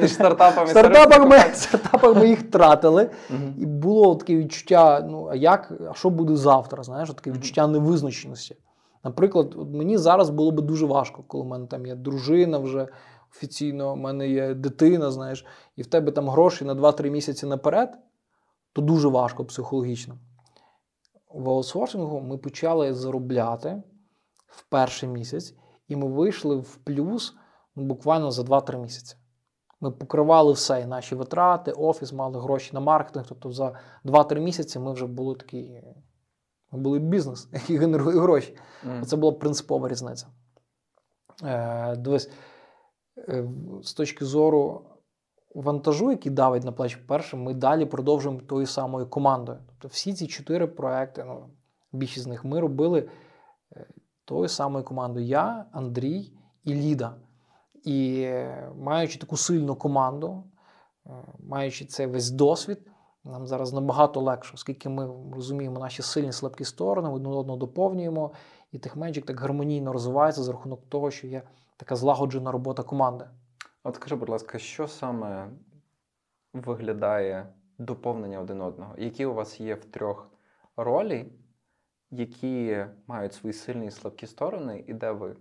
Між 0.00 0.12
стартапами 0.12 0.70
стартапах 0.70 1.28
ми, 1.28 1.54
стартапах 1.54 2.16
ми 2.16 2.28
їх 2.28 2.50
тратили, 2.50 3.10
і 3.58 3.66
було 3.66 4.14
таке 4.14 4.36
відчуття: 4.36 5.06
ну, 5.10 5.28
а 5.30 5.34
як, 5.34 5.72
а 5.90 5.94
що 5.94 6.10
буде 6.10 6.36
завтра? 6.36 6.82
Знаєш, 6.82 7.08
таке 7.08 7.32
відчуття 7.32 7.66
невизначеності. 7.66 8.56
Наприклад, 9.04 9.54
от 9.56 9.68
мені 9.70 9.98
зараз 9.98 10.30
було 10.30 10.50
би 10.50 10.62
дуже 10.62 10.86
важко, 10.86 11.24
коли 11.26 11.44
в 11.44 11.46
мене 11.46 11.66
там 11.66 11.86
є 11.86 11.94
дружина 11.94 12.58
вже 12.58 12.88
офіційно, 13.32 13.94
в 13.94 13.96
мене 13.96 14.28
є 14.28 14.54
дитина, 14.54 15.10
знаєш, 15.10 15.46
і 15.76 15.82
в 15.82 15.86
тебе 15.86 16.12
там 16.12 16.28
гроші 16.28 16.64
на 16.64 16.74
2-3 16.74 17.10
місяці 17.10 17.46
наперед, 17.46 17.98
то 18.72 18.82
дуже 18.82 19.08
важко 19.08 19.44
психологічно. 19.44 20.18
В 21.36 21.50
аутсорсингу 21.50 22.20
ми 22.20 22.38
почали 22.38 22.94
заробляти 22.94 23.82
в 24.46 24.64
перший 24.68 25.08
місяць, 25.08 25.54
і 25.88 25.96
ми 25.96 26.08
вийшли 26.08 26.56
в 26.56 26.76
плюс 26.76 27.34
ну, 27.76 27.84
буквально 27.84 28.30
за 28.30 28.42
2-3 28.42 28.78
місяці. 28.78 29.16
Ми 29.80 29.90
покривали 29.90 30.52
все, 30.52 30.80
і 30.80 30.86
наші 30.86 31.14
витрати, 31.14 31.72
офіс, 31.72 32.12
мали 32.12 32.40
гроші 32.40 32.70
на 32.74 32.80
маркетинг. 32.80 33.26
Тобто 33.28 33.52
за 33.52 33.78
2-3 34.04 34.40
місяці 34.40 34.78
ми 34.78 34.92
вже 34.92 35.06
були 35.06 35.34
такі. 35.34 35.82
Ми 36.72 36.78
були 36.78 36.98
бізнес, 36.98 37.48
який 37.52 37.78
генерує 37.78 38.20
гроші. 38.20 38.56
Мгм. 38.84 39.04
Це 39.04 39.16
була 39.16 39.32
принципова 39.32 39.88
різниця. 39.88 40.26
Е, 41.44 41.96
дивись, 41.96 42.30
е, 43.18 43.48
з 43.82 43.94
точки 43.94 44.24
зору 44.24 44.84
вантажу, 45.62 46.10
який 46.10 46.32
давить 46.32 46.64
на 46.64 46.72
плечі, 46.72 46.98
перше, 47.06 47.36
ми 47.36 47.54
далі 47.54 47.86
продовжуємо 47.86 48.40
тою 48.40 48.66
самою 48.66 49.06
командою. 49.06 49.58
Тобто 49.66 49.88
всі 49.88 50.14
ці 50.14 50.26
чотири 50.26 50.66
проекти, 50.66 51.24
ну, 51.24 51.46
більшість 51.92 52.24
з 52.24 52.26
них 52.26 52.44
ми 52.44 52.60
робили 52.60 53.08
е, 53.76 53.86
тою 54.24 54.48
самою 54.48 54.84
командою. 54.84 55.26
Я, 55.26 55.64
Андрій 55.72 56.32
і 56.64 56.74
Ліда. 56.74 57.14
І 57.84 58.20
е, 58.20 58.72
маючи 58.76 59.18
таку 59.18 59.36
сильну 59.36 59.76
команду, 59.76 60.44
е, 61.06 61.10
маючи 61.38 61.84
цей 61.84 62.06
весь 62.06 62.30
досвід, 62.30 62.90
нам 63.24 63.46
зараз 63.46 63.72
набагато 63.72 64.20
легше, 64.20 64.50
оскільки 64.54 64.88
ми 64.88 65.10
розуміємо 65.32 65.80
наші 65.80 66.02
сильні 66.02 66.32
слабкі 66.32 66.64
сторони, 66.64 67.08
одне 67.08 67.28
одного 67.28 67.58
доповнюємо, 67.58 68.32
і 68.72 68.78
TechMagic 68.78 69.24
так 69.24 69.40
гармонійно 69.40 69.92
розвивається 69.92 70.42
за 70.42 70.52
рахунок 70.52 70.80
того, 70.88 71.10
що 71.10 71.26
є 71.26 71.42
така 71.76 71.96
злагоджена 71.96 72.52
робота 72.52 72.82
команди. 72.82 73.24
От 73.86 73.94
скажи, 73.94 74.16
будь 74.16 74.28
ласка, 74.28 74.58
що 74.58 74.88
саме 74.88 75.50
виглядає 76.52 77.54
доповнення 77.78 78.40
один 78.40 78.60
одного? 78.60 78.94
Які 78.98 79.26
у 79.26 79.34
вас 79.34 79.60
є 79.60 79.74
в 79.74 79.84
трьох 79.84 80.30
ролі, 80.76 81.32
які 82.10 82.86
мають 83.06 83.34
свої 83.34 83.52
сильні 83.52 83.86
і 83.86 83.90
слабкі 83.90 84.26
сторони, 84.26 84.84
і 84.86 84.94
де 84.94 85.10
ви 85.10 85.36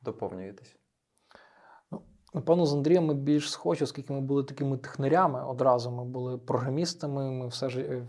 доповнюєтесь? 0.00 0.76
Напевно, 2.34 2.66
з 2.66 2.74
Андрієм 2.74 3.04
ми 3.04 3.14
більш 3.14 3.50
схожі, 3.50 3.84
оскільки 3.84 4.12
ми 4.12 4.20
були 4.20 4.44
такими 4.44 4.78
технарями 4.78 5.44
одразу. 5.44 5.90
Ми 5.90 6.04
були 6.04 6.38
програмістами. 6.38 7.30
Ми 7.30 7.48
все 7.48 7.68
ж 7.68 7.80
е, 7.80 8.06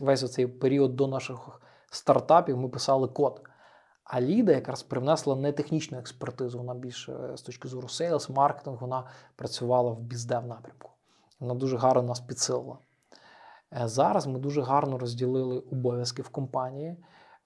весь 0.00 0.32
цей 0.32 0.46
період 0.46 0.96
до 0.96 1.06
наших 1.06 1.60
стартапів 1.90 2.56
ми 2.56 2.68
писали 2.68 3.08
код. 3.08 3.42
А 4.06 4.20
Ліда 4.20 4.52
якраз 4.52 4.82
привнесла 4.82 5.36
не 5.36 5.52
технічну 5.52 5.98
експертизу, 5.98 6.58
вона 6.58 6.74
більше 6.74 7.12
е, 7.12 7.36
з 7.36 7.42
точки 7.42 7.68
зору 7.68 7.88
sales, 7.88 8.30
маркетинг, 8.30 8.78
вона 8.80 9.04
працювала 9.36 9.90
в 9.90 10.00
bizdev 10.00 10.46
напрямку. 10.46 10.90
Вона 11.40 11.54
дуже 11.54 11.76
гарно 11.76 12.02
нас 12.02 12.20
підсилила. 12.20 12.78
Е, 13.72 13.88
Зараз 13.88 14.26
ми 14.26 14.38
дуже 14.38 14.62
гарно 14.62 14.98
розділили 14.98 15.58
обов'язки 15.58 16.22
в 16.22 16.28
компанії. 16.28 16.96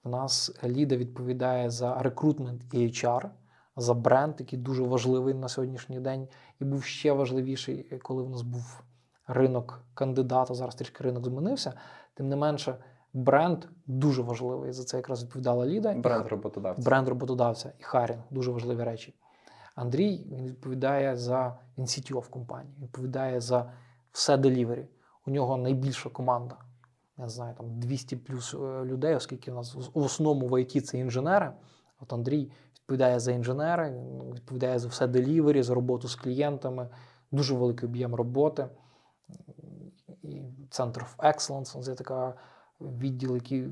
В 0.03 0.09
нас 0.09 0.51
Ліда 0.63 0.97
відповідає 0.97 1.69
за 1.69 1.95
рекрутмент 2.03 2.61
і 2.73 2.77
HR, 2.77 3.29
за 3.75 3.93
бренд, 3.93 4.35
який 4.39 4.59
дуже 4.59 4.83
важливий 4.83 5.33
на 5.33 5.47
сьогоднішній 5.47 5.99
день, 5.99 6.27
і 6.59 6.65
був 6.65 6.83
ще 6.83 7.11
важливіший, 7.11 7.87
е, 7.91 7.97
коли 7.97 8.23
в 8.23 8.29
нас 8.29 8.41
був 8.41 8.83
ринок 9.27 9.83
кандидата. 9.93 10.53
Зараз 10.53 10.75
трішки 10.75 11.03
ринок 11.03 11.25
змінився. 11.25 11.73
Тим 12.13 12.29
не 12.29 12.35
менше, 12.35 12.77
Бренд 13.13 13.65
дуже 13.87 14.21
важливий. 14.21 14.71
За 14.71 14.83
це 14.83 14.97
якраз 14.97 15.23
відповідала 15.23 15.65
Ліда. 15.65 15.93
Бренд 15.93 16.27
роботодавця. 16.27 16.81
Бренд 16.81 17.07
роботодавця 17.07 17.73
і 17.79 17.83
hiring 17.83 18.21
дуже 18.29 18.51
важливі 18.51 18.83
речі. 18.83 19.15
Андрій 19.75 20.27
він 20.31 20.45
відповідає 20.45 21.17
за 21.17 21.57
він 21.77 21.85
CTO 21.85 22.19
в 22.19 22.29
компанії, 22.29 22.75
відповідає 22.81 23.41
за 23.41 23.73
все 24.11 24.37
delivery. 24.37 24.87
У 25.27 25.31
нього 25.31 25.57
найбільша 25.57 26.09
команда. 26.09 26.57
Я 27.17 27.29
знаю, 27.29 27.55
там 27.57 27.79
200 27.79 28.15
плюс 28.15 28.53
е, 28.53 28.57
людей, 28.85 29.15
оскільки 29.15 29.51
у 29.51 29.55
нас 29.55 29.75
в 29.75 29.99
основному 29.99 30.47
в 30.47 30.61
ІТ 30.61 30.85
це 30.85 30.97
інженери. 30.97 31.51
От 31.99 32.13
Андрій 32.13 32.51
відповідає 32.75 33.19
за 33.19 33.31
інженери, 33.31 33.89
відповідає 34.33 34.79
за 34.79 34.87
все 34.87 35.07
делівері, 35.07 35.63
за 35.63 35.73
роботу 35.73 36.07
з 36.07 36.15
клієнтами, 36.15 36.89
дуже 37.31 37.55
великий 37.55 37.89
об'єм 37.89 38.15
роботи. 38.15 38.67
І 40.21 40.41
Center 40.69 40.99
of 40.99 41.15
Excellence 41.17 41.81
це 41.81 41.95
така 41.95 42.33
відділ, 42.81 43.35
який 43.35 43.67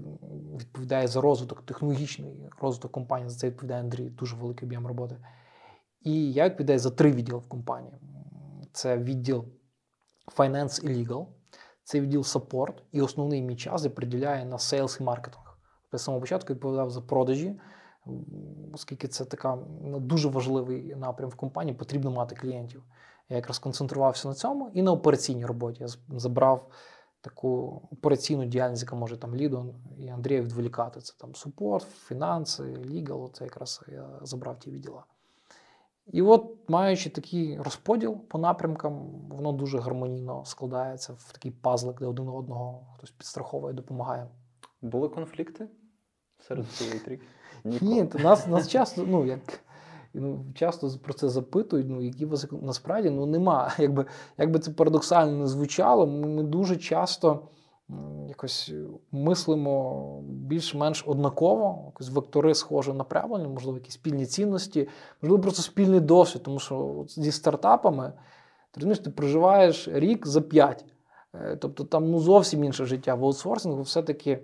відповідає 0.60 1.08
за 1.08 1.22
розвиток, 1.22 1.62
технологічний 1.66 2.50
розвиток 2.62 2.92
компанії. 2.92 3.30
За 3.30 3.38
це 3.38 3.48
відповідає 3.48 3.82
Андрій, 3.82 4.10
дуже 4.10 4.36
великий 4.36 4.68
об'єм 4.68 4.88
роботи. 4.88 5.18
І 6.02 6.34
я 6.34 6.46
відповідаю 6.46 6.80
за 6.80 6.92
три 6.92 7.12
відділи 7.12 7.40
в 7.40 7.48
компанії: 7.48 7.94
це 8.72 8.98
відділ 8.98 9.46
Finance 10.38 10.84
і 10.84 10.88
Legal, 10.88 11.28
це 11.84 12.02
відділ 12.02 12.22
Support, 12.22 12.74
і 12.92 13.02
основний 13.02 13.42
мій 13.42 13.56
час 13.56 13.84
я 13.84 13.90
приділяю 13.90 14.46
на 14.46 14.58
Sales 14.58 15.02
і 15.02 15.04
маркетинг. 15.04 15.58
Я 15.94 16.00
з 16.00 16.04
самого 16.04 16.22
початку 16.22 16.54
відповідав 16.54 16.90
за 16.90 17.02
продажі, 17.02 17.60
оскільки 18.74 19.08
це 19.08 19.26
така 19.26 19.58
ну, 19.82 20.00
дуже 20.00 20.30
важливий 20.30 20.96
напрям 20.96 21.30
в 21.30 21.36
компанії, 21.36 21.78
потрібно 21.78 22.12
мати 22.12 22.36
клієнтів. 22.36 22.84
Я 23.30 23.36
якраз 23.36 23.60
концентрувався 23.60 24.28
на 24.28 24.34
цьому 24.34 24.70
і 24.74 24.82
на 24.82 24.92
операційній 24.92 25.46
роботі. 25.46 25.84
Я 25.84 26.20
забрав 26.20 26.72
таку 27.22 27.82
операційну 27.92 28.46
діяльність, 28.46 28.84
яка 28.84 28.96
може 28.96 29.18
там 29.18 29.36
Лідон 29.36 29.76
і 29.98 30.08
Андрія 30.08 30.42
відволікати. 30.42 31.02
Це 31.02 31.14
там 31.18 31.36
супорт, 31.36 31.88
фінанси, 31.90 32.64
лігал. 32.64 33.32
Це 33.34 33.44
якраз 33.44 33.82
я 33.88 34.20
забрав 34.22 34.60
ті 34.60 34.72
відділа. 34.72 35.04
І 36.12 36.22
от, 36.22 36.56
маючи 36.68 37.10
такий 37.10 37.58
розподіл 37.58 38.18
по 38.18 38.38
напрямкам, 38.38 38.94
воно 39.30 39.52
дуже 39.52 39.80
гармонійно 39.80 40.46
складається 40.46 41.14
в 41.14 41.32
такий 41.32 41.52
пазлик, 41.52 42.00
де 42.00 42.06
один 42.06 42.30
одного 42.30 42.88
хтось 42.98 43.12
підстраховує, 43.12 43.74
допомагає. 43.74 44.28
Були 44.82 45.10
конфлікти 45.10 45.68
серед 46.48 46.68
цієї 46.68 47.00
трійки? 47.00 47.26
Ні, 47.64 48.06
то 48.06 48.20
нас 48.20 48.48
нас 48.48 48.68
часто, 48.68 49.06
ну 49.08 49.26
як 49.26 49.40
ну, 50.14 50.46
часто 50.56 50.90
про 51.04 51.14
це 51.14 51.30
запитують, 51.30 51.88
ну 51.90 52.02
які 52.02 52.26
вас 52.26 52.48
насправді 52.62 53.10
ну 53.10 53.26
нема. 53.26 53.72
Якби 53.78 54.06
якби 54.38 54.60
це 54.60 54.72
парадоксально 54.72 55.38
не 55.38 55.48
звучало, 55.48 56.08
ми, 56.08 56.44
дуже 56.44 56.78
часто 56.78 57.40
якось 58.28 58.72
мислимо 59.12 60.22
більш-менш 60.24 61.04
однаково, 61.08 61.84
якось 61.86 62.10
вектори 62.10 62.56
схоже 62.56 62.94
направлені, 62.94 63.48
можливо, 63.48 63.78
якісь 63.78 63.94
спільні 63.94 64.26
цінності, 64.26 64.88
можливо, 65.22 65.44
просто 65.44 65.62
спільний 65.62 66.00
досвід, 66.00 66.44
тому 66.44 66.60
що 66.60 67.06
зі 67.08 67.32
стартапами 67.32 68.14
ти 68.72 68.96
ти 68.96 69.10
проживаєш 69.10 69.88
рік 69.88 70.28
за 70.28 70.42
п'ять. 70.42 70.86
Е, 71.34 71.56
тобто 71.56 71.84
там 71.84 72.12
ну, 72.12 72.20
зовсім 72.20 72.64
інше 72.64 72.86
життя 72.86 73.16
в 73.16 73.26
аутсорсингу, 73.26 73.82
все-таки 73.82 74.40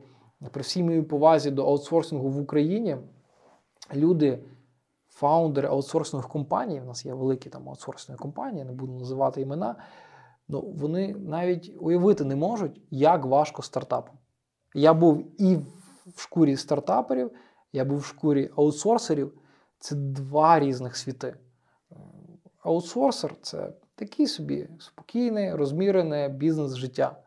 при 0.52 0.62
всій 0.62 0.84
моїй 0.84 1.02
повазі 1.02 1.52
до 1.52 1.66
аутсорсингу 1.66 2.30
в 2.30 2.40
Україні 2.40 2.98
люди, 3.96 4.40
фаундери 5.16 5.68
аутсорсингових 5.68 6.32
компаній, 6.32 6.82
у 6.82 6.86
нас 6.86 7.06
є 7.06 7.14
великі 7.14 7.50
там 7.50 7.70
аутсорсингові 7.70 8.22
компанії, 8.22 8.66
не 8.66 8.72
буду 8.72 8.94
називати 8.94 9.42
імена 9.42 9.76
ну, 10.48 10.62
вони 10.62 11.16
навіть 11.16 11.76
уявити 11.80 12.24
не 12.24 12.36
можуть, 12.36 12.82
як 12.92 13.26
важко 13.26 13.62
стартапам. 13.62 14.16
Я 14.74 14.94
був 14.94 15.42
і 15.42 15.56
в 16.16 16.22
шкурі 16.22 16.58
стартаперів, 16.58 17.32
я 17.74 17.86
був 17.86 17.98
в 17.98 18.06
шкурі 18.06 18.52
аутсорсерів. 18.58 19.34
Це 19.80 19.96
два 19.96 20.60
різних 20.60 20.98
світи. 20.98 21.36
Аутсорсер 22.64 23.36
це 23.42 23.74
такий 23.96 24.28
собі 24.28 24.70
спокійний, 24.80 25.54
розмірене 25.54 26.30
бізнес-життя. 26.30 27.18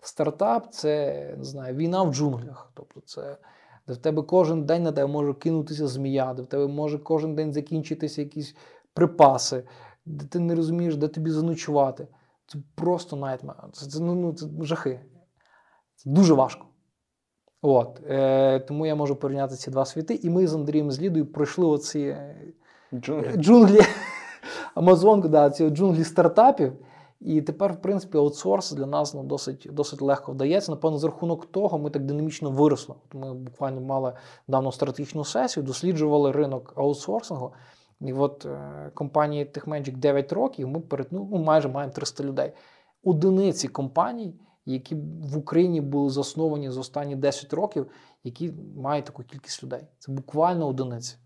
Стартап 0.00 0.72
це 0.72 1.34
не 1.38 1.44
знаю, 1.44 1.74
війна 1.74 2.02
в 2.02 2.14
джунглях. 2.14 2.70
Тобто, 2.74 3.00
це 3.00 3.36
де 3.88 3.94
в 3.94 3.96
тебе 3.96 4.22
кожен 4.22 4.64
день 4.64 4.82
на 4.82 4.92
тебе 4.92 5.12
може 5.12 5.34
кинутися 5.34 5.86
змія, 5.86 6.34
де 6.34 6.42
в 6.42 6.46
тебе 6.46 6.66
може 6.66 6.98
кожен 6.98 7.34
день 7.34 7.52
закінчитися 7.52 8.22
якісь 8.22 8.56
припаси, 8.94 9.64
де 10.06 10.26
ти 10.26 10.38
не 10.38 10.54
розумієш, 10.54 10.96
де 10.96 11.08
тобі 11.08 11.30
заночувати. 11.30 12.06
Це 12.46 12.58
просто 12.74 13.16
найтме. 13.16 13.54
Це, 13.72 13.86
це, 13.86 14.00
ну, 14.00 14.14
ну, 14.14 14.32
це 14.32 14.46
жахи. 14.60 15.00
Це 15.96 16.10
дуже 16.10 16.34
важко. 16.34 16.66
От. 17.62 18.00
Е, 18.08 18.60
Тому 18.60 18.86
я 18.86 18.94
можу 18.94 19.16
порівняти 19.16 19.54
ці 19.56 19.70
два 19.70 19.84
світи. 19.84 20.14
І 20.22 20.30
ми 20.30 20.46
з 20.46 20.54
Андрієм 20.54 20.90
з 20.90 21.00
Лідою 21.00 21.26
пройшли 21.26 21.66
оці 21.66 22.00
е, 22.00 22.36
джунглі, 22.94 23.36
джунглі 23.36 23.80
Амазонку, 24.74 25.28
да, 25.28 25.50
ці 25.50 25.70
джунглі 25.70 26.04
стартапів. 26.04 26.72
І 27.20 27.42
тепер, 27.42 27.72
в 27.72 27.82
принципі, 27.82 28.18
аутсорс 28.18 28.72
для 28.72 28.86
нас 28.86 29.14
ну, 29.14 29.22
досить 29.22 29.68
досить 29.70 30.02
легко 30.02 30.32
вдається. 30.32 30.72
Напевно, 30.72 30.98
за 30.98 31.06
рахунок 31.06 31.46
того, 31.46 31.78
ми 31.78 31.90
так 31.90 32.04
динамічно 32.04 32.50
виросли. 32.50 32.94
Ми 33.12 33.34
буквально 33.34 33.80
мали 33.80 34.12
давно 34.48 34.72
стратегічну 34.72 35.24
сесію, 35.24 35.64
досліджували 35.64 36.32
ринок 36.32 36.72
аутсорсингу. 36.76 37.52
І 38.00 38.12
от 38.12 38.46
е, 38.46 38.90
компанії 38.94 39.44
TechMagic 39.44 39.96
9 39.96 40.32
років 40.32 40.68
ми 40.68 40.80
перед, 40.80 41.06
ну, 41.10 41.24
майже 41.24 41.68
маємо 41.68 41.92
300 41.92 42.24
людей. 42.24 42.52
Одиниці 43.04 43.68
компаній, 43.68 44.34
які 44.66 44.94
в 45.22 45.38
Україні 45.38 45.80
були 45.80 46.10
засновані 46.10 46.70
за 46.70 46.80
останні 46.80 47.16
10 47.16 47.52
років, 47.52 47.86
які 48.24 48.52
мають 48.76 49.04
таку 49.04 49.22
кількість 49.22 49.62
людей. 49.62 49.80
Це 49.98 50.12
буквально 50.12 50.66
одиниці. 50.68 51.16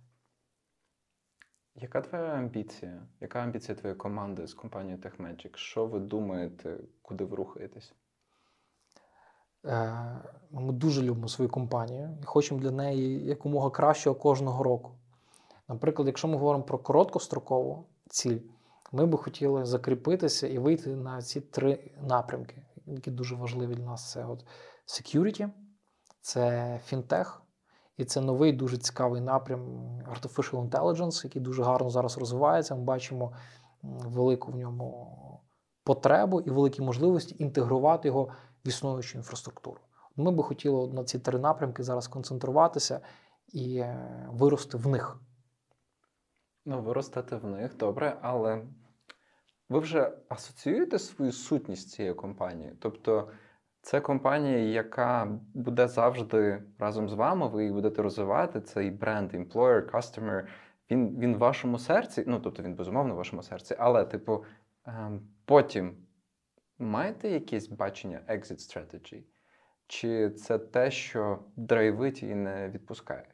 Яка 1.75 2.01
твоя 2.01 2.25
амбіція? 2.25 3.07
Яка 3.21 3.41
амбіція 3.41 3.75
твоєї 3.79 3.97
команди 3.97 4.47
з 4.47 4.55
компанією 4.55 4.99
TechMagic? 4.99 5.57
Що 5.57 5.87
ви 5.87 5.99
думаєте, 5.99 6.79
куди 7.03 7.25
ви 7.25 7.37
рухаєтесь? 7.37 7.93
Е, 9.67 10.21
ми 10.51 10.73
дуже 10.73 11.03
любимо 11.03 11.29
свою 11.29 11.51
компанію 11.51 12.19
і 12.23 12.25
хочемо 12.25 12.61
для 12.61 12.71
неї 12.71 13.25
якомога 13.25 13.71
кращого 13.71 14.17
кожного 14.17 14.63
року. 14.63 14.95
Наприклад, 15.69 16.09
якщо 16.09 16.29
ми 16.29 16.37
говоримо 16.37 16.65
про 16.65 16.79
короткострокову 16.79 17.87
ціль, 18.09 18.39
ми 18.93 19.07
би 19.07 19.19
хотіли 19.19 19.65
закріпитися 19.65 20.49
і 20.49 20.59
вийти 20.59 20.97
на 20.97 21.23
ці 21.23 21.41
три 21.41 21.91
напрямки, 22.01 22.63
які 22.87 23.11
дуже 23.11 23.35
важливі 23.35 23.75
для 23.75 23.85
нас: 23.85 24.11
це 24.11 24.25
от 24.25 24.47
security, 24.87 25.51
це 26.21 26.81
фінтех, 26.85 27.43
і 28.01 28.05
це 28.05 28.21
новий 28.21 28.53
дуже 28.53 28.79
цікавий 28.79 29.21
напрям 29.21 29.61
Artificial 30.15 30.69
Intelligence, 30.69 31.25
який 31.25 31.43
дуже 31.43 31.63
гарно 31.63 31.91
зараз 31.91 32.19
розвивається. 32.19 32.75
Ми 32.75 32.83
бачимо 32.83 33.33
велику 33.83 34.53
в 34.53 34.57
ньому 34.57 35.17
потребу 35.85 36.41
і 36.41 36.51
великі 36.51 36.83
можливості 36.83 37.37
інтегрувати 37.39 38.09
його 38.09 38.29
в 38.65 38.69
існуючу 38.69 39.19
інфраструктуру. 39.19 39.81
Ми 40.17 40.31
би 40.31 40.43
хотіли 40.43 40.89
на 40.89 41.05
ці 41.05 41.19
три 41.19 41.39
напрямки 41.39 41.83
зараз 41.83 42.09
концентруватися 42.09 43.01
і 43.49 43.77
е, 43.77 44.29
вирости 44.31 44.77
в 44.77 44.87
них. 44.87 45.21
Ну, 46.65 46.83
ви 46.83 46.93
ростете 46.93 47.37
в 47.37 47.47
них, 47.47 47.77
добре, 47.77 48.19
але 48.23 48.63
ви 49.69 49.79
вже 49.79 50.13
асоціюєте 50.29 50.99
свою 50.99 51.33
сутність 51.33 51.89
з 51.89 51.93
цією 51.93 52.15
компанією? 52.15 52.77
Тобто 52.81 53.29
це 53.83 54.01
компанія, 54.01 54.59
яка 54.59 55.39
буде 55.55 55.89
завжди 55.89 56.63
разом 56.79 57.09
з 57.09 57.13
вами, 57.13 57.49
ви 57.49 57.63
її 57.63 57.75
будете 57.75 58.03
розвивати, 58.03 58.61
цей 58.61 58.91
бренд, 58.91 59.35
employer, 59.35 59.91
customer, 59.91 60.47
він 60.91 61.19
він 61.19 61.35
в 61.35 61.39
вашому 61.39 61.79
серці, 61.79 62.25
ну 62.27 62.41
тобто 62.41 62.63
він 62.63 62.75
безумовно 62.75 63.15
в 63.15 63.17
вашому 63.17 63.43
серці, 63.43 63.77
але, 63.79 64.05
типу, 64.05 64.45
ем, 64.87 65.21
потім 65.45 65.97
маєте 66.79 67.29
якесь 67.29 67.69
бачення 67.69 68.21
exit 68.29 68.59
strategy? 68.59 69.23
Чи 69.87 70.31
це 70.31 70.59
те, 70.59 70.91
що 70.91 71.39
драйвить 71.57 72.23
і 72.23 72.35
не 72.35 72.69
відпускає? 72.69 73.29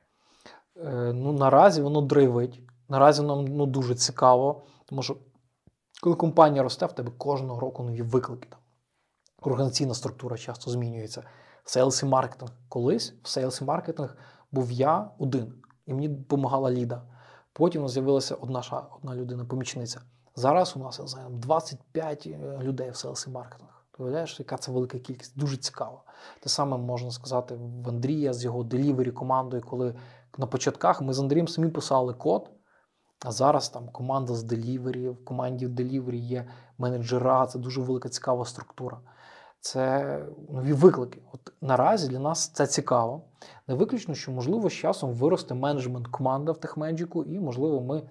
Е, 0.76 1.12
ну, 1.12 1.32
Наразі 1.32 1.82
воно 1.82 2.01
драйвить. 2.01 2.61
Наразі 2.88 3.22
нам 3.22 3.44
ну, 3.44 3.66
дуже 3.66 3.94
цікаво, 3.94 4.66
тому 4.86 5.03
що 5.03 5.16
коли 6.03 6.16
компанія 6.16 6.62
росте, 6.62 6.86
в 6.86 6.92
тебе 6.92 7.12
кожного 7.18 7.61
року 7.61 7.82
нові 7.82 8.03
виклики. 8.03 8.49
Там. 8.49 8.59
Організаційна 9.43 9.95
структура 9.95 10.37
часто 10.37 10.70
змінюється. 10.70 11.22
Sales 11.64 12.03
і 12.03 12.07
маркетинг. 12.07 12.51
Колись 12.68 13.14
в 13.22 13.28
sales 13.29 13.61
і 13.61 13.64
маркетинг 13.64 14.16
був 14.53 14.72
я 14.72 15.11
один, 15.18 15.55
і 15.87 15.95
мені 15.95 16.09
допомагала 16.09 16.70
Ліда. 16.70 17.03
Потім 17.53 17.89
з'явилася 17.89 18.34
одна 18.34 18.62
одна 18.97 19.14
людина-помічниця. 19.14 20.01
Зараз 20.37 20.76
у 20.76 20.78
нас 20.78 21.01
знаю, 21.05 21.28
25 21.30 22.26
е, 22.26 22.59
людей 22.62 22.91
в 22.91 22.97
sales 22.97 23.27
і 23.26 23.30
маркетинг. 23.30 23.70
Ти 23.99 24.24
яка 24.39 24.57
це 24.57 24.72
велика 24.72 24.99
кількість? 24.99 25.39
Дуже 25.39 25.57
цікаво. 25.57 26.03
Те 26.41 26.49
саме 26.49 26.76
можна 26.76 27.11
сказати 27.11 27.55
в 27.55 27.89
Андрія 27.89 28.32
з 28.32 28.45
його 28.45 28.64
delivery 28.64 29.11
командою, 29.11 29.62
коли 29.66 29.95
на 30.39 30.47
початках 30.47 31.03
ми 31.03 31.12
з 31.12 31.20
Андрієм 31.20 31.49
самі 31.49 31.68
писали 31.68 32.14
код. 32.14 32.51
А 33.25 33.33
зараз 33.33 33.69
там 33.69 33.89
команда 33.89 34.35
з 34.35 34.43
делівері, 34.43 35.09
в 35.09 35.25
команді 35.25 35.69
делівері 35.69 36.19
є 36.19 36.49
менеджера, 36.79 37.47
це 37.47 37.59
дуже 37.59 37.81
велика 37.81 38.09
цікава 38.09 38.45
структура. 38.45 38.99
це 39.61 40.19
нові 40.51 40.73
виклики. 40.73 41.23
От 41.33 41.53
наразі 41.61 42.09
для 42.09 42.19
нас 42.19 42.49
це 42.49 42.67
цікаво. 42.67 43.23
Не 43.69 43.75
виключно, 43.75 44.14
що 44.14 44.33
можливо 44.33 44.71
з 44.71 44.73
часом 44.73 45.12
виросте 45.12 45.55
менеджмент 45.55 46.07
команда 46.09 46.53
в 46.53 46.61
техмеджику, 46.61 47.25
і 47.25 47.41
можливо, 47.41 47.81
ми 47.81 48.03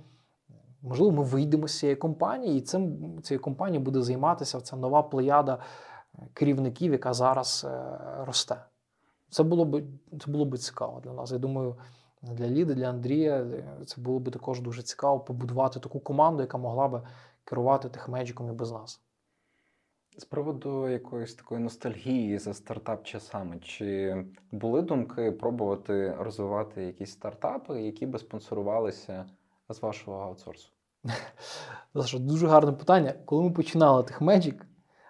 можливо, 0.81 1.11
ми 1.11 1.23
вийдемо 1.23 1.67
з 1.67 1.79
цієї 1.79 1.95
компанії, 1.95 2.57
і 2.57 2.61
цим 2.61 3.21
цією 3.21 3.41
компанією 3.41 3.85
буде 3.85 4.01
займатися 4.01 4.61
ця 4.61 4.75
нова 4.75 5.03
плеяда 5.03 5.59
керівників, 6.33 6.91
яка 6.91 7.13
зараз 7.13 7.65
е, 7.69 7.99
росте. 8.25 8.65
Це 9.29 9.43
було 9.43 9.65
б 9.65 9.83
це 10.25 10.31
було 10.31 10.45
б 10.45 10.57
цікаво 10.57 11.01
для 11.03 11.13
нас. 11.13 11.31
Я 11.31 11.37
думаю, 11.37 11.75
для 12.31 12.47
Ліди, 12.47 12.75
для 12.75 12.89
Андрія 12.89 13.45
це 13.85 14.01
було 14.01 14.19
б 14.19 14.31
також 14.31 14.61
дуже 14.61 14.81
цікаво 14.81 15.19
побудувати 15.19 15.79
таку 15.79 15.99
команду, 15.99 16.41
яка 16.41 16.57
могла 16.57 16.87
би 16.87 17.01
керувати 17.43 17.89
техмеджиком 17.89 18.49
і 18.49 18.51
без 18.51 18.71
нас. 18.71 19.01
З 20.17 20.25
приводу 20.25 20.89
якоїсь 20.89 21.33
такої 21.33 21.61
ностальгії 21.61 22.37
за 22.37 22.53
стартап-часами, 22.53 23.59
чи 23.59 24.17
були 24.51 24.81
думки 24.81 25.31
пробувати 25.31 26.15
розвивати 26.19 26.83
якісь 26.83 27.11
стартапи, 27.11 27.81
які 27.81 28.05
би 28.05 28.19
спонсорувалися 28.19 29.25
з 29.69 29.81
вашого 29.81 30.17
аутсорсу? 30.17 30.69
Дуже 32.19 32.47
гарне 32.47 32.71
питання. 32.71 33.13
Коли 33.25 33.43
ми 33.43 33.51
починали 33.51 34.01
TechMagic, 34.01 34.61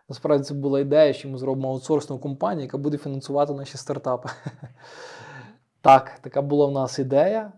насправді 0.09 0.43
це 0.43 0.53
була 0.53 0.79
ідея, 0.79 1.13
що 1.13 1.29
ми 1.29 1.37
зробимо 1.37 1.69
аутсорсну 1.69 2.19
компанію, 2.19 2.63
яка 2.63 2.77
буде 2.77 2.97
фінансувати 2.97 3.53
наші 3.53 3.77
стартапи. 3.77 4.29
Так, 5.85 6.19
така 6.21 6.41
була 6.41 6.65
в 6.65 6.71
нас 6.71 6.99
ідея. 6.99 7.53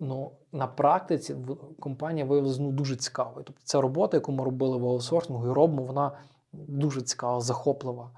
Ну, 0.00 0.32
на 0.52 0.66
практиці 0.66 1.36
компанія 1.80 2.26
виявилася 2.26 2.62
ну, 2.62 2.72
дуже 2.72 2.96
цікавою. 2.96 3.44
Тобто 3.44 3.62
ця 3.64 3.80
робота, 3.80 4.16
яку 4.16 4.32
ми 4.32 4.44
робили 4.44 4.78
в 4.78 4.86
аутсорсингу 4.86 5.46
і 5.46 5.52
робимо, 5.52 5.82
вона 5.82 6.18
дуже 6.52 7.02
цікава, 7.02 7.40
захоплива. 7.40 8.10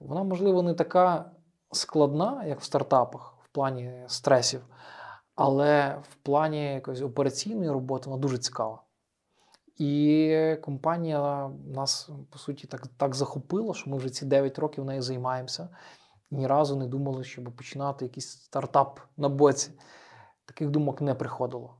Вона, 0.00 0.22
можливо, 0.22 0.62
не 0.62 0.74
така 0.74 1.30
складна, 1.72 2.44
як 2.44 2.60
в 2.60 2.64
стартапах, 2.64 3.34
в 3.44 3.48
плані 3.48 4.04
стресів, 4.06 4.66
але 5.34 5.98
в 6.10 6.14
плані 6.14 6.74
якоїсь 6.74 7.02
операційної 7.02 7.70
роботи 7.70 8.10
вона 8.10 8.22
дуже 8.22 8.38
цікава. 8.38 8.82
І 9.78 10.56
компанія 10.62 11.50
нас, 11.74 12.10
по 12.30 12.38
суті, 12.38 12.66
так 12.66 12.86
так 12.96 13.14
захопила, 13.14 13.74
що 13.74 13.90
ми 13.90 13.96
вже 13.96 14.10
ці 14.10 14.26
9 14.26 14.58
років 14.58 14.84
нею 14.84 15.02
займаємося. 15.02 15.68
Ні 16.30 16.46
разу 16.46 16.76
не 16.76 16.86
думали, 16.86 17.24
щоб 17.24 17.56
починати 17.56 18.04
якийсь 18.04 18.28
стартап 18.28 19.00
на 19.16 19.28
боці. 19.28 19.70
Таких 20.44 20.70
думок 20.70 21.00
не 21.00 21.14
приходило. 21.14 21.76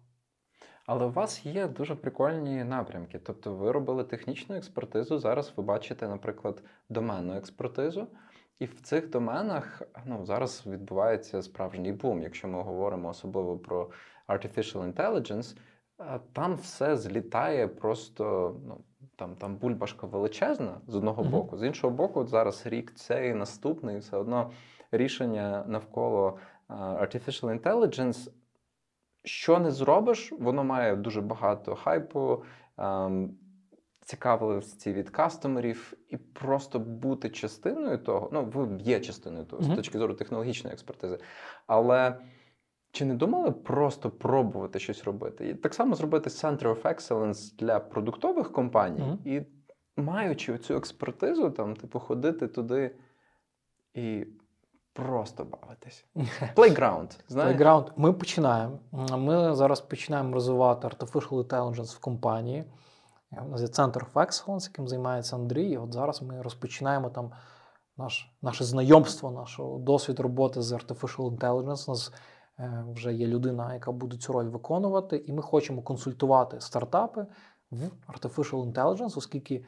Але 0.86 1.07
у 1.07 1.11
вас 1.11 1.47
є 1.47 1.68
дуже 1.68 1.94
прикольні 1.94 2.64
напрямки. 2.64 3.18
Тобто, 3.18 3.55
ви 3.55 3.72
робили 3.72 4.05
технічну 4.05 4.57
експертизу. 4.57 5.18
Зараз 5.18 5.53
ви 5.57 5.62
бачите, 5.62 6.09
наприклад, 6.09 6.62
доменну 6.88 7.36
експертизу. 7.36 8.07
І 8.59 8.64
в 8.64 8.80
цих 8.80 9.11
доменах 9.11 9.82
ну, 10.05 10.24
зараз 10.26 10.62
відбувається 10.66 11.42
справжній 11.42 11.92
бум. 11.92 12.22
Якщо 12.22 12.49
ми 12.49 12.62
говоримо 12.62 13.09
особливо 13.09 13.59
про 13.59 13.90
artificial 14.28 14.92
intelligence, 14.92 15.57
там 16.32 16.55
все 16.57 16.97
злітає 16.97 17.68
просто. 17.68 18.57
ну, 18.66 18.84
Там 19.17 19.37
там 19.37 19.57
бульбашка 19.57 20.07
величезна 20.07 20.81
з 20.87 20.95
одного 20.95 21.23
mm-hmm. 21.23 21.31
боку, 21.31 21.59
з 21.59 21.62
іншого 21.62 21.93
боку, 21.93 22.21
от 22.21 22.29
зараз 22.29 22.67
рік 22.67 22.93
цей 22.95 23.35
наступний, 23.35 23.99
все 23.99 24.17
одно 24.17 24.51
рішення 24.91 25.64
навколо 25.67 26.39
uh, 26.69 27.01
artificial 27.01 27.61
intelligence 27.61 28.29
що 29.27 29.59
не 29.59 29.71
зробиш, 29.71 30.33
воно 30.33 30.64
має 30.64 30.97
дуже 30.97 31.21
багато 31.21 31.75
хайпу, 31.75 32.43
ем, 32.79 33.39
цікавості 34.01 34.93
від 34.93 35.11
кастомерів, 35.11 35.95
і 36.09 36.17
просто 36.17 36.79
бути 36.79 37.31
частиною 37.31 37.99
того. 37.99 38.31
Ну, 38.33 38.45
ви 38.45 38.79
є 38.83 39.01
частиною 39.01 39.45
того 39.45 39.62
mm-hmm. 39.62 39.73
з 39.73 39.77
точки 39.77 39.99
зору 39.99 40.14
технологічної 40.14 40.75
експертизи. 40.75 41.19
Але 41.67 42.17
чи 42.97 43.05
не 43.05 43.14
думали 43.14 43.51
просто 43.51 44.11
пробувати 44.11 44.78
щось 44.78 45.05
робити? 45.05 45.49
І 45.49 45.55
так 45.55 45.74
само 45.74 45.94
зробити 45.94 46.30
Center 46.30 46.62
of 46.62 46.82
Excellence 46.82 47.57
для 47.59 47.80
продуктових 47.80 48.53
компаній, 48.53 49.03
mm-hmm. 49.03 49.28
і 49.28 49.47
маючи 49.97 50.59
цю 50.59 50.74
експертизу, 50.74 51.51
там, 51.51 51.76
типу, 51.76 51.99
ходити 51.99 52.49
туди 52.49 52.97
і 53.94 54.26
Просто 54.97 55.44
бавитись. 55.44 56.05
Playground. 56.57 57.18
знаєш? 57.28 57.61
Playground. 57.61 57.90
Ми 57.97 58.12
починаємо. 58.12 58.78
Ми 58.92 59.55
зараз 59.55 59.80
починаємо 59.80 60.34
розвивати 60.34 60.88
Artificial 60.88 61.47
Intelligence 61.47 61.97
в 61.97 61.99
компанії. 61.99 62.64
У 63.47 63.49
нас 63.49 63.61
є 63.61 63.68
центр 63.68 64.05
of 64.05 64.26
Excellence, 64.26 64.68
яким 64.68 64.88
займається 64.88 65.36
Андрій. 65.36 65.70
І 65.70 65.76
от 65.76 65.92
зараз 65.92 66.22
ми 66.22 66.42
розпочинаємо 66.42 67.11
там 67.11 67.30
наш, 67.97 68.32
наше 68.42 68.64
знайомство, 68.64 69.30
наш 69.30 69.61
досвід 69.78 70.20
роботи 70.20 70.62
з 70.62 70.72
Artificial 70.72 71.38
Intelligence. 71.38 71.84
У 71.86 71.90
нас 71.90 72.12
е, 72.14 72.16
вже 72.94 73.14
є 73.14 73.26
людина, 73.26 73.74
яка 73.74 73.92
буде 73.92 74.16
цю 74.16 74.32
роль 74.32 74.44
виконувати, 74.44 75.22
і 75.26 75.32
ми 75.32 75.42
хочемо 75.42 75.82
консультувати 75.82 76.61
стартапи 76.61 77.26
в 77.70 77.80
Artificial 78.09 78.72
Intelligence, 78.72 79.18
оскільки 79.18 79.64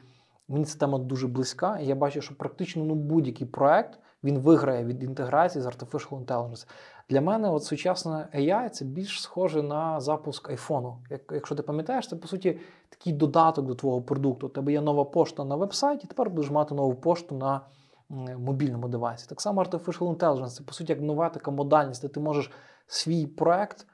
мені 0.47 0.65
ця 0.65 0.79
тема 0.79 0.99
дуже 0.99 1.27
близька, 1.27 1.79
і 1.79 1.85
я 1.85 1.95
бачу, 1.95 2.21
що 2.21 2.35
практично 2.37 2.83
ну, 2.83 2.95
будь-який 2.95 3.47
проект 3.47 3.99
він 4.23 4.39
виграє 4.39 4.85
від 4.85 5.03
інтеграції 5.03 5.61
з 5.61 5.65
Artificial 5.65 6.25
Intelligence. 6.25 6.67
Для 7.09 7.21
мене 7.21 7.49
от 7.49 7.63
сучасна 7.63 8.27
AI 8.35 8.69
це 8.69 8.85
більш 8.85 9.21
схоже 9.21 9.63
на 9.63 9.99
запуск 9.99 10.49
айфону. 10.49 10.97
Якщо 11.31 11.55
ти 11.55 11.63
пам'ятаєш, 11.63 12.07
це 12.07 12.15
по 12.15 12.27
суті 12.27 12.59
такий 12.89 13.13
додаток 13.13 13.65
до 13.65 13.75
твого 13.75 14.01
продукту. 14.01 14.47
У 14.47 14.49
тебе 14.49 14.71
є 14.71 14.81
нова 14.81 15.05
пошта 15.05 15.45
на 15.45 15.55
веб-сайті, 15.55 16.07
тепер 16.07 16.29
будеш 16.29 16.51
мати 16.51 16.75
нову 16.75 16.95
пошту 16.95 17.35
на 17.35 17.61
мобільному 18.09 18.87
девайсі. 18.87 19.29
Так 19.29 19.41
само 19.41 19.63
Artificial 19.63 20.17
Intelligence 20.17 20.49
це 20.49 20.63
по 20.63 20.73
суті 20.73 20.93
як 20.93 21.01
нова 21.01 21.29
така 21.29 21.51
модальність, 21.51 22.01
де 22.01 22.07
ти 22.07 22.19
можеш 22.19 22.51
свій 22.87 23.27
проект 23.27 23.87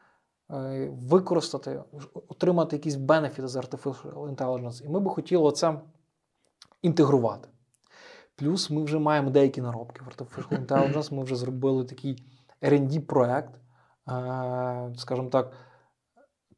е, 0.51 0.89
використати, 0.93 1.83
отримати 2.27 2.75
якісь 2.75 2.95
бенефіти 2.95 3.47
з 3.47 3.55
Artificial 3.55 4.35
Intelligence. 4.35 4.85
І 4.85 4.89
ми 4.89 4.99
би 4.99 5.09
хотіли 5.09 5.51
це 5.51 5.79
інтегрувати. 6.81 7.49
Плюс 8.35 8.69
ми 8.69 8.83
вже 8.83 8.99
маємо 8.99 9.29
деякі 9.29 9.61
наробки 9.61 10.01
в 10.03 10.07
Artificial 10.07 10.65
Intelligence. 10.65 11.13
Ми 11.13 11.23
вже 11.23 11.35
зробили 11.35 11.85
такий 11.85 12.25
rd 12.61 12.99
проект 12.99 13.55
е, 13.55 14.93
скажімо 14.97 15.29
так, 15.29 15.51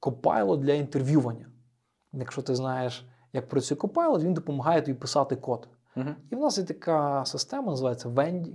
Copilot 0.01 0.57
для 0.57 0.73
інтерв'ювання. 0.73 1.49
Якщо 2.13 2.41
ти 2.41 2.55
знаєш, 2.55 3.07
як 3.33 3.49
працює 3.49 3.77
Copilot, 3.77 4.19
він 4.19 4.33
допомагає 4.33 4.81
тобі 4.81 4.97
писати 4.97 5.35
код. 5.35 5.67
Uh-huh. 5.97 6.15
І 6.31 6.35
в 6.35 6.39
нас 6.39 6.57
є 6.57 6.63
така 6.63 7.25
система, 7.25 7.71
називається 7.71 8.09
Венді, 8.09 8.53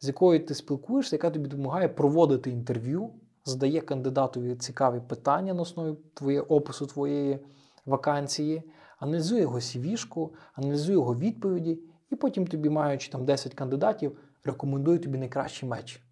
з 0.00 0.08
якою 0.08 0.46
ти 0.46 0.54
спілкуєшся, 0.54 1.16
яка 1.16 1.30
тобі 1.30 1.48
допомагає 1.48 1.88
проводити 1.88 2.50
інтерв'ю, 2.50 3.10
задає 3.44 3.80
кандидатові 3.80 4.56
цікаві 4.56 5.00
питання 5.08 5.54
на 5.54 5.62
основі 5.62 5.96
твоє, 6.14 6.40
опису 6.40 6.86
твоєї 6.86 7.38
вакансії, 7.86 8.62
аналізує 8.98 9.40
його 9.40 9.58
CV-шку, 9.58 10.30
аналізує 10.54 10.98
його 10.98 11.14
відповіді. 11.14 11.78
І 12.10 12.16
потім 12.16 12.46
тобі, 12.46 12.68
маючи 12.68 13.10
там 13.10 13.24
10 13.24 13.54
кандидатів, 13.54 14.18
рекомендує 14.44 14.98
тобі 14.98 15.18
найкращий 15.18 15.68
меч. 15.68 16.02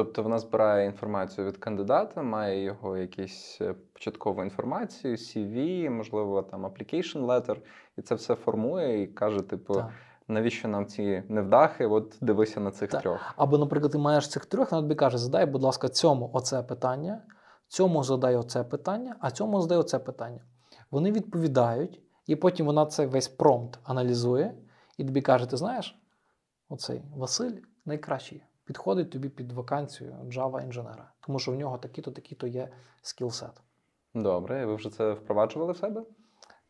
Тобто 0.00 0.22
вона 0.22 0.38
збирає 0.38 0.86
інформацію 0.86 1.46
від 1.46 1.56
кандидата, 1.56 2.22
має 2.22 2.62
його 2.62 2.96
якусь 2.96 3.58
е, 3.60 3.74
початкову 3.92 4.42
інформацію, 4.42 5.16
CV, 5.16 5.90
можливо, 5.90 6.42
там 6.42 6.66
application 6.66 7.26
letter, 7.26 7.56
і 7.98 8.02
це 8.02 8.14
все 8.14 8.34
формує 8.34 9.02
і 9.02 9.06
каже, 9.06 9.42
типу, 9.42 9.74
так. 9.74 9.90
навіщо 10.28 10.68
нам 10.68 10.86
ці 10.86 11.22
невдахи? 11.28 11.86
От 11.86 12.18
дивися 12.20 12.60
на 12.60 12.70
цих 12.70 12.90
так. 12.90 13.02
трьох. 13.02 13.20
Або, 13.36 13.58
наприклад, 13.58 13.92
ти 13.92 13.98
маєш 13.98 14.28
цих 14.28 14.46
трьох, 14.46 14.72
вона 14.72 14.82
тобі 14.82 14.94
каже, 14.94 15.18
задай, 15.18 15.46
будь 15.46 15.62
ласка, 15.62 15.88
цьому 15.88 16.30
оце 16.32 16.62
питання, 16.62 17.22
цьому 17.68 18.02
задай 18.02 18.36
оце 18.36 18.64
питання, 18.64 19.16
а 19.20 19.30
цьому 19.30 19.60
задай 19.60 19.78
оце 19.78 19.98
питання. 19.98 20.40
Вони 20.90 21.12
відповідають, 21.12 22.00
і 22.26 22.36
потім 22.36 22.66
вона 22.66 22.86
це 22.86 23.06
весь 23.06 23.28
промпт 23.28 23.78
аналізує 23.84 24.54
і 24.98 25.04
тобі 25.04 25.22
каже, 25.22 25.46
ти 25.46 25.56
знаєш, 25.56 26.00
оцей 26.68 27.02
Василь 27.16 27.56
найкращий 27.84 28.42
підходить 28.70 29.10
тобі 29.10 29.28
під 29.28 29.52
вакансію 29.52 30.16
Java 30.24 30.64
інженера, 30.64 31.12
тому 31.20 31.38
що 31.38 31.52
в 31.52 31.54
нього 31.54 31.78
такі-то, 31.78 32.10
такі-то 32.10 32.46
є 32.46 32.68
скілсет. 33.02 33.62
Добре, 34.14 34.62
і 34.62 34.64
ви 34.64 34.74
вже 34.74 34.90
це 34.90 35.12
впроваджували 35.12 35.72
в 35.72 35.76
себе? 35.76 36.02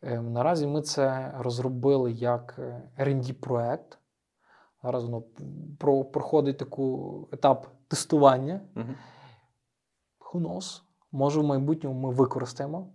Ем, 0.03 0.32
наразі 0.32 0.66
ми 0.66 0.82
це 0.82 1.34
розробили 1.38 2.12
як 2.12 2.59
rd 2.98 3.32
проект 3.32 3.98
Зараз 4.82 5.05
воно 5.05 5.22
проходить 6.05 6.59
таку 6.59 7.28
етап 7.32 7.66
тестування. 7.88 8.61
Угу. 8.76 8.86
Who 10.20 10.46
knows? 10.46 10.82
Може, 11.12 11.40
в 11.40 11.44
майбутньому 11.44 12.09
ми 12.09 12.14
використаємо. 12.14 12.86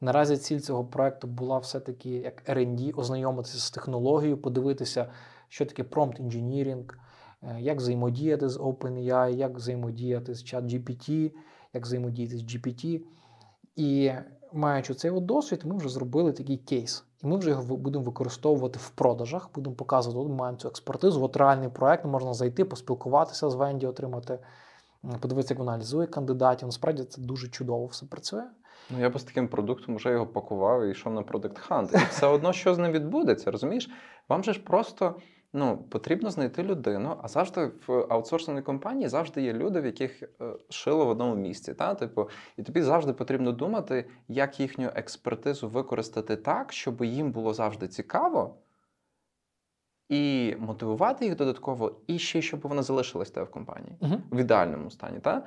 Наразі 0.00 0.36
ціль 0.36 0.58
цього 0.58 0.84
проекту 0.84 1.26
була 1.26 1.58
все-таки 1.58 2.10
як 2.10 2.48
R&D, 2.48 2.98
ознайомитися 2.98 3.58
з 3.58 3.70
технологією, 3.70 4.38
подивитися, 4.38 5.12
що 5.48 5.66
таке 5.66 5.82
engineering, 5.82 6.92
е, 6.92 6.96
як 7.58 7.78
взаємодіяти 7.78 8.48
з 8.48 8.58
OpenAI, 8.58 9.36
як 9.36 9.56
взаємодіяти 9.56 10.34
з 10.34 10.44
ChatGPT, 10.44 11.32
як 11.72 11.84
взаємодіяти 11.84 12.38
з 12.38 12.42
GPT. 12.42 13.00
І 13.76 14.12
маючи 14.52 14.94
цей 14.94 15.10
от 15.10 15.26
досвід, 15.26 15.60
ми 15.64 15.76
вже 15.76 15.88
зробили 15.88 16.32
такий 16.32 16.56
кейс. 16.56 17.04
І 17.22 17.26
ми 17.26 17.36
вже 17.36 17.50
його 17.50 17.76
будемо 17.76 18.04
використовувати 18.04 18.78
в 18.82 18.90
продажах, 18.90 19.50
будемо 19.54 19.76
показувати, 19.76 20.20
от 20.20 20.28
ми 20.28 20.34
маємо 20.34 20.58
цю 20.58 20.68
експертизу, 20.68 21.24
от 21.24 21.36
реальний 21.36 21.68
проект, 21.68 22.04
можна 22.04 22.34
зайти, 22.34 22.64
поспілкуватися 22.64 23.50
з 23.50 23.54
Венді, 23.54 23.86
отримати, 23.86 24.38
подивитися, 25.20 25.54
як 25.54 25.58
вона 25.58 25.72
аналізує 25.72 26.06
кандидатів. 26.06 26.68
Насправді 26.68 27.04
це 27.04 27.22
дуже 27.22 27.48
чудово 27.48 27.86
все 27.86 28.06
працює. 28.06 28.44
Ну, 28.90 29.00
я 29.00 29.10
би 29.10 29.18
з 29.18 29.24
таким 29.24 29.48
продуктом 29.48 29.96
вже 29.96 30.10
його 30.10 30.26
пакував 30.26 30.84
і 30.84 30.90
йшов 30.90 31.12
на 31.12 31.22
Product 31.22 31.68
Hunt. 31.68 31.94
І 31.94 32.06
все 32.10 32.26
одно, 32.26 32.52
що 32.52 32.74
з 32.74 32.78
ним 32.78 32.92
відбудеться, 32.92 33.50
розумієш? 33.50 33.90
Вам 34.28 34.44
же 34.44 34.52
ж 34.52 34.60
просто 34.60 35.14
ну, 35.52 35.78
потрібно 35.78 36.30
знайти 36.30 36.62
людину, 36.62 37.16
а 37.22 37.28
завжди 37.28 37.70
в 37.86 38.06
аутсорсинговій 38.08 38.64
компанії 38.64 39.08
завжди 39.08 39.42
є 39.42 39.52
люди, 39.52 39.80
в 39.80 39.86
яких 39.86 40.22
е, 40.22 40.28
шило 40.68 41.06
в 41.06 41.08
одному 41.08 41.34
місці. 41.34 41.74
Та? 41.74 41.94
Типу, 41.94 42.28
і 42.56 42.62
тобі 42.62 42.82
завжди 42.82 43.12
потрібно 43.12 43.52
думати, 43.52 44.04
як 44.28 44.60
їхню 44.60 44.90
експертизу 44.94 45.68
використати 45.68 46.36
так, 46.36 46.72
щоб 46.72 47.04
їм 47.04 47.32
було 47.32 47.54
завжди 47.54 47.88
цікаво. 47.88 48.54
І 50.08 50.56
мотивувати 50.58 51.24
їх 51.24 51.36
додатково, 51.36 51.96
і 52.06 52.18
ще 52.18 52.42
щоб 52.42 52.60
вони 52.60 52.82
залишились 52.82 53.28
в 53.28 53.32
тебе 53.32 53.46
в 53.46 53.50
компанії 53.50 53.96
Угу. 54.00 54.14
в 54.30 54.40
ідеальному 54.40 54.90
стані. 54.90 55.20
Та? 55.20 55.46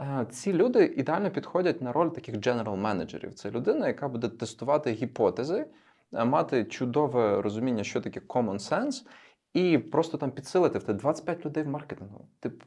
Е, 0.00 0.26
Ці 0.30 0.52
люди 0.52 0.84
ідеально 0.84 1.30
підходять 1.30 1.82
на 1.82 1.92
роль 1.92 2.08
таких 2.08 2.34
general 2.34 2.76
менеджерів. 2.76 3.34
Це 3.34 3.50
людина, 3.50 3.86
яка 3.86 4.08
буде 4.08 4.28
тестувати 4.28 4.92
гіпотези, 4.92 5.66
е, 6.12 6.24
мати 6.24 6.64
чудове 6.64 7.42
розуміння, 7.42 7.84
що 7.84 8.00
таке 8.00 8.20
common 8.20 8.58
sense, 8.58 9.06
і 9.54 9.78
просто 9.78 10.18
там 10.18 10.30
підсилити 10.30 10.78
в 10.78 10.82
тебе 10.82 10.98
25 10.98 11.46
людей 11.46 11.64
в 11.64 11.68
маркетингу. 11.68 12.28
Тип, 12.40 12.62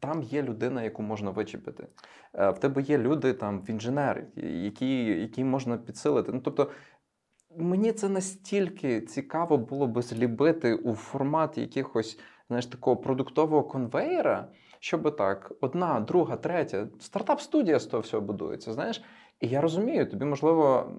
там 0.00 0.22
є 0.22 0.42
людина, 0.42 0.82
яку 0.82 1.02
можна 1.02 1.30
вичепити. 1.30 1.86
Е, 2.34 2.50
В 2.50 2.58
тебе 2.58 2.82
є 2.82 2.98
люди 2.98 3.32
там 3.32 3.60
в 3.60 3.70
інженери, 3.70 4.26
які, 4.36 5.04
які 5.04 5.44
можна 5.44 5.76
підсилити. 5.76 6.32
Ну, 6.32 6.40
тобто, 6.40 6.70
мені 7.56 7.92
це 7.92 8.08
настільки 8.08 9.00
цікаво 9.00 9.58
було 9.58 9.86
би 9.86 10.02
злібити 10.02 10.74
у 10.74 10.94
формат 10.94 11.58
якихось 11.58 12.18
знаєш, 12.48 12.66
такого 12.66 12.96
продуктового 12.96 13.64
конвейера, 13.64 14.48
щоб 14.80 15.16
так, 15.16 15.52
одна, 15.60 16.00
друга, 16.00 16.36
третя, 16.36 16.88
стартап-студія 17.00 17.78
з 17.78 17.86
того 17.86 18.00
всього 18.00 18.22
будується. 18.22 18.72
Знаєш, 18.72 19.02
і 19.40 19.48
я 19.48 19.60
розумію, 19.60 20.10
тобі, 20.10 20.24
можливо, 20.24 20.92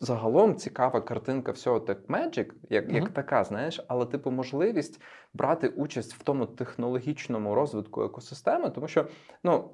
загалом 0.00 0.56
цікава 0.56 1.00
картинка 1.00 1.52
всього 1.52 1.80
так 1.80 2.08
Magic, 2.08 2.52
як, 2.70 2.92
як 2.92 3.08
така, 3.08 3.44
знаєш, 3.44 3.84
але 3.88 4.06
типу 4.06 4.30
можливість 4.30 5.00
брати 5.34 5.68
участь 5.68 6.14
в 6.14 6.22
тому 6.22 6.46
технологічному 6.46 7.54
розвитку 7.54 8.04
екосистеми, 8.04 8.70
тому 8.70 8.88
що 8.88 9.06
ну. 9.44 9.70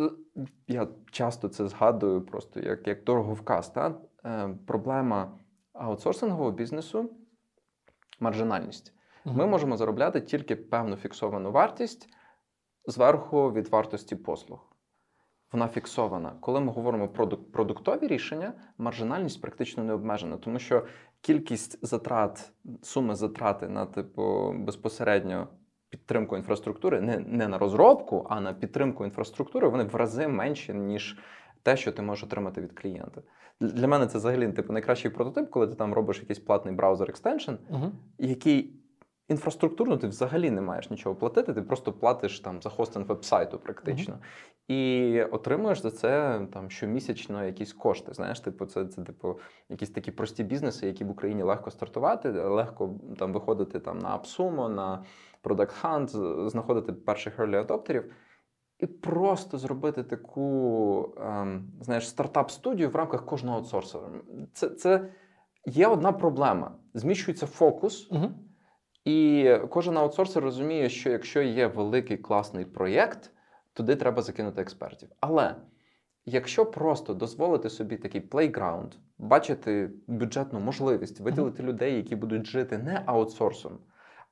е, 0.00 0.10
Я 0.68 0.88
часто 1.10 1.48
це 1.48 1.68
згадую 1.68 2.20
просто 2.26 2.60
як, 2.60 2.88
як 2.88 3.04
дороговказ. 3.04 3.70
Та? 3.70 3.94
Е, 4.24 4.48
проблема 4.66 5.38
аутсорсингового 5.72 6.50
бізнесу 6.50 7.10
маржинальність. 8.20 8.94
Ми 9.24 9.46
можемо 9.46 9.76
заробляти 9.76 10.20
тільки 10.20 10.56
певну 10.56 10.96
фіксовану 10.96 11.52
вартість 11.52 12.08
зверху 12.86 13.52
від 13.52 13.68
вартості 13.68 14.16
послуг. 14.16 14.71
Вона 15.52 15.68
фіксована. 15.68 16.32
Коли 16.40 16.60
ми 16.60 16.72
говоримо 16.72 17.08
про 17.08 17.28
продуктові 17.28 18.06
рішення, 18.06 18.52
маржинальність 18.78 19.40
практично 19.40 19.84
не 19.84 19.92
обмежена, 19.92 20.36
тому 20.36 20.58
що 20.58 20.86
кількість 21.20 21.86
затрат, 21.86 22.52
суми 22.82 23.14
затрати 23.14 23.68
на 23.68 23.86
типу 23.86 24.52
безпосередньо 24.52 25.48
підтримку 25.88 26.36
інфраструктури, 26.36 27.00
не, 27.00 27.18
не 27.18 27.48
на 27.48 27.58
розробку, 27.58 28.26
а 28.30 28.40
на 28.40 28.52
підтримку 28.52 29.04
інфраструктури, 29.04 29.68
вони 29.68 29.84
в 29.84 29.94
рази 29.94 30.28
менші, 30.28 30.74
ніж 30.74 31.18
те, 31.62 31.76
що 31.76 31.92
ти 31.92 32.02
можеш 32.02 32.24
отримати 32.24 32.60
від 32.60 32.72
клієнта. 32.72 33.22
Для 33.60 33.88
мене 33.88 34.06
це 34.06 34.18
взагалі 34.18 34.52
типу 34.52 34.72
найкращий 34.72 35.10
прототип, 35.10 35.50
коли 35.50 35.66
ти 35.66 35.74
там 35.74 35.94
робиш 35.94 36.20
якийсь 36.20 36.38
платний 36.38 36.74
браузер 36.74 37.10
екстеншн, 37.10 37.52
Угу. 37.70 37.92
який 38.18 38.81
інфраструктурно 39.28 39.96
ти 39.96 40.06
взагалі 40.06 40.50
не 40.50 40.60
маєш 40.60 40.90
нічого 40.90 41.14
платити, 41.14 41.54
ти 41.54 41.62
просто 41.62 41.92
платиш 41.92 42.40
там 42.40 42.62
за 42.62 42.68
хостинг 42.68 43.06
веб-сайту 43.06 43.58
практично. 43.58 44.18
І 44.68 45.22
отримуєш 45.22 45.82
за 45.82 45.90
це 45.90 46.40
там 46.52 46.70
щомісячно 46.70 47.44
якісь 47.44 47.72
кошти. 47.72 48.14
Знаєш, 48.14 48.40
типу, 48.40 48.66
це, 48.66 48.86
це 48.86 49.02
типу 49.02 49.38
якісь 49.68 49.90
такі 49.90 50.10
прості 50.10 50.44
бізнеси, 50.44 50.86
які 50.86 51.04
в 51.04 51.10
Україні 51.10 51.42
легко 51.42 51.70
стартувати, 51.70 52.30
легко 52.30 52.94
там 53.18 53.32
виходити 53.32 53.80
там 53.80 53.98
на 53.98 54.18
AppSumo, 54.18 54.68
на 54.68 55.04
Product 55.42 55.82
Hunt, 55.82 56.48
знаходити 56.48 56.92
перших 56.92 57.38
early 57.38 57.56
адоптерів. 57.56 58.12
І 58.78 58.86
просто 58.86 59.58
зробити 59.58 60.02
таку, 60.02 61.14
ем, 61.20 61.72
знаєш, 61.80 62.08
стартап-студію 62.08 62.90
в 62.90 62.96
рамках 62.96 63.26
кожного 63.26 63.56
аутсорсера. 63.56 64.10
Це, 64.52 64.68
це 64.70 65.08
є 65.66 65.86
одна 65.86 66.12
проблема. 66.12 66.74
Зміщується 66.94 67.46
фокус, 67.46 68.10
Угу. 68.10 68.30
І 69.04 69.50
кожен 69.70 69.96
аутсорсер 69.96 70.42
розуміє, 70.42 70.88
що 70.88 71.10
якщо 71.10 71.42
є 71.42 71.66
великий 71.66 72.16
класний 72.16 72.64
проєкт, 72.64 73.30
туди 73.72 73.96
треба 73.96 74.22
закинути 74.22 74.62
експертів. 74.62 75.08
Але 75.20 75.54
якщо 76.26 76.66
просто 76.66 77.14
дозволити 77.14 77.70
собі 77.70 77.96
такий 77.96 78.20
плейграунд, 78.20 78.92
бачити 79.18 79.90
бюджетну 80.06 80.60
можливість, 80.60 81.20
виділити 81.20 81.62
людей, 81.62 81.96
які 81.96 82.16
будуть 82.16 82.46
жити 82.46 82.78
не 82.78 83.02
аутсорсом, 83.06 83.78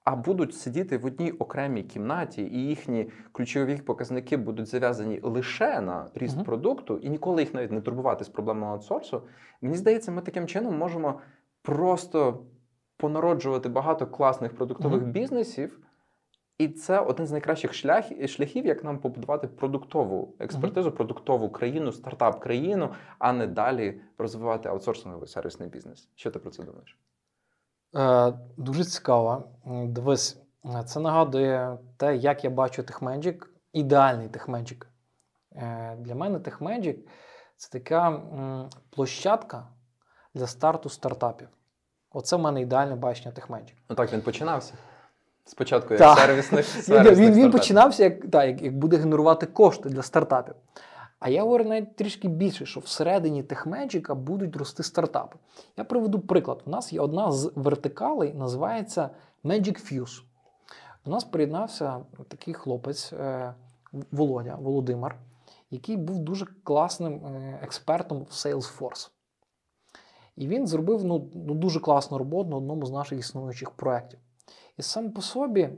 а 0.04 0.16
будуть 0.16 0.54
сидіти 0.54 0.98
в 0.98 1.06
одній 1.06 1.32
окремій 1.32 1.82
кімнаті, 1.82 2.42
і 2.42 2.66
їхні 2.66 3.10
ключові 3.32 3.76
показники 3.76 4.36
будуть 4.36 4.66
зав'язані 4.66 5.20
лише 5.22 5.80
на 5.80 6.10
ріст 6.14 6.36
Мгм. 6.36 6.44
продукту, 6.44 6.98
і 6.98 7.10
ніколи 7.10 7.42
їх 7.42 7.54
навіть 7.54 7.72
не 7.72 7.80
турбувати 7.80 8.24
з 8.24 8.28
проблемою 8.28 8.72
аутсорсу. 8.72 9.22
Мені 9.60 9.76
здається, 9.76 10.12
ми 10.12 10.22
таким 10.22 10.46
чином 10.46 10.78
можемо 10.78 11.20
просто 11.62 12.44
понароджувати 13.00 13.68
багато 13.68 14.06
класних 14.06 14.56
продуктових 14.56 15.02
Мгм. 15.02 15.10
бізнесів. 15.12 15.78
І 16.58 16.68
це 16.68 17.00
один 17.00 17.26
з 17.26 17.30
найкращих 17.32 17.74
шлях, 17.74 18.04
шляхів, 18.26 18.66
як 18.66 18.84
нам 18.84 18.98
побудувати 18.98 19.48
продуктову 19.48 20.34
експертизу, 20.38 20.92
продуктову 20.92 21.50
країну, 21.50 21.92
стартап-країну, 21.92 22.94
а 23.18 23.32
не 23.32 23.46
далі 23.46 24.00
розвивати 24.18 24.68
аутсорсинговий 24.68 25.28
сервісний 25.28 25.68
бізнес. 25.68 26.08
Що 26.14 26.30
ти 26.30 26.38
про 26.38 26.50
це 26.50 26.62
думаєш? 26.62 26.98
Е, 27.96 28.32
дуже 28.56 28.84
цікаво. 28.84 29.44
Дивись, 29.66 30.42
це 30.86 31.00
нагадує 31.00 31.78
те, 31.96 32.16
як 32.16 32.44
я 32.44 32.50
бачу 32.50 32.82
TechMagic, 32.82 33.42
ідеальний 33.72 34.28
TechMagic. 34.28 34.84
Е, 35.56 35.96
Для 36.00 36.14
мене 36.14 36.38
TechMagic– 36.38 36.96
це 37.56 37.78
така 37.78 38.08
м, 38.08 38.68
площадка 38.90 39.68
для 40.34 40.46
старту 40.46 40.88
стартапів. 40.88 41.48
Оце 42.12 42.36
в 42.36 42.40
мене 42.40 42.60
ідеальне 42.60 42.94
бачення 42.94 43.34
TechMagic. 43.34 43.72
Ну 43.88 43.96
так 43.96 44.12
він 44.12 44.20
починався. 44.20 44.74
Спочатку 45.44 45.94
як 45.94 46.18
сервісних, 46.18 46.66
сервісних 46.66 47.18
він, 47.18 47.34
він 47.34 47.50
починався 47.50 48.04
як, 48.04 48.30
так, 48.30 48.46
як, 48.46 48.62
як 48.62 48.78
буде 48.78 48.96
генерувати 48.96 49.46
кошти 49.46 49.88
для 49.88 50.02
стартапів. 50.02 50.54
А 51.20 51.28
я 51.28 51.42
говорю 51.42 51.64
навіть 51.64 51.96
трішки 51.96 52.28
більше, 52.28 52.66
що 52.66 52.80
всередині 52.80 53.42
TechMagic 53.42 54.14
будуть 54.14 54.56
рости 54.56 54.82
стартапи. 54.82 55.38
Я 55.76 55.84
приведу 55.84 56.20
приклад. 56.20 56.62
У 56.66 56.70
нас 56.70 56.92
є 56.92 57.00
одна 57.00 57.32
з 57.32 57.52
вертикалей, 57.54 58.34
називається 58.34 59.10
Magic 59.44 59.92
Fuse. 59.92 60.22
До 61.04 61.10
нас 61.10 61.24
приєднався 61.24 62.00
такий 62.28 62.54
хлопець 62.54 63.12
е, 63.12 63.54
Володя, 64.12 64.54
Володимир, 64.60 65.16
який 65.70 65.96
був 65.96 66.18
дуже 66.18 66.46
класним 66.64 67.26
е, 67.26 67.58
експертом 67.62 68.22
в 68.22 68.32
Salesforce. 68.32 69.10
І 70.40 70.48
він 70.48 70.66
зробив 70.66 71.04
ну, 71.04 71.30
ну, 71.34 71.54
дуже 71.54 71.80
класну 71.80 72.18
роботу 72.18 72.50
на 72.50 72.56
одному 72.56 72.86
з 72.86 72.90
наших 72.90 73.18
існуючих 73.18 73.70
проєктів. 73.70 74.18
І 74.78 74.82
сам 74.82 75.12
по 75.12 75.22
собі 75.22 75.60
е, 75.60 75.76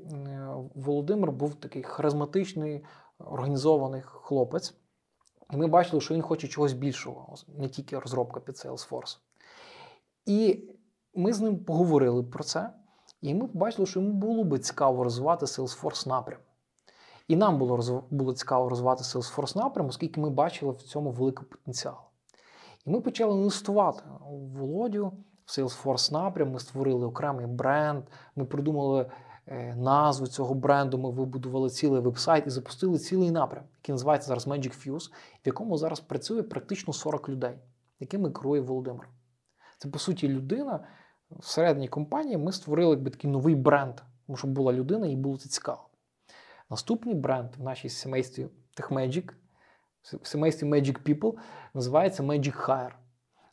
Володимир 0.75 1.33
був 1.33 1.55
такий 1.55 1.83
харизматичний, 1.83 2.85
організований 3.19 4.03
хлопець. 4.05 4.75
І 5.53 5.57
ми 5.57 5.67
бачили, 5.67 6.01
що 6.01 6.15
він 6.15 6.23
хоче 6.23 6.49
чогось 6.49 6.73
більшого, 6.73 7.35
не 7.59 7.69
тільки 7.69 7.99
розробка 7.99 8.41
під 8.41 8.55
Salesforce. 8.55 9.19
І 10.27 10.65
ми 11.15 11.33
з 11.33 11.41
ним 11.41 11.65
поговорили 11.65 12.23
про 12.23 12.45
це, 12.45 12.71
і 13.21 13.35
ми 13.35 13.47
побачили, 13.47 13.87
що 13.87 14.01
йому 14.01 14.13
було 14.13 14.45
би 14.45 14.59
цікаво 14.59 15.05
розвивати 15.05 15.47
Salesforce 15.47 16.09
напрям. 16.09 16.41
І 17.29 17.37
нам 17.37 17.59
було, 17.59 18.05
було 18.11 18.33
цікаво 18.33 18.69
розвивати 18.69 19.03
Salesforce 19.03 19.57
напрям, 19.57 19.87
оскільки 19.87 20.21
ми 20.21 20.31
бачили 20.31 20.73
в 20.73 20.83
цьому 20.83 21.11
великий 21.11 21.47
потенціал. 21.47 22.12
І 22.85 22.91
ми 22.91 23.01
почали 23.01 23.39
інвестувати 23.39 24.03
у 24.31 24.37
Володю 24.37 25.13
в 25.45 25.51
Salesforce 25.51 26.13
напрям. 26.13 26.51
Ми 26.51 26.61
створили 26.61 27.07
окремий 27.07 27.47
бренд, 27.47 28.05
ми 28.37 28.45
придумали 28.45 29.11
е, 29.47 29.77
назву 29.77 30.27
цього 30.27 30.55
бренду, 30.55 30.99
ми 30.99 31.11
вибудували 31.11 31.71
цілий 31.71 32.01
веб-сайт 32.01 32.47
і 32.47 32.51
запустили 32.51 32.99
цілий 32.99 33.31
напрям, 33.31 33.65
який 33.77 33.93
називається 33.93 34.29
зараз 34.29 34.47
Magic 34.47 34.89
Fuse, 34.89 35.11
в 35.13 35.47
якому 35.47 35.79
зараз 35.79 36.01
працює 36.01 36.43
практично 36.43 36.93
40 36.93 37.29
людей, 37.29 37.59
якими 38.01 38.31
керує 38.31 38.61
Володимир. 38.61 39.09
Це, 39.79 39.89
по 39.89 39.99
суті, 39.99 40.29
людина 40.29 40.87
всередині 41.31 41.89
компанії. 41.89 42.37
Ми 42.37 42.53
створили 42.53 42.91
якби 42.91 43.11
такий 43.11 43.31
новий 43.31 43.55
бренд, 43.55 43.95
тому 44.27 44.37
що 44.37 44.49
була 44.49 44.73
людина 44.73 45.07
і 45.07 45.17
було 45.17 45.39
це 45.39 45.49
цікаво. 45.49 45.89
Наступний 46.71 47.15
бренд 47.15 47.57
в 47.57 47.63
нашій 47.63 47.89
сімействі 47.89 48.49
TechMagic, 48.77 49.33
в 50.03 50.27
сімействі 50.27 50.67
Magic 50.67 51.03
People, 51.03 51.35
називається 51.75 52.23
Magic 52.23 52.67
Hire. 52.67 52.93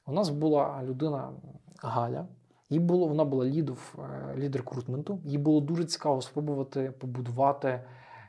У 0.05 0.11
нас 0.11 0.29
була 0.29 0.83
людина 0.83 1.33
Галя. 1.77 2.27
Їй 2.69 2.79
було, 2.79 3.07
вона 3.07 3.25
була 3.25 3.45
лідов, 3.45 3.95
е, 3.99 4.35
лід 4.37 4.55
рекрутменту. 4.55 5.21
Їй 5.25 5.37
було 5.37 5.61
дуже 5.61 5.85
цікаво 5.85 6.21
спробувати 6.21 6.91
побудувати 6.91 7.85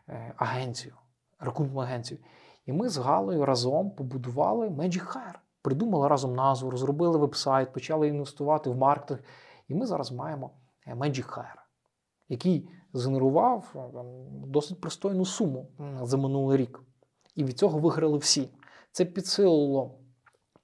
е, 0.09 0.35
агенцію, 0.37 0.95
рекрутмент 1.39 1.89
агенцію. 1.89 2.21
І 2.67 2.73
ми 2.73 2.89
з 2.89 2.99
Галею 2.99 3.45
разом 3.45 3.91
побудували 3.91 4.69
Magic 4.69 5.17
Hire. 5.17 5.39
Придумали 5.63 6.09
разом 6.09 6.35
назву, 6.35 6.71
розробили 6.71 7.19
веб-сайт, 7.19 7.73
почали 7.73 8.09
інвестувати 8.09 8.71
в 8.71 8.77
маркетинг. 8.77 9.21
І 9.69 9.75
ми 9.75 9.87
зараз 9.87 10.13
маємо 10.13 10.51
е, 10.87 10.95
Magic 10.95 11.39
Hire, 11.39 11.61
який 12.29 12.69
згенерував 12.93 13.91
досить 14.47 14.81
пристойну 14.81 15.25
суму 15.25 15.69
за 16.03 16.17
минулий 16.17 16.57
рік. 16.57 16.83
І 17.35 17.45
від 17.45 17.59
цього 17.59 17.79
виграли 17.79 18.19
всі. 18.19 18.49
Це 18.93 19.05
підсилило 19.05 19.95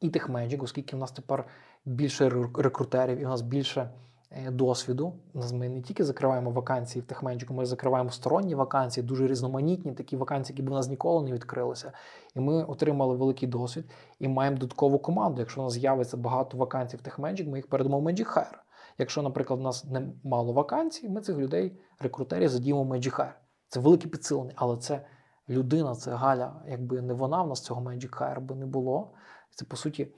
і 0.00 0.10
TechMagic, 0.10 0.62
оскільки 0.62 0.96
в 0.96 0.98
нас 0.98 1.12
тепер 1.12 1.46
більше 1.84 2.28
рекрутерів, 2.54 3.18
і 3.18 3.26
у 3.26 3.28
нас 3.28 3.42
більше 3.42 3.90
е, 4.30 4.50
досвіду. 4.50 5.12
Ми 5.52 5.68
не 5.68 5.82
тільки 5.82 6.04
закриваємо 6.04 6.50
вакансії 6.50 7.04
в 7.08 7.12
TechMagic, 7.12 7.52
ми 7.52 7.66
закриваємо 7.66 8.10
сторонні 8.10 8.54
вакансії, 8.54 9.06
дуже 9.06 9.26
різноманітні, 9.26 9.92
такі 9.92 10.16
вакансії, 10.16 10.54
які 10.54 10.62
б 10.62 10.70
у 10.70 10.74
нас 10.74 10.88
ніколи 10.88 11.24
не 11.24 11.32
відкрилися. 11.32 11.92
І 12.34 12.40
ми 12.40 12.64
отримали 12.64 13.16
великий 13.16 13.48
досвід 13.48 13.84
і 14.18 14.28
маємо 14.28 14.56
додаткову 14.56 14.98
команду. 14.98 15.40
Якщо 15.40 15.60
у 15.60 15.64
нас 15.64 15.72
з'явиться 15.72 16.16
багато 16.16 16.56
вакансій 16.56 16.96
в 16.96 17.00
TechMagic, 17.00 17.48
ми 17.48 17.58
їх 17.58 17.66
передамо 17.66 18.00
в 18.00 18.04
Magic 18.06 18.36
Hire. 18.36 18.58
Якщо, 18.98 19.22
наприклад, 19.22 19.60
у 19.60 19.62
нас 19.62 19.84
не 19.84 20.08
мало 20.24 20.52
вакансій, 20.52 21.08
ми 21.08 21.20
цих 21.20 21.36
людей, 21.36 21.78
рекрутерів, 21.98 22.48
задіємо 22.48 22.84
в 22.84 22.92
Magic 22.92 23.16
Hire. 23.16 23.32
Це 23.68 23.80
велике 23.80 24.08
підсилення, 24.08 24.52
але 24.56 24.76
це 24.76 25.00
людина, 25.48 25.94
це 25.94 26.10
Галя. 26.14 26.52
Якби 26.68 27.02
не 27.02 27.14
вона, 27.14 27.42
в 27.42 27.48
нас 27.48 27.60
цього 27.60 27.82
Magic 27.82 28.10
Hire 28.10 28.40
би 28.40 28.54
не 28.54 28.66
було. 28.66 29.10
Це 29.50 29.64
по 29.64 29.76
суті 29.76 30.08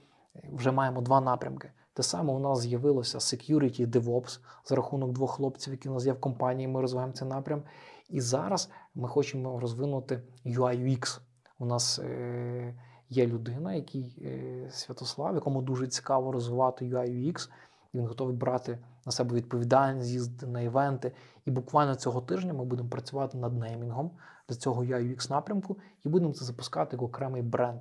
вже 0.52 0.72
маємо 0.72 1.00
два 1.00 1.20
напрямки. 1.20 1.72
Те 1.92 2.02
саме 2.02 2.32
у 2.32 2.38
нас 2.38 2.58
з'явилося 2.58 3.18
Security 3.18 3.86
DevOps 3.86 4.40
за 4.64 4.76
рахунок 4.76 5.12
двох 5.12 5.30
хлопців, 5.30 5.72
які 5.72 5.88
у 5.88 5.92
нас 5.92 6.06
є 6.06 6.12
в 6.12 6.20
компанії. 6.20 6.68
Ми 6.68 6.80
розвиваємо 6.80 7.12
цей 7.12 7.28
напрям. 7.28 7.62
І 8.08 8.20
зараз 8.20 8.70
ми 8.94 9.08
хочемо 9.08 9.60
розвинути 9.60 10.22
UI 10.46 10.88
UX. 10.88 11.20
У 11.58 11.66
нас 11.66 11.98
е, 11.98 12.74
є 13.08 13.26
людина, 13.26 13.74
який 13.74 14.22
е, 14.22 14.70
Святослав, 14.70 15.34
якому 15.34 15.62
дуже 15.62 15.86
цікаво 15.86 16.32
розвивати 16.32 16.84
UI 16.84 17.08
UX. 17.08 17.50
Він 17.94 18.06
готовий 18.06 18.36
брати 18.36 18.78
на 19.06 19.12
себе 19.12 19.36
відповідальність, 19.36 20.10
їздити 20.10 20.46
на 20.46 20.60
івенти. 20.60 21.12
І 21.44 21.50
буквально 21.50 21.94
цього 21.94 22.20
тижня 22.20 22.52
ми 22.52 22.64
будемо 22.64 22.88
працювати 22.88 23.38
над 23.38 23.58
неймінгом 23.58 24.10
для 24.48 24.56
цього 24.56 24.84
UI 24.84 25.14
UX 25.14 25.30
напрямку 25.30 25.78
і 26.04 26.08
будемо 26.08 26.32
це 26.32 26.44
запускати 26.44 26.96
як 26.96 27.02
окремий 27.02 27.42
бренд. 27.42 27.80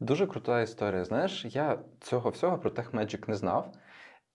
Дуже 0.00 0.26
крута 0.26 0.60
історія. 0.60 1.04
Знаєш, 1.04 1.44
я 1.44 1.78
цього 2.00 2.30
всього 2.30 2.58
про 2.58 2.70
TechMagic 2.70 3.28
не 3.28 3.34
знав. 3.34 3.72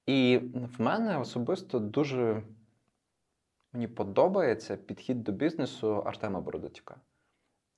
І 0.06 0.42
в 0.78 0.82
мене 0.82 1.18
особисто 1.18 1.80
дуже 1.80 2.44
мені 3.74 3.88
подобається 3.88 4.78
підхід 4.78 5.24
до 5.24 5.32
бізнесу 5.32 6.04
Артема 6.06 6.42
Бородатюка. 6.42 6.96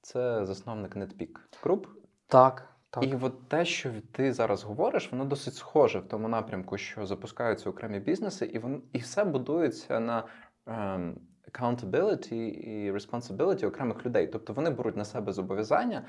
Це 0.02 0.46
засновник 0.46 0.96
NetPeak 0.96 1.40
Group. 1.64 1.88
Так, 2.28 2.74
так. 2.90 3.04
І 3.04 3.16
от 3.22 3.50
те, 3.50 3.66
що 3.66 3.92
ти 4.12 4.34
зараз 4.34 4.64
говориш, 4.64 5.12
воно 5.12 5.26
досить 5.26 5.56
схоже 5.56 6.00
в 6.00 6.08
тому 6.08 6.28
напрямку, 6.28 6.78
що 6.78 7.06
запускаються 7.06 7.70
окремі 7.70 8.00
бізнеси, 8.00 8.46
і 8.46 8.60
вон, 8.60 8.84
і 8.94 8.98
все 8.98 9.24
будується 9.24 10.00
на 10.00 10.24
ем, 10.68 11.22
accountability 11.50 12.34
і 12.36 12.92
responsibility 12.92 13.68
окремих 13.68 14.06
людей. 14.06 14.28
Тобто 14.28 14.54
вони 14.54 14.70
беруть 14.70 14.98
на 14.98 15.06
себе 15.06 15.32
зобов'язання, 15.32 16.06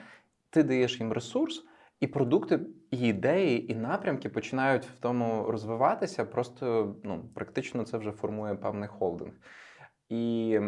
ти 0.50 0.62
даєш 0.62 1.00
їм 1.00 1.12
ресурс, 1.12 1.64
і 2.00 2.06
продукти, 2.06 2.60
і 2.90 2.98
ідеї, 2.98 3.72
і 3.72 3.74
напрямки 3.74 4.28
починають 4.28 4.84
в 4.84 4.98
тому 5.00 5.50
розвиватися. 5.50 6.24
Просто 6.24 6.96
ну, 7.04 7.30
практично 7.34 7.82
це 7.82 7.98
вже 7.98 8.12
формує 8.12 8.54
певний 8.54 8.88
холдинг. 8.88 9.32
І 10.08 10.58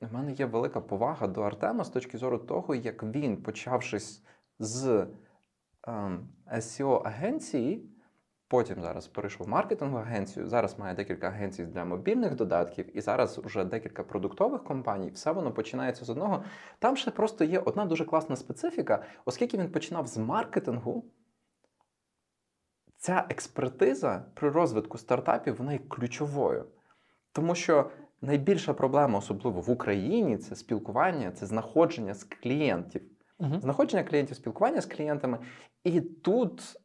в 0.00 0.12
мене 0.12 0.32
є 0.32 0.46
велика 0.46 0.80
повага 0.80 1.26
до 1.26 1.42
Артема 1.42 1.84
з 1.84 1.90
точки 1.90 2.18
зору 2.18 2.38
того, 2.38 2.74
як 2.74 3.02
він, 3.02 3.42
почавшись 3.42 4.24
з 4.58 5.06
ем, 5.88 6.28
SEO 6.52 7.06
агенції, 7.06 7.89
потім 8.50 8.80
зараз 8.80 9.06
перейшов 9.06 9.46
в 9.46 9.50
маркетингову 9.50 10.02
агенцію. 10.02 10.48
Зараз 10.48 10.78
має 10.78 10.94
декілька 10.94 11.26
агенцій 11.26 11.64
для 11.64 11.84
мобільних 11.84 12.34
додатків, 12.34 12.96
і 12.96 13.00
зараз 13.00 13.38
вже 13.38 13.64
декілька 13.64 14.02
продуктових 14.02 14.64
компаній. 14.64 15.10
Все 15.10 15.32
воно 15.32 15.52
починається 15.52 16.04
з 16.04 16.10
одного. 16.10 16.44
Там 16.78 16.96
ще 16.96 17.10
просто 17.10 17.44
є 17.44 17.58
одна 17.58 17.84
дуже 17.84 18.04
класна 18.04 18.36
специфіка, 18.36 19.04
оскільки 19.24 19.58
він 19.58 19.72
починав 19.72 20.06
з 20.06 20.16
маркетингу. 20.16 21.04
Ця 22.96 23.26
експертиза 23.28 24.24
при 24.34 24.50
розвитку 24.50 24.98
стартапів 24.98 25.56
вона 25.56 25.72
є 25.72 25.78
ключовою. 25.78 26.66
Тому 27.32 27.54
що 27.54 27.90
найбільша 28.20 28.74
проблема, 28.74 29.18
особливо 29.18 29.60
в 29.60 29.70
Україні, 29.70 30.38
це 30.38 30.56
спілкування, 30.56 31.30
це 31.30 31.46
знаходження 31.46 32.14
з 32.14 32.24
клієнтів. 32.24 33.02
Угу. 33.38 33.60
Знаходження 33.60 34.04
клієнтів, 34.04 34.36
спілкування 34.36 34.80
з 34.80 34.86
клієнтами. 34.86 35.38
І 35.84 36.00
тут 36.00 36.79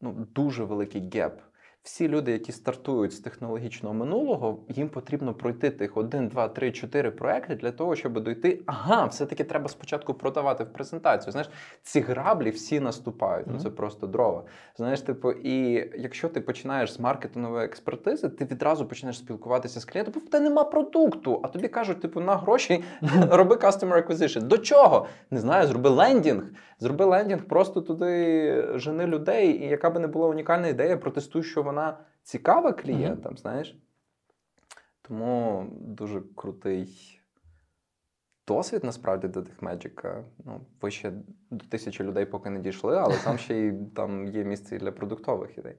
ну, 0.00 0.12
дуже 0.34 0.64
великий 0.64 1.10
геп. 1.10 1.40
Всі 1.86 2.08
люди, 2.08 2.32
які 2.32 2.52
стартують 2.52 3.12
з 3.12 3.18
технологічного 3.18 3.94
минулого, 3.94 4.58
їм 4.68 4.88
потрібно 4.88 5.34
пройти 5.34 5.70
тих 5.70 5.96
1, 5.96 6.28
2, 6.28 6.48
3, 6.48 6.72
4 6.72 7.10
проекти 7.10 7.54
для 7.54 7.70
того, 7.70 7.96
щоб 7.96 8.20
дойти. 8.20 8.60
Ага, 8.66 9.04
все-таки 9.04 9.44
треба 9.44 9.68
спочатку 9.68 10.14
продавати 10.14 10.64
в 10.64 10.72
презентацію. 10.72 11.32
Знаєш, 11.32 11.50
ці 11.82 12.00
граблі 12.00 12.50
всі 12.50 12.80
наступають. 12.80 13.46
Ну 13.50 13.58
це 13.58 13.70
просто 13.70 14.06
дрова. 14.06 14.42
Знаєш, 14.76 15.00
типу, 15.00 15.32
і 15.32 15.72
якщо 15.98 16.28
ти 16.28 16.40
починаєш 16.40 16.92
з 16.92 17.00
маркетингової 17.00 17.64
експертизи, 17.64 18.28
ти 18.28 18.44
відразу 18.44 18.86
починаєш 18.86 19.18
спілкуватися 19.18 19.80
з 19.80 19.84
клієнтом, 19.84 20.14
бо 20.14 20.20
в 20.20 20.30
тебе 20.30 20.44
нема 20.44 20.64
продукту, 20.64 21.40
а 21.44 21.48
тобі 21.48 21.68
кажуть, 21.68 22.00
типу, 22.00 22.20
на 22.20 22.36
гроші 22.36 22.84
роби 23.30 23.56
customer 23.56 24.08
acquisition. 24.08 24.42
До 24.42 24.58
чого? 24.58 25.06
Не 25.30 25.40
знаю, 25.40 25.66
зроби 25.66 25.90
лендінг. 25.90 26.44
Зроби 26.78 27.04
лендінг, 27.04 27.44
просто 27.44 27.80
туди 27.80 28.68
жени 28.74 29.06
людей, 29.06 29.50
і 29.50 29.68
яка 29.68 29.90
би 29.90 30.00
не 30.00 30.06
була 30.06 30.28
унікальна 30.28 30.68
ідея, 30.68 30.96
протестуй, 30.96 31.42
що 31.42 31.62
вона 31.62 31.75
цікава 32.22 32.72
клієнтам, 32.72 33.32
mm-hmm. 33.32 33.40
знаєш. 33.40 33.78
Тому 35.02 35.66
дуже 35.80 36.22
крутий 36.36 37.20
досвід 38.48 38.84
насправді 38.84 39.28
до 39.28 39.40
TechMagic. 39.40 40.24
Ну, 40.44 40.60
ви 40.80 40.90
ще 40.90 41.12
до 41.50 41.66
тисячі 41.66 42.04
людей 42.04 42.26
поки 42.26 42.50
не 42.50 42.60
дійшли, 42.60 42.96
але 42.96 43.16
там 43.24 43.38
ще 43.38 43.56
й 43.56 43.72
там 43.96 44.26
є 44.26 44.44
місце 44.44 44.76
і 44.76 44.78
для 44.78 44.92
продуктових 44.92 45.58
ідей. 45.58 45.76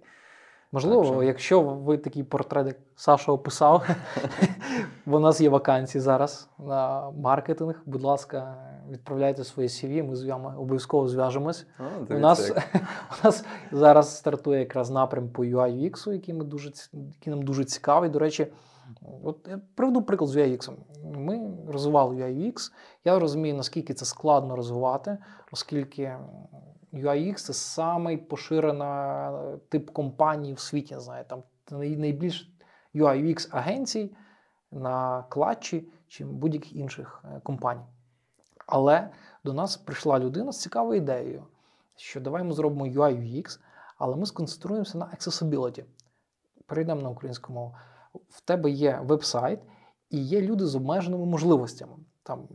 Можливо, 0.72 1.03
так, 1.03 1.13
що... 1.13 1.24
якщо 1.24 1.61
ви 1.61 1.97
такий 1.97 2.24
портрет, 2.24 2.68
як 2.68 2.78
Саша 2.95 3.32
описав, 3.32 3.89
бо 5.05 5.18
у 5.18 5.20
нас 5.20 5.41
є 5.41 5.49
вакансії 5.49 6.01
зараз 6.01 6.49
на 6.59 7.11
маркетинг. 7.11 7.82
Будь 7.86 8.03
ласка, 8.03 8.55
відправляйте 8.89 9.43
свої 9.43 9.70
CV, 9.70 10.03
ми 10.03 10.15
з 10.15 10.23
вами 10.23 10.57
обов'язково 10.57 11.07
зв'яжемось. 11.07 11.65
О, 11.80 12.14
у, 12.15 12.19
нас, 12.19 12.52
у 13.23 13.26
нас 13.26 13.45
зараз 13.72 14.18
стартує 14.18 14.60
якраз 14.60 14.89
напрям 14.89 15.30
по 15.30 15.44
UI 15.44 15.91
UX, 15.91 16.14
який, 16.14 16.34
ми 16.34 16.44
дуже, 16.44 16.72
який 16.94 17.34
нам 17.34 17.41
дуже 17.41 17.65
цікавий. 17.65 18.10
До 18.10 18.19
речі, 18.19 18.48
от 19.23 19.48
я 19.49 19.60
приведу 19.76 20.02
приклад 20.02 20.30
з 20.30 20.35
UI 20.35 20.57
UX. 20.57 20.72
Ми 21.15 21.52
розвивали 21.68 22.15
UI 22.15 22.52
UX. 22.52 22.72
Я 23.06 23.19
розумію, 23.19 23.56
наскільки 23.56 23.94
це 23.94 24.06
складно 24.06 24.56
розвивати, 24.56 25.18
оскільки. 25.52 26.15
UIX 26.93 27.35
це 27.35 27.53
самий 27.53 28.18
поширений 28.18 29.57
тип 29.69 29.89
компанії 29.89 30.53
в 30.53 30.59
світі. 30.59 30.93
Не 30.93 31.01
знаю, 31.01 31.26
там 31.27 31.43
найбільш 31.72 32.51
UIX 32.95 33.47
агенцій 33.51 34.15
на 34.72 35.23
клатчі, 35.30 35.88
чим 36.07 36.30
будь-яких 36.30 36.73
інших 36.73 37.23
компаній. 37.43 37.85
Але 38.68 39.09
до 39.43 39.53
нас 39.53 39.77
прийшла 39.77 40.19
людина 40.19 40.51
з 40.51 40.61
цікавою 40.61 41.01
ідеєю, 41.01 41.43
що 41.95 42.22
давай 42.22 42.43
ми 42.43 42.53
зробимо 42.53 42.85
UI 42.85 43.18
UX, 43.18 43.59
але 43.97 44.15
ми 44.15 44.26
сконцентруємося 44.26 44.97
на 44.97 45.05
accessibility. 45.05 45.84
Перейдемо 46.65 47.01
на 47.01 47.09
українську 47.09 47.53
мову. 47.53 47.76
В 48.30 48.41
тебе 48.41 48.69
є 48.69 48.99
веб-сайт 49.03 49.59
і 50.09 50.18
є 50.18 50.41
люди 50.41 50.65
з 50.65 50.76
обмеженими 50.76 51.26
можливостями. 51.26 51.93
Там 52.23 52.47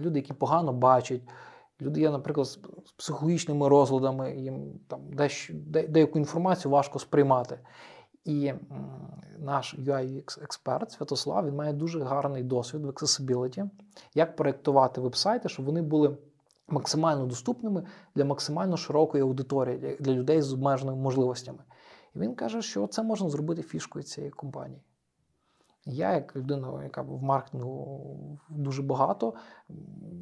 люди, 0.00 0.18
які 0.18 0.32
погано 0.32 0.72
бачать. 0.72 1.20
Люди 1.80 2.00
є, 2.00 2.10
наприклад, 2.10 2.46
з 2.46 2.58
психологічними 2.96 3.68
розладами, 3.68 4.36
їм 4.36 4.80
там 4.88 5.00
дещо, 5.12 5.54
деяку 5.88 6.18
інформацію 6.18 6.72
важко 6.72 6.98
сприймати. 6.98 7.58
І 8.24 8.52
наш 9.38 9.78
UI-експерт 9.78 10.90
Святослав 10.90 11.46
він 11.46 11.54
має 11.54 11.72
дуже 11.72 12.04
гарний 12.04 12.42
досвід 12.42 12.84
в 12.84 12.88
accessibility, 12.88 13.70
як 14.14 14.36
проєктувати 14.36 15.00
веб-сайти, 15.00 15.48
щоб 15.48 15.66
вони 15.66 15.82
були 15.82 16.16
максимально 16.68 17.26
доступними 17.26 17.82
для 18.14 18.24
максимально 18.24 18.76
широкої 18.76 19.22
аудиторії, 19.22 19.96
для 20.00 20.12
людей 20.12 20.42
з 20.42 20.52
обмеженими 20.52 20.98
можливостями. 20.98 21.58
І 22.14 22.18
він 22.18 22.34
каже, 22.34 22.62
що 22.62 22.86
це 22.86 23.02
можна 23.02 23.28
зробити 23.28 23.62
фішкою 23.62 24.02
цієї 24.02 24.30
компанії. 24.30 24.82
Я, 25.86 26.14
як 26.14 26.36
людина, 26.36 26.82
яка 26.82 27.02
в 27.02 27.22
маркетингу 27.22 28.38
дуже 28.48 28.82
багато, 28.82 29.34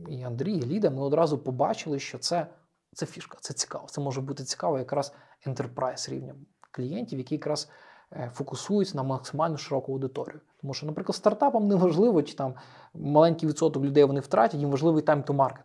і 0.08 0.22
Андрій, 0.22 0.54
і 0.54 0.62
Ліда, 0.62 0.90
ми 0.90 1.02
одразу 1.02 1.38
побачили, 1.38 1.98
що 1.98 2.18
це 2.18 2.46
це 2.94 3.06
фішка, 3.06 3.38
це 3.40 3.54
цікаво. 3.54 3.86
Це 3.88 4.00
може 4.00 4.20
бути 4.20 4.44
цікаво 4.44 4.78
якраз 4.78 5.14
enterprise 5.46 6.10
рівнем. 6.10 6.36
клієнтів, 6.70 7.18
які 7.18 7.34
якраз 7.34 7.70
е, 8.12 8.30
фокусуються 8.34 8.96
на 8.96 9.02
максимально 9.02 9.56
широку 9.56 9.92
аудиторію. 9.92 10.40
Тому 10.60 10.74
що, 10.74 10.86
наприклад, 10.86 11.16
стартапам 11.16 11.68
не 11.68 11.74
важливо, 11.74 12.22
чи 12.22 12.34
там 12.34 12.54
маленький 12.94 13.48
відсоток 13.48 13.84
людей 13.84 14.04
вони 14.04 14.20
втратять, 14.20 14.60
їм 14.60 14.70
важливий 14.70 15.02
market. 15.02 15.64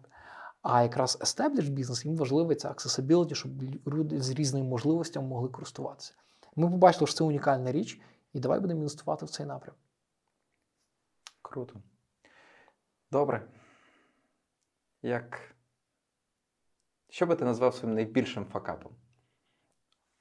А 0.61 0.83
якраз 0.83 1.17
established 1.21 1.69
бізнес, 1.69 2.05
їм 2.05 2.17
важливий 2.17 2.55
це 2.55 2.69
accessibility, 2.69 3.33
щоб 3.33 3.51
люди 3.87 4.21
з 4.21 4.29
різними 4.29 4.65
можливостями 4.65 5.27
могли 5.27 5.49
користуватися. 5.49 6.13
Ми 6.55 6.69
побачили, 6.69 7.07
що 7.07 7.17
це 7.17 7.23
унікальна 7.23 7.71
річ, 7.71 8.01
і 8.33 8.39
давай 8.39 8.59
будемо 8.59 8.79
інвестувати 8.79 9.25
в 9.25 9.29
цей 9.29 9.45
напрям. 9.45 9.75
Круто. 11.41 11.81
Добре. 13.11 13.47
Як. 15.01 15.55
Що 17.09 17.25
би 17.25 17.35
ти 17.35 17.45
назвав 17.45 17.75
своїм 17.75 17.95
найбільшим 17.95 18.45
факапом? 18.45 18.91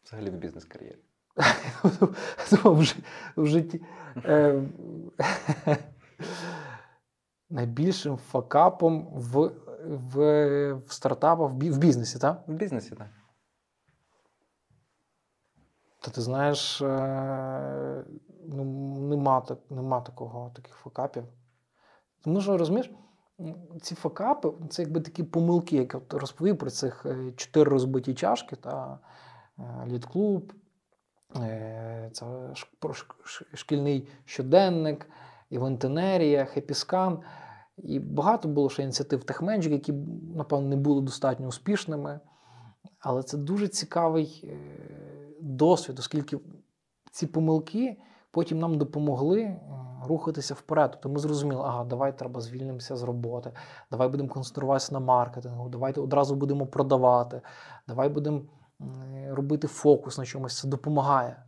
Взагалі 0.04 0.30
в 0.30 0.34
бізнес-кар'єрі? 0.34 0.98
в, 3.36 3.46
житті. 3.46 3.82
Е, 4.24 4.62
найбільшим 7.50 8.16
факапом 8.16 9.08
в 9.12 9.52
в, 9.88 10.74
в 10.74 10.92
стартапах, 10.92 11.50
в 11.50 11.78
бізнесі, 11.78 12.18
так? 12.18 12.44
В 12.46 12.52
бізнесі, 12.52 12.94
так. 12.94 13.08
Та 16.00 16.10
ти 16.10 16.20
знаєш, 16.20 16.82
е, 16.82 18.04
нема 18.48 19.40
так, 19.40 19.58
нема 19.70 20.00
такого, 20.00 20.50
таких 20.54 20.74
факапів. 20.74 21.24
Тому 22.24 22.40
що 22.40 22.58
розумієш, 22.58 22.90
ці 23.82 23.94
факапи 23.94 24.52
це 24.68 24.82
якби 24.82 25.00
такі 25.00 25.22
помилки, 25.22 25.76
як 25.76 25.94
я 25.94 26.18
розповів 26.18 26.58
про 26.58 26.70
цих 26.70 27.06
е, 27.06 27.32
чотири 27.36 27.70
розбиті 27.70 28.14
чашки 28.14 28.56
та 28.56 28.98
е, 29.58 29.62
літклуб, 29.86 30.52
це 32.12 32.26
шкільний 33.54 34.08
щоденник, 34.24 35.10
івентенерія, 35.50 36.44
хепіскан. 36.44 37.20
І 37.76 37.98
багато 37.98 38.48
було 38.48 38.70
ще 38.70 38.82
ініціатив 38.82 39.24
техменджик, 39.24 39.72
які, 39.72 39.92
напевно, 40.34 40.68
не 40.68 40.76
були 40.76 41.00
достатньо 41.00 41.46
успішними. 41.46 42.20
Але 42.98 43.22
це 43.22 43.36
дуже 43.36 43.68
цікавий 43.68 44.54
досвід, 45.40 45.98
оскільки 45.98 46.38
ці 47.10 47.26
помилки 47.26 47.96
потім 48.30 48.58
нам 48.58 48.78
допомогли 48.78 49.40
е, 49.42 49.60
рухатися 50.04 50.54
вперед. 50.54 50.90
Тобто 50.92 51.08
ми 51.08 51.18
зрозуміли, 51.18 51.62
ага, 51.64 51.84
давай 51.84 52.18
треба 52.18 52.40
звільнимося 52.40 52.96
з 52.96 53.02
роботи, 53.02 53.52
давай 53.90 54.08
будемо 54.08 54.28
концентруватися 54.28 54.92
на 54.92 55.00
маркетингу, 55.00 55.68
давайте 55.68 56.00
одразу 56.00 56.34
будемо 56.34 56.66
продавати, 56.66 57.42
давай 57.88 58.08
будемо 58.08 58.42
робити 59.30 59.66
фокус 59.66 60.18
на 60.18 60.24
чомусь. 60.24 60.58
Це 60.58 60.68
допомагає. 60.68 61.42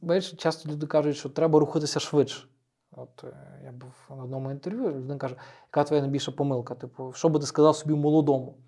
Бачиш, 0.00 0.32
часто 0.32 0.70
люди 0.70 0.86
кажуть, 0.86 1.16
що 1.16 1.28
треба 1.28 1.60
рухатися 1.60 2.00
швидше. 2.00 2.48
От 2.90 3.24
е, 3.24 3.60
я 3.64 3.72
був 3.72 3.92
на 4.10 4.22
одному 4.22 4.50
інтерв'ю, 4.50 4.88
людина 4.88 5.16
каже, 5.18 5.36
яка 5.66 5.84
твоя 5.84 6.02
найбільша 6.02 6.32
помилка? 6.32 6.74
Типу, 6.74 7.12
що 7.12 7.28
би 7.28 7.40
ти 7.40 7.46
сказав 7.46 7.76
собі 7.76 7.94
молодому? 7.94 8.58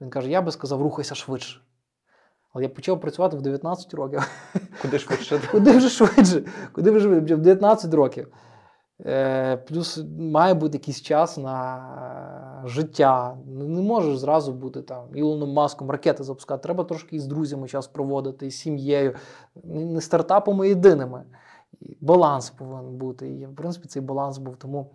Він 0.00 0.10
каже: 0.10 0.30
Я 0.30 0.42
би 0.42 0.52
сказав, 0.52 0.82
рухайся 0.82 1.14
швидше. 1.14 1.60
Але 2.52 2.64
я 2.64 2.68
почав 2.68 3.00
працювати 3.00 3.36
в 3.36 3.42
19 3.42 3.94
років. 3.94 4.30
Куди 4.82 4.98
швидше? 4.98 5.40
Куди 5.52 5.76
вже 5.76 5.88
швидше? 5.88 6.44
Куди 6.72 6.90
вже 6.90 7.00
швидше? 7.00 7.34
В 7.34 7.40
19 7.40 7.94
років. 7.94 8.28
Е, 9.06 9.56
Плюс 9.56 10.04
має 10.18 10.54
бути 10.54 10.78
якийсь 10.78 11.02
час 11.02 11.38
на 11.38 12.62
життя. 12.64 13.36
Не 13.46 13.82
можеш 13.82 14.18
зразу 14.18 14.52
бути 14.52 14.82
там 14.82 15.16
Ілоном 15.16 15.52
Маском, 15.52 15.90
ракети 15.90 16.24
запускати. 16.24 16.62
Треба 16.62 16.84
трошки 16.84 17.16
із 17.16 17.26
друзями 17.26 17.68
час 17.68 17.86
проводити, 17.86 18.46
із 18.46 18.58
сім'єю, 18.58 19.14
не 19.64 20.00
стартапами 20.00 20.68
єдиними. 20.68 21.24
Баланс 22.00 22.50
повинен 22.50 22.96
бути. 22.96 23.28
І, 23.28 23.46
в 23.46 23.54
принципі, 23.54 23.88
цей 23.88 24.02
баланс 24.02 24.38
був. 24.38 24.56
Тому 24.56 24.90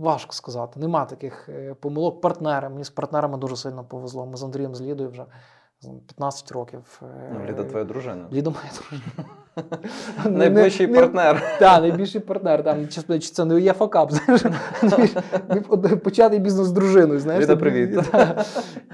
важко 0.00 0.32
сказати. 0.32 0.80
Нема 0.80 1.04
таких 1.04 1.48
е, 1.48 1.74
помилок. 1.74 2.20
Партнери. 2.20 2.68
Мені 2.68 2.84
з 2.84 2.90
партнерами 2.90 3.38
дуже 3.38 3.56
сильно 3.56 3.84
повезло. 3.84 4.26
Ми 4.26 4.36
з 4.36 4.42
Андрієм 4.42 4.74
з 4.74 4.80
Лідою 4.80 5.10
вже 5.10 5.26
15 5.82 6.52
років. 6.52 7.02
Е, 7.02 7.30
ну, 7.32 7.44
Ліда 7.48 7.64
твоя 7.64 7.84
дружина. 7.84 8.28
Ліда 8.32 8.50
моя 8.50 8.72
дружина. 8.74 9.30
Найближчий 10.38 10.86
партнер. 10.86 11.42
Так, 11.58 11.82
найбільший 11.82 12.20
партнер. 12.20 12.64
Там, 12.64 12.88
чи 12.88 13.18
це 13.18 13.44
не 13.44 13.60
є 13.60 13.72
факап. 13.72 14.12
Почати 16.04 16.38
бізнес 16.38 16.66
з 16.66 16.72
дружиною. 16.72 17.20
знаєш. 17.20 17.42
Ліда, 17.42 17.56
привіт. 17.56 17.90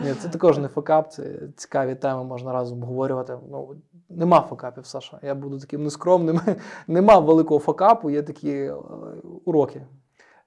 Ні, 0.05 0.15
Це 0.21 0.29
також 0.29 0.59
не 0.59 0.69
факап, 0.69 1.13
це 1.13 1.23
цікаві 1.57 1.95
теми, 1.95 2.25
можна 2.25 2.53
разом 2.53 2.79
обговорювати. 2.83 3.39
Ну, 3.51 3.75
Нема 4.09 4.41
факапів, 4.41 4.87
Саша. 4.87 5.19
Я 5.23 5.35
буду 5.35 5.59
таким 5.59 5.85
нескромним. 5.85 6.41
Нема 6.87 7.19
великого 7.19 7.61
факапу, 7.61 8.11
є 8.11 8.23
такі 8.23 8.51
е, 8.51 8.75
уроки. 9.45 9.83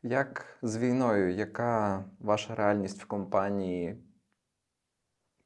Як 0.03 0.45
з 0.61 0.77
війною, 0.77 1.33
яка 1.33 2.03
ваша 2.19 2.55
реальність 2.55 3.03
в 3.03 3.05
компанії 3.05 3.97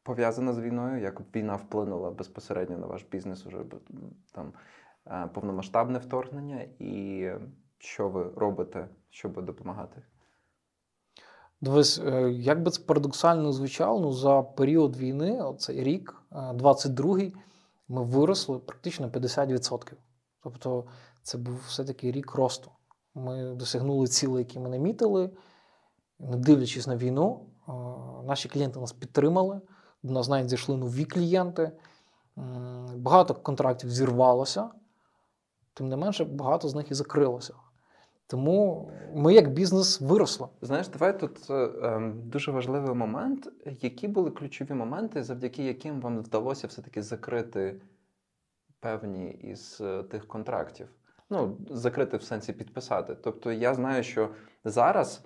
пов'язана 0.03 0.53
з 0.53 0.59
війною? 0.59 1.01
Як 1.01 1.35
війна 1.35 1.55
вплинула 1.55 2.11
безпосередньо 2.11 2.77
на 2.77 2.87
ваш 2.87 3.03
бізнес, 3.11 3.45
уже 3.45 3.57
там 4.31 4.53
е, 5.07 5.29
повномасштабне 5.33 5.99
вторгнення, 5.99 6.65
і 6.79 7.29
що 7.77 8.09
ви 8.09 8.31
робите, 8.35 8.87
щоб 9.09 9.45
допомагати? 9.45 10.03
Дивись, 11.61 11.99
е, 11.99 12.31
як 12.31 12.63
би 12.63 12.71
це 12.71 12.81
парадоксально 12.81 13.51
звучало, 13.51 13.99
ну 13.99 14.11
за 14.11 14.41
період 14.41 14.97
війни, 14.97 15.41
оцей 15.41 15.83
рік, 15.83 16.21
22-й, 16.31 17.33
ми 17.87 18.03
виросли 18.03 18.59
практично 18.59 19.07
50%. 19.07 19.93
Тобто 20.43 20.85
це 21.23 21.37
був 21.37 21.63
все-таки 21.67 22.11
рік 22.11 22.35
росту. 22.35 22.71
Ми 23.15 23.55
досягнули 23.55 24.07
цілей, 24.07 24.39
які 24.39 24.59
ми 24.59 24.69
намітили, 24.69 25.29
не 26.19 26.37
дивлячись 26.37 26.87
на 26.87 26.97
війну, 26.97 27.45
наші 28.23 28.49
клієнти 28.49 28.79
нас 28.79 28.93
підтримали, 28.93 29.61
нас 30.11 30.29
навіть 30.29 30.49
зайшли 30.49 30.77
нові 30.77 31.05
клієнти. 31.05 31.71
Багато 32.95 33.33
контрактів 33.33 33.91
зірвалося, 33.91 34.69
тим 35.73 35.89
не 35.89 35.97
менше, 35.97 36.25
багато 36.25 36.69
з 36.69 36.75
них 36.75 36.91
і 36.91 36.93
закрилося. 36.93 37.53
Тому 38.27 38.91
ми 39.15 39.33
як 39.33 39.53
бізнес 39.53 40.01
виросли. 40.01 40.47
Знаєш, 40.61 40.87
давай 40.87 41.19
тут 41.19 41.49
е, 41.49 41.71
ем, 41.83 42.21
дуже 42.29 42.51
важливий 42.51 42.95
момент. 42.95 43.49
Які 43.81 44.07
були 44.07 44.31
ключові 44.31 44.73
моменти, 44.73 45.23
завдяки 45.23 45.63
яким 45.63 46.01
вам 46.01 46.19
вдалося 46.19 46.67
все-таки 46.67 47.01
закрити 47.01 47.81
певні 48.79 49.31
із 49.31 49.77
е, 49.81 50.03
тих 50.03 50.27
контрактів? 50.27 50.87
Ну, 51.29 51.57
закрити 51.69 52.17
в 52.17 52.23
сенсі 52.23 52.53
підписати. 52.53 53.15
Тобто, 53.23 53.51
я 53.51 53.73
знаю, 53.73 54.03
що 54.03 54.29
зараз 54.65 55.25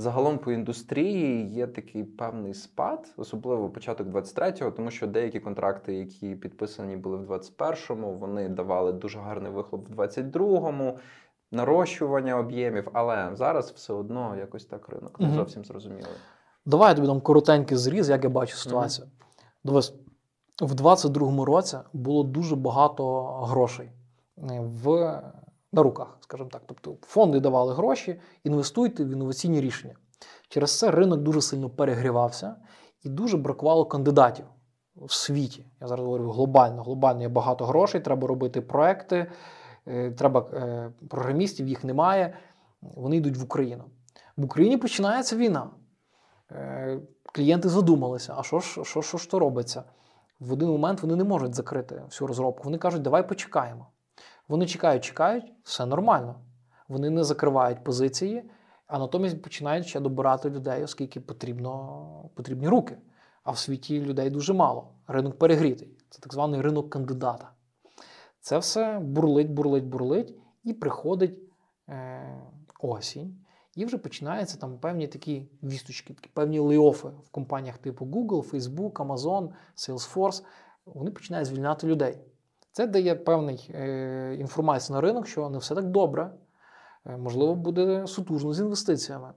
загалом 0.00 0.38
по 0.38 0.52
індустрії 0.52 1.46
є 1.46 1.66
такий 1.66 2.04
певний 2.04 2.54
спад, 2.54 3.14
особливо 3.16 3.70
початок 3.70 4.08
23-го, 4.08 4.70
тому 4.70 4.90
що 4.90 5.06
деякі 5.06 5.40
контракти, 5.40 5.94
які 5.94 6.34
підписані 6.34 6.96
були 6.96 7.16
в 7.16 7.30
21-му, 7.30 8.14
вони 8.14 8.48
давали 8.48 8.92
дуже 8.92 9.18
гарний 9.18 9.52
вихлоп 9.52 9.88
в 9.88 10.00
22-му 10.00 10.98
нарощування 11.52 12.38
об'ємів, 12.38 12.88
але 12.92 13.30
зараз 13.32 13.70
все 13.70 13.92
одно 13.92 14.36
якось 14.36 14.64
так 14.64 14.88
ринок 14.88 15.20
не 15.20 15.30
зовсім 15.30 15.64
зрозумілий. 15.64 16.12
Давай 16.66 16.88
я 16.88 16.94
тобі 16.94 17.06
дам 17.06 17.20
коротенький 17.20 17.76
зріз, 17.76 18.10
як 18.10 18.24
я 18.24 18.30
бачу 18.30 18.56
ситуацію. 18.56 19.08
Дивись, 19.64 19.94
в 20.62 20.72
22-му 20.72 21.44
році 21.44 21.76
було 21.92 22.22
дуже 22.22 22.56
багато 22.56 23.22
грошей 23.22 23.90
в, 24.60 25.20
на 25.72 25.82
руках, 25.82 26.18
скажімо 26.20 26.48
так. 26.52 26.62
Тобто 26.66 26.96
фонди 27.02 27.40
давали 27.40 27.74
гроші, 27.74 28.20
інвестуйте 28.44 29.04
в 29.04 29.10
інноваційні 29.10 29.60
рішення. 29.60 29.94
Через 30.48 30.78
це 30.78 30.90
ринок 30.90 31.20
дуже 31.20 31.42
сильно 31.42 31.70
перегрівався 31.70 32.56
і 33.02 33.08
дуже 33.08 33.36
бракувало 33.36 33.86
кандидатів 33.86 34.44
в 34.96 35.12
світі. 35.12 35.66
Я 35.80 35.86
зараз 35.86 36.04
говорю 36.04 36.30
глобально. 36.30 36.82
Глобально 36.82 37.22
є 37.22 37.28
багато 37.28 37.66
грошей, 37.66 38.00
треба 38.00 38.28
робити 38.28 38.60
проекти. 38.60 39.26
Е, 39.86 40.10
треба 40.10 40.46
е, 40.52 40.92
програмістів, 41.08 41.68
їх 41.68 41.84
немає. 41.84 42.38
Вони 42.80 43.16
йдуть 43.16 43.36
в 43.36 43.44
Україну. 43.44 43.84
В 44.36 44.44
Україні 44.44 44.76
починається 44.76 45.36
війна. 45.36 45.70
Е, 46.52 47.00
клієнти 47.32 47.68
задумалися, 47.68 48.34
а 48.36 48.42
що 48.42 48.60
ж 48.60 48.84
що, 48.84 49.02
що 49.02 49.30
то 49.30 49.38
робиться? 49.38 49.84
В 50.40 50.52
один 50.52 50.68
момент 50.68 51.02
вони 51.02 51.16
не 51.16 51.24
можуть 51.24 51.54
закрити 51.54 52.02
всю 52.06 52.28
розробку. 52.28 52.64
Вони 52.64 52.78
кажуть, 52.78 53.02
давай 53.02 53.28
почекаємо. 53.28 53.86
Вони 54.50 54.66
чекають, 54.66 55.04
чекають, 55.04 55.52
все 55.62 55.86
нормально. 55.86 56.34
Вони 56.88 57.10
не 57.10 57.24
закривають 57.24 57.84
позиції, 57.84 58.50
а 58.86 58.98
натомість 58.98 59.42
починають 59.42 59.86
ще 59.86 60.00
добирати 60.00 60.50
людей, 60.50 60.84
оскільки 60.84 61.20
потрібно, 61.20 62.30
потрібні 62.34 62.68
руки. 62.68 62.98
А 63.42 63.50
в 63.50 63.58
світі 63.58 64.00
людей 64.00 64.30
дуже 64.30 64.52
мало. 64.52 64.92
Ринок 65.06 65.38
перегрітий. 65.38 65.98
Це 66.08 66.18
так 66.20 66.32
званий 66.32 66.60
ринок 66.60 66.90
кандидата. 66.90 67.50
Це 68.40 68.58
все 68.58 68.98
бурлить, 68.98 69.50
бурлить, 69.50 69.84
бурлить, 69.84 70.34
і 70.64 70.72
приходить 70.72 71.38
е, 71.88 72.22
осінь. 72.80 73.38
І 73.76 73.84
вже 73.84 73.98
починаються 73.98 74.58
там 74.58 74.78
певні 74.78 75.08
такі 75.08 75.48
вісточки, 75.62 76.14
такі 76.14 76.30
певні 76.34 76.58
лейофи 76.58 77.08
в 77.08 77.30
компаніях 77.30 77.78
типу 77.78 78.04
Google, 78.04 78.50
Facebook, 78.50 78.92
Amazon, 78.92 79.48
Salesforce. 79.76 80.44
Вони 80.86 81.10
починають 81.10 81.48
звільняти 81.48 81.86
людей. 81.86 82.18
Це 82.80 82.86
дає 82.86 83.14
певний 83.14 83.70
е, 83.74 84.36
інформацію 84.40 84.94
на 84.94 85.00
ринок, 85.00 85.26
що 85.26 85.50
не 85.50 85.58
все 85.58 85.74
так 85.74 85.86
добре. 85.86 86.30
Е, 87.06 87.16
можливо, 87.16 87.54
буде 87.54 88.06
сутужно 88.06 88.52
з 88.52 88.60
інвестиціями. 88.60 89.32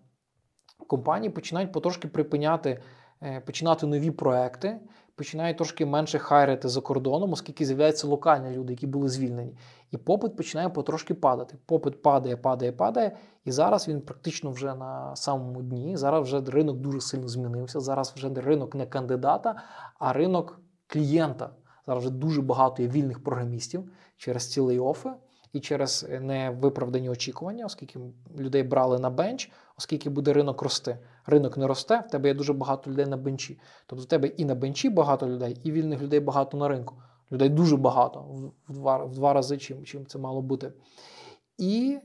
Компанії 0.88 1.30
починають 1.30 1.72
потрошки 1.72 2.08
припиняти, 2.08 2.82
е, 3.24 3.40
починати 3.40 3.86
нові 3.86 4.12
проекти, 4.12 4.80
починають 5.16 5.58
трошки 5.58 5.86
менше 5.86 6.20
хайрити 6.20 6.70
за 6.70 6.82
кордоном, 6.82 7.34
оскільки 7.34 7.66
з'являються 7.66 8.08
локальні 8.08 8.58
люди, 8.58 8.74
які 8.74 8.88
були 8.88 9.10
звільнені. 9.10 9.58
І 9.92 9.98
попит 9.98 10.36
починає 10.36 10.70
потрошки 10.70 11.14
падати. 11.14 11.58
Попит 11.66 12.02
падає, 12.02 12.38
падає, 12.38 12.72
падає. 12.72 13.18
І 13.46 13.52
зараз 13.52 13.88
він 13.88 14.02
практично 14.02 14.52
вже 14.52 14.76
на 14.76 15.16
самому 15.16 15.62
дні. 15.62 15.98
Зараз 15.98 16.24
вже 16.24 16.42
ринок 16.42 16.78
дуже 16.78 17.02
сильно 17.02 17.28
змінився. 17.28 17.80
Зараз 17.80 18.14
вже 18.16 18.30
ринок 18.30 18.76
не 18.76 18.86
кандидата, 18.86 19.56
а 20.00 20.14
ринок 20.14 20.60
клієнта. 20.88 21.50
Зараз 21.88 22.04
вже 22.04 22.14
дуже 22.14 22.42
багато 22.42 22.82
є 22.82 22.88
вільних 22.88 23.24
програмістів 23.24 23.92
через 24.18 24.52
ці 24.52 24.60
лейофи 24.60 25.10
і 25.54 25.60
через 25.60 26.08
невиправдані 26.22 27.10
очікування, 27.10 27.66
оскільки 27.66 28.00
людей 28.38 28.64
брали 28.64 29.00
на 29.00 29.10
бенч, 29.10 29.52
оскільки 29.78 30.10
буде 30.10 30.34
ринок 30.34 30.62
рости. 30.62 30.98
Ринок 31.26 31.58
не 31.58 31.68
росте, 31.68 32.00
в 32.00 32.12
тебе 32.12 32.30
є 32.30 32.36
дуже 32.36 32.54
багато 32.54 32.92
людей 32.92 33.06
на 33.06 33.18
бенчі. 33.18 33.60
Тобто 33.86 34.04
в 34.04 34.08
тебе 34.08 34.28
і 34.28 34.46
на 34.46 34.56
бенчі 34.56 34.90
багато 34.90 35.28
людей, 35.28 35.58
і 35.64 35.72
вільних 35.72 36.02
людей 36.02 36.20
багато 36.20 36.58
на 36.58 36.68
ринку. 36.68 36.96
Людей 37.32 37.50
дуже 37.50 37.78
багато, 37.78 38.22
в 38.68 38.74
два, 38.74 38.98
в 39.04 39.12
два 39.12 39.34
рази, 39.34 39.58
чим, 39.58 39.84
чим 39.84 40.06
це 40.06 40.20
мало 40.20 40.42
бути. 40.42 40.74
І 41.58 42.00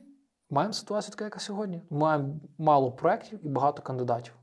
маємо 0.51 0.73
ситуацію 0.73 1.11
така, 1.11 1.25
яка 1.25 1.41
сьогодні. 1.41 1.83
Маємо 1.91 2.35
мало 2.59 2.93
проєктів 2.93 3.39
і 3.43 3.49
багато 3.49 3.83
кандидатів. 3.83 4.35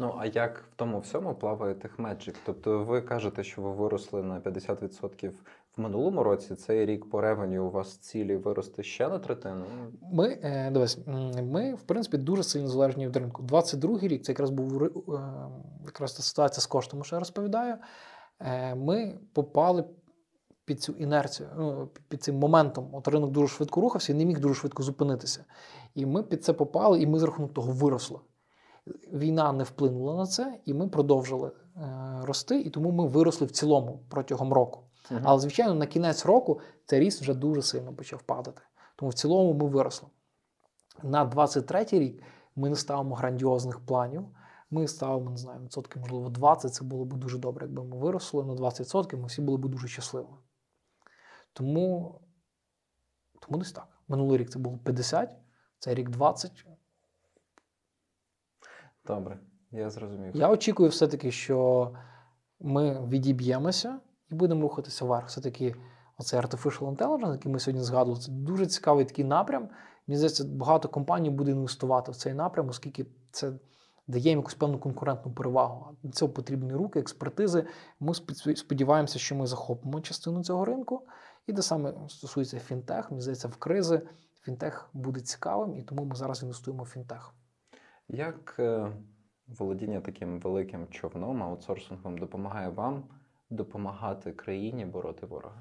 Ну, 0.00 0.14
а 0.18 0.26
як 0.26 0.64
в 0.72 0.76
тому 0.76 1.00
всьому 1.00 1.34
плаває 1.34 1.74
TechMagic? 1.74 2.34
Тобто 2.46 2.84
ви 2.84 3.00
кажете, 3.00 3.44
що 3.44 3.62
ви 3.62 3.72
виросли 3.72 4.22
на 4.22 4.40
50% 4.40 5.30
в 5.76 5.80
минулому 5.80 6.22
році. 6.22 6.54
Цей 6.54 6.86
рік 6.86 7.10
по 7.10 7.20
ревеню 7.20 7.64
у 7.64 7.70
вас 7.70 7.96
цілі 7.96 8.36
вирости 8.36 8.82
ще 8.82 9.08
на 9.08 9.18
третину? 9.18 9.64
Ми 10.12 10.38
е, 10.42 10.70
дивись, 10.70 10.98
ми, 11.42 11.74
в 11.74 11.82
принципі, 11.82 12.16
дуже 12.18 12.42
сильно 12.42 12.68
залежні 12.68 13.06
від 13.06 13.16
ринку. 13.16 13.42
22-й 13.42 14.08
рік 14.08 14.22
це 14.22 14.32
якраз 14.32 14.50
був 14.50 14.84
е, 14.84 14.90
якраз 15.84 16.12
та 16.12 16.22
ситуація 16.22 16.60
з 16.62 16.66
коштом, 16.66 17.04
що 17.04 17.16
я 17.16 17.20
розповідаю. 17.20 17.74
Е, 18.40 18.74
ми 18.74 19.18
попали 19.32 19.84
під 20.64 20.82
цю 20.82 20.92
інерцію, 20.92 21.48
ну, 21.56 21.88
під 22.08 22.22
цим 22.22 22.36
моментом. 22.36 22.88
От 22.92 23.08
ринок 23.08 23.30
дуже 23.30 23.54
швидко 23.54 23.80
рухався 23.80 24.12
і 24.12 24.16
не 24.16 24.24
міг 24.24 24.40
дуже 24.40 24.54
швидко 24.54 24.82
зупинитися. 24.82 25.44
І 25.94 26.06
ми 26.06 26.22
під 26.22 26.44
це 26.44 26.52
попали, 26.52 27.02
і 27.02 27.06
ми 27.06 27.18
з 27.18 27.22
рахунок 27.22 27.54
того 27.54 27.72
виросли. 27.72 28.18
Війна 29.12 29.52
не 29.52 29.64
вплинула 29.64 30.16
на 30.16 30.26
це, 30.26 30.60
і 30.64 30.74
ми 30.74 30.88
продовжили 30.88 31.52
е, 31.76 31.80
рости, 32.22 32.60
і 32.60 32.70
тому 32.70 32.90
ми 32.90 33.06
виросли 33.06 33.46
в 33.46 33.50
цілому 33.50 34.04
протягом 34.08 34.52
року. 34.52 34.80
Uh-huh. 35.10 35.20
Але, 35.24 35.40
звичайно, 35.40 35.74
на 35.74 35.86
кінець 35.86 36.26
року 36.26 36.60
цей 36.86 37.00
ріст 37.00 37.20
вже 37.20 37.34
дуже 37.34 37.62
сильно 37.62 37.92
почав 37.92 38.22
падати. 38.22 38.62
Тому 38.96 39.10
в 39.10 39.14
цілому 39.14 39.54
ми 39.54 39.66
виросли. 39.66 40.08
На 41.02 41.30
23-й 41.30 41.98
рік 41.98 42.22
ми 42.56 42.70
не 42.70 42.76
ставимо 42.76 43.14
грандіозних 43.14 43.80
планів. 43.86 44.26
Ми 44.70 44.88
ставимо, 44.88 45.30
не 45.30 45.36
знаю, 45.36 45.60
відсотки, 45.60 46.00
можливо, 46.00 46.28
20. 46.28 46.74
Це 46.74 46.84
було 46.84 47.04
б 47.04 47.14
дуже 47.14 47.38
добре, 47.38 47.66
якби 47.66 47.84
ми 47.84 47.96
виросли 47.96 48.44
на 48.44 48.54
20%, 48.54 49.16
ми 49.16 49.26
всі 49.26 49.42
були 49.42 49.58
б 49.58 49.68
дуже 49.68 49.88
щасливі. 49.88 50.26
Тому, 51.52 52.20
тому 53.40 53.58
десь 53.58 53.72
так. 53.72 53.88
Минулий 54.08 54.38
рік 54.38 54.50
це 54.50 54.58
було 54.58 54.78
50, 54.78 55.36
цей 55.78 55.94
рік 55.94 56.10
20. 56.10 56.66
Добре, 59.10 59.38
я 59.70 59.90
зрозумів. 59.90 60.36
Я 60.36 60.50
очікую 60.50 60.88
все-таки, 60.88 61.30
що 61.30 61.90
ми 62.60 63.06
відіб'ємося 63.06 64.00
і 64.30 64.34
будемо 64.34 64.62
рухатися 64.62 65.04
вверх. 65.04 65.28
Все-таки 65.28 65.74
оцей 66.18 66.40
Artificial 66.40 66.96
Intelligence, 66.96 67.32
який 67.32 67.52
ми 67.52 67.58
сьогодні 67.58 67.82
згадували, 67.82 68.20
це 68.20 68.32
дуже 68.32 68.66
цікавий 68.66 69.04
такий 69.04 69.24
напрям. 69.24 69.68
Мені 70.06 70.16
здається, 70.16 70.44
багато 70.44 70.88
компаній 70.88 71.30
буде 71.30 71.50
інвестувати 71.50 72.12
в 72.12 72.16
цей 72.16 72.34
напрям, 72.34 72.68
оскільки 72.68 73.06
це 73.30 73.52
дає 74.06 74.28
їм 74.28 74.38
якусь 74.38 74.54
певну 74.54 74.78
конкурентну 74.78 75.32
перевагу. 75.32 75.96
Для 76.02 76.10
цього 76.10 76.32
потрібні 76.32 76.72
руки, 76.72 77.00
експертизи. 77.00 77.66
Ми 78.00 78.14
сподіваємося, 78.54 79.18
що 79.18 79.34
ми 79.34 79.46
захопимо 79.46 80.00
частину 80.00 80.44
цього 80.44 80.64
ринку. 80.64 81.06
І 81.46 81.52
те 81.52 81.62
саме 81.62 81.94
стосується 82.08 82.58
фінтех, 82.58 83.10
мені 83.10 83.22
здається, 83.22 83.48
в 83.48 83.56
кризи 83.56 84.02
фінтех 84.42 84.90
буде 84.92 85.20
цікавим, 85.20 85.76
і 85.76 85.82
тому 85.82 86.04
ми 86.04 86.14
зараз 86.14 86.42
інвестуємо 86.42 86.82
в 86.82 86.86
фінтех. 86.86 87.34
Як 88.12 88.56
е, 88.58 88.92
володіння 89.46 90.00
таким 90.00 90.40
великим 90.40 90.88
човном, 90.88 91.42
аутсорсингом 91.42 92.18
допомагає 92.18 92.68
вам 92.68 93.04
допомагати 93.50 94.32
країні 94.32 94.84
бороти 94.84 95.26
ворога? 95.26 95.60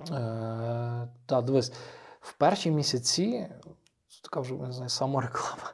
Е, 0.00 1.08
Так, 1.26 1.44
дивись, 1.44 1.72
в 2.20 2.32
перші 2.38 2.70
місяці, 2.70 3.48
така 4.22 4.40
вже 4.40 4.54
не 4.54 4.72
знаю, 4.72 4.88
самореклама. 4.88 5.72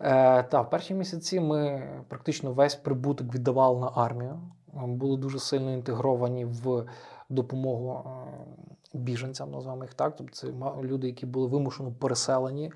Е, 0.00 0.42
Так, 0.42 0.66
в 0.66 0.70
перші 0.70 0.94
місяці 0.94 1.40
ми 1.40 1.88
практично 2.08 2.52
весь 2.52 2.74
прибуток 2.74 3.34
віддавали 3.34 3.80
на 3.80 3.92
армію. 3.94 4.40
Були 4.72 5.16
дуже 5.16 5.38
сильно 5.38 5.72
інтегровані 5.72 6.44
в 6.44 6.86
допомогу 7.28 8.10
е, 8.94 8.98
біженцям, 8.98 9.50
називаємо 9.50 9.84
їх 9.84 9.94
так. 9.94 10.16
Тобто 10.16 10.34
це 10.34 10.46
люди, 10.82 11.06
які 11.06 11.26
були 11.26 11.46
вимушено 11.46 11.92
переселені. 11.92 12.72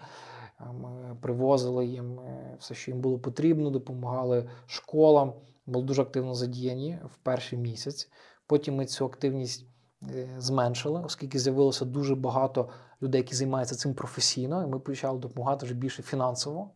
Ми 0.60 1.16
привозили 1.20 1.86
їм 1.86 2.20
е, 2.20 2.56
все, 2.58 2.74
що 2.74 2.90
їм 2.90 3.00
було 3.00 3.18
потрібно, 3.18 3.70
допомагали 3.70 4.48
школам, 4.66 5.32
були 5.66 5.84
дуже 5.84 6.02
активно 6.02 6.34
задіяні 6.34 6.98
в 7.04 7.16
перший 7.16 7.58
місяць. 7.58 8.10
Потім 8.46 8.76
ми 8.76 8.86
цю 8.86 9.06
активність 9.06 9.66
е, 10.02 10.28
зменшили, 10.38 11.02
оскільки 11.04 11.38
з'явилося 11.38 11.84
дуже 11.84 12.14
багато 12.14 12.68
людей, 13.02 13.20
які 13.20 13.34
займаються 13.34 13.74
цим 13.74 13.94
професійно, 13.94 14.62
і 14.62 14.66
ми 14.66 14.78
почали 14.78 15.18
допомагати 15.18 15.66
вже 15.66 15.74
більше 15.74 16.02
фінансово. 16.02 16.70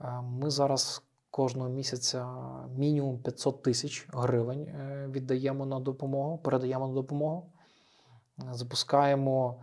Е, 0.00 0.20
ми 0.22 0.50
зараз 0.50 1.02
кожного 1.30 1.68
місяця 1.68 2.26
мінімум 2.76 3.18
500 3.18 3.62
тисяч 3.62 4.08
гривень 4.12 4.66
віддаємо 5.10 5.66
на 5.66 5.80
допомогу, 5.80 6.38
передаємо 6.38 6.88
на 6.88 6.94
допомогу, 6.94 7.52
запускаємо 8.52 9.56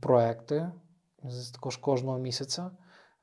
проекти 0.00 0.70
також 1.54 1.76
кожного 1.76 2.18
місяця. 2.18 2.70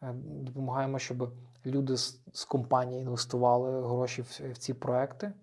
Е, 0.02 0.14
допомагаємо, 0.24 1.00
щоб 1.00 1.34
люди 1.66 1.98
з, 1.98 2.46
компанії 2.48 3.02
інвестували 3.02 3.88
гроші 3.88 4.22
в, 4.22 4.58
ці 4.58 4.74
проекти. 4.74 5.34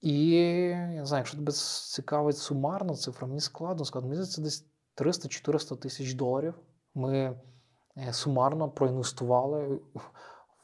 І 0.00 0.30
я 0.30 0.86
не 0.86 1.06
знаю, 1.06 1.20
якщо 1.20 1.36
тебе 1.36 1.52
цікавить 1.52 2.38
сумарна 2.38 2.94
цифра, 2.94 3.26
мені 3.26 3.40
складно 3.40 3.84
сказати, 3.84 4.10
мені 4.10 4.26
це 4.26 4.42
десь 4.42 4.66
300-400 4.96 5.76
тисяч 5.76 6.14
доларів. 6.14 6.54
Ми 6.94 7.36
е, 7.96 8.12
сумарно 8.12 8.70
проінвестували 8.70 9.80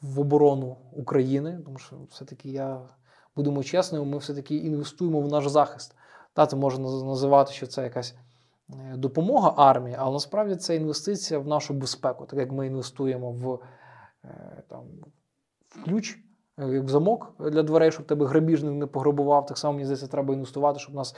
в 0.03 0.21
оборону 0.21 0.77
України, 0.93 1.61
тому 1.65 1.79
що 1.79 1.97
все-таки 2.11 2.49
я 2.49 2.89
будемо 3.37 3.63
чесними, 3.63 4.05
ми 4.05 4.19
все-таки 4.19 4.57
інвестуємо 4.57 5.21
в 5.21 5.29
наш 5.29 5.49
захист. 5.49 5.95
Та, 6.35 6.47
це 6.47 6.57
можна 6.57 6.85
називати, 6.85 7.53
що 7.53 7.67
це 7.67 7.83
якась. 7.83 8.15
Е, 8.81 8.97
допомога 8.97 9.55
армії, 9.57 9.97
але 9.99 10.13
насправді 10.13 10.57
це 10.57 10.77
інвестиція 10.77 11.41
в 11.41 11.47
нашу 11.47 11.75
безпеку, 11.75 12.27
так 12.27 12.39
як 12.39 12.53
ми 12.53 12.67
інвестуємо 12.67 13.33
в 13.33 13.59
е, 14.25 14.63
там, 14.69 14.87
в 15.69 15.85
ключ, 15.85 16.19
е, 16.59 16.81
в 16.81 16.89
замок 16.89 17.35
для 17.39 17.63
дверей, 17.63 17.93
щоб 17.93 18.07
тебе 18.07 18.27
грабіжник 18.27 18.73
не 18.75 18.87
пограбував. 18.87 19.47
Так 19.47 19.59
само 19.59 19.73
мені 19.73 19.85
здається, 19.85 20.07
треба 20.07 20.35
інвестувати, 20.35 20.79
щоб 20.79 20.95
нас 20.95 21.17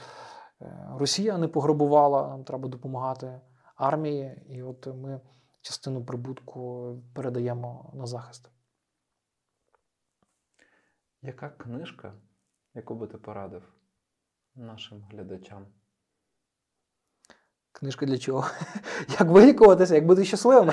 Росія 0.97 1.37
не 1.37 1.47
пограбувала. 1.47 2.27
Нам 2.27 2.43
треба 2.43 2.69
допомагати 2.69 3.41
армії, 3.75 4.41
і 4.49 4.63
от 4.63 4.87
ми 4.87 5.21
частину 5.61 6.05
прибутку 6.05 6.93
передаємо 7.13 7.91
на 7.93 8.05
захист. 8.05 8.49
Яка 11.21 11.49
книжка, 11.49 12.13
яку 12.73 12.95
би 12.95 13.07
ти 13.07 13.17
порадив 13.17 13.73
нашим 14.55 15.03
глядачам? 15.11 15.65
Книжка 17.79 18.05
для 18.05 18.17
чого? 18.17 18.45
Як 19.19 19.29
вилікуватися, 19.29 19.95
як 19.95 20.05
бути 20.05 20.25
щасливим? 20.25 20.71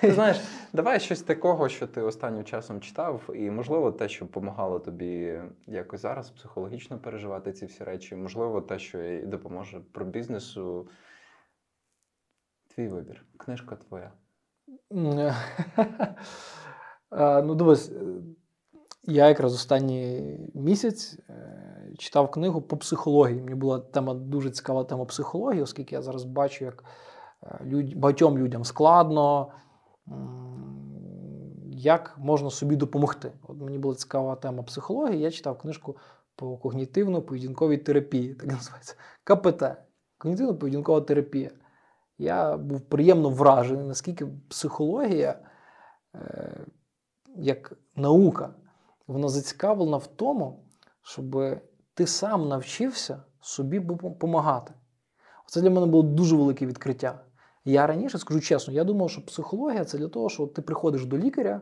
Ти 0.00 0.12
знаєш, 0.12 0.40
давай 0.72 1.00
щось 1.00 1.22
такого, 1.22 1.68
що 1.68 1.86
ти 1.86 2.00
останнім 2.00 2.44
часом 2.44 2.80
читав, 2.80 3.30
і, 3.34 3.50
можливо, 3.50 3.92
те, 3.92 4.08
що 4.08 4.24
допомагало 4.24 4.78
тобі 4.78 5.40
якось 5.66 6.00
зараз 6.00 6.30
психологічно 6.30 6.98
переживати 6.98 7.52
ці 7.52 7.66
всі 7.66 7.84
речі, 7.84 8.16
можливо, 8.16 8.60
те, 8.60 8.78
що 8.78 9.02
і 9.02 9.26
допоможе 9.26 9.80
про 9.92 10.04
бізнесу. 10.04 10.88
Твій 12.74 12.88
вибір. 12.88 13.24
Книжка 13.36 13.76
твоя. 13.76 14.12
Ну, 17.16 17.54
дивись, 17.54 17.92
я 19.06 19.28
якраз 19.28 19.54
останній 19.54 20.38
місяць 20.54 21.18
е, 21.30 21.92
читав 21.98 22.30
книгу 22.30 22.62
по 22.62 22.76
психології. 22.76 23.42
Мені 23.42 23.54
була 23.54 23.78
тема 23.78 24.14
дуже 24.14 24.50
цікава 24.50 24.84
тема 24.84 25.04
психології, 25.04 25.62
оскільки 25.62 25.94
я 25.94 26.02
зараз 26.02 26.24
бачу, 26.24 26.64
як 26.64 26.84
е, 27.42 27.60
людь- 27.64 27.96
багатьом 27.96 28.38
людям 28.38 28.64
складно. 28.64 29.48
Як 31.66 32.14
можна 32.18 32.50
собі 32.50 32.76
допомогти? 32.76 33.32
От 33.42 33.60
мені 33.60 33.78
була 33.78 33.94
цікава 33.94 34.36
тема 34.36 34.62
психології. 34.62 35.20
Я 35.20 35.30
читав 35.30 35.58
книжку 35.58 35.96
по 36.36 36.56
когнітивно-поведінковій 36.56 37.78
терапії, 37.84 38.34
так 38.34 38.48
називається 38.52 38.94
КПТ. 39.24 39.62
Когнітивно-поведінкова 40.18 41.04
терапія. 41.04 41.50
Я 42.18 42.56
був 42.56 42.80
приємно 42.80 43.30
вражений, 43.30 43.86
наскільки 43.86 44.26
психологія, 44.48 45.38
е, 46.14 46.66
як 47.36 47.72
наука, 47.96 48.54
вона 49.06 49.28
зацікавлена 49.28 49.96
в 49.96 50.06
тому, 50.06 50.64
щоб 51.02 51.36
ти 51.94 52.06
сам 52.06 52.48
навчився 52.48 53.22
собі 53.40 53.80
допомагати. 53.80 54.74
Це 55.46 55.60
для 55.60 55.70
мене 55.70 55.86
було 55.86 56.02
дуже 56.02 56.36
велике 56.36 56.66
відкриття. 56.66 57.20
Я 57.64 57.86
раніше 57.86 58.18
скажу 58.18 58.40
чесно, 58.40 58.74
я 58.74 58.84
думав, 58.84 59.10
що 59.10 59.26
психологія 59.26 59.84
це 59.84 59.98
для 59.98 60.08
того, 60.08 60.28
що 60.28 60.46
ти 60.46 60.62
приходиш 60.62 61.06
до 61.06 61.18
лікаря, 61.18 61.60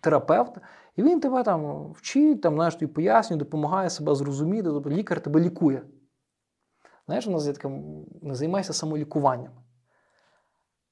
терапевта, 0.00 0.60
і 0.96 1.02
він 1.02 1.20
тебе 1.20 1.42
там 1.42 1.92
вчить, 1.92 2.40
там, 2.40 2.54
знаєш, 2.54 2.74
тобі 2.74 2.92
пояснює, 2.92 3.38
допомагає 3.38 3.90
себе 3.90 4.14
зрозуміти, 4.14 4.68
тобто 4.68 4.90
лікар 4.90 5.20
тебе 5.20 5.40
лікує. 5.40 5.82
Знаєш, 7.06 7.26
у 7.26 7.30
нас 7.30 7.46
є 7.46 7.52
таке, 7.52 7.68
не 8.22 8.34
займайся 8.34 8.72
самолікуванням. 8.72 9.52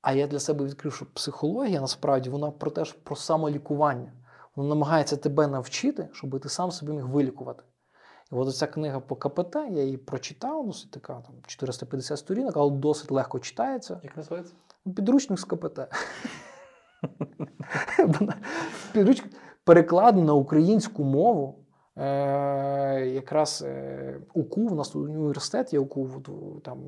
А 0.03 0.13
я 0.13 0.27
для 0.27 0.39
себе 0.39 0.65
відкрив, 0.65 0.93
що 0.93 1.07
психологія 1.15 1.81
насправді 1.81 2.31
вона 2.31 2.51
про 2.51 2.71
те 2.71 2.85
про 3.03 3.17
самолікування. 3.17 4.13
Вона 4.57 4.69
намагається 4.69 5.17
тебе 5.17 5.47
навчити, 5.47 6.09
щоб 6.13 6.41
ти 6.41 6.49
сам 6.49 6.71
собі 6.71 6.93
міг 6.93 7.07
вилікувати. 7.07 7.63
І 8.33 8.35
от 8.35 8.57
ця 8.57 8.67
книга 8.67 9.01
по 9.01 9.17
КПТ, 9.17 9.55
я 9.55 9.83
її 9.83 9.97
прочитав, 9.97 10.67
досить 10.67 10.91
така 10.91 11.15
там 11.15 11.35
450 11.47 12.19
сторінок, 12.19 12.57
але 12.57 12.71
досить 12.71 13.11
легко 13.11 13.39
читається. 13.39 14.01
Як 14.03 14.17
називається? 14.17 14.55
Підручник 14.97 15.39
з 15.39 15.45
КПТ. 15.45 15.81
Підручник 18.93 19.33
перекладений 19.65 20.27
на 20.27 20.35
українську 20.35 21.05
мову. 21.05 21.59
Е, 21.97 23.07
якраз 23.07 23.65
е, 23.67 24.21
УКУ, 24.35 24.61
у 24.61 24.75
нас 24.75 24.89
тут 24.89 25.09
університет 25.09 25.73
є 25.73 25.79
УКУ, 25.79 26.11
там, 26.65 26.79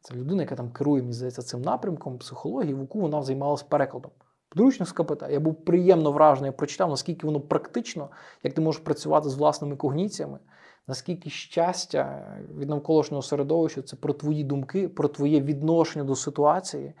це 0.00 0.14
людина, 0.14 0.42
яка 0.42 0.56
там 0.56 0.70
керує, 0.70 1.02
мені 1.02 1.12
здається, 1.14 1.42
цим 1.42 1.62
напрямком 1.62 2.18
психології, 2.18 2.74
в 2.74 2.82
УКУ 2.82 3.00
вона 3.00 3.22
займалася 3.22 3.64
перекладом. 3.68 4.10
Підручник 4.56 4.88
з 4.88 4.92
КПТ. 4.92 5.22
Я 5.30 5.40
був 5.40 5.64
приємно 5.64 6.12
вражений, 6.12 6.50
прочитав, 6.50 6.90
наскільки 6.90 7.26
воно 7.26 7.40
практично, 7.40 8.08
як 8.42 8.54
ти 8.54 8.60
можеш 8.60 8.80
працювати 8.80 9.28
з 9.28 9.34
власними 9.34 9.76
когніціями, 9.76 10.38
наскільки 10.86 11.30
щастя 11.30 12.26
від 12.58 12.68
навколишнього 12.68 13.22
середовища 13.22 13.82
це 13.82 13.96
про 13.96 14.12
твої 14.12 14.44
думки, 14.44 14.88
про 14.88 15.08
твоє 15.08 15.40
відношення 15.40 16.04
до 16.04 16.16
ситуації. 16.16 16.92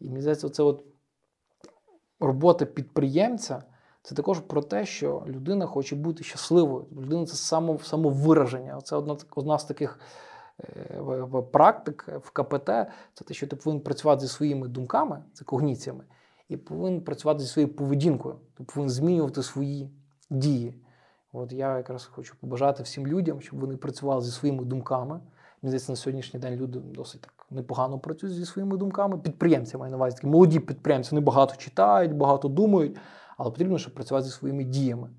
І 0.00 0.08
мені 0.08 0.20
здається, 0.20 0.48
це 0.48 0.62
от 0.62 0.84
робота 2.20 2.64
підприємця 2.64 3.62
це 4.02 4.14
також 4.14 4.40
про 4.40 4.62
те, 4.62 4.86
що 4.86 5.24
людина 5.26 5.66
хоче 5.66 5.96
бути 5.96 6.24
щасливою. 6.24 6.86
Людина 6.92 7.26
це 7.26 7.36
само, 7.36 7.78
самовираження. 7.78 8.80
Це 8.80 8.96
одна, 8.96 9.16
одна 9.36 9.58
з 9.58 9.64
таких 9.64 9.98
е, 10.60 11.42
практик 11.52 12.08
в 12.22 12.30
КПТ. 12.30 12.66
Це 13.14 13.24
те, 13.26 13.34
що 13.34 13.46
ти 13.46 13.56
повинен 13.56 13.84
працювати 13.84 14.20
зі 14.20 14.28
своїми 14.28 14.68
думками, 14.68 15.24
це 15.32 15.44
когніціями, 15.44 16.04
і 16.52 16.56
повинен 16.56 17.00
працювати 17.00 17.40
зі 17.40 17.46
своєю 17.46 17.74
поведінкою. 17.74 18.34
Ти 18.54 18.64
повинен 18.64 18.90
змінювати 18.90 19.42
свої 19.42 19.90
дії. 20.30 20.74
От 21.32 21.52
я 21.52 21.76
якраз 21.76 22.04
хочу 22.04 22.34
побажати 22.40 22.82
всім 22.82 23.06
людям, 23.06 23.40
щоб 23.40 23.60
вони 23.60 23.76
працювали 23.76 24.22
зі 24.22 24.30
своїми 24.30 24.64
думками. 24.64 25.14
Мені 25.62 25.70
здається, 25.70 25.92
на 25.92 25.96
сьогоднішній 25.96 26.40
день 26.40 26.56
люди 26.56 26.78
досить 26.78 27.20
так 27.20 27.46
непогано 27.50 27.98
працюють 27.98 28.36
зі 28.36 28.44
своїми 28.44 28.76
думками. 28.76 29.18
Підприємці 29.18 29.76
маю 29.76 29.90
на 29.90 29.96
увазі 29.96 30.16
такі 30.16 30.26
молоді 30.26 30.60
підприємці, 30.60 31.10
вони 31.10 31.20
багато 31.20 31.56
читають, 31.56 32.12
багато 32.12 32.48
думають, 32.48 32.96
але 33.38 33.50
потрібно, 33.50 33.78
щоб 33.78 33.94
працювати 33.94 34.26
зі 34.26 34.32
своїми 34.32 34.64
діями. 34.64 35.10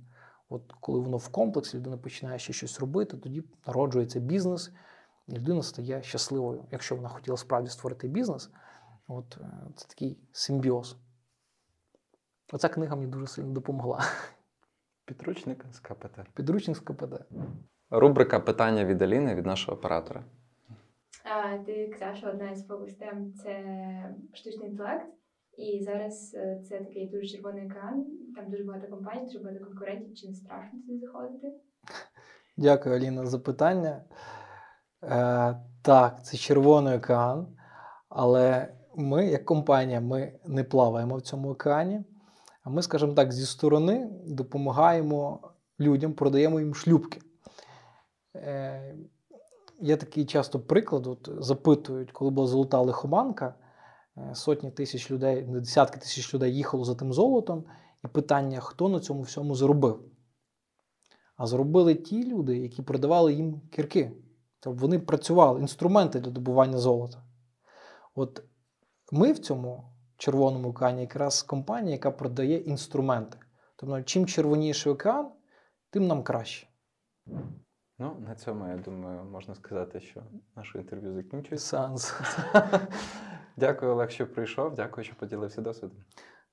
От 0.49 0.61
коли 0.80 0.99
воно 0.99 1.18
в 1.18 1.27
комплексі, 1.27 1.77
людина 1.77 1.97
починає 1.97 2.39
ще 2.39 2.53
щось 2.53 2.80
робити, 2.80 3.18
тоді 3.18 3.43
народжується 3.68 4.19
бізнес, 4.19 4.72
і 5.27 5.31
людина 5.31 5.64
стає 5.64 6.03
щасливою. 6.03 6.65
Якщо 6.72 6.95
вона 6.95 7.10
хотіла 7.10 7.38
справді 7.38 7.69
створити 7.69 8.07
бізнес, 8.07 8.49
от 9.07 9.38
е, 9.41 9.45
це 9.76 9.88
такий 9.88 10.18
симбіоз. 10.31 10.95
Оця 12.52 12.70
книга 12.70 12.95
мені 12.95 13.11
дуже 13.11 13.28
сильно 13.28 13.53
допомогла. 13.53 13.99
Підручник 15.06 15.65
з 15.72 15.80
КПТ. 15.80 16.20
Підручник 16.34 16.78
з 16.78 16.80
КПД. 16.80 17.26
Рубрика 17.90 18.40
питання 18.40 18.86
від 18.86 19.02
Аліни 19.02 19.36
від 19.36 19.45
нашого 19.45 19.78
оператора. 19.78 20.24
А, 21.24 21.57
ти 21.57 21.88
казав, 21.88 22.15
що 22.15 22.30
одна 22.30 22.52
із 22.52 22.68
фокус 22.68 22.94
тем 22.94 23.34
це 23.34 23.64
штучний 24.34 24.70
інтелект. 24.70 25.14
І 25.57 25.84
зараз 25.84 26.34
е, 26.36 26.61
це 26.70 26.80
такий 26.80 27.10
дуже 27.10 27.28
червоний 27.28 27.65
екран, 27.65 28.06
там 28.36 28.52
дуже 28.52 28.64
багато 28.64 28.88
компаній, 28.88 29.26
дуже 29.26 29.40
багато 29.40 29.65
конкурентів. 29.65 30.15
Чи 30.15 30.28
не 30.28 30.34
страшно 30.34 30.80
туди 30.80 30.99
заходити? 30.99 31.53
Дякую, 32.57 32.95
Аліна, 32.95 33.26
за 33.26 33.40
питання. 33.40 34.03
Е, 35.03 35.56
так, 35.82 36.26
це 36.26 36.38
червоний 36.38 36.98
океан, 36.98 37.48
але 38.10 38.74
ми, 38.95 39.28
як 39.28 39.45
компанія, 39.45 40.02
ми 40.02 40.40
не 40.45 40.64
плаваємо 40.64 41.15
в 41.15 41.22
цьому 41.22 41.49
океані. 41.49 42.03
А 42.64 42.69
ми, 42.69 42.81
скажімо 42.81 43.14
так, 43.14 43.31
зі 43.31 43.45
сторони 43.45 44.10
допомагаємо 44.26 45.40
людям, 45.80 46.14
продаємо 46.14 46.60
їм 46.60 46.76
шлюбки. 46.76 47.22
Е, 48.35 48.95
є 49.80 49.98
такий 49.98 50.26
часто 50.26 50.60
приклад, 50.60 51.07
от 51.07 51.30
запитують, 51.38 52.11
коли 52.11 52.31
була 52.31 52.48
золота 52.48 52.81
лихоманка, 52.81 53.56
е, 54.18 54.35
сотні 54.35 54.72
тисяч 54.72 55.11
людей, 55.11 55.41
десятки 55.41 55.99
тисяч 55.99 56.34
людей 56.34 56.56
їхало 56.56 56.84
за 56.84 56.95
тим 56.95 57.14
золотом, 57.14 57.65
і 58.06 58.07
питання, 58.07 58.60
хто 58.60 58.90
на 58.90 58.99
цьому 58.99 59.22
всьому 59.22 59.56
заробив. 59.56 59.99
А 61.35 61.48
зробили 61.48 61.95
ті 61.95 62.23
люди, 62.27 62.57
які 62.57 62.81
продавали 62.81 63.34
їм 63.34 63.61
кірки. 63.72 64.11
Тобто 64.60 64.81
вони 64.81 64.99
працювали, 64.99 65.61
інструменти 65.61 66.19
для 66.19 66.31
добування 66.31 66.77
золота. 66.77 67.23
От 68.15 68.44
ми 69.11 69.31
в 69.31 69.40
цьому 69.40 69.93
червоному 70.23 70.69
океані 70.69 71.01
якраз 71.01 71.43
компанія, 71.43 71.91
яка 71.91 72.11
продає 72.11 72.57
інструменти. 72.57 73.37
Тобто, 73.75 74.03
чим 74.03 74.25
червоніший 74.25 74.91
океан, 74.93 75.31
тим 75.89 76.07
нам 76.07 76.23
краще. 76.23 76.67
Ну, 77.99 78.15
на 78.19 78.35
цьому, 78.35 78.67
я 78.67 78.77
думаю, 78.77 79.23
можна 79.23 79.55
сказати, 79.55 79.99
що 79.99 80.23
наше 80.55 80.77
інтерв'ю 80.77 81.13
закінчується. 81.13 81.67
Сеанс. 81.67 82.13
Дякую, 83.57 83.91
Олег, 83.91 84.09
що 84.09 84.27
прийшов. 84.27 84.73
Дякую, 84.73 85.05
що 85.05 85.15
поділився 85.15 85.61
досвідом. 85.61 85.97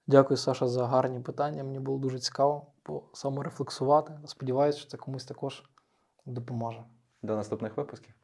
Дякую, 0.07 0.37
Саша, 0.37 0.69
за 0.69 0.87
гарні 0.87 1.21
питання. 1.21 1.65
Мені 1.65 1.79
було 1.81 1.99
дуже 1.99 2.19
цікаво 2.19 2.67
по- 2.83 3.03
саморефлексувати. 3.13 4.19
Сподіваюся, 4.25 4.79
що 4.79 4.89
це 4.89 4.97
комусь 4.97 5.25
також 5.25 5.63
допоможе. 6.27 6.85
До 7.23 7.37
наступних 7.37 7.77
випусків. 7.77 8.15